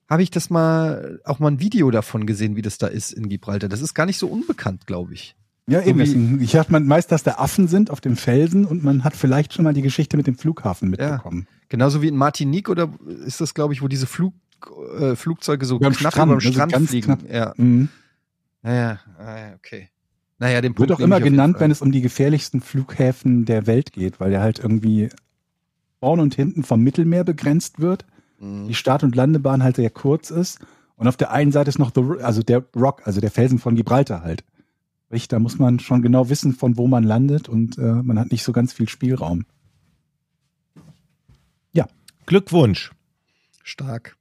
habe 0.09 0.22
ich 0.22 0.30
das 0.30 0.51
mal, 0.51 1.20
auch 1.24 1.38
mal 1.38 1.51
ein 1.51 1.60
Video 1.60 1.90
davon 1.90 2.26
gesehen, 2.26 2.56
wie 2.56 2.62
das 2.62 2.76
da 2.76 2.88
ist 2.88 3.12
in 3.12 3.28
Gibraltar. 3.30 3.68
Das 3.70 3.80
ist 3.80 3.94
gar 3.94 4.05
nicht 4.05 4.18
so 4.18 4.26
unbekannt, 4.26 4.86
glaube 4.86 5.14
ich. 5.14 5.34
Ja, 5.66 5.80
eben. 5.82 5.98
wie- 6.01 6.05
deswegen- 6.05 6.40
Ich 6.42 6.51
dachte 6.52 6.72
man 6.72 6.86
meist, 6.86 7.12
dass 7.12 7.22
da 7.22 7.36
Affen 7.38 7.68
sind 7.68 7.90
auf 7.90 8.01
dem 8.02 8.16
Felsen 8.16 8.66
und 8.66 8.84
man 8.84 9.02
hat 9.02 9.16
vielleicht 9.16 9.55
schon 9.55 9.64
mal 9.64 9.72
die 9.72 9.82
Geschichte 9.82 10.16
mit 10.18 10.26
dem 10.26 10.36
Flughafen 10.36 10.90
mitbekommen. 10.90 11.47
Genauso 11.70 12.02
wie 12.02 12.09
in 12.09 12.16
Martinique 12.16 12.68
oder 12.68 12.90
ist 13.24 13.40
das, 13.40 13.55
glaube 13.55 13.72
ich, 13.72 13.80
wo 13.80 13.88
diese 13.88 14.06
Flug, 14.06 14.34
äh, 14.98 15.14
Flugzeuge 15.16 15.64
so 15.64 15.78
Beim 15.78 15.92
knapp 15.94 16.12
Strand, 16.12 16.32
über 16.32 16.40
dem 16.40 16.47
also 16.48 16.52
Strand 16.52 16.72
ganz 16.72 16.90
fliegen. 16.90 17.05
knapp. 17.06 17.32
Ja, 17.32 17.55
Mhm. 17.56 17.88
Naja, 18.62 19.01
naja, 19.19 19.55
okay. 19.55 19.89
Naja, 20.39 20.61
den 20.61 20.70
Wird 20.70 20.89
Punkt 20.89 20.93
auch 20.93 20.99
nehme 20.99 21.16
immer 21.16 21.24
genannt, 21.24 21.57
wenn 21.59 21.70
es 21.70 21.82
um 21.82 21.93
die 21.93 22.01
gefährlichsten 22.01 22.61
Flughäfen 22.61 23.45
der 23.45 23.66
Welt 23.66 23.93
geht, 23.93 24.20
weil 24.20 24.31
der 24.31 24.41
halt 24.41 24.59
irgendwie 24.59 25.11
vorne 26.01 26.23
und 26.23 26.35
hinten 26.35 26.62
vom 26.62 26.82
Mittelmeer 26.82 27.24
begrenzt 27.24 27.81
wird 27.81 28.07
Mhm. 28.39 28.69
die 28.69 28.74
Start- 28.74 29.03
und 29.05 29.15
Landebahn 29.15 29.62
halt 29.62 29.77
sehr 29.77 29.91
kurz 29.91 30.31
ist. 30.31 30.61
Und 30.97 31.09
auf 31.09 31.16
der 31.19 31.31
einen 31.31 31.53
Seite 31.53 31.69
ist 31.69 31.78
noch 31.78 31.93
the, 31.95 32.23
also 32.23 32.43
der 32.43 32.65
Rock, 32.74 33.07
also 33.07 33.20
der 33.20 33.31
Felsen 33.31 33.59
von 33.59 33.74
Gibraltar 33.74 34.23
halt. 34.23 34.45
Da 35.28 35.39
muss 35.39 35.59
man 35.59 35.81
schon 35.81 36.03
genau 36.03 36.28
wissen, 36.28 36.55
von 36.55 36.77
wo 36.77 36.87
man 36.87 37.05
landet 37.05 37.49
und 37.49 37.78
äh, 37.78 37.82
man 37.82 38.19
hat 38.19 38.31
nicht 38.31 38.45
so 38.45 38.53
ganz 38.53 38.73
viel 38.73 38.89
Spielraum. 38.89 39.45
Glückwunsch. 42.27 42.93
Stark. 43.65 44.16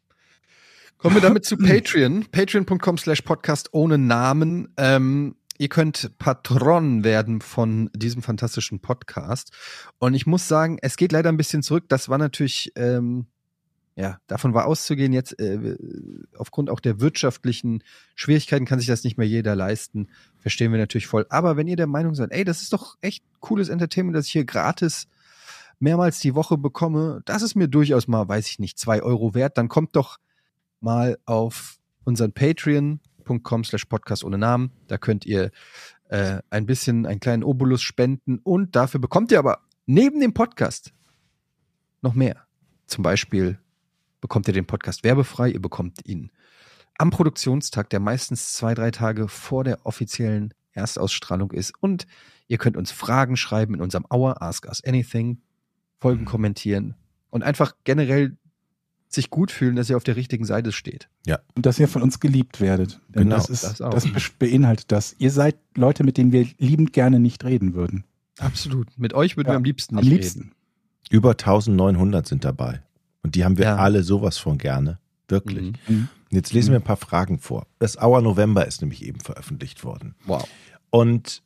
Kommen 0.99 1.15
wir 1.15 1.21
damit 1.21 1.45
zu 1.45 1.55
Patreon. 1.57 2.25
Patreon.com 2.29 2.97
slash 2.97 3.21
Podcast 3.21 3.69
ohne 3.71 3.97
Namen. 3.97 4.73
Ähm, 4.75 5.37
ihr 5.57 5.69
könnt 5.69 6.17
Patron 6.19 7.05
werden 7.05 7.39
von 7.39 7.89
diesem 7.95 8.21
fantastischen 8.21 8.81
Podcast. 8.81 9.53
Und 9.97 10.13
ich 10.13 10.27
muss 10.27 10.49
sagen, 10.49 10.77
es 10.81 10.97
geht 10.97 11.13
leider 11.13 11.29
ein 11.29 11.37
bisschen 11.37 11.63
zurück. 11.63 11.85
Das 11.87 12.09
war 12.09 12.17
natürlich, 12.17 12.73
ähm, 12.75 13.27
ja, 13.95 14.17
davon 14.27 14.53
war 14.53 14.65
auszugehen. 14.65 15.13
Jetzt 15.13 15.39
äh, 15.39 15.77
aufgrund 16.35 16.69
auch 16.69 16.81
der 16.81 16.99
wirtschaftlichen 16.99 17.81
Schwierigkeiten 18.15 18.65
kann 18.65 18.79
sich 18.79 18.89
das 18.89 19.05
nicht 19.05 19.17
mehr 19.17 19.27
jeder 19.27 19.55
leisten. 19.55 20.09
Verstehen 20.37 20.73
wir 20.73 20.79
natürlich 20.79 21.07
voll. 21.07 21.25
Aber 21.29 21.55
wenn 21.55 21.69
ihr 21.69 21.77
der 21.77 21.87
Meinung 21.87 22.13
seid, 22.13 22.33
ey, 22.33 22.43
das 22.43 22.61
ist 22.61 22.73
doch 22.73 22.97
echt 22.99 23.23
cooles 23.39 23.69
Entertainment, 23.69 24.17
das 24.17 24.25
ich 24.25 24.33
hier 24.33 24.43
gratis 24.43 25.07
mehrmals 25.79 26.19
die 26.19 26.35
Woche 26.35 26.57
bekomme, 26.57 27.21
das 27.23 27.41
ist 27.41 27.55
mir 27.55 27.69
durchaus 27.69 28.09
mal, 28.09 28.27
weiß 28.27 28.49
ich 28.49 28.59
nicht, 28.59 28.77
zwei 28.77 29.01
Euro 29.01 29.33
wert, 29.33 29.57
dann 29.57 29.69
kommt 29.69 29.95
doch 29.95 30.17
mal 30.81 31.17
auf 31.25 31.79
unseren 32.03 32.31
Patreon.com 32.31 33.63
slash 33.63 33.85
Podcast 33.85 34.23
ohne 34.23 34.37
Namen. 34.37 34.71
Da 34.87 34.97
könnt 34.97 35.25
ihr 35.25 35.51
äh, 36.09 36.39
ein 36.49 36.65
bisschen, 36.65 37.05
einen 37.05 37.19
kleinen 37.19 37.43
Obolus 37.43 37.81
spenden 37.81 38.39
und 38.39 38.75
dafür 38.75 38.99
bekommt 38.99 39.31
ihr 39.31 39.39
aber 39.39 39.59
neben 39.85 40.19
dem 40.19 40.33
Podcast 40.33 40.93
noch 42.01 42.13
mehr. 42.13 42.45
Zum 42.87 43.03
Beispiel 43.03 43.59
bekommt 44.21 44.47
ihr 44.47 44.53
den 44.53 44.65
Podcast 44.65 45.03
werbefrei, 45.03 45.49
ihr 45.49 45.61
bekommt 45.61 46.07
ihn 46.07 46.31
am 46.97 47.11
Produktionstag, 47.11 47.89
der 47.89 47.99
meistens 47.99 48.53
zwei, 48.53 48.73
drei 48.73 48.91
Tage 48.91 49.27
vor 49.27 49.63
der 49.63 49.85
offiziellen 49.85 50.53
Erstausstrahlung 50.73 51.51
ist. 51.51 51.73
Und 51.79 52.07
ihr 52.47 52.57
könnt 52.57 52.75
uns 52.75 52.91
Fragen 52.91 53.37
schreiben 53.37 53.75
in 53.75 53.81
unserem 53.81 54.05
Hour, 54.11 54.41
Ask 54.41 54.65
Us 54.65 54.83
Anything, 54.83 55.41
Folgen 55.99 56.25
kommentieren 56.25 56.95
und 57.29 57.43
einfach 57.43 57.75
generell 57.83 58.37
sich 59.09 59.29
gut 59.29 59.51
fühlen, 59.51 59.75
dass 59.75 59.89
ihr 59.89 59.97
auf 59.97 60.03
der 60.03 60.15
richtigen 60.15 60.45
Seite 60.45 60.71
steht. 60.71 61.09
Und 61.55 61.65
dass 61.65 61.79
ihr 61.79 61.87
von 61.87 62.01
uns 62.01 62.19
geliebt 62.19 62.61
werdet. 62.61 62.99
Denn 63.09 63.23
Genau, 63.23 63.35
das, 63.37 63.49
ist, 63.49 63.63
das 63.63 63.77
das, 63.79 64.29
beinhaltet 64.37 64.91
das. 64.91 65.15
Ihr 65.17 65.31
seid 65.31 65.57
Leute, 65.75 66.03
mit 66.03 66.17
denen 66.17 66.31
wir 66.31 66.47
liebend 66.59 66.93
gerne 66.93 67.19
nicht 67.19 67.43
reden 67.43 67.73
würden. 67.73 68.03
Absolut. 68.37 68.87
Mit 68.97 69.13
euch 69.13 69.35
würden 69.35 69.47
Ja, 69.47 69.53
wir 69.53 69.57
am 69.57 69.63
liebsten 69.63 69.97
Am 69.97 70.03
nicht 70.03 70.11
liebsten. 70.13 70.39
reden. 70.41 70.51
Über 71.09 71.31
1900 71.31 72.27
sind 72.27 72.45
dabei. 72.45 72.83
Und 73.23 73.35
die 73.35 73.43
haben 73.43 73.57
wir 73.57 73.65
Ja. 73.65 73.75
alle 73.77 74.03
sowas 74.03 74.37
von 74.37 74.57
gerne. 74.57 74.99
Wirklich. 75.27 75.73
Mhm. 75.87 75.95
Mhm. 75.95 76.07
Jetzt 76.31 76.53
lesen 76.53 76.71
wir 76.71 76.79
ein 76.79 76.83
paar 76.83 76.95
Fragen 76.97 77.39
vor. 77.39 77.65
Das 77.79 77.97
Hour 77.97 78.21
November 78.21 78.65
ist 78.67 78.81
nämlich 78.81 79.03
eben 79.03 79.19
veröffentlicht 79.19 79.83
worden. 79.83 80.15
Wow. 80.25 80.47
Und 80.91 81.41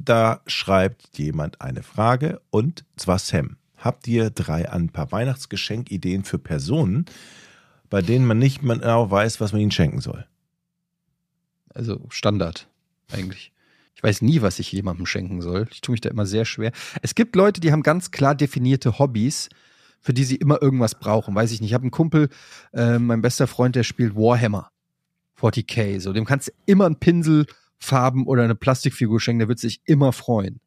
da 0.00 0.40
schreibt 0.46 1.16
jemand 1.18 1.60
eine 1.60 1.82
Frage 1.82 2.40
und 2.50 2.84
zwar 2.96 3.18
Sam. 3.18 3.56
Habt 3.78 4.08
ihr 4.08 4.30
drei 4.30 4.70
ein 4.70 4.90
paar 4.90 5.12
Weihnachtsgeschenkideen 5.12 6.24
für 6.24 6.38
Personen, 6.38 7.06
bei 7.88 8.02
denen 8.02 8.26
man 8.26 8.38
nicht 8.38 8.60
genau 8.60 9.10
weiß, 9.10 9.40
was 9.40 9.52
man 9.52 9.60
ihnen 9.60 9.70
schenken 9.70 10.00
soll? 10.00 10.26
Also 11.74 12.04
Standard 12.10 12.68
eigentlich. 13.12 13.52
Ich 13.94 14.02
weiß 14.02 14.22
nie, 14.22 14.42
was 14.42 14.58
ich 14.58 14.70
jemandem 14.70 15.06
schenken 15.06 15.42
soll. 15.42 15.66
Ich 15.72 15.80
tue 15.80 15.92
mich 15.92 16.00
da 16.00 16.10
immer 16.10 16.26
sehr 16.26 16.44
schwer. 16.44 16.72
Es 17.02 17.14
gibt 17.14 17.34
Leute, 17.34 17.60
die 17.60 17.72
haben 17.72 17.82
ganz 17.82 18.10
klar 18.10 18.34
definierte 18.34 18.98
Hobbys, 18.98 19.48
für 20.00 20.14
die 20.14 20.24
sie 20.24 20.36
immer 20.36 20.62
irgendwas 20.62 20.94
brauchen. 20.94 21.34
Weiß 21.34 21.50
ich 21.50 21.60
nicht. 21.60 21.70
Ich 21.70 21.74
habe 21.74 21.82
einen 21.82 21.90
Kumpel, 21.90 22.28
äh, 22.72 22.98
mein 22.98 23.22
bester 23.22 23.46
Freund, 23.46 23.74
der 23.74 23.82
spielt 23.82 24.14
Warhammer 24.14 24.70
40k. 25.40 26.00
So, 26.00 26.12
dem 26.12 26.24
kannst 26.24 26.48
du 26.48 26.52
immer 26.66 26.86
einen 26.86 27.00
Pinsel, 27.00 27.46
Farben 27.78 28.26
oder 28.26 28.42
eine 28.42 28.54
Plastikfigur 28.54 29.20
schenken, 29.20 29.40
der 29.40 29.48
wird 29.48 29.58
sich 29.58 29.80
immer 29.84 30.12
freuen. 30.12 30.60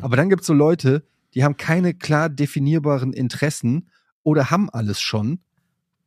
Aber 0.00 0.16
dann 0.16 0.28
gibt's 0.28 0.46
so 0.46 0.54
Leute, 0.54 1.04
die 1.34 1.44
haben 1.44 1.56
keine 1.56 1.94
klar 1.94 2.28
definierbaren 2.28 3.12
Interessen 3.12 3.90
oder 4.22 4.50
haben 4.50 4.68
alles 4.70 5.00
schon, 5.00 5.40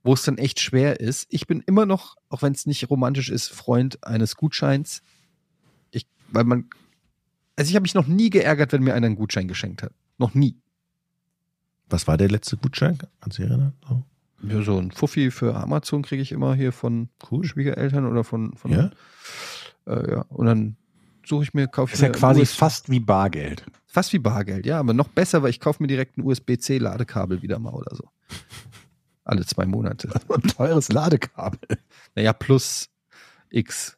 wo 0.04 0.14
es 0.14 0.24
dann 0.24 0.38
echt 0.38 0.60
schwer 0.60 1.00
ist. 1.00 1.26
Ich 1.30 1.48
bin 1.48 1.62
immer 1.62 1.86
noch, 1.86 2.16
auch 2.30 2.42
wenn 2.42 2.54
es 2.54 2.66
nicht 2.66 2.90
romantisch 2.90 3.30
ist, 3.30 3.48
Freund 3.50 4.04
eines 4.04 4.36
Gutscheins. 4.36 5.02
Ich, 5.92 6.08
weil 6.30 6.44
man, 6.44 6.70
also 7.56 7.70
ich 7.70 7.76
habe 7.76 7.84
mich 7.84 7.94
noch 7.96 8.08
nie 8.08 8.30
geärgert, 8.30 8.74
wenn 8.74 8.84
mir 8.84 8.94
einer 8.94 9.08
einen 9.08 9.16
Gutschein 9.16 9.48
geschenkt 9.48 9.82
hat. 9.84 9.94
Noch 10.18 10.34
nie. 10.34 10.58
Was 11.90 12.08
war 12.08 12.18
der 12.18 12.30
letzte 12.30 12.58
Gutschein? 12.58 12.98
Kannst 13.22 13.38
du 13.38 13.44
dich 13.44 13.52
erinnern? 13.52 13.74
So. 13.88 14.04
Ja, 14.48 14.62
so 14.62 14.78
ein 14.78 14.92
Fuffi 14.92 15.32
für 15.32 15.56
Amazon 15.56 16.02
kriege 16.02 16.22
ich 16.22 16.32
immer 16.34 16.54
hier 16.54 16.74
von 16.74 17.10
Cool. 17.32 17.46
Schwiegereltern 17.46 18.06
oder 18.06 18.24
von, 18.26 18.58
von 18.58 18.72
Ja? 18.72 18.92
äh, 19.88 20.12
ja. 20.12 20.22
Und 20.24 20.46
dann 20.48 20.76
suche 21.26 21.44
ich 21.44 21.54
mir, 21.54 21.68
kaufe 21.68 21.92
ich 21.92 21.96
Ist 21.96 22.02
ja 22.02 22.10
mir 22.10 22.14
quasi 22.16 22.42
US 22.42 22.54
fast 22.54 22.90
wie 22.90 23.00
Bargeld. 23.00 23.66
fast 23.86 24.14
wie 24.14 24.20
Bargeld, 24.20 24.66
ja, 24.66 24.80
aber 24.80 24.94
noch 24.94 25.08
besser, 25.08 25.44
weil 25.44 25.50
ich 25.50 25.60
kaufe 25.60 25.82
mir 25.82 25.88
direkt 25.88 26.18
ein 26.18 26.24
USB-C-Ladekabel 26.24 27.42
wieder 27.42 27.60
mal 27.60 27.74
oder 27.74 27.96
so. 27.96 28.10
Alle 29.26 29.46
zwei 29.46 29.66
Monate. 29.66 30.10
Ein 30.30 30.42
teures 30.42 30.90
Ladekabel. 30.92 31.78
Naja, 32.14 32.34
plus 32.34 32.90
X. 33.50 33.98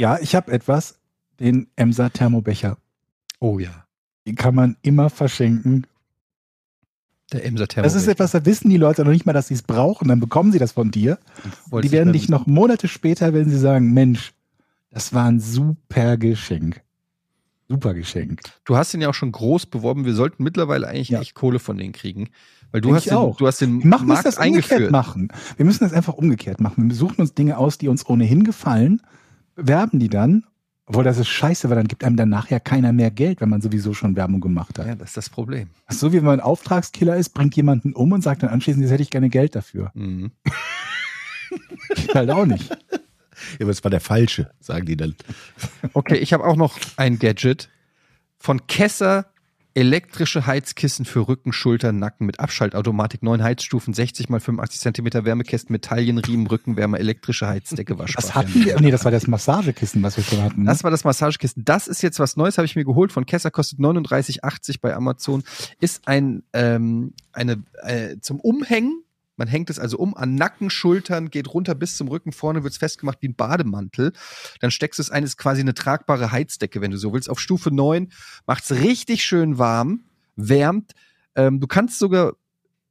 Ja, 0.00 0.18
ich 0.20 0.34
habe 0.34 0.50
etwas, 0.52 0.98
den 1.38 1.68
Emser 1.76 2.12
Thermobecher. 2.12 2.76
Oh 3.40 3.58
ja. 3.60 3.84
Den 4.26 4.34
kann 4.34 4.54
man 4.54 4.76
immer 4.82 5.10
verschenken. 5.10 5.86
Der 7.32 7.44
Emser 7.44 7.66
Das 7.66 7.74
Thermobecher. 7.74 7.96
ist 7.98 8.08
etwas, 8.08 8.30
da 8.32 8.44
wissen 8.44 8.68
die 8.70 8.76
Leute 8.78 9.04
noch 9.04 9.12
nicht 9.12 9.26
mal, 9.26 9.32
dass 9.32 9.48
sie 9.48 9.54
es 9.54 9.62
brauchen. 9.62 10.08
Dann 10.08 10.18
bekommen 10.18 10.50
sie 10.50 10.58
das 10.58 10.72
von 10.72 10.90
dir. 10.90 11.18
Die 11.72 11.92
werden 11.92 12.12
dich 12.12 12.28
noch 12.28 12.46
Monate 12.46 12.88
später, 12.88 13.32
wenn 13.32 13.48
sie 13.48 13.58
sagen, 13.58 13.92
Mensch, 13.92 14.32
das 14.90 15.12
war 15.12 15.26
ein 15.26 15.40
super 15.40 16.16
Geschenk. 16.16 16.82
Super 17.68 17.92
Geschenk. 17.94 18.40
Du 18.64 18.76
hast 18.76 18.94
ihn 18.94 19.00
ja 19.02 19.10
auch 19.10 19.14
schon 19.14 19.30
groß 19.32 19.66
beworben. 19.66 20.04
Wir 20.06 20.14
sollten 20.14 20.42
mittlerweile 20.42 20.88
eigentlich 20.88 21.10
Ja. 21.10 21.20
echt 21.20 21.34
Kohle 21.34 21.58
von 21.58 21.76
denen 21.76 21.92
kriegen. 21.92 22.30
Weil 22.72 22.80
du 22.80 22.88
Denk 22.88 22.96
hast, 22.98 23.06
den, 23.06 23.12
auch. 23.14 23.36
du 23.36 23.46
hast 23.46 23.60
den 23.60 23.82
Wir 23.82 23.88
machen 23.88 24.08
Markt 24.08 24.24
das 24.26 24.38
umgekehrt 24.38 24.90
machen. 24.90 25.28
Wir 25.56 25.64
müssen 25.66 25.84
das 25.84 25.92
einfach 25.92 26.14
umgekehrt 26.14 26.60
machen. 26.60 26.88
Wir 26.88 26.96
suchen 26.96 27.20
uns 27.20 27.34
Dinge 27.34 27.58
aus, 27.58 27.78
die 27.78 27.88
uns 27.88 28.06
ohnehin 28.08 28.44
gefallen, 28.44 29.00
bewerben 29.54 29.98
die 29.98 30.08
dann, 30.08 30.44
obwohl 30.86 31.04
das 31.04 31.18
ist 31.18 31.28
scheiße, 31.28 31.68
weil 31.68 31.76
dann 31.76 31.88
gibt 31.88 32.04
einem 32.04 32.16
dann 32.16 32.28
nachher 32.30 32.60
keiner 32.60 32.92
mehr 32.94 33.10
Geld, 33.10 33.40
wenn 33.42 33.48
man 33.50 33.60
sowieso 33.60 33.92
schon 33.92 34.16
Werbung 34.16 34.40
gemacht 34.40 34.78
hat. 34.78 34.86
Ja, 34.86 34.94
das 34.94 35.08
ist 35.10 35.16
das 35.18 35.28
Problem. 35.30 35.68
Das 35.86 36.00
so 36.00 36.12
wie 36.12 36.16
wenn 36.18 36.24
man 36.24 36.40
ein 36.40 36.44
Auftragskiller 36.44 37.16
ist, 37.16 37.30
bringt 37.30 37.54
jemanden 37.56 37.92
um 37.92 38.12
und 38.12 38.22
sagt 38.22 38.42
dann 38.42 38.50
anschließend, 38.50 38.82
jetzt 38.82 38.92
hätte 38.92 39.02
ich 39.02 39.10
gerne 39.10 39.28
Geld 39.28 39.54
dafür. 39.54 39.90
Mhm. 39.94 40.30
Halt 42.14 42.30
auch 42.30 42.46
nicht. 42.46 42.70
Ja, 43.58 43.64
aber 43.64 43.70
es 43.70 43.84
war 43.84 43.90
der 43.90 44.00
falsche, 44.00 44.50
sagen 44.60 44.86
die 44.86 44.96
dann. 44.96 45.14
Okay, 45.92 46.16
ich 46.16 46.32
habe 46.32 46.44
auch 46.44 46.56
noch 46.56 46.78
ein 46.96 47.18
Gadget 47.18 47.68
von 48.38 48.66
Kesser. 48.66 49.26
Elektrische 49.74 50.44
Heizkissen 50.44 51.04
für 51.04 51.28
Rücken, 51.28 51.52
Schultern, 51.52 52.00
Nacken 52.00 52.26
mit 52.26 52.40
Abschaltautomatik, 52.40 53.22
neun 53.22 53.44
Heizstufen, 53.44 53.94
60 53.94 54.28
mal 54.28 54.40
85 54.40 54.80
Zentimeter 54.80 55.24
Wärmekästen 55.24 55.72
mit 55.72 55.84
Taillenriemen, 55.84 56.48
Rückenwärme, 56.48 56.98
elektrische 56.98 57.46
Heizdecke, 57.46 57.96
waschbar. 57.96 58.24
Was 58.24 58.34
hatten 58.34 58.64
wir? 58.64 58.80
Nee, 58.80 58.90
das 58.90 59.04
war 59.04 59.12
das 59.12 59.28
Massagekissen, 59.28 60.02
was 60.02 60.16
wir 60.16 60.24
schon 60.24 60.42
hatten. 60.42 60.62
ne? 60.62 60.66
Das 60.66 60.82
war 60.82 60.90
das 60.90 61.04
Massagekissen. 61.04 61.64
Das 61.64 61.86
ist 61.86 62.02
jetzt 62.02 62.18
was 62.18 62.36
Neues, 62.36 62.58
habe 62.58 62.66
ich 62.66 62.74
mir 62.74 62.84
geholt. 62.84 63.12
Von 63.12 63.24
Kesser 63.24 63.52
kostet 63.52 63.78
39,80 63.78 64.78
bei 64.80 64.96
Amazon. 64.96 65.44
Ist 65.80 66.08
ein 66.08 66.42
ähm, 66.54 67.12
eine 67.32 67.62
äh, 67.84 68.16
zum 68.20 68.40
Umhängen. 68.40 69.04
Man 69.38 69.48
hängt 69.48 69.70
es 69.70 69.78
also 69.78 69.96
um 69.98 70.14
an 70.14 70.34
Nacken, 70.34 70.68
Schultern, 70.68 71.30
geht 71.30 71.52
runter 71.54 71.74
bis 71.74 71.96
zum 71.96 72.08
Rücken. 72.08 72.32
Vorne 72.32 72.64
wird's 72.64 72.76
festgemacht 72.76 73.18
wie 73.22 73.28
ein 73.28 73.34
Bademantel. 73.34 74.12
Dann 74.60 74.70
steckst 74.70 74.98
du 74.98 75.02
es 75.02 75.10
ein, 75.10 75.24
ist 75.24 75.38
quasi 75.38 75.60
eine 75.62 75.74
tragbare 75.74 76.32
Heizdecke, 76.32 76.80
wenn 76.80 76.90
du 76.90 76.98
so 76.98 77.12
willst. 77.12 77.30
Auf 77.30 77.40
Stufe 77.40 77.70
9 77.70 78.12
macht's 78.46 78.70
richtig 78.72 79.24
schön 79.24 79.58
warm, 79.58 80.04
wärmt. 80.36 80.92
Ähm, 81.34 81.60
du 81.60 81.66
kannst 81.66 81.98
sogar, 81.98 82.34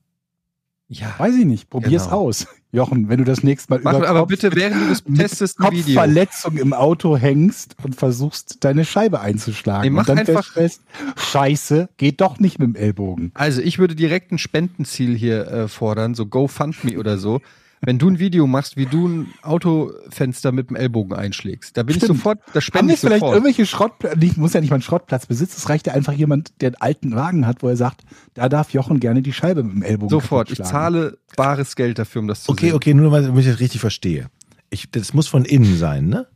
ja. 0.88 1.14
Weiß 1.18 1.36
ich 1.36 1.44
nicht. 1.44 1.70
Probier's 1.70 2.04
Genau. 2.06 2.22
aus. 2.22 2.48
Jochen, 2.72 3.08
wenn 3.08 3.18
du 3.18 3.24
das 3.24 3.42
nächste 3.42 3.72
Mal 3.74 3.80
Mach, 3.82 3.98
über 3.98 4.08
aber 4.08 4.26
bitte, 4.26 4.54
während 4.54 4.76
du 4.82 4.88
das 4.88 5.02
testest. 5.02 5.58
Kopfverletzung 5.58 6.56
im 6.56 6.72
Auto 6.72 7.16
hängst 7.16 7.74
und 7.82 7.96
versuchst, 7.96 8.58
deine 8.64 8.84
Scheibe 8.84 9.20
einzuschlagen. 9.20 9.82
Nee, 9.82 9.90
mach 9.90 10.02
und 10.02 10.08
dann 10.10 10.18
einfach- 10.18 10.44
feststellst, 10.44 10.82
scheiße, 11.16 11.88
geht 11.96 12.20
doch 12.20 12.38
nicht 12.38 12.58
mit 12.60 12.68
dem 12.68 12.76
Ellbogen. 12.76 13.32
Also 13.34 13.60
ich 13.60 13.78
würde 13.80 13.96
direkt 13.96 14.30
ein 14.30 14.38
Spendenziel 14.38 15.16
hier 15.16 15.48
äh, 15.48 15.68
fordern, 15.68 16.14
so 16.14 16.26
GoFundMe 16.26 16.96
oder 16.98 17.18
so. 17.18 17.40
Wenn 17.82 17.98
du 17.98 18.10
ein 18.10 18.18
Video 18.18 18.46
machst, 18.46 18.76
wie 18.76 18.84
du 18.84 19.08
ein 19.08 19.32
Autofenster 19.42 20.52
mit 20.52 20.68
dem 20.68 20.76
Ellbogen 20.76 21.14
einschlägst, 21.16 21.76
da 21.78 21.82
bin 21.82 21.96
ich 21.96 22.02
Stimmt. 22.04 22.18
sofort, 22.18 22.40
da 22.48 22.54
Haben 22.56 22.60
spende 22.60 22.88
wir 22.88 22.94
ich 22.94 23.00
vielleicht 23.00 23.20
sofort. 23.20 23.34
irgendwelche 23.36 23.64
Schrottplätze, 23.64 24.40
muss 24.40 24.52
ja 24.52 24.60
nicht 24.60 24.68
mal 24.68 24.74
einen 24.76 24.82
Schrottplatz 24.82 25.24
besitzen, 25.26 25.54
es 25.56 25.68
reicht 25.70 25.86
ja 25.86 25.94
einfach 25.94 26.12
jemand, 26.12 26.60
der 26.60 26.68
einen 26.68 26.76
alten 26.80 27.14
Wagen 27.14 27.46
hat, 27.46 27.62
wo 27.62 27.68
er 27.68 27.76
sagt, 27.76 28.02
da 28.34 28.50
darf 28.50 28.70
Jochen 28.74 29.00
gerne 29.00 29.22
die 29.22 29.32
Scheibe 29.32 29.62
mit 29.62 29.72
dem 29.76 29.82
Ellbogen 29.82 30.10
Sofort. 30.10 30.50
Ich 30.50 30.62
zahle 30.62 31.16
bares 31.36 31.74
Geld 31.74 31.98
dafür, 31.98 32.20
um 32.20 32.28
das 32.28 32.42
zu 32.44 32.52
Okay, 32.52 32.66
sehen. 32.66 32.74
okay, 32.74 32.92
nur 32.94 33.10
damit 33.18 33.38
ich 33.44 33.50
das 33.50 33.60
richtig 33.60 33.80
verstehe. 33.80 34.28
Ich, 34.68 34.90
das 34.90 35.14
muss 35.14 35.26
von 35.28 35.44
innen 35.46 35.76
sein, 35.78 36.06
ne? 36.08 36.26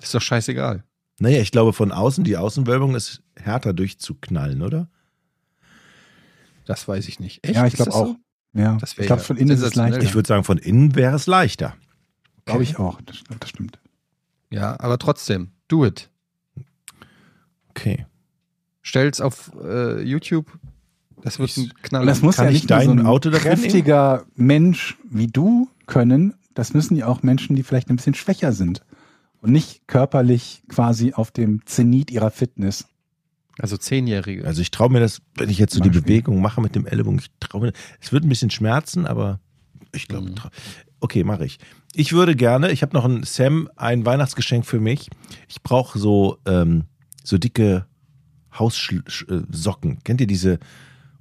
Ist 0.00 0.14
doch 0.14 0.22
scheißegal. 0.22 0.82
Naja, 1.20 1.40
ich 1.40 1.50
glaube 1.52 1.72
von 1.72 1.92
außen, 1.92 2.24
die 2.24 2.36
Außenwölbung 2.36 2.94
ist 2.94 3.22
härter 3.36 3.72
durchzuknallen, 3.72 4.62
oder? 4.62 4.88
Das 6.64 6.88
weiß 6.88 7.06
ich 7.08 7.20
nicht. 7.20 7.44
Echt? 7.46 7.54
Ja, 7.54 7.66
ich 7.66 7.74
glaube 7.74 7.92
auch. 7.94 8.06
So? 8.06 8.16
Ja, 8.56 8.78
ich 8.82 8.94
glaube, 8.96 9.08
ja 9.08 9.16
von 9.18 9.36
innen 9.36 9.50
ist 9.50 9.62
es 9.62 9.74
leichter. 9.74 10.02
Ich 10.02 10.14
würde 10.14 10.26
sagen, 10.26 10.44
von 10.44 10.58
innen 10.58 10.94
wäre 10.94 11.14
es 11.16 11.26
leichter. 11.26 11.74
Glaube 12.44 12.62
ich 12.62 12.78
auch. 12.78 13.00
Das, 13.02 13.16
stimmt, 13.16 13.42
das 13.42 13.50
stimmt. 13.50 13.78
Ja, 14.50 14.78
aber 14.78 14.98
trotzdem, 14.98 15.50
do 15.68 15.84
it. 15.84 16.10
Okay. 17.70 18.06
Stell's 18.82 19.20
auf 19.20 19.50
äh, 19.62 20.00
YouTube. 20.02 20.58
Das 21.22 21.38
wird 21.38 21.56
ein 21.56 21.64
Und 21.64 21.82
Knaller. 21.82 22.06
das 22.06 22.22
muss 22.22 22.36
Kann 22.36 22.46
ja 22.46 22.50
ich 22.52 22.62
nicht 22.62 22.70
nur 22.70 22.80
so 22.80 22.88
dein 22.88 22.98
ein 23.00 23.06
Auto 23.06 23.30
kräftiger 23.30 24.24
Mensch 24.36 24.96
wie 25.10 25.26
du 25.26 25.68
können. 25.86 26.34
Das 26.54 26.72
müssen 26.72 26.96
ja 26.96 27.06
auch 27.06 27.22
Menschen, 27.22 27.56
die 27.56 27.62
vielleicht 27.62 27.90
ein 27.90 27.96
bisschen 27.96 28.14
schwächer 28.14 28.52
sind 28.52 28.82
und 29.40 29.50
nicht 29.50 29.86
körperlich 29.88 30.62
quasi 30.68 31.12
auf 31.12 31.30
dem 31.30 31.66
Zenit 31.66 32.10
ihrer 32.10 32.30
Fitness. 32.30 32.86
Also 33.58 33.76
Zehnjährige. 33.76 34.46
Also 34.46 34.60
ich 34.60 34.70
traue 34.70 34.90
mir 34.90 35.00
das, 35.00 35.22
wenn 35.36 35.48
ich 35.48 35.58
jetzt 35.58 35.72
so 35.74 35.80
die 35.80 35.88
Beispiel. 35.88 36.02
Bewegung 36.02 36.40
mache 36.42 36.60
mit 36.60 36.74
dem 36.74 36.86
Ellbogen, 36.86 37.18
ich 37.18 37.30
traue 37.40 37.62
mir, 37.62 37.72
es 38.00 38.12
wird 38.12 38.24
ein 38.24 38.28
bisschen 38.28 38.50
schmerzen, 38.50 39.06
aber 39.06 39.40
ich 39.92 40.08
glaube, 40.08 40.28
Mhm. 40.30 40.34
okay, 41.00 41.24
mache 41.24 41.46
ich. 41.46 41.58
Ich 41.94 42.12
würde 42.12 42.36
gerne, 42.36 42.70
ich 42.70 42.82
habe 42.82 42.94
noch 42.94 43.06
ein 43.06 43.22
Sam, 43.22 43.70
ein 43.76 44.04
Weihnachtsgeschenk 44.04 44.66
für 44.66 44.80
mich. 44.80 45.08
Ich 45.48 45.62
brauche 45.62 45.98
so, 45.98 46.38
ähm, 46.44 46.84
so 47.24 47.38
dicke 47.38 47.86
Haussocken. 48.58 49.98
Kennt 50.04 50.20
ihr 50.20 50.26
diese? 50.26 50.58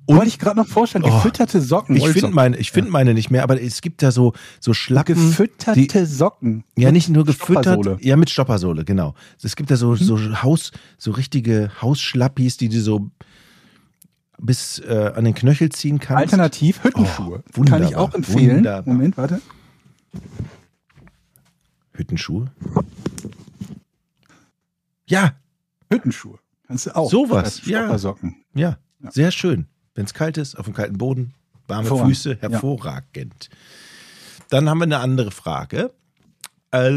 Wollte 0.08 0.28
ich 0.28 0.38
gerade 0.40 0.58
noch 0.58 0.68
vorstellen, 0.68 1.04
Oh. 1.06 1.10
gefütterte 1.16 1.62
Socken. 1.62 1.96
Ich 1.96 2.08
finde 2.10 2.30
meine, 2.32 2.58
ich 2.58 2.72
finde 2.72 2.92
meine 2.92 3.14
nicht 3.16 3.32
mehr, 3.32 3.42
aber 3.44 3.60
es 3.62 3.82
gibt 3.82 4.04
da 4.04 4.12
so, 4.12 4.34
so 4.60 4.74
Schlappen. 4.74 5.16
gefütterte 5.16 6.06
Socken. 6.06 6.64
Ja, 6.78 6.92
nicht 6.92 7.10
nur 7.10 7.26
gefüttert. 7.26 8.02
Ja, 8.04 8.16
mit 8.16 8.30
Stoppersohle, 8.30 8.86
genau. 8.86 9.16
Es 9.42 9.56
gibt 9.56 9.72
da 9.72 9.78
so, 9.78 9.96
so 9.96 10.18
Haus, 10.44 10.72
so 10.98 11.12
richtige 11.12 11.72
Hausschlappis, 11.82 12.58
die 12.58 12.70
du 12.70 12.80
so 12.82 13.10
bis 14.38 14.80
äh, 14.80 15.14
an 15.16 15.24
den 15.26 15.34
Knöchel 15.34 15.70
ziehen 15.70 15.98
kannst. 16.00 16.22
Alternativ 16.22 16.84
Hüttenschuhe. 16.84 17.44
Oh, 17.48 17.58
wunderbar, 17.58 17.80
Kann 17.80 17.88
ich 17.90 17.96
auch 17.96 18.14
empfehlen. 18.14 18.58
wunderbar. 18.58 18.94
Moment, 18.94 19.18
warte. 19.18 19.42
Hüttenschuhe. 21.94 22.52
Ja, 25.08 25.34
Hüttenschuhe. 25.92 26.40
Kannst 26.68 26.88
du 26.88 26.96
auch. 26.96 27.10
Sowas, 27.10 27.62
ja. 27.66 27.80
Stoppersocken. 27.84 28.36
ja, 28.54 28.78
Ja. 29.02 29.12
sehr 29.12 29.32
schön. 29.32 29.68
Wenn 29.96 30.06
es 30.06 30.14
kalt 30.14 30.38
ist, 30.38 30.56
auf 30.56 30.66
dem 30.66 30.74
kalten 30.74 30.98
Boden, 30.98 31.34
warme 31.68 31.84
Hervorragend, 31.84 32.16
Füße, 32.16 32.38
ja. 32.42 32.50
hervorragend. 32.50 33.50
Dann 34.50 34.70
haben 34.70 34.78
wir 34.78 34.84
eine 34.84 35.00
andere 35.00 35.32
Frage. 35.32 35.92
Äh, 36.72 36.92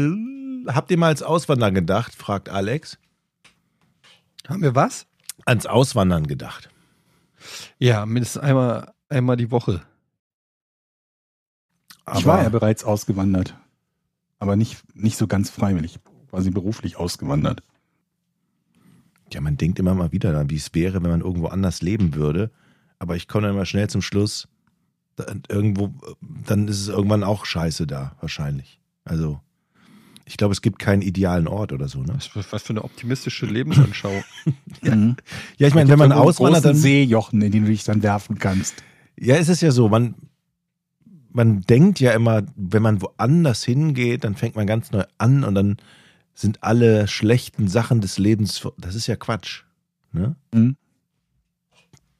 habt 0.67 0.91
ihr 0.91 0.97
mal 0.97 1.07
ans 1.07 1.23
Auswandern 1.23 1.73
gedacht? 1.73 2.13
fragt 2.13 2.49
Alex. 2.49 2.97
Haben 4.47 4.61
wir 4.61 4.75
was? 4.75 5.07
Ans 5.45 5.65
Auswandern 5.65 6.27
gedacht. 6.27 6.69
Ja, 7.79 8.05
mindestens 8.05 8.41
einmal, 8.41 8.93
einmal 9.07 9.37
die 9.37 9.51
Woche. 9.51 9.81
Ich 12.17 12.25
war 12.25 12.43
ja 12.43 12.49
bereits 12.49 12.83
ausgewandert. 12.83 13.55
Aber 14.39 14.55
nicht, 14.55 14.81
nicht 14.95 15.17
so 15.17 15.27
ganz 15.27 15.49
freiwillig. 15.49 15.99
Quasi 16.29 16.49
beruflich 16.49 16.97
ausgewandert. 16.97 17.63
Ja, 19.31 19.41
man 19.41 19.57
denkt 19.57 19.79
immer 19.79 19.93
mal 19.93 20.11
wieder 20.11 20.31
daran, 20.31 20.49
wie 20.49 20.55
es 20.55 20.73
wäre, 20.73 21.03
wenn 21.03 21.11
man 21.11 21.21
irgendwo 21.21 21.47
anders 21.47 21.81
leben 21.81 22.15
würde. 22.15 22.51
Aber 22.99 23.15
ich 23.15 23.27
komme 23.27 23.47
dann 23.47 23.55
immer 23.55 23.65
schnell 23.65 23.89
zum 23.89 24.01
Schluss, 24.01 24.47
irgendwo, 25.49 25.93
dann 26.21 26.67
ist 26.67 26.81
es 26.81 26.87
irgendwann 26.87 27.23
auch 27.23 27.45
scheiße 27.45 27.87
da, 27.87 28.15
wahrscheinlich. 28.21 28.79
Also, 29.03 29.39
ich 30.25 30.37
glaube, 30.37 30.53
es 30.53 30.61
gibt 30.61 30.79
keinen 30.79 31.01
idealen 31.01 31.47
Ort 31.47 31.73
oder 31.73 31.87
so, 31.87 32.01
ne? 32.01 32.13
Was, 32.33 32.53
was 32.53 32.61
für 32.63 32.69
eine 32.71 32.83
optimistische 32.83 33.45
Lebensanschauung. 33.45 34.23
Mhm. 34.81 35.17
Ja, 35.57 35.67
ich 35.67 35.73
meine, 35.73 35.89
wenn 35.89 35.99
man 35.99 36.13
auswandert, 36.13 36.63
dann. 36.63 36.75
Seejochen, 36.75 37.41
in 37.41 37.51
den 37.51 37.65
du 37.65 37.69
dich 37.69 37.83
dann 37.83 38.01
werfen 38.01 38.39
kannst. 38.39 38.75
Ja, 39.19 39.35
es 39.35 39.49
ist 39.49 39.61
ja 39.61 39.71
so, 39.71 39.89
man, 39.89 40.15
man 41.31 41.61
denkt 41.61 41.99
ja 41.99 42.11
immer, 42.13 42.43
wenn 42.55 42.81
man 42.81 43.01
woanders 43.01 43.63
hingeht, 43.63 44.23
dann 44.23 44.35
fängt 44.35 44.55
man 44.55 44.67
ganz 44.67 44.91
neu 44.91 45.03
an 45.17 45.43
und 45.43 45.55
dann 45.55 45.77
sind 46.33 46.63
alle 46.63 47.09
schlechten 47.09 47.67
Sachen 47.67 47.99
des 47.99 48.17
Lebens, 48.17 48.65
das 48.77 48.95
ist 48.95 49.07
ja 49.07 49.17
Quatsch. 49.17 49.63
Ne? 50.13 50.35
Mhm. 50.53 50.77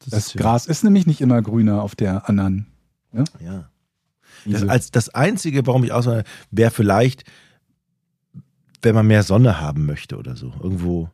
Das 0.04 0.12
ist 0.26 0.34
ja- 0.34 0.40
Gras 0.40 0.66
ist 0.66 0.82
nämlich 0.84 1.06
nicht 1.06 1.20
immer 1.20 1.40
grüner 1.42 1.82
auf 1.82 1.94
der 1.94 2.28
anderen. 2.28 2.66
Ja. 3.12 3.70
Das, 4.44 4.62
Wiese. 4.62 4.70
als 4.70 4.90
das 4.90 5.08
Einzige, 5.10 5.66
warum 5.66 5.84
ich 5.84 5.92
auswandere, 5.92 6.24
wäre 6.50 6.70
vielleicht, 6.70 7.24
wenn 8.82 8.94
man 8.94 9.06
mehr 9.06 9.22
Sonne 9.22 9.60
haben 9.60 9.84
möchte 9.86 10.16
oder 10.16 10.36
so. 10.36 10.54
Irgendwo 10.62 11.10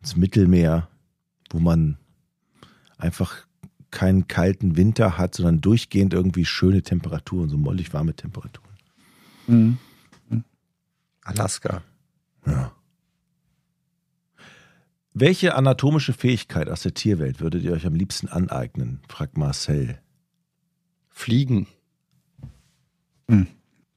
ins 0.00 0.16
Mittelmeer, 0.16 0.88
wo 1.50 1.58
man 1.58 1.96
einfach 2.98 3.46
keinen 3.90 4.28
kalten 4.28 4.76
Winter 4.76 5.16
hat, 5.18 5.34
sondern 5.34 5.60
durchgehend 5.60 6.12
irgendwie 6.12 6.44
schöne 6.44 6.82
Temperaturen, 6.82 7.48
so 7.48 7.56
mollig 7.56 7.92
warme 7.94 8.14
Temperaturen. 8.14 8.68
Mhm. 9.46 9.78
Alaska. 11.22 11.82
Ja. 12.46 12.72
Welche 15.12 15.54
anatomische 15.56 16.12
Fähigkeit 16.12 16.68
aus 16.68 16.82
der 16.82 16.94
Tierwelt 16.94 17.40
würdet 17.40 17.62
ihr 17.64 17.72
euch 17.72 17.86
am 17.86 17.94
liebsten 17.94 18.28
aneignen? 18.28 19.00
fragt 19.08 19.36
Marcel. 19.36 19.98
Fliegen. 21.08 21.66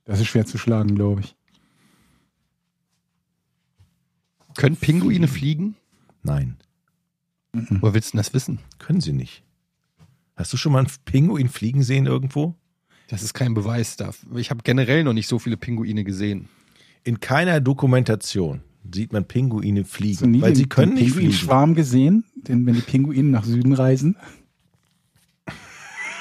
Das 0.06 0.20
ist 0.20 0.28
schwer 0.28 0.46
zu 0.46 0.58
schlagen, 0.58 0.96
glaube 0.96 1.22
ich. 1.22 1.36
Können 4.56 4.76
Pinguine 4.76 5.28
fliegen? 5.28 5.76
Nein, 6.24 6.58
Mhm. 7.56 7.78
Woher 7.82 7.94
willst 7.94 8.10
du 8.10 8.12
denn 8.14 8.20
das 8.20 8.34
wissen? 8.34 8.60
können 8.80 9.00
sie 9.00 9.14
nicht. 9.14 9.44
Hast 10.36 10.52
du 10.54 10.58
schon 10.58 10.72
mal 10.72 10.80
einen 10.80 10.90
Pinguin 11.06 11.50
fliegen 11.50 11.84
sehen 11.84 12.08
irgendwo? 12.08 12.56
Das 13.10 13.22
ist 13.22 13.36
kein 13.36 13.54
Beweis 13.54 13.96
dafür. 13.96 14.38
Ich 14.38 14.50
habe 14.50 14.64
generell 14.64 15.04
noch 15.04 15.14
nicht 15.14 15.28
so 15.28 15.38
viele 15.38 15.56
Pinguine 15.58 16.04
gesehen. 16.04 16.50
In 17.04 17.20
keiner 17.20 17.62
Dokumentation 17.62 18.62
sieht 18.92 19.14
man 19.14 19.26
Pinguine 19.26 19.86
fliegen, 19.86 20.42
weil 20.42 20.52
den, 20.52 20.56
sie 20.56 20.66
können 20.66 20.96
den 20.96 21.04
nicht 21.04 21.14
fliegen. 21.14 21.30
Pinguinschwarm 21.30 21.76
gesehen, 21.76 22.26
den, 22.36 22.66
wenn 22.66 22.76
die 22.76 22.82
Pinguine 22.82 23.30
nach 23.30 23.46
Süden 23.46 23.74
reisen? 23.74 24.18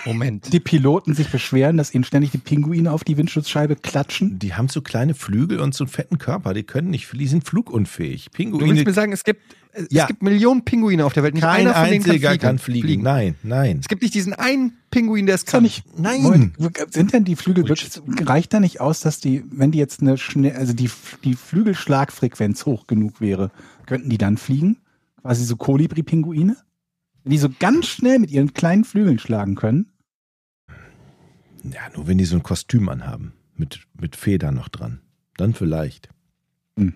Moment. 0.05 0.53
Die 0.53 0.61
Piloten 0.61 1.15
sich 1.15 1.29
beschweren, 1.29 1.77
dass 1.77 1.95
ihnen 1.95 2.05
ständig 2.05 2.31
die 2.33 2.39
Pinguine 2.39 2.91
auf 2.93 3.05
die 3.05 3.17
Windschutzscheibe 3.17 3.77
klatschen. 3.77 4.39
Die 4.39 4.55
haben 4.55 4.69
so 4.69 4.81
kleine 4.83 5.15
Flügel 5.15 5.61
und 5.61 5.75
so 5.75 5.85
einen 5.85 5.91
fetten 5.91 6.19
Körper, 6.19 6.55
die 6.55 6.63
können 6.65 6.91
nicht 6.91 7.07
fliegen, 7.07 7.25
die 7.25 7.29
sind 7.29 7.45
flugunfähig. 7.47 8.25
Du 8.27 8.39
willst 8.39 8.59
Pinguine, 8.59 8.83
mir 8.85 8.93
sagen, 8.93 9.13
es 9.13 9.23
gibt, 9.25 9.41
es 9.73 9.87
Ja. 9.91 10.07
gibt 10.07 10.23
Millionen 10.23 10.65
Pinguine 10.65 11.05
auf 11.05 11.13
der 11.13 11.23
Welt. 11.23 11.35
Nicht 11.35 11.43
kein 11.43 11.67
einer 11.67 11.75
von 11.75 11.85
denen 11.85 12.05
einziger 12.05 12.31
kann 12.31 12.39
kann 12.39 12.59
fliegen. 12.59 12.87
fliegen. 12.87 13.03
Nein, 13.03 13.35
nein. 13.43 13.79
Es 13.81 13.89
gibt 13.89 14.03
nicht 14.03 14.15
diesen 14.15 14.33
einen 14.35 14.73
Pinguin, 14.91 15.27
der 15.27 15.37
es 15.37 15.47
kann. 15.47 15.63
nicht, 15.63 15.85
Nein. 15.99 16.23
Moment, 16.23 16.55
sind 16.91 17.13
denn 17.13 17.25
die 17.25 17.37
Flügel 17.37 17.69
wirklich, 17.69 17.91
reicht 18.29 18.53
da 18.53 18.61
nicht 18.61 18.81
aus, 18.81 19.01
dass 19.01 19.21
die, 19.21 19.45
wenn 19.51 19.71
die 19.71 19.79
jetzt 19.79 20.03
eine 20.03 20.19
schnell, 20.19 20.57
also 20.57 20.73
die, 20.73 20.91
die 21.25 21.35
Flügelschlagfrequenz 21.35 22.67
hoch 22.67 22.87
genug 22.87 23.21
wäre, 23.21 23.51
könnten 23.87 24.11
die 24.11 24.19
dann 24.19 24.37
fliegen? 24.37 24.79
Quasi 25.23 25.45
so 25.45 25.57
Kolibri-Pinguine? 25.57 26.57
Wenn 27.25 27.31
die 27.31 27.39
so 27.39 27.49
ganz 27.61 27.87
schnell 27.87 28.19
mit 28.19 28.31
ihren 28.33 28.53
kleinen 28.53 28.83
Flügeln 28.85 29.19
schlagen 29.21 29.55
können? 29.55 29.92
Ja, 31.63 31.89
nur 31.95 32.07
wenn 32.07 32.19
die 32.19 32.25
so 32.25 32.37
ein 32.37 32.43
Kostüm 32.43 32.89
anhaben. 32.89 33.33
Mit, 33.55 33.87
mit 34.01 34.17
Federn 34.17 34.55
noch 34.55 34.69
dran. 34.69 35.01
Dann 35.37 35.55
vielleicht. 35.55 36.09
Hm. 36.77 36.95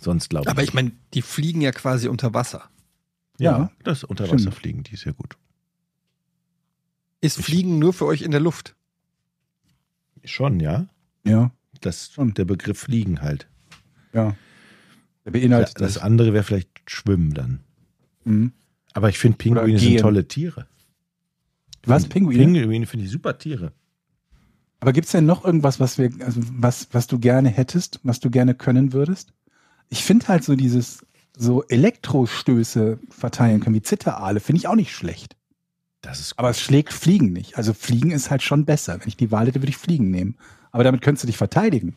Sonst 0.00 0.30
glaube 0.30 0.44
ich. 0.46 0.50
Aber 0.50 0.62
ich 0.62 0.74
meine, 0.74 0.92
die 1.14 1.22
fliegen 1.22 1.60
ja 1.60 1.70
quasi 1.72 2.08
unter 2.08 2.34
Wasser. 2.34 2.68
ja, 3.38 3.58
ja, 3.58 3.72
das 3.84 3.98
stimmt. 3.98 4.10
Unterwasserfliegen, 4.20 4.82
die 4.82 4.94
ist 4.94 5.04
ja 5.04 5.12
gut. 5.12 5.36
Ist 7.20 7.38
Fliegen 7.42 7.78
nur 7.78 7.92
für 7.92 8.06
euch 8.06 8.22
in 8.22 8.30
der 8.30 8.40
Luft? 8.40 8.74
Schon, 10.24 10.60
ja. 10.60 10.86
Ja, 11.24 11.50
Das, 11.80 12.10
Schon. 12.12 12.34
der 12.34 12.44
Begriff 12.44 12.78
Fliegen 12.80 13.20
halt. 13.22 13.48
ja. 14.12 14.34
Der 15.24 15.32
beinhaltet 15.32 15.80
das 15.80 15.98
andere 15.98 16.32
wäre 16.32 16.44
vielleicht 16.44 16.88
Schwimmen 16.88 17.34
dann. 17.34 17.60
Mhm. 18.24 18.52
Aber 18.92 19.08
ich 19.08 19.18
finde 19.18 19.36
Pinguine 19.38 19.76
sind 19.78 19.98
tolle 19.98 20.28
Tiere. 20.28 20.68
Was, 21.86 22.06
Pinguine? 22.06 22.44
Pinguine 22.44 22.86
finde 22.86 23.06
ich 23.06 23.12
super 23.12 23.38
Tiere. 23.38 23.72
Aber 24.80 24.92
gibt's 24.92 25.12
denn 25.12 25.26
noch 25.26 25.44
irgendwas, 25.44 25.80
was 25.80 25.98
wir, 25.98 26.10
also 26.20 26.40
was, 26.52 26.88
was 26.92 27.06
du 27.06 27.18
gerne 27.18 27.48
hättest, 27.48 28.00
was 28.02 28.20
du 28.20 28.30
gerne 28.30 28.54
können 28.54 28.92
würdest? 28.92 29.32
Ich 29.88 30.04
finde 30.04 30.28
halt 30.28 30.44
so 30.44 30.54
dieses 30.54 31.06
so 31.36 31.62
Elektrostöße 31.64 32.98
verteilen 33.08 33.60
können, 33.60 33.76
wie 33.76 33.82
Zitteraale, 33.82 34.40
finde 34.40 34.58
ich 34.58 34.68
auch 34.68 34.74
nicht 34.74 34.92
schlecht. 34.92 35.36
Das 36.00 36.20
ist 36.20 36.38
Aber 36.38 36.50
es 36.50 36.60
schlägt 36.60 36.92
Fliegen 36.92 37.32
nicht. 37.32 37.56
Also 37.56 37.72
Fliegen 37.72 38.10
ist 38.10 38.30
halt 38.30 38.42
schon 38.42 38.64
besser. 38.64 39.00
Wenn 39.00 39.08
ich 39.08 39.16
die 39.16 39.30
Wahl 39.30 39.46
hätte, 39.46 39.60
würde 39.60 39.70
ich 39.70 39.76
Fliegen 39.76 40.10
nehmen. 40.10 40.36
Aber 40.70 40.84
damit 40.84 41.02
könntest 41.02 41.24
du 41.24 41.26
dich 41.26 41.36
verteidigen. 41.36 41.96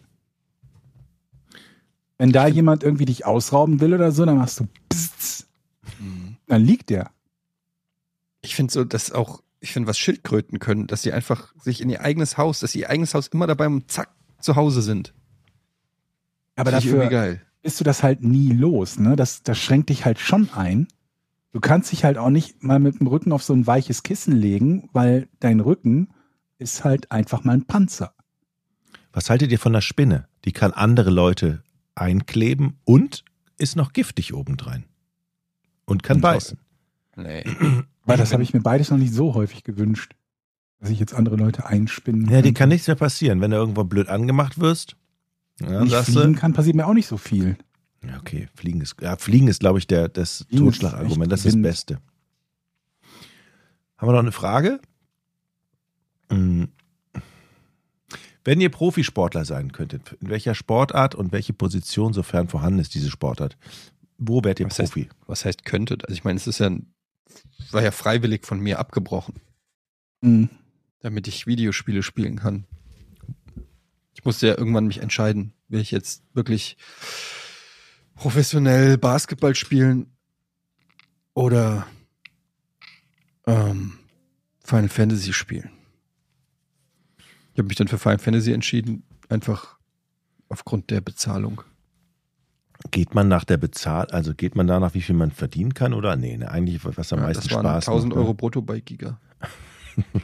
Wenn 2.17 2.31
da 2.31 2.47
jemand 2.47 2.83
irgendwie 2.83 3.05
dich 3.05 3.25
ausrauben 3.25 3.79
will 3.79 3.93
oder 3.93 4.11
so, 4.11 4.25
dann 4.25 4.37
machst 4.37 4.59
du 4.59 4.67
Psst, 4.89 5.47
dann 6.47 6.63
liegt 6.63 6.89
der. 6.89 7.11
Ich 8.41 8.55
finde 8.55 8.73
so, 8.73 8.83
dass 8.83 9.11
auch, 9.11 9.41
ich 9.59 9.73
finde, 9.73 9.87
was 9.87 9.97
Schildkröten 9.97 10.59
können, 10.59 10.87
dass 10.87 11.01
sie 11.01 11.11
einfach 11.11 11.53
sich 11.61 11.81
in 11.81 11.89
ihr 11.89 12.01
eigenes 12.01 12.37
Haus, 12.37 12.59
dass 12.59 12.71
sie 12.71 12.81
ihr 12.81 12.89
eigenes 12.89 13.13
Haus 13.13 13.27
immer 13.27 13.47
dabei 13.47 13.67
und 13.67 13.91
zack, 13.91 14.09
zu 14.39 14.55
Hause 14.55 14.81
sind. 14.81 15.13
Aber 16.55 16.71
irgendwie 16.71 16.89
dafür 16.91 17.09
geil. 17.09 17.41
bist 17.61 17.79
du 17.79 17.83
das 17.83 18.03
halt 18.03 18.23
nie 18.23 18.51
los. 18.51 18.99
Ne? 18.99 19.15
Das, 19.15 19.43
das 19.43 19.57
schränkt 19.57 19.89
dich 19.89 20.05
halt 20.05 20.19
schon 20.19 20.49
ein. 20.53 20.87
Du 21.51 21.59
kannst 21.59 21.91
dich 21.91 22.03
halt 22.03 22.17
auch 22.17 22.29
nicht 22.29 22.63
mal 22.63 22.79
mit 22.79 22.99
dem 22.99 23.07
Rücken 23.07 23.31
auf 23.31 23.43
so 23.43 23.53
ein 23.53 23.65
weiches 23.65 24.03
Kissen 24.03 24.35
legen, 24.35 24.89
weil 24.93 25.27
dein 25.39 25.59
Rücken 25.59 26.09
ist 26.57 26.83
halt 26.83 27.11
einfach 27.11 27.43
mal 27.43 27.53
ein 27.53 27.65
Panzer. 27.65 28.13
Was 29.11 29.29
haltet 29.29 29.51
ihr 29.51 29.59
von 29.59 29.73
der 29.73 29.81
Spinne? 29.81 30.27
Die 30.45 30.51
kann 30.51 30.71
andere 30.71 31.09
Leute 31.09 31.63
einkleben 31.95 32.77
und 32.85 33.25
ist 33.57 33.75
noch 33.75 33.93
giftig 33.93 34.33
obendrein. 34.33 34.85
Und 35.85 36.03
kann 36.03 36.17
Und 36.17 36.21
beißen. 36.21 36.59
Nee. 37.15 37.43
Weil 38.09 38.17
das 38.17 38.33
habe 38.33 38.43
ich 38.43 38.53
mir 38.53 38.61
beides 38.61 38.89
noch 38.91 38.97
nicht 38.97 39.13
so 39.13 39.33
häufig 39.33 39.63
gewünscht, 39.63 40.13
dass 40.79 40.89
ich 40.89 40.99
jetzt 40.99 41.13
andere 41.13 41.35
Leute 41.35 41.65
einspinnen 41.65 42.29
Ja, 42.29 42.41
dir 42.41 42.53
kann 42.53 42.69
nichts 42.69 42.87
mehr 42.87 42.95
passieren, 42.95 43.41
wenn 43.41 43.51
du 43.51 43.57
irgendwo 43.57 43.83
blöd 43.83 44.07
angemacht 44.09 44.59
wirst. 44.59 44.95
Ja, 45.61 45.79
Wenn 45.81 45.87
ich 45.87 45.95
fliegen 45.95 46.33
du, 46.33 46.39
kann, 46.39 46.53
passiert 46.53 46.75
mir 46.75 46.87
auch 46.87 46.93
nicht 46.93 47.07
so 47.07 47.17
viel. 47.17 47.57
ja, 48.05 48.17
okay, 48.17 48.47
Fliegen 48.55 48.81
ist, 48.81 48.95
ja, 49.01 49.17
Fliegen 49.17 49.47
ist, 49.47 49.59
glaube 49.59 49.79
ich, 49.79 49.87
der, 49.87 50.07
das 50.09 50.45
Totschlagargument. 50.55 51.31
Das 51.31 51.45
ist 51.45 51.55
das. 51.55 51.61
Beste. 51.61 51.99
Haben 53.97 54.07
wir 54.07 54.13
noch 54.13 54.19
eine 54.19 54.31
Frage? 54.31 54.79
Hm. 56.31 56.69
Wenn 58.45 58.61
ihr 58.61 58.69
Profisportler 58.69 59.43
sein 59.45 59.73
könntet, 59.73 60.13
in 60.21 60.29
welcher 60.29 60.55
Sportart 60.55 61.13
und 61.13 61.31
welche 61.33 61.51
Position, 61.53 62.13
sofern 62.13 62.47
vorhanden 62.47 62.79
ist, 62.79 62.95
diese 62.95 63.09
Sportart, 63.09 63.57
wo 64.17 64.43
wärt 64.43 64.59
ihr 64.61 64.65
Was 64.67 64.79
heißt- 64.79 64.83
Profi? 64.93 65.09
Was 65.27 65.43
heißt 65.45 65.65
könntet? 65.65 66.05
Also 66.05 66.13
ich 66.13 66.23
meine, 66.23 66.37
es 66.37 66.47
ist 66.47 66.59
ja, 66.59 66.67
ein- 66.67 66.87
war 67.71 67.81
ja 67.83 67.91
freiwillig 67.91 68.45
von 68.45 68.59
mir 68.59 68.79
abgebrochen, 68.79 69.41
Mhm. 70.21 70.49
damit 70.99 71.27
ich 71.27 71.47
Videospiele 71.47 72.03
spielen 72.03 72.37
kann. 72.37 72.65
Ich 74.13 74.25
musste 74.25 74.47
ja 74.47 74.57
irgendwann 74.57 74.87
mich 74.87 74.99
entscheiden, 74.99 75.53
will 75.67 75.79
ich 75.79 75.91
jetzt 75.91 76.23
wirklich 76.33 76.77
professionell 78.15 78.97
Basketball 78.97 79.55
spielen 79.55 80.11
oder 81.33 81.87
ähm, 83.47 83.97
Final 84.63 84.89
Fantasy 84.89 85.31
spielen. 85.33 85.71
Ich 87.53 87.59
habe 87.59 87.67
mich 87.67 87.77
dann 87.77 87.87
für 87.87 87.97
Final 87.97 88.19
Fantasy 88.19 88.51
entschieden, 88.51 89.03
einfach 89.29 89.77
aufgrund 90.49 90.89
der 90.91 91.01
Bezahlung. 91.01 91.61
Geht 92.91 93.13
man 93.13 93.27
nach 93.27 93.43
der 93.43 93.57
Bezahl, 93.57 94.07
also 94.07 94.33
geht 94.33 94.55
man 94.55 94.65
danach, 94.65 94.93
wie 94.93 95.01
viel 95.01 95.15
man 95.15 95.31
verdienen 95.31 95.73
kann 95.73 95.93
oder 95.93 96.15
nee, 96.15 96.37
ne, 96.37 96.49
eigentlich 96.49 96.79
was 96.83 97.11
am 97.11 97.19
Ja, 97.19 97.25
meisten 97.25 97.43
das 97.43 97.53
waren 97.53 97.65
Spaß 97.65 97.87
1000 97.89 98.09
macht, 98.09 98.15
ne? 98.15 98.21
Euro 98.23 98.33
brutto 98.33 98.61
bei 98.61 98.79
Giga. 98.79 99.19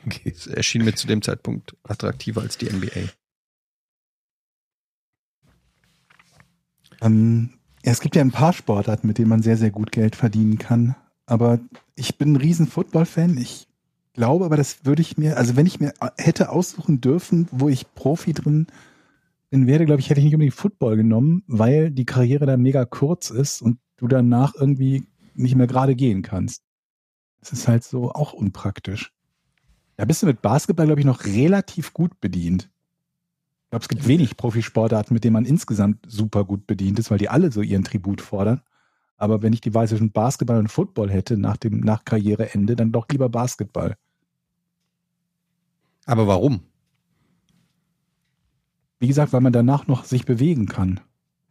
Okay. 0.05 0.31
Es 0.33 0.47
erschien 0.47 0.85
mir 0.85 0.95
zu 0.95 1.05
dem 1.05 1.21
Zeitpunkt 1.21 1.75
attraktiver 1.83 2.39
als 2.39 2.57
die 2.57 2.67
NBA. 2.67 3.09
Ähm, 7.01 7.49
ja, 7.83 7.91
es 7.91 7.99
gibt 7.99 8.15
ja 8.15 8.21
ein 8.21 8.31
paar 8.31 8.53
Sportarten, 8.53 9.05
mit 9.05 9.17
denen 9.17 9.27
man 9.27 9.41
sehr, 9.41 9.57
sehr 9.57 9.71
gut 9.71 9.91
Geld 9.91 10.15
verdienen 10.15 10.57
kann. 10.57 10.95
Aber 11.25 11.59
ich 11.95 12.17
bin 12.17 12.33
ein 12.33 12.37
riesen 12.37 12.67
Football-Fan. 12.67 13.37
Ich 13.37 13.67
glaube 14.13 14.45
aber, 14.45 14.55
das 14.55 14.85
würde 14.85 15.01
ich 15.01 15.17
mir, 15.17 15.37
also 15.37 15.55
wenn 15.55 15.65
ich 15.65 15.79
mir 15.79 15.93
hätte 16.17 16.49
aussuchen 16.49 17.01
dürfen, 17.01 17.47
wo 17.51 17.67
ich 17.67 17.93
Profi 17.95 18.31
drin 18.33 18.65
bin, 18.65 18.75
wäre, 19.51 19.85
glaube 19.85 20.01
ich, 20.01 20.09
hätte 20.09 20.19
ich 20.19 20.25
nicht 20.25 20.33
unbedingt 20.33 20.55
Football 20.55 20.97
genommen, 20.97 21.43
weil 21.47 21.91
die 21.91 22.05
Karriere 22.05 22.45
da 22.45 22.57
mega 22.57 22.85
kurz 22.85 23.29
ist 23.29 23.61
und 23.61 23.79
du 23.97 24.07
danach 24.07 24.53
irgendwie 24.55 25.07
nicht 25.33 25.55
mehr 25.55 25.67
gerade 25.67 25.95
gehen 25.95 26.21
kannst. 26.21 26.63
Das 27.39 27.53
ist 27.53 27.67
halt 27.67 27.83
so 27.83 28.11
auch 28.11 28.33
unpraktisch. 28.33 29.13
Da 29.97 30.05
bist 30.05 30.21
du 30.21 30.25
mit 30.25 30.41
Basketball, 30.41 30.87
glaube 30.87 30.99
ich, 30.99 31.05
noch 31.05 31.25
relativ 31.25 31.93
gut 31.93 32.19
bedient. 32.19 32.69
Ich 33.65 33.69
glaube, 33.69 33.83
es 33.83 33.89
gibt 33.89 34.07
wenig 34.07 34.37
Profisportarten, 34.37 35.13
mit 35.13 35.23
denen 35.23 35.33
man 35.33 35.45
insgesamt 35.45 36.05
super 36.07 36.43
gut 36.43 36.67
bedient 36.67 36.99
ist, 36.99 37.11
weil 37.11 37.17
die 37.17 37.29
alle 37.29 37.51
so 37.51 37.61
ihren 37.61 37.83
Tribut 37.83 38.21
fordern. 38.21 38.61
Aber 39.17 39.41
wenn 39.41 39.53
ich 39.53 39.61
die 39.61 39.73
Wahl 39.73 39.87
zwischen 39.87 40.11
Basketball 40.11 40.59
und 40.59 40.67
Football 40.67 41.09
hätte 41.09 41.37
nach 41.37 41.57
dem 41.57 41.79
nach 41.79 42.03
Karriereende, 42.03 42.75
dann 42.75 42.91
doch 42.91 43.07
lieber 43.09 43.29
Basketball. 43.29 43.95
Aber 46.05 46.27
warum? 46.27 46.61
Wie 48.99 49.07
gesagt, 49.07 49.33
weil 49.33 49.41
man 49.41 49.53
danach 49.53 49.87
noch 49.87 50.05
sich 50.05 50.25
bewegen 50.25 50.67
kann. 50.67 50.99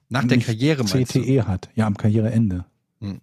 Nach 0.09 0.25
der 0.25 0.39
Karriere 0.39 0.85
meinst 0.85 1.15
du? 1.15 1.21
CTE 1.23 1.47
hat, 1.47 1.71
ja, 1.75 1.87
am 1.87 1.97
Karriereende. 1.97 2.65
Hm. 3.01 3.21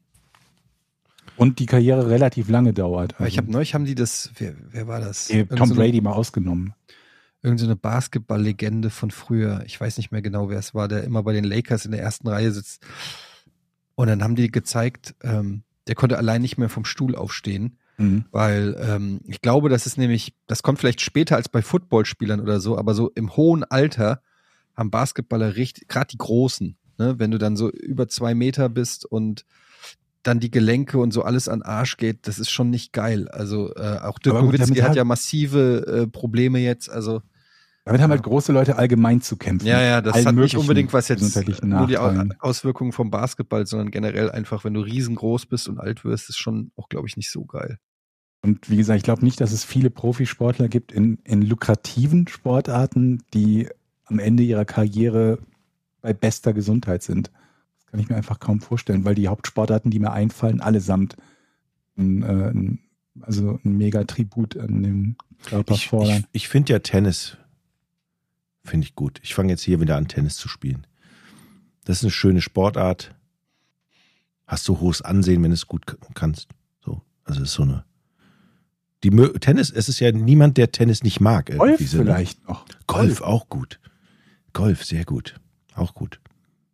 Und 1.37 1.59
die 1.59 1.65
Karriere 1.65 2.09
relativ 2.09 2.49
lange 2.49 2.73
dauert. 2.73 3.15
Aber 3.15 3.27
ich 3.27 3.33
Also, 3.33 3.43
habe 3.43 3.51
neulich 3.51 3.73
haben 3.73 3.85
die 3.85 3.95
das, 3.95 4.31
wer, 4.37 4.53
wer 4.71 4.87
war 4.87 4.99
das? 4.99 5.27
Tom 5.27 5.47
so 5.49 5.63
eine- 5.63 5.73
Brady 5.75 6.01
mal 6.01 6.11
ausgenommen. 6.13 6.73
Irgend 7.43 7.59
so 7.59 7.65
eine 7.65 7.75
Basketball-Legende 7.75 8.91
von 8.91 9.09
früher. 9.09 9.63
Ich 9.65 9.79
weiß 9.81 9.97
nicht 9.97 10.11
mehr 10.11 10.21
genau, 10.21 10.49
wer 10.49 10.59
es 10.59 10.75
war, 10.75 10.87
der 10.87 11.03
immer 11.03 11.23
bei 11.23 11.33
den 11.33 11.43
Lakers 11.43 11.85
in 11.85 11.91
der 11.91 12.01
ersten 12.01 12.27
Reihe 12.27 12.51
sitzt. 12.51 12.83
Und 13.95 14.07
dann 14.07 14.23
haben 14.23 14.35
die 14.35 14.51
gezeigt, 14.51 15.15
ähm, 15.23 15.63
der 15.87 15.95
konnte 15.95 16.17
allein 16.19 16.41
nicht 16.43 16.57
mehr 16.59 16.69
vom 16.69 16.85
Stuhl 16.85 17.15
aufstehen, 17.15 17.77
Mhm. 18.01 18.25
weil 18.31 18.75
ähm, 18.79 19.21
ich 19.27 19.41
glaube, 19.41 19.69
das 19.69 19.85
ist 19.85 19.97
nämlich, 19.97 20.33
das 20.47 20.63
kommt 20.63 20.79
vielleicht 20.79 21.01
später 21.01 21.35
als 21.35 21.49
bei 21.49 21.61
Footballspielern 21.61 22.39
oder 22.39 22.59
so, 22.59 22.77
aber 22.77 22.93
so 22.93 23.09
im 23.15 23.35
hohen 23.35 23.63
Alter 23.63 24.21
haben 24.75 24.91
Basketballer 24.91 25.55
richtig, 25.55 25.87
gerade 25.87 26.07
die 26.07 26.17
Großen, 26.17 26.77
ne, 26.97 27.15
wenn 27.19 27.31
du 27.31 27.37
dann 27.37 27.55
so 27.55 27.69
über 27.69 28.07
zwei 28.07 28.33
Meter 28.33 28.69
bist 28.69 29.05
und 29.05 29.45
dann 30.23 30.39
die 30.39 30.51
Gelenke 30.51 30.99
und 30.99 31.11
so 31.11 31.23
alles 31.23 31.47
an 31.49 31.61
Arsch 31.63 31.97
geht, 31.97 32.27
das 32.27 32.37
ist 32.39 32.51
schon 32.51 32.69
nicht 32.69 32.93
geil. 32.93 33.27
Also 33.29 33.73
äh, 33.75 33.97
auch 34.01 34.19
Dirk 34.19 34.35
Nowitzki 34.41 34.75
hat 34.79 34.89
hat- 34.89 34.95
ja 34.95 35.03
massive 35.03 35.85
äh, 36.03 36.07
Probleme 36.07 36.59
jetzt, 36.59 36.89
also 36.89 37.21
Damit 37.85 38.01
haben 38.01 38.11
halt 38.11 38.21
große 38.23 38.51
Leute 38.51 38.77
allgemein 38.77 39.21
zu 39.21 39.35
kämpfen. 39.35 39.65
ja, 39.67 39.81
ja, 39.81 40.01
das 40.01 40.25
hat 40.25 40.35
nicht 40.35 40.57
unbedingt 40.57 40.93
was 40.93 41.07
jetzt 41.07 41.33
nur 41.63 41.87
die. 41.87 41.97
Auswirkungen 42.39 42.91
vom 42.91 43.09
Basketball, 43.09 43.65
sondern 43.65 43.89
generell 43.89 44.29
einfach, 44.29 44.63
wenn 44.63 44.75
du 44.75 44.81
riesengroß 44.81 45.47
bist 45.47 45.67
und 45.67 45.79
alt 45.79 46.05
wirst, 46.05 46.29
ist 46.29 46.37
schon 46.37 46.71
auch, 46.75 46.87
glaube 46.87 47.07
ich, 47.07 47.17
nicht 47.17 47.31
so 47.31 47.45
geil. 47.45 47.79
Und 48.41 48.69
wie 48.69 48.77
gesagt, 48.77 48.97
ich 48.97 49.03
glaube 49.03 49.23
nicht, 49.23 49.39
dass 49.39 49.51
es 49.51 49.63
viele 49.63 49.89
Profisportler 49.89 50.67
gibt 50.67 50.91
in, 50.91 51.19
in 51.23 51.43
lukrativen 51.43 52.27
Sportarten, 52.27 53.21
die 53.33 53.67
am 54.05 54.19
Ende 54.19 54.43
ihrer 54.43 54.65
Karriere 54.65 55.39
bei 56.01 56.13
bester 56.13 56.53
Gesundheit 56.53 57.03
sind. 57.03 57.31
Das 57.77 57.85
kann 57.87 57.99
ich 57.99 58.09
mir 58.09 58.15
einfach 58.15 58.39
kaum 58.39 58.59
vorstellen, 58.59 59.05
weil 59.05 59.15
die 59.15 59.27
Hauptsportarten, 59.27 59.91
die 59.91 59.99
mir 59.99 60.11
einfallen, 60.11 60.59
allesamt 60.59 61.17
ein, 61.97 62.23
äh, 62.23 62.49
ein, 62.49 62.79
also 63.21 63.59
ein 63.63 63.77
mega 63.77 64.03
Tribut 64.05 64.57
an 64.57 64.81
den 64.81 65.15
Körper 65.43 65.75
Ich, 65.75 65.81
ich, 65.81 65.89
fordern. 65.89 66.25
ich 66.31 66.47
finde 66.47 66.73
ja 66.73 66.79
Tennis, 66.79 67.37
finde 68.63 68.85
ich 68.87 68.95
gut. 68.95 69.19
Ich 69.23 69.35
fange 69.35 69.49
jetzt 69.49 69.61
hier 69.63 69.79
wieder 69.79 69.97
an, 69.97 70.07
Tennis 70.07 70.35
zu 70.37 70.47
spielen. 70.47 70.87
Das 71.85 71.97
ist 71.97 72.03
eine 72.03 72.11
schöne 72.11 72.41
Sportart. 72.41 73.13
Hast 74.47 74.67
du 74.67 74.79
hohes 74.79 75.01
Ansehen, 75.01 75.43
wenn 75.43 75.51
du 75.51 75.55
es 75.55 75.67
gut 75.67 75.85
kannst. 76.13 76.49
So, 76.83 77.01
also 77.23 77.41
es 77.41 77.49
ist 77.49 77.53
so 77.53 77.63
eine. 77.63 77.85
Die 79.03 79.11
Mö- 79.11 79.37
Tennis, 79.39 79.71
es 79.71 79.89
ist 79.89 79.99
ja 79.99 80.11
niemand, 80.11 80.57
der 80.57 80.71
Tennis 80.71 81.03
nicht 81.03 81.19
mag. 81.19 81.55
Golf 81.57 81.79
so, 81.79 81.97
vielleicht 81.97 82.47
noch. 82.47 82.65
Golf 82.87 83.21
auch 83.21 83.49
gut. 83.49 83.79
Golf 84.53 84.83
sehr 84.85 85.05
gut, 85.05 85.39
auch 85.75 85.93
gut. 85.93 86.19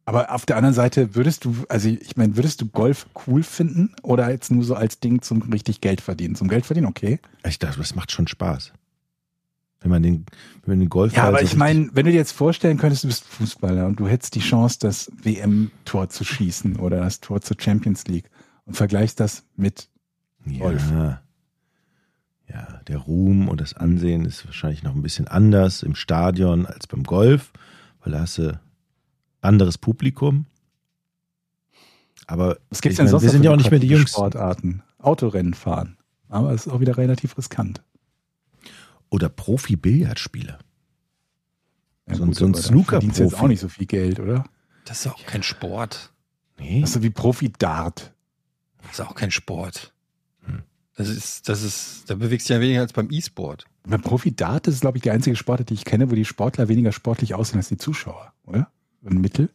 Aber 0.05 0.33
auf 0.33 0.45
der 0.45 0.55
anderen 0.55 0.73
Seite 0.73 1.15
würdest 1.15 1.43
du, 1.45 1.53
also 1.67 1.89
ich 1.89 2.15
meine, 2.15 2.37
würdest 2.37 2.61
du 2.61 2.67
Golf 2.67 3.07
cool 3.27 3.43
finden 3.43 3.93
oder 4.03 4.29
jetzt 4.31 4.49
nur 4.51 4.63
so 4.63 4.73
als 4.73 4.99
Ding 5.01 5.21
zum 5.21 5.41
richtig 5.51 5.81
Geld 5.81 5.99
verdienen? 6.01 6.35
Zum 6.35 6.47
Geld 6.47 6.65
verdienen, 6.65 6.87
okay. 6.87 7.19
Ich 7.45 7.59
dachte, 7.59 7.77
das 7.77 7.93
macht 7.93 8.11
schon 8.11 8.25
Spaß. 8.27 8.71
Wenn 9.81 9.91
man 9.91 10.01
den, 10.01 10.25
wenn 10.63 10.73
man 10.73 10.79
den 10.79 10.89
Golf 10.89 11.13
Ja, 11.13 11.25
aber 11.25 11.41
ich 11.43 11.55
meine, 11.55 11.89
wenn 11.93 12.05
du 12.05 12.11
dir 12.11 12.17
jetzt 12.17 12.31
vorstellen 12.31 12.77
könntest, 12.77 13.03
du 13.03 13.09
bist 13.09 13.25
Fußballer 13.25 13.85
und 13.85 13.99
du 13.99 14.07
hättest 14.07 14.33
die 14.35 14.39
Chance, 14.39 14.77
das 14.79 15.11
WM-Tor 15.21 16.09
zu 16.09 16.23
schießen 16.23 16.77
oder 16.77 16.97
das 17.01 17.19
Tor 17.19 17.41
zur 17.41 17.57
Champions 17.59 18.05
League 18.07 18.29
und 18.65 18.75
vergleichst 18.75 19.19
das 19.19 19.43
mit 19.55 19.89
Golf. 20.57 20.83
Ja. 20.89 21.21
Ja, 22.49 22.81
der 22.87 22.97
Ruhm 22.97 23.49
und 23.49 23.59
das 23.61 23.73
Ansehen 23.73 24.25
ist 24.25 24.45
wahrscheinlich 24.45 24.83
noch 24.83 24.95
ein 24.95 25.01
bisschen 25.01 25.27
anders 25.27 25.83
im 25.83 25.95
Stadion 25.95 26.65
als 26.65 26.87
beim 26.87 27.03
Golf, 27.03 27.51
weil 28.01 28.13
da 28.13 28.19
hast 28.21 28.37
du 28.37 28.59
anderes 29.41 29.77
Publikum. 29.77 30.45
Aber 32.25 32.57
Was 32.69 32.81
gibt's 32.81 32.97
denn 32.97 33.05
meine, 33.05 33.11
sonst 33.11 33.23
wir 33.23 33.27
noch 33.27 33.31
sind 33.33 33.43
ja 33.43 33.51
auch 33.51 33.55
nicht 33.57 33.71
mehr 33.71 33.79
die 33.79 33.87
Jüngsten. 33.87 34.15
Sportarten. 34.17 34.83
Autorennen 34.99 35.53
fahren. 35.53 35.97
Aber 36.29 36.51
es 36.51 36.65
ist 36.67 36.73
auch 36.73 36.79
wieder 36.81 36.97
relativ 36.97 37.37
riskant. 37.37 37.81
Oder 39.09 39.29
Profi-Billardspieler. 39.29 40.59
Ja, 42.09 42.15
So 42.15 42.23
ein- 42.23 42.33
so 42.33 42.45
ein 42.45 42.53
verdienst 42.55 43.19
du 43.19 43.23
jetzt 43.23 43.35
auch 43.39 43.47
nicht 43.47 43.59
so 43.61 43.69
viel 43.69 43.85
Geld, 43.85 44.19
oder? 44.19 44.45
Das 44.85 44.99
ist 45.05 45.07
auch 45.07 45.25
kein 45.25 45.43
Sport. 45.43 46.11
Nee. 46.59 46.81
Das 46.81 46.89
ist 46.89 46.93
so 46.95 47.03
wie 47.03 47.09
Profi-Dart. 47.09 48.13
Das 48.83 48.91
ist 48.93 49.01
auch 49.01 49.15
kein 49.15 49.31
Sport. 49.31 49.93
Das 50.97 51.09
ist, 51.09 51.47
das 51.47 51.61
ist, 51.61 52.09
da 52.09 52.15
bewegst 52.15 52.49
du 52.49 52.55
ja 52.55 52.59
weniger 52.59 52.81
als 52.81 52.91
beim 52.91 53.09
E-Sport. 53.11 53.65
Beim 53.83 54.01
Profi-Dart 54.01 54.67
ist 54.67 54.75
es, 54.75 54.81
glaube 54.81 54.97
ich, 54.97 55.03
die 55.03 55.11
einzige 55.11 55.35
Sportart, 55.35 55.69
die 55.69 55.75
ich 55.75 55.85
kenne, 55.85 56.09
wo 56.09 56.15
die 56.15 56.25
Sportler 56.25 56.67
weniger 56.69 56.91
sportlich 56.91 57.35
aussehen 57.35 57.57
als 57.59 57.69
die 57.69 57.77
Zuschauer, 57.77 58.33
oder? 58.45 58.71
Ein 59.05 59.21
Mittel. 59.21 59.49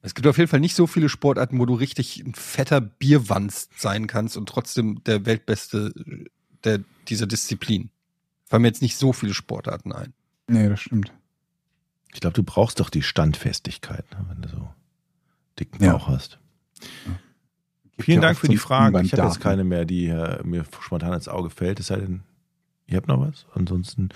Es 0.00 0.14
gibt 0.14 0.26
auf 0.26 0.38
jeden 0.38 0.48
Fall 0.48 0.60
nicht 0.60 0.74
so 0.74 0.86
viele 0.86 1.10
Sportarten, 1.10 1.58
wo 1.58 1.66
du 1.66 1.74
richtig 1.74 2.18
ein 2.24 2.34
fetter 2.34 2.80
Bierwanst 2.80 3.78
sein 3.78 4.06
kannst 4.06 4.38
und 4.38 4.48
trotzdem 4.48 5.04
der 5.04 5.26
Weltbeste 5.26 5.92
der, 6.64 6.80
dieser 7.08 7.26
Disziplin. 7.26 7.90
Fallen 8.46 8.62
mir 8.62 8.68
jetzt 8.68 8.82
nicht 8.82 8.96
so 8.96 9.12
viele 9.12 9.34
Sportarten 9.34 9.92
ein. 9.92 10.14
Nee, 10.48 10.68
das 10.70 10.80
stimmt. 10.80 11.12
Ich 12.14 12.20
glaube, 12.20 12.34
du 12.34 12.42
brauchst 12.42 12.80
doch 12.80 12.88
die 12.88 13.02
Standfestigkeit, 13.02 14.10
ne, 14.12 14.24
wenn 14.28 14.40
du 14.40 14.48
so 14.48 14.68
dicken 15.58 15.82
Ja. 15.84 15.92
Bauch 15.92 16.08
hast. 16.08 16.38
Gibt 16.80 17.18
Vielen 17.98 18.22
ja 18.22 18.28
Dank 18.28 18.38
für 18.38 18.48
die 18.48 18.56
Fragen. 18.56 19.04
Ich 19.04 19.12
habe 19.12 19.22
jetzt 19.22 19.40
keine 19.40 19.64
mehr, 19.64 19.84
die 19.84 20.06
äh, 20.08 20.42
mir 20.44 20.64
spontan 20.80 21.12
ins 21.12 21.28
Auge 21.28 21.50
fällt. 21.50 21.80
Es 21.80 21.86
sei 21.88 21.96
denn, 21.96 22.22
ihr 22.86 22.96
habt 22.96 23.08
noch 23.08 23.20
was? 23.20 23.46
Ansonsten, 23.54 24.08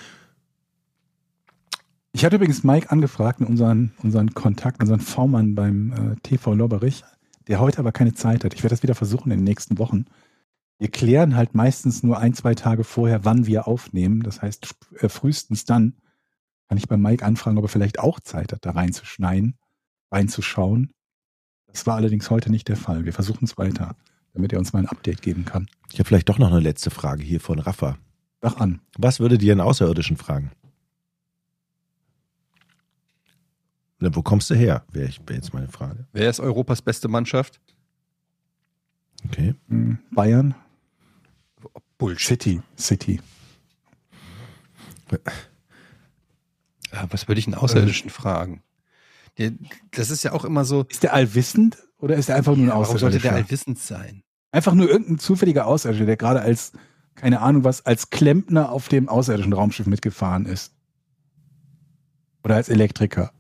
Ich 2.13 2.25
hatte 2.25 2.37
übrigens 2.37 2.65
Mike 2.65 2.91
angefragt, 2.91 3.41
unseren, 3.41 3.93
unseren 4.03 4.35
Kontakt, 4.35 4.81
unseren 4.81 5.01
V-Mann 5.01 5.55
beim 5.55 5.93
äh, 5.93 6.17
TV 6.23 6.55
Lobberich, 6.55 7.05
der 7.47 7.61
heute 7.61 7.79
aber 7.79 7.93
keine 7.93 8.15
Zeit 8.15 8.45
hat. 8.45 8.55
Ich 8.55 8.63
werde 8.63 8.75
das 8.75 8.83
wieder 8.83 8.97
versuchen 8.97 9.31
in 9.31 9.39
den 9.39 9.45
nächsten 9.45 9.79
Wochen. 9.79 10.07
Wir 10.79 10.91
klären 10.91 11.37
halt 11.37 11.55
meistens 11.55 12.03
nur 12.03 12.19
ein, 12.19 12.35
zwei 12.35 12.55
Tage 12.55 12.85
vorher, 12.85 13.25
wann 13.25 13.47
wir 13.47 13.69
aufnehmen. 13.69 14.23
Das 14.23 14.43
heißt, 14.43 14.75
äh, 15.01 15.09
frühestens 15.09 15.65
dann 15.65 15.95
kann 16.69 16.79
ich 16.79 16.89
bei 16.89 16.97
Mike 16.97 17.25
anfragen, 17.25 17.59
ob 17.59 17.65
er 17.65 17.69
vielleicht 17.69 17.99
auch 17.99 18.21
Zeit 18.21 18.53
hat, 18.53 18.67
da 18.67 18.73
reinzuschneiden, 18.73 19.57
reinzuschauen. 20.11 20.93
Das 21.73 21.86
war 21.86 21.97
allerdings 21.97 22.31
heute 22.31 22.51
nicht 22.51 22.69
der 22.69 22.77
Fall. 22.77 23.05
Wir 23.05 23.12
versuchen 23.12 23.45
es 23.45 23.59
weiter, 23.59 23.97
damit 24.32 24.53
er 24.53 24.59
uns 24.59 24.73
mal 24.73 24.81
ein 24.81 24.89
Update 24.89 25.23
geben 25.23 25.45
kann. 25.45 25.69
ich 25.93 25.99
habe 25.99 26.09
vielleicht 26.09 26.28
doch 26.28 26.39
noch 26.39 26.51
eine 26.51 26.61
letzte 26.61 26.90
Frage 26.90 27.23
hier 27.23 27.40
von 27.40 27.59
Rafa. 27.59 27.99
Sag 28.40 28.61
an. 28.61 28.81
Was 28.97 29.20
würdet 29.20 29.43
ihr 29.43 29.53
einen 29.53 29.61
Außerirdischen 29.61 30.16
fragen? 30.16 30.53
Na, 34.01 34.15
wo 34.15 34.23
kommst 34.23 34.49
du 34.51 34.55
her? 34.55 34.85
Wäre 34.93 35.11
wär 35.27 35.36
jetzt 35.36 35.53
meine 35.53 35.69
Frage. 35.69 36.07
Wer 36.12 36.31
ist 36.31 36.39
Europas 36.39 36.82
beste 36.82 37.09
Mannschaft? 37.09 37.61
Okay. 39.27 39.55
Hm, 39.69 39.99
Bayern? 40.12 40.55
Bullshit. 41.99 42.40
City. 42.43 42.62
City. 42.77 43.20
Ja, 46.93 47.07
was 47.11 47.27
würde 47.27 47.40
ich 47.40 47.47
einen 47.47 47.57
Außerirdischen 47.57 48.11
fragen? 48.11 48.62
Der, 49.39 49.52
das 49.93 50.10
ist 50.10 50.24
ja 50.24 50.32
auch 50.32 50.44
immer 50.44 50.65
so. 50.65 50.85
Ist 50.89 51.02
der 51.02 51.15
allwissend 51.15 51.77
oder 51.98 52.16
ist 52.16 52.28
er 52.28 52.36
einfach 52.36 52.56
nur 52.56 52.66
ein 52.66 52.70
Warum 52.81 52.85
sollte 52.98 53.19
der 53.19 53.32
Außerirdischer? 53.32 53.35
allwissend 53.35 53.78
sein? 53.78 54.23
Einfach 54.51 54.74
nur 54.74 54.89
irgendein 54.89 55.19
zufälliger 55.19 55.66
Außerirdischer, 55.66 56.06
der 56.06 56.16
gerade 56.16 56.40
als, 56.40 56.73
keine 57.15 57.40
Ahnung 57.40 57.65
was, 57.65 57.85
als 57.86 58.10
Klempner 58.10 58.70
auf 58.73 58.89
dem 58.89 59.09
außerirdischen 59.09 59.52
Raumschiff 59.52 59.86
mitgefahren 59.86 60.47
ist. 60.47 60.73
Oder 62.44 62.56
als 62.56 62.69
Elektriker. 62.69 63.32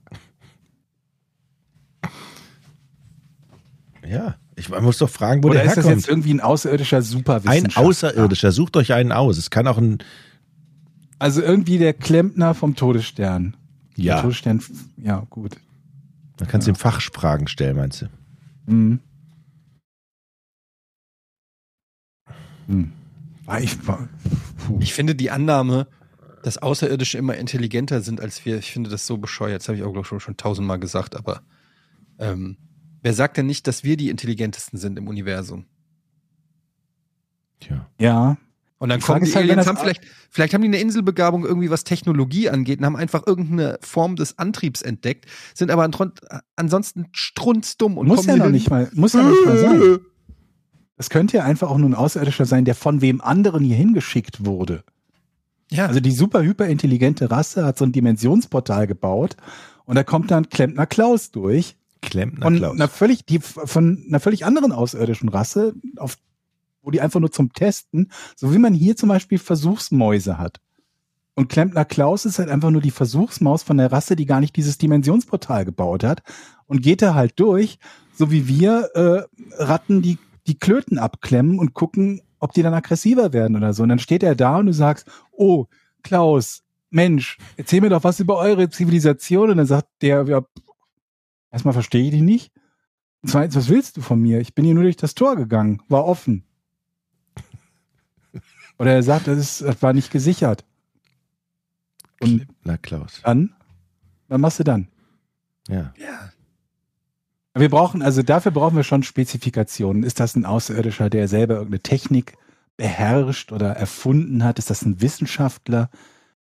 Ja, 4.06 4.36
ich 4.56 4.68
man 4.70 4.82
muss 4.84 4.98
doch 4.98 5.10
fragen, 5.10 5.42
wo 5.42 5.48
Oder 5.48 5.56
der 5.60 5.64
ist 5.66 5.76
das 5.76 5.84
herkommt. 5.84 5.96
jetzt 6.02 6.08
irgendwie 6.08 6.34
ein 6.34 6.40
außerirdischer 6.40 6.98
Ein 6.98 7.02
Superwissenschaftler? 7.02 7.82
Außerirdischer, 7.88 8.52
sucht 8.52 8.76
euch 8.76 8.92
einen 8.92 9.12
aus. 9.12 9.36
Es 9.38 9.50
kann 9.50 9.66
auch 9.66 9.78
ein, 9.78 9.98
Also 11.18 11.42
irgendwie 11.42 11.78
der 11.78 11.92
Klempner 11.94 12.54
vom 12.54 12.74
Todesstern. 12.74 13.56
Der 13.96 14.04
ja, 14.04 14.22
Todesstern, 14.22 14.62
ja, 14.96 15.26
gut. 15.30 15.56
Man 16.38 16.48
kann 16.48 16.60
es 16.60 16.66
Ja. 16.66 16.72
ihm 16.72 16.76
Fachfragen 16.76 17.48
stellen, 17.48 17.76
meinst 17.76 18.02
du? 18.02 18.06
Mhm. 18.66 19.00
Hm. 22.66 22.92
War 23.46 23.60
ich. 23.60 23.76
Ich 24.80 24.92
finde 24.92 25.14
die 25.14 25.30
Annahme, 25.30 25.86
dass 26.42 26.58
Außerirdische 26.58 27.16
immer 27.18 27.34
intelligenter 27.36 28.02
sind 28.02 28.20
als 28.20 28.44
wir, 28.44 28.58
ich 28.58 28.72
finde 28.72 28.90
das 28.90 29.06
so 29.06 29.16
bescheuert. 29.16 29.62
Das 29.62 29.68
habe 29.68 29.78
ich 29.78 29.84
auch, 29.84 29.92
glaube 29.92 30.02
ich, 30.02 30.06
schon, 30.06 30.20
schon 30.20 30.36
tausendmal 30.36 30.78
gesagt, 30.78 31.16
aber 31.16 31.42
ähm, 32.18 32.56
wer 33.02 33.14
sagt 33.14 33.38
denn 33.38 33.46
nicht, 33.46 33.66
dass 33.66 33.84
wir 33.84 33.96
die 33.96 34.10
intelligentesten 34.10 34.78
sind 34.78 34.98
im 34.98 35.08
Universum? 35.08 35.64
Tja. 37.60 37.86
ja, 37.98 38.36
Und 38.78 38.90
dann 38.90 39.00
Die 39.00 39.06
kommen 39.06 39.24
die 39.24 39.34
halt, 39.34 39.44
Aliens, 39.44 39.56
das 39.56 39.66
haben 39.66 39.76
vielleicht, 39.76 40.02
vielleicht 40.30 40.54
haben 40.54 40.62
die 40.62 40.68
eine 40.68 40.78
Inselbegabung 40.78 41.44
irgendwie, 41.44 41.68
was 41.68 41.82
Technologie 41.82 42.48
angeht 42.48 42.78
und 42.78 42.86
haben 42.86 42.96
einfach 42.96 43.26
irgendeine 43.26 43.78
Form 43.82 44.14
des 44.14 44.38
Antriebs 44.38 44.82
entdeckt, 44.82 45.26
sind 45.54 45.70
aber 45.70 45.82
an, 45.82 45.92
ansonsten 46.54 47.06
strunzdumm 47.12 47.98
und 47.98 48.06
muss 48.06 48.26
ja 48.26 48.36
noch 48.36 48.50
nicht 48.50 48.70
mal, 48.70 48.88
muss 48.94 49.14
ja 49.14 49.22
nicht 49.22 49.44
mal 49.44 49.58
sein. 49.58 49.98
Es 50.96 51.10
könnte 51.10 51.36
ja 51.38 51.44
einfach 51.44 51.70
auch 51.70 51.78
nur 51.78 51.90
ein 51.90 51.94
Außerirdischer 51.94 52.44
sein, 52.44 52.64
der 52.64 52.74
von 52.74 53.00
wem 53.00 53.20
anderen 53.20 53.64
hier 53.64 53.76
hingeschickt 53.76 54.44
wurde. 54.44 54.84
Ja, 55.70 55.86
Also 55.86 56.00
die 56.00 56.12
super 56.12 56.42
hyperintelligente 56.42 57.30
Rasse 57.30 57.64
hat 57.64 57.78
so 57.78 57.84
ein 57.84 57.92
Dimensionsportal 57.92 58.86
gebaut 58.86 59.36
und 59.84 59.96
da 59.96 60.04
kommt 60.04 60.30
dann 60.30 60.48
Klempner 60.48 60.86
Klaus 60.86 61.30
durch 61.30 61.76
Klempner 62.00 62.46
von 62.46 62.56
Klaus. 62.56 62.74
einer 62.74 62.88
völlig 62.88 63.26
die 63.26 63.40
von 63.40 64.04
einer 64.08 64.20
völlig 64.20 64.46
anderen 64.46 64.72
außerirdischen 64.72 65.28
Rasse, 65.28 65.74
auf, 65.96 66.16
wo 66.82 66.90
die 66.90 67.00
einfach 67.00 67.20
nur 67.20 67.32
zum 67.32 67.52
Testen, 67.52 68.10
so 68.36 68.52
wie 68.52 68.58
man 68.58 68.74
hier 68.74 68.96
zum 68.96 69.08
Beispiel 69.08 69.38
Versuchsmäuse 69.38 70.38
hat. 70.38 70.60
Und 71.34 71.48
Klempner 71.48 71.84
Klaus 71.84 72.24
ist 72.24 72.38
halt 72.38 72.48
einfach 72.48 72.70
nur 72.70 72.80
die 72.80 72.90
Versuchsmaus 72.90 73.62
von 73.62 73.76
der 73.76 73.92
Rasse, 73.92 74.16
die 74.16 74.26
gar 74.26 74.40
nicht 74.40 74.56
dieses 74.56 74.78
Dimensionsportal 74.78 75.64
gebaut 75.64 76.02
hat 76.02 76.22
und 76.66 76.82
geht 76.82 77.00
da 77.00 77.14
halt 77.14 77.38
durch, 77.38 77.78
so 78.12 78.32
wie 78.32 78.48
wir 78.48 78.90
äh, 78.94 79.62
Ratten 79.62 80.02
die 80.02 80.18
die 80.48 80.58
Klöten 80.58 80.98
abklemmen 80.98 81.58
und 81.58 81.74
gucken, 81.74 82.22
ob 82.40 82.52
die 82.52 82.62
dann 82.62 82.74
aggressiver 82.74 83.32
werden 83.32 83.56
oder 83.56 83.72
so. 83.74 83.82
Und 83.82 83.90
dann 83.90 83.98
steht 83.98 84.22
er 84.22 84.34
da 84.34 84.56
und 84.56 84.66
du 84.66 84.72
sagst, 84.72 85.06
oh, 85.30 85.66
Klaus, 86.02 86.62
Mensch, 86.90 87.36
erzähl 87.56 87.82
mir 87.82 87.90
doch 87.90 88.04
was 88.04 88.18
über 88.18 88.38
eure 88.38 88.70
Zivilisation. 88.70 89.50
Und 89.50 89.58
dann 89.58 89.66
sagt 89.66 89.88
der, 90.00 90.24
ja, 90.26 90.42
erstmal 91.50 91.74
verstehe 91.74 92.04
ich 92.04 92.10
dich 92.10 92.22
nicht. 92.22 92.50
Zweitens, 93.26 93.56
was 93.56 93.68
willst 93.68 93.96
du 93.96 94.00
von 94.00 94.20
mir? 94.20 94.40
Ich 94.40 94.54
bin 94.54 94.64
hier 94.64 94.74
nur 94.74 94.84
durch 94.84 94.96
das 94.96 95.14
Tor 95.14 95.36
gegangen, 95.36 95.82
war 95.88 96.06
offen. 96.06 96.44
Oder 98.78 98.92
er 98.92 99.02
sagt, 99.02 99.26
das, 99.26 99.38
ist, 99.38 99.62
das 99.62 99.82
war 99.82 99.92
nicht 99.92 100.10
gesichert. 100.10 100.64
Und 102.20 102.46
Klempner 102.46 102.78
Klaus. 102.78 103.20
dann, 103.24 103.54
was 104.28 104.38
machst 104.38 104.60
du 104.60 104.64
dann? 104.64 104.88
Ja. 105.68 105.92
ja. 105.96 106.32
Wir 107.54 107.68
brauchen, 107.68 108.02
also 108.02 108.22
dafür 108.22 108.52
brauchen 108.52 108.76
wir 108.76 108.84
schon 108.84 109.02
Spezifikationen. 109.02 110.04
Ist 110.04 110.20
das 110.20 110.36
ein 110.36 110.44
Außerirdischer, 110.44 111.10
der 111.10 111.28
selber 111.28 111.54
irgendeine 111.54 111.82
Technik 111.82 112.36
beherrscht 112.76 113.52
oder 113.52 113.70
erfunden 113.70 114.44
hat? 114.44 114.58
Ist 114.58 114.70
das 114.70 114.82
ein 114.82 115.00
Wissenschaftler? 115.00 115.90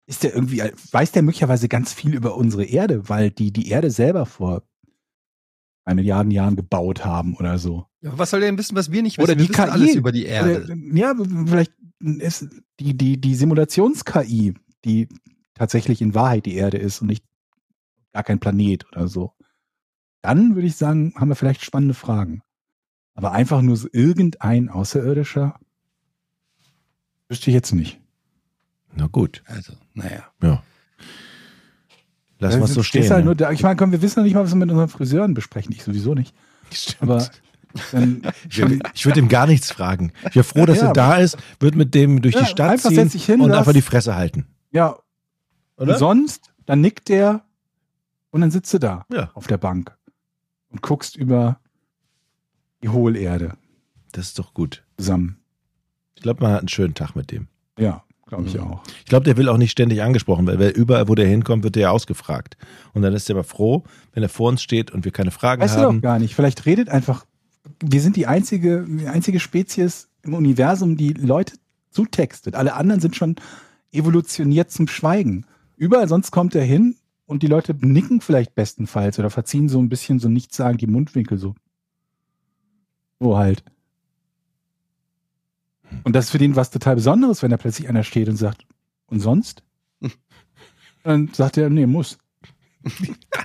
Ist 0.06 0.24
der 0.24 0.34
irgendwie, 0.34 0.62
weiß 0.92 1.12
der 1.12 1.24
möglicherweise 1.24 1.68
ganz 1.68 1.94
viel 1.94 2.14
über 2.14 2.36
unsere 2.36 2.66
Erde, 2.66 3.10
weil 3.10 3.32
die 3.32 3.52
die 3.52 3.70
Erde 3.70 3.90
selber 3.90 4.26
vor 4.26 4.64
drei 5.88 5.96
Milliarden 5.96 6.32
Jahren 6.32 6.56
gebaut 6.58 7.06
haben 7.06 7.36
oder 7.36 7.58
so? 7.58 7.86
Ja, 8.02 8.18
was 8.18 8.30
soll 8.30 8.42
der 8.42 8.50
denn 8.50 8.58
wissen, 8.58 8.76
was 8.76 8.92
wir 8.92 9.02
nicht 9.02 9.18
wissen? 9.18 9.32
Oder 9.32 9.40
wir 9.40 9.46
die 9.46 9.50
wissen 9.50 9.64
KI. 9.64 9.72
alles 9.72 9.96
über 9.96 10.12
die 10.12 10.26
Erde. 10.26 10.64
Oder, 10.66 10.76
ja, 10.76 11.16
vielleicht 11.46 11.72
ist 12.00 12.48
die, 12.80 12.96
die, 12.96 13.20
die 13.20 13.36
Simulations-KI, 13.36 14.54
die 14.84 15.08
tatsächlich 15.54 16.02
in 16.02 16.14
Wahrheit 16.14 16.46
die 16.46 16.56
Erde 16.56 16.78
ist 16.78 17.02
und 17.02 17.08
nicht 17.08 17.24
gar 18.12 18.24
kein 18.24 18.40
Planet 18.40 18.86
oder 18.92 19.08
so. 19.08 19.32
Dann 20.22 20.56
würde 20.56 20.68
ich 20.68 20.76
sagen, 20.76 21.14
haben 21.16 21.30
wir 21.30 21.36
vielleicht 21.36 21.64
spannende 21.64 21.94
Fragen. 21.94 22.42
Aber 23.14 23.32
einfach 23.32 23.62
nur 23.62 23.78
so 23.78 23.88
irgendein 23.92 24.70
Außerirdischer 24.70 25.58
wüsste 27.30 27.50
ich 27.50 27.56
jetzt 27.56 27.74
nicht. 27.74 28.00
Na 28.94 29.08
gut. 29.08 29.42
Also, 29.46 29.74
naja. 29.94 30.26
Ja. 30.42 30.64
Lass 32.40 32.58
mal 32.58 32.68
so 32.68 32.84
stehen. 32.84 33.10
Halt 33.10 33.26
ne? 33.26 33.36
nur. 33.36 33.52
Ich 33.52 33.64
meine, 33.64 33.76
komm, 33.76 33.92
wir 33.92 34.02
wissen 34.02 34.20
noch 34.20 34.26
nicht 34.26 34.34
mal, 34.36 34.44
was 34.44 34.52
wir 34.52 34.58
mit 34.58 34.70
unseren 34.70 34.90
Friseuren 34.90 35.34
besprechen. 35.34 35.72
Ich 35.74 35.84
sowieso 35.84 36.14
nicht. 36.14 36.36
Stimmt. 36.72 37.02
Aber 37.02 37.28
dann, 37.92 38.22
ich 38.50 38.58
würde 38.60 38.80
würd 39.04 39.18
ihm 39.18 39.28
gar 39.30 39.48
nichts 39.48 39.72
fragen. 39.72 40.12
Ich 40.30 40.36
wäre 40.36 40.44
froh, 40.44 40.66
dass 40.66 40.78
Ja, 40.80 40.88
er 40.88 40.94
da 40.94 41.16
ist, 41.16 41.38
wird 41.60 41.76
mit 41.76 41.96
dem 41.96 42.22
durch 42.22 42.36
Ja, 42.36 42.42
die 42.42 42.48
Stadt 42.48 42.80
ziehen 42.80 43.10
hin, 43.10 43.42
und 43.42 43.52
einfach 43.52 43.74
die 43.74 43.82
Fresse 43.82 44.16
halten. 44.16 44.46
ja, 44.72 44.98
Oder? 45.78 45.94
Und 45.94 46.00
sonst, 46.00 46.52
dann 46.66 46.82
nickt 46.82 47.10
der 47.10 47.44
und 48.32 48.42
dann 48.42 48.52
sitzt 48.52 48.74
du 48.74 48.80
da 48.80 49.06
Ja. 49.12 49.32
auf 49.34 49.48
der 49.48 49.58
Bank 49.58 49.96
und 50.70 50.82
guckst 50.82 51.16
über 51.16 51.60
die 52.84 52.90
Hohlerde 52.90 53.58
Das 54.12 54.28
ist 54.28 54.40
doch 54.40 54.54
gut. 54.54 54.84
zusammen. 54.98 55.38
Ich 56.16 56.22
glaube, 56.24 56.44
man 56.44 56.52
hat 56.52 56.60
einen 56.60 56.68
schönen 56.68 56.94
Tag 56.96 57.16
mit 57.16 57.32
dem. 57.32 57.48
Ja, 57.80 58.04
glaube 58.28 58.46
ich 58.48 58.56
Mhm. 58.56 58.62
auch. 58.62 58.84
Ich 59.00 59.06
glaube, 59.06 59.24
der 59.26 59.38
will 59.38 59.50
auch 59.50 59.58
nicht 59.58 59.72
ständig 59.72 60.02
angesprochen 60.02 60.46
werden, 60.48 60.60
weil 60.60 60.70
überall, 60.70 61.08
wo 61.08 61.16
der 61.16 61.28
hinkommt, 61.28 61.64
wird 61.64 61.76
der 61.76 61.84
ja 61.84 61.90
ausgefragt. 61.92 62.58
Und 62.94 63.02
dann 63.02 63.14
ist 63.14 63.30
er 63.30 63.36
aber 63.36 63.44
froh, 63.44 63.84
wenn 64.14 64.24
er 64.24 64.30
vor 64.30 64.50
uns 64.50 64.62
steht 64.62 64.92
und 64.92 65.06
wir 65.06 65.12
keine 65.12 65.32
Fragen 65.32 65.62
Weißt 65.62 65.76
du 65.78 65.82
haben. 65.82 65.98
doch 65.98 66.02
gar 66.04 66.20
nicht. 66.20 66.36
Vielleicht 66.36 66.66
redet 66.66 66.90
einfach, 66.90 67.26
wir 67.84 68.02
sind 68.02 68.16
die 68.16 68.28
einzige, 68.28 68.86
die 68.88 69.08
einzige 69.08 69.40
Spezies 69.40 70.10
im 70.24 70.34
Universum, 70.34 70.98
die 70.98 71.14
Leute 71.14 71.56
zutextet. 71.92 72.56
Alle 72.56 72.74
anderen 72.76 73.02
sind 73.02 73.16
schon 73.16 73.36
evolutioniert 73.92 74.72
zum 74.72 74.88
Schweigen. 74.88 75.46
Überall 75.78 76.08
sonst 76.08 76.32
kommt 76.32 76.54
er 76.56 76.64
hin 76.64 76.96
und 77.26 77.44
die 77.44 77.48
Leute 77.48 77.76
nicken 77.80 78.22
vielleicht 78.22 78.56
bestenfalls 78.56 79.20
oder 79.20 79.30
verziehen 79.30 79.70
so 79.70 79.80
ein 79.80 79.90
bisschen 79.90 80.20
so 80.20 80.28
nichtssagend 80.30 80.82
die 80.82 80.88
Mundwinkel 80.88 81.38
so. 81.38 81.56
So 83.20 83.38
halt. 83.38 83.64
Und 86.04 86.16
das 86.16 86.26
ist 86.26 86.32
für 86.32 86.38
den 86.38 86.56
was 86.56 86.70
total 86.70 86.96
Besonderes, 86.96 87.42
wenn 87.44 87.52
da 87.52 87.58
plötzlich 87.58 87.88
einer 87.90 88.04
steht 88.04 88.30
und 88.30 88.38
sagt, 88.38 88.66
und 89.08 89.20
sonst? 89.20 89.64
Dann 91.04 91.30
sagt 91.34 91.58
er, 91.58 91.70
nee, 91.70 91.86
muss. 91.86 92.18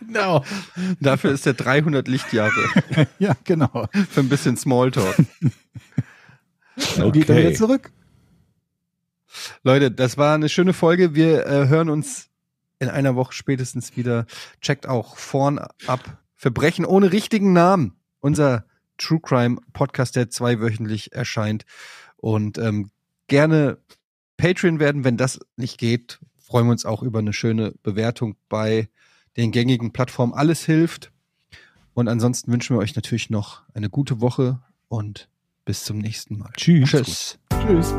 Genau. 0.00 0.44
Dafür 1.00 1.32
ist 1.32 1.46
er 1.46 1.54
300 1.54 2.06
Lichtjahre 2.06 2.52
Ja, 3.18 3.34
genau. 3.44 3.88
für 4.10 4.20
ein 4.20 4.28
bisschen 4.28 4.56
Smalltalk. 4.56 5.16
Dann 6.96 7.12
geht 7.12 7.28
er 7.28 7.36
wieder 7.36 7.48
Okay. 7.48 7.54
zurück. 7.54 7.90
Leute, 9.64 9.90
das 9.90 10.16
war 10.18 10.34
eine 10.34 10.48
schöne 10.48 10.72
Folge. 10.72 11.14
Wir 11.14 11.46
äh, 11.46 11.68
hören 11.68 11.88
uns 11.88 12.28
in 12.78 12.88
einer 12.88 13.16
Woche 13.16 13.32
spätestens 13.32 13.96
wieder. 13.96 14.26
Checkt 14.60 14.86
auch 14.88 15.16
vorn 15.16 15.58
ab. 15.86 16.18
Verbrechen 16.36 16.84
ohne 16.84 17.12
richtigen 17.12 17.52
Namen. 17.52 17.94
Unser 18.20 18.64
True 18.98 19.20
Crime 19.20 19.58
Podcast, 19.72 20.16
der 20.16 20.30
zweiwöchentlich 20.30 21.12
erscheint. 21.12 21.64
Und 22.22 22.56
ähm, 22.56 22.90
gerne 23.26 23.78
Patreon 24.36 24.78
werden, 24.78 25.02
wenn 25.02 25.16
das 25.16 25.40
nicht 25.56 25.76
geht. 25.76 26.20
Freuen 26.38 26.66
wir 26.66 26.70
uns 26.70 26.86
auch 26.86 27.02
über 27.02 27.18
eine 27.18 27.32
schöne 27.32 27.74
Bewertung 27.82 28.36
bei 28.48 28.88
den 29.36 29.50
gängigen 29.50 29.92
Plattformen. 29.92 30.32
Alles 30.32 30.64
hilft. 30.64 31.10
Und 31.94 32.08
ansonsten 32.08 32.52
wünschen 32.52 32.76
wir 32.76 32.80
euch 32.80 32.94
natürlich 32.94 33.28
noch 33.28 33.62
eine 33.74 33.90
gute 33.90 34.20
Woche 34.20 34.60
und 34.88 35.28
bis 35.64 35.84
zum 35.84 35.98
nächsten 35.98 36.38
Mal. 36.38 36.52
Tschüss. 36.56 36.90
Tschüss. 36.90 37.38
Tschüss. 37.66 37.94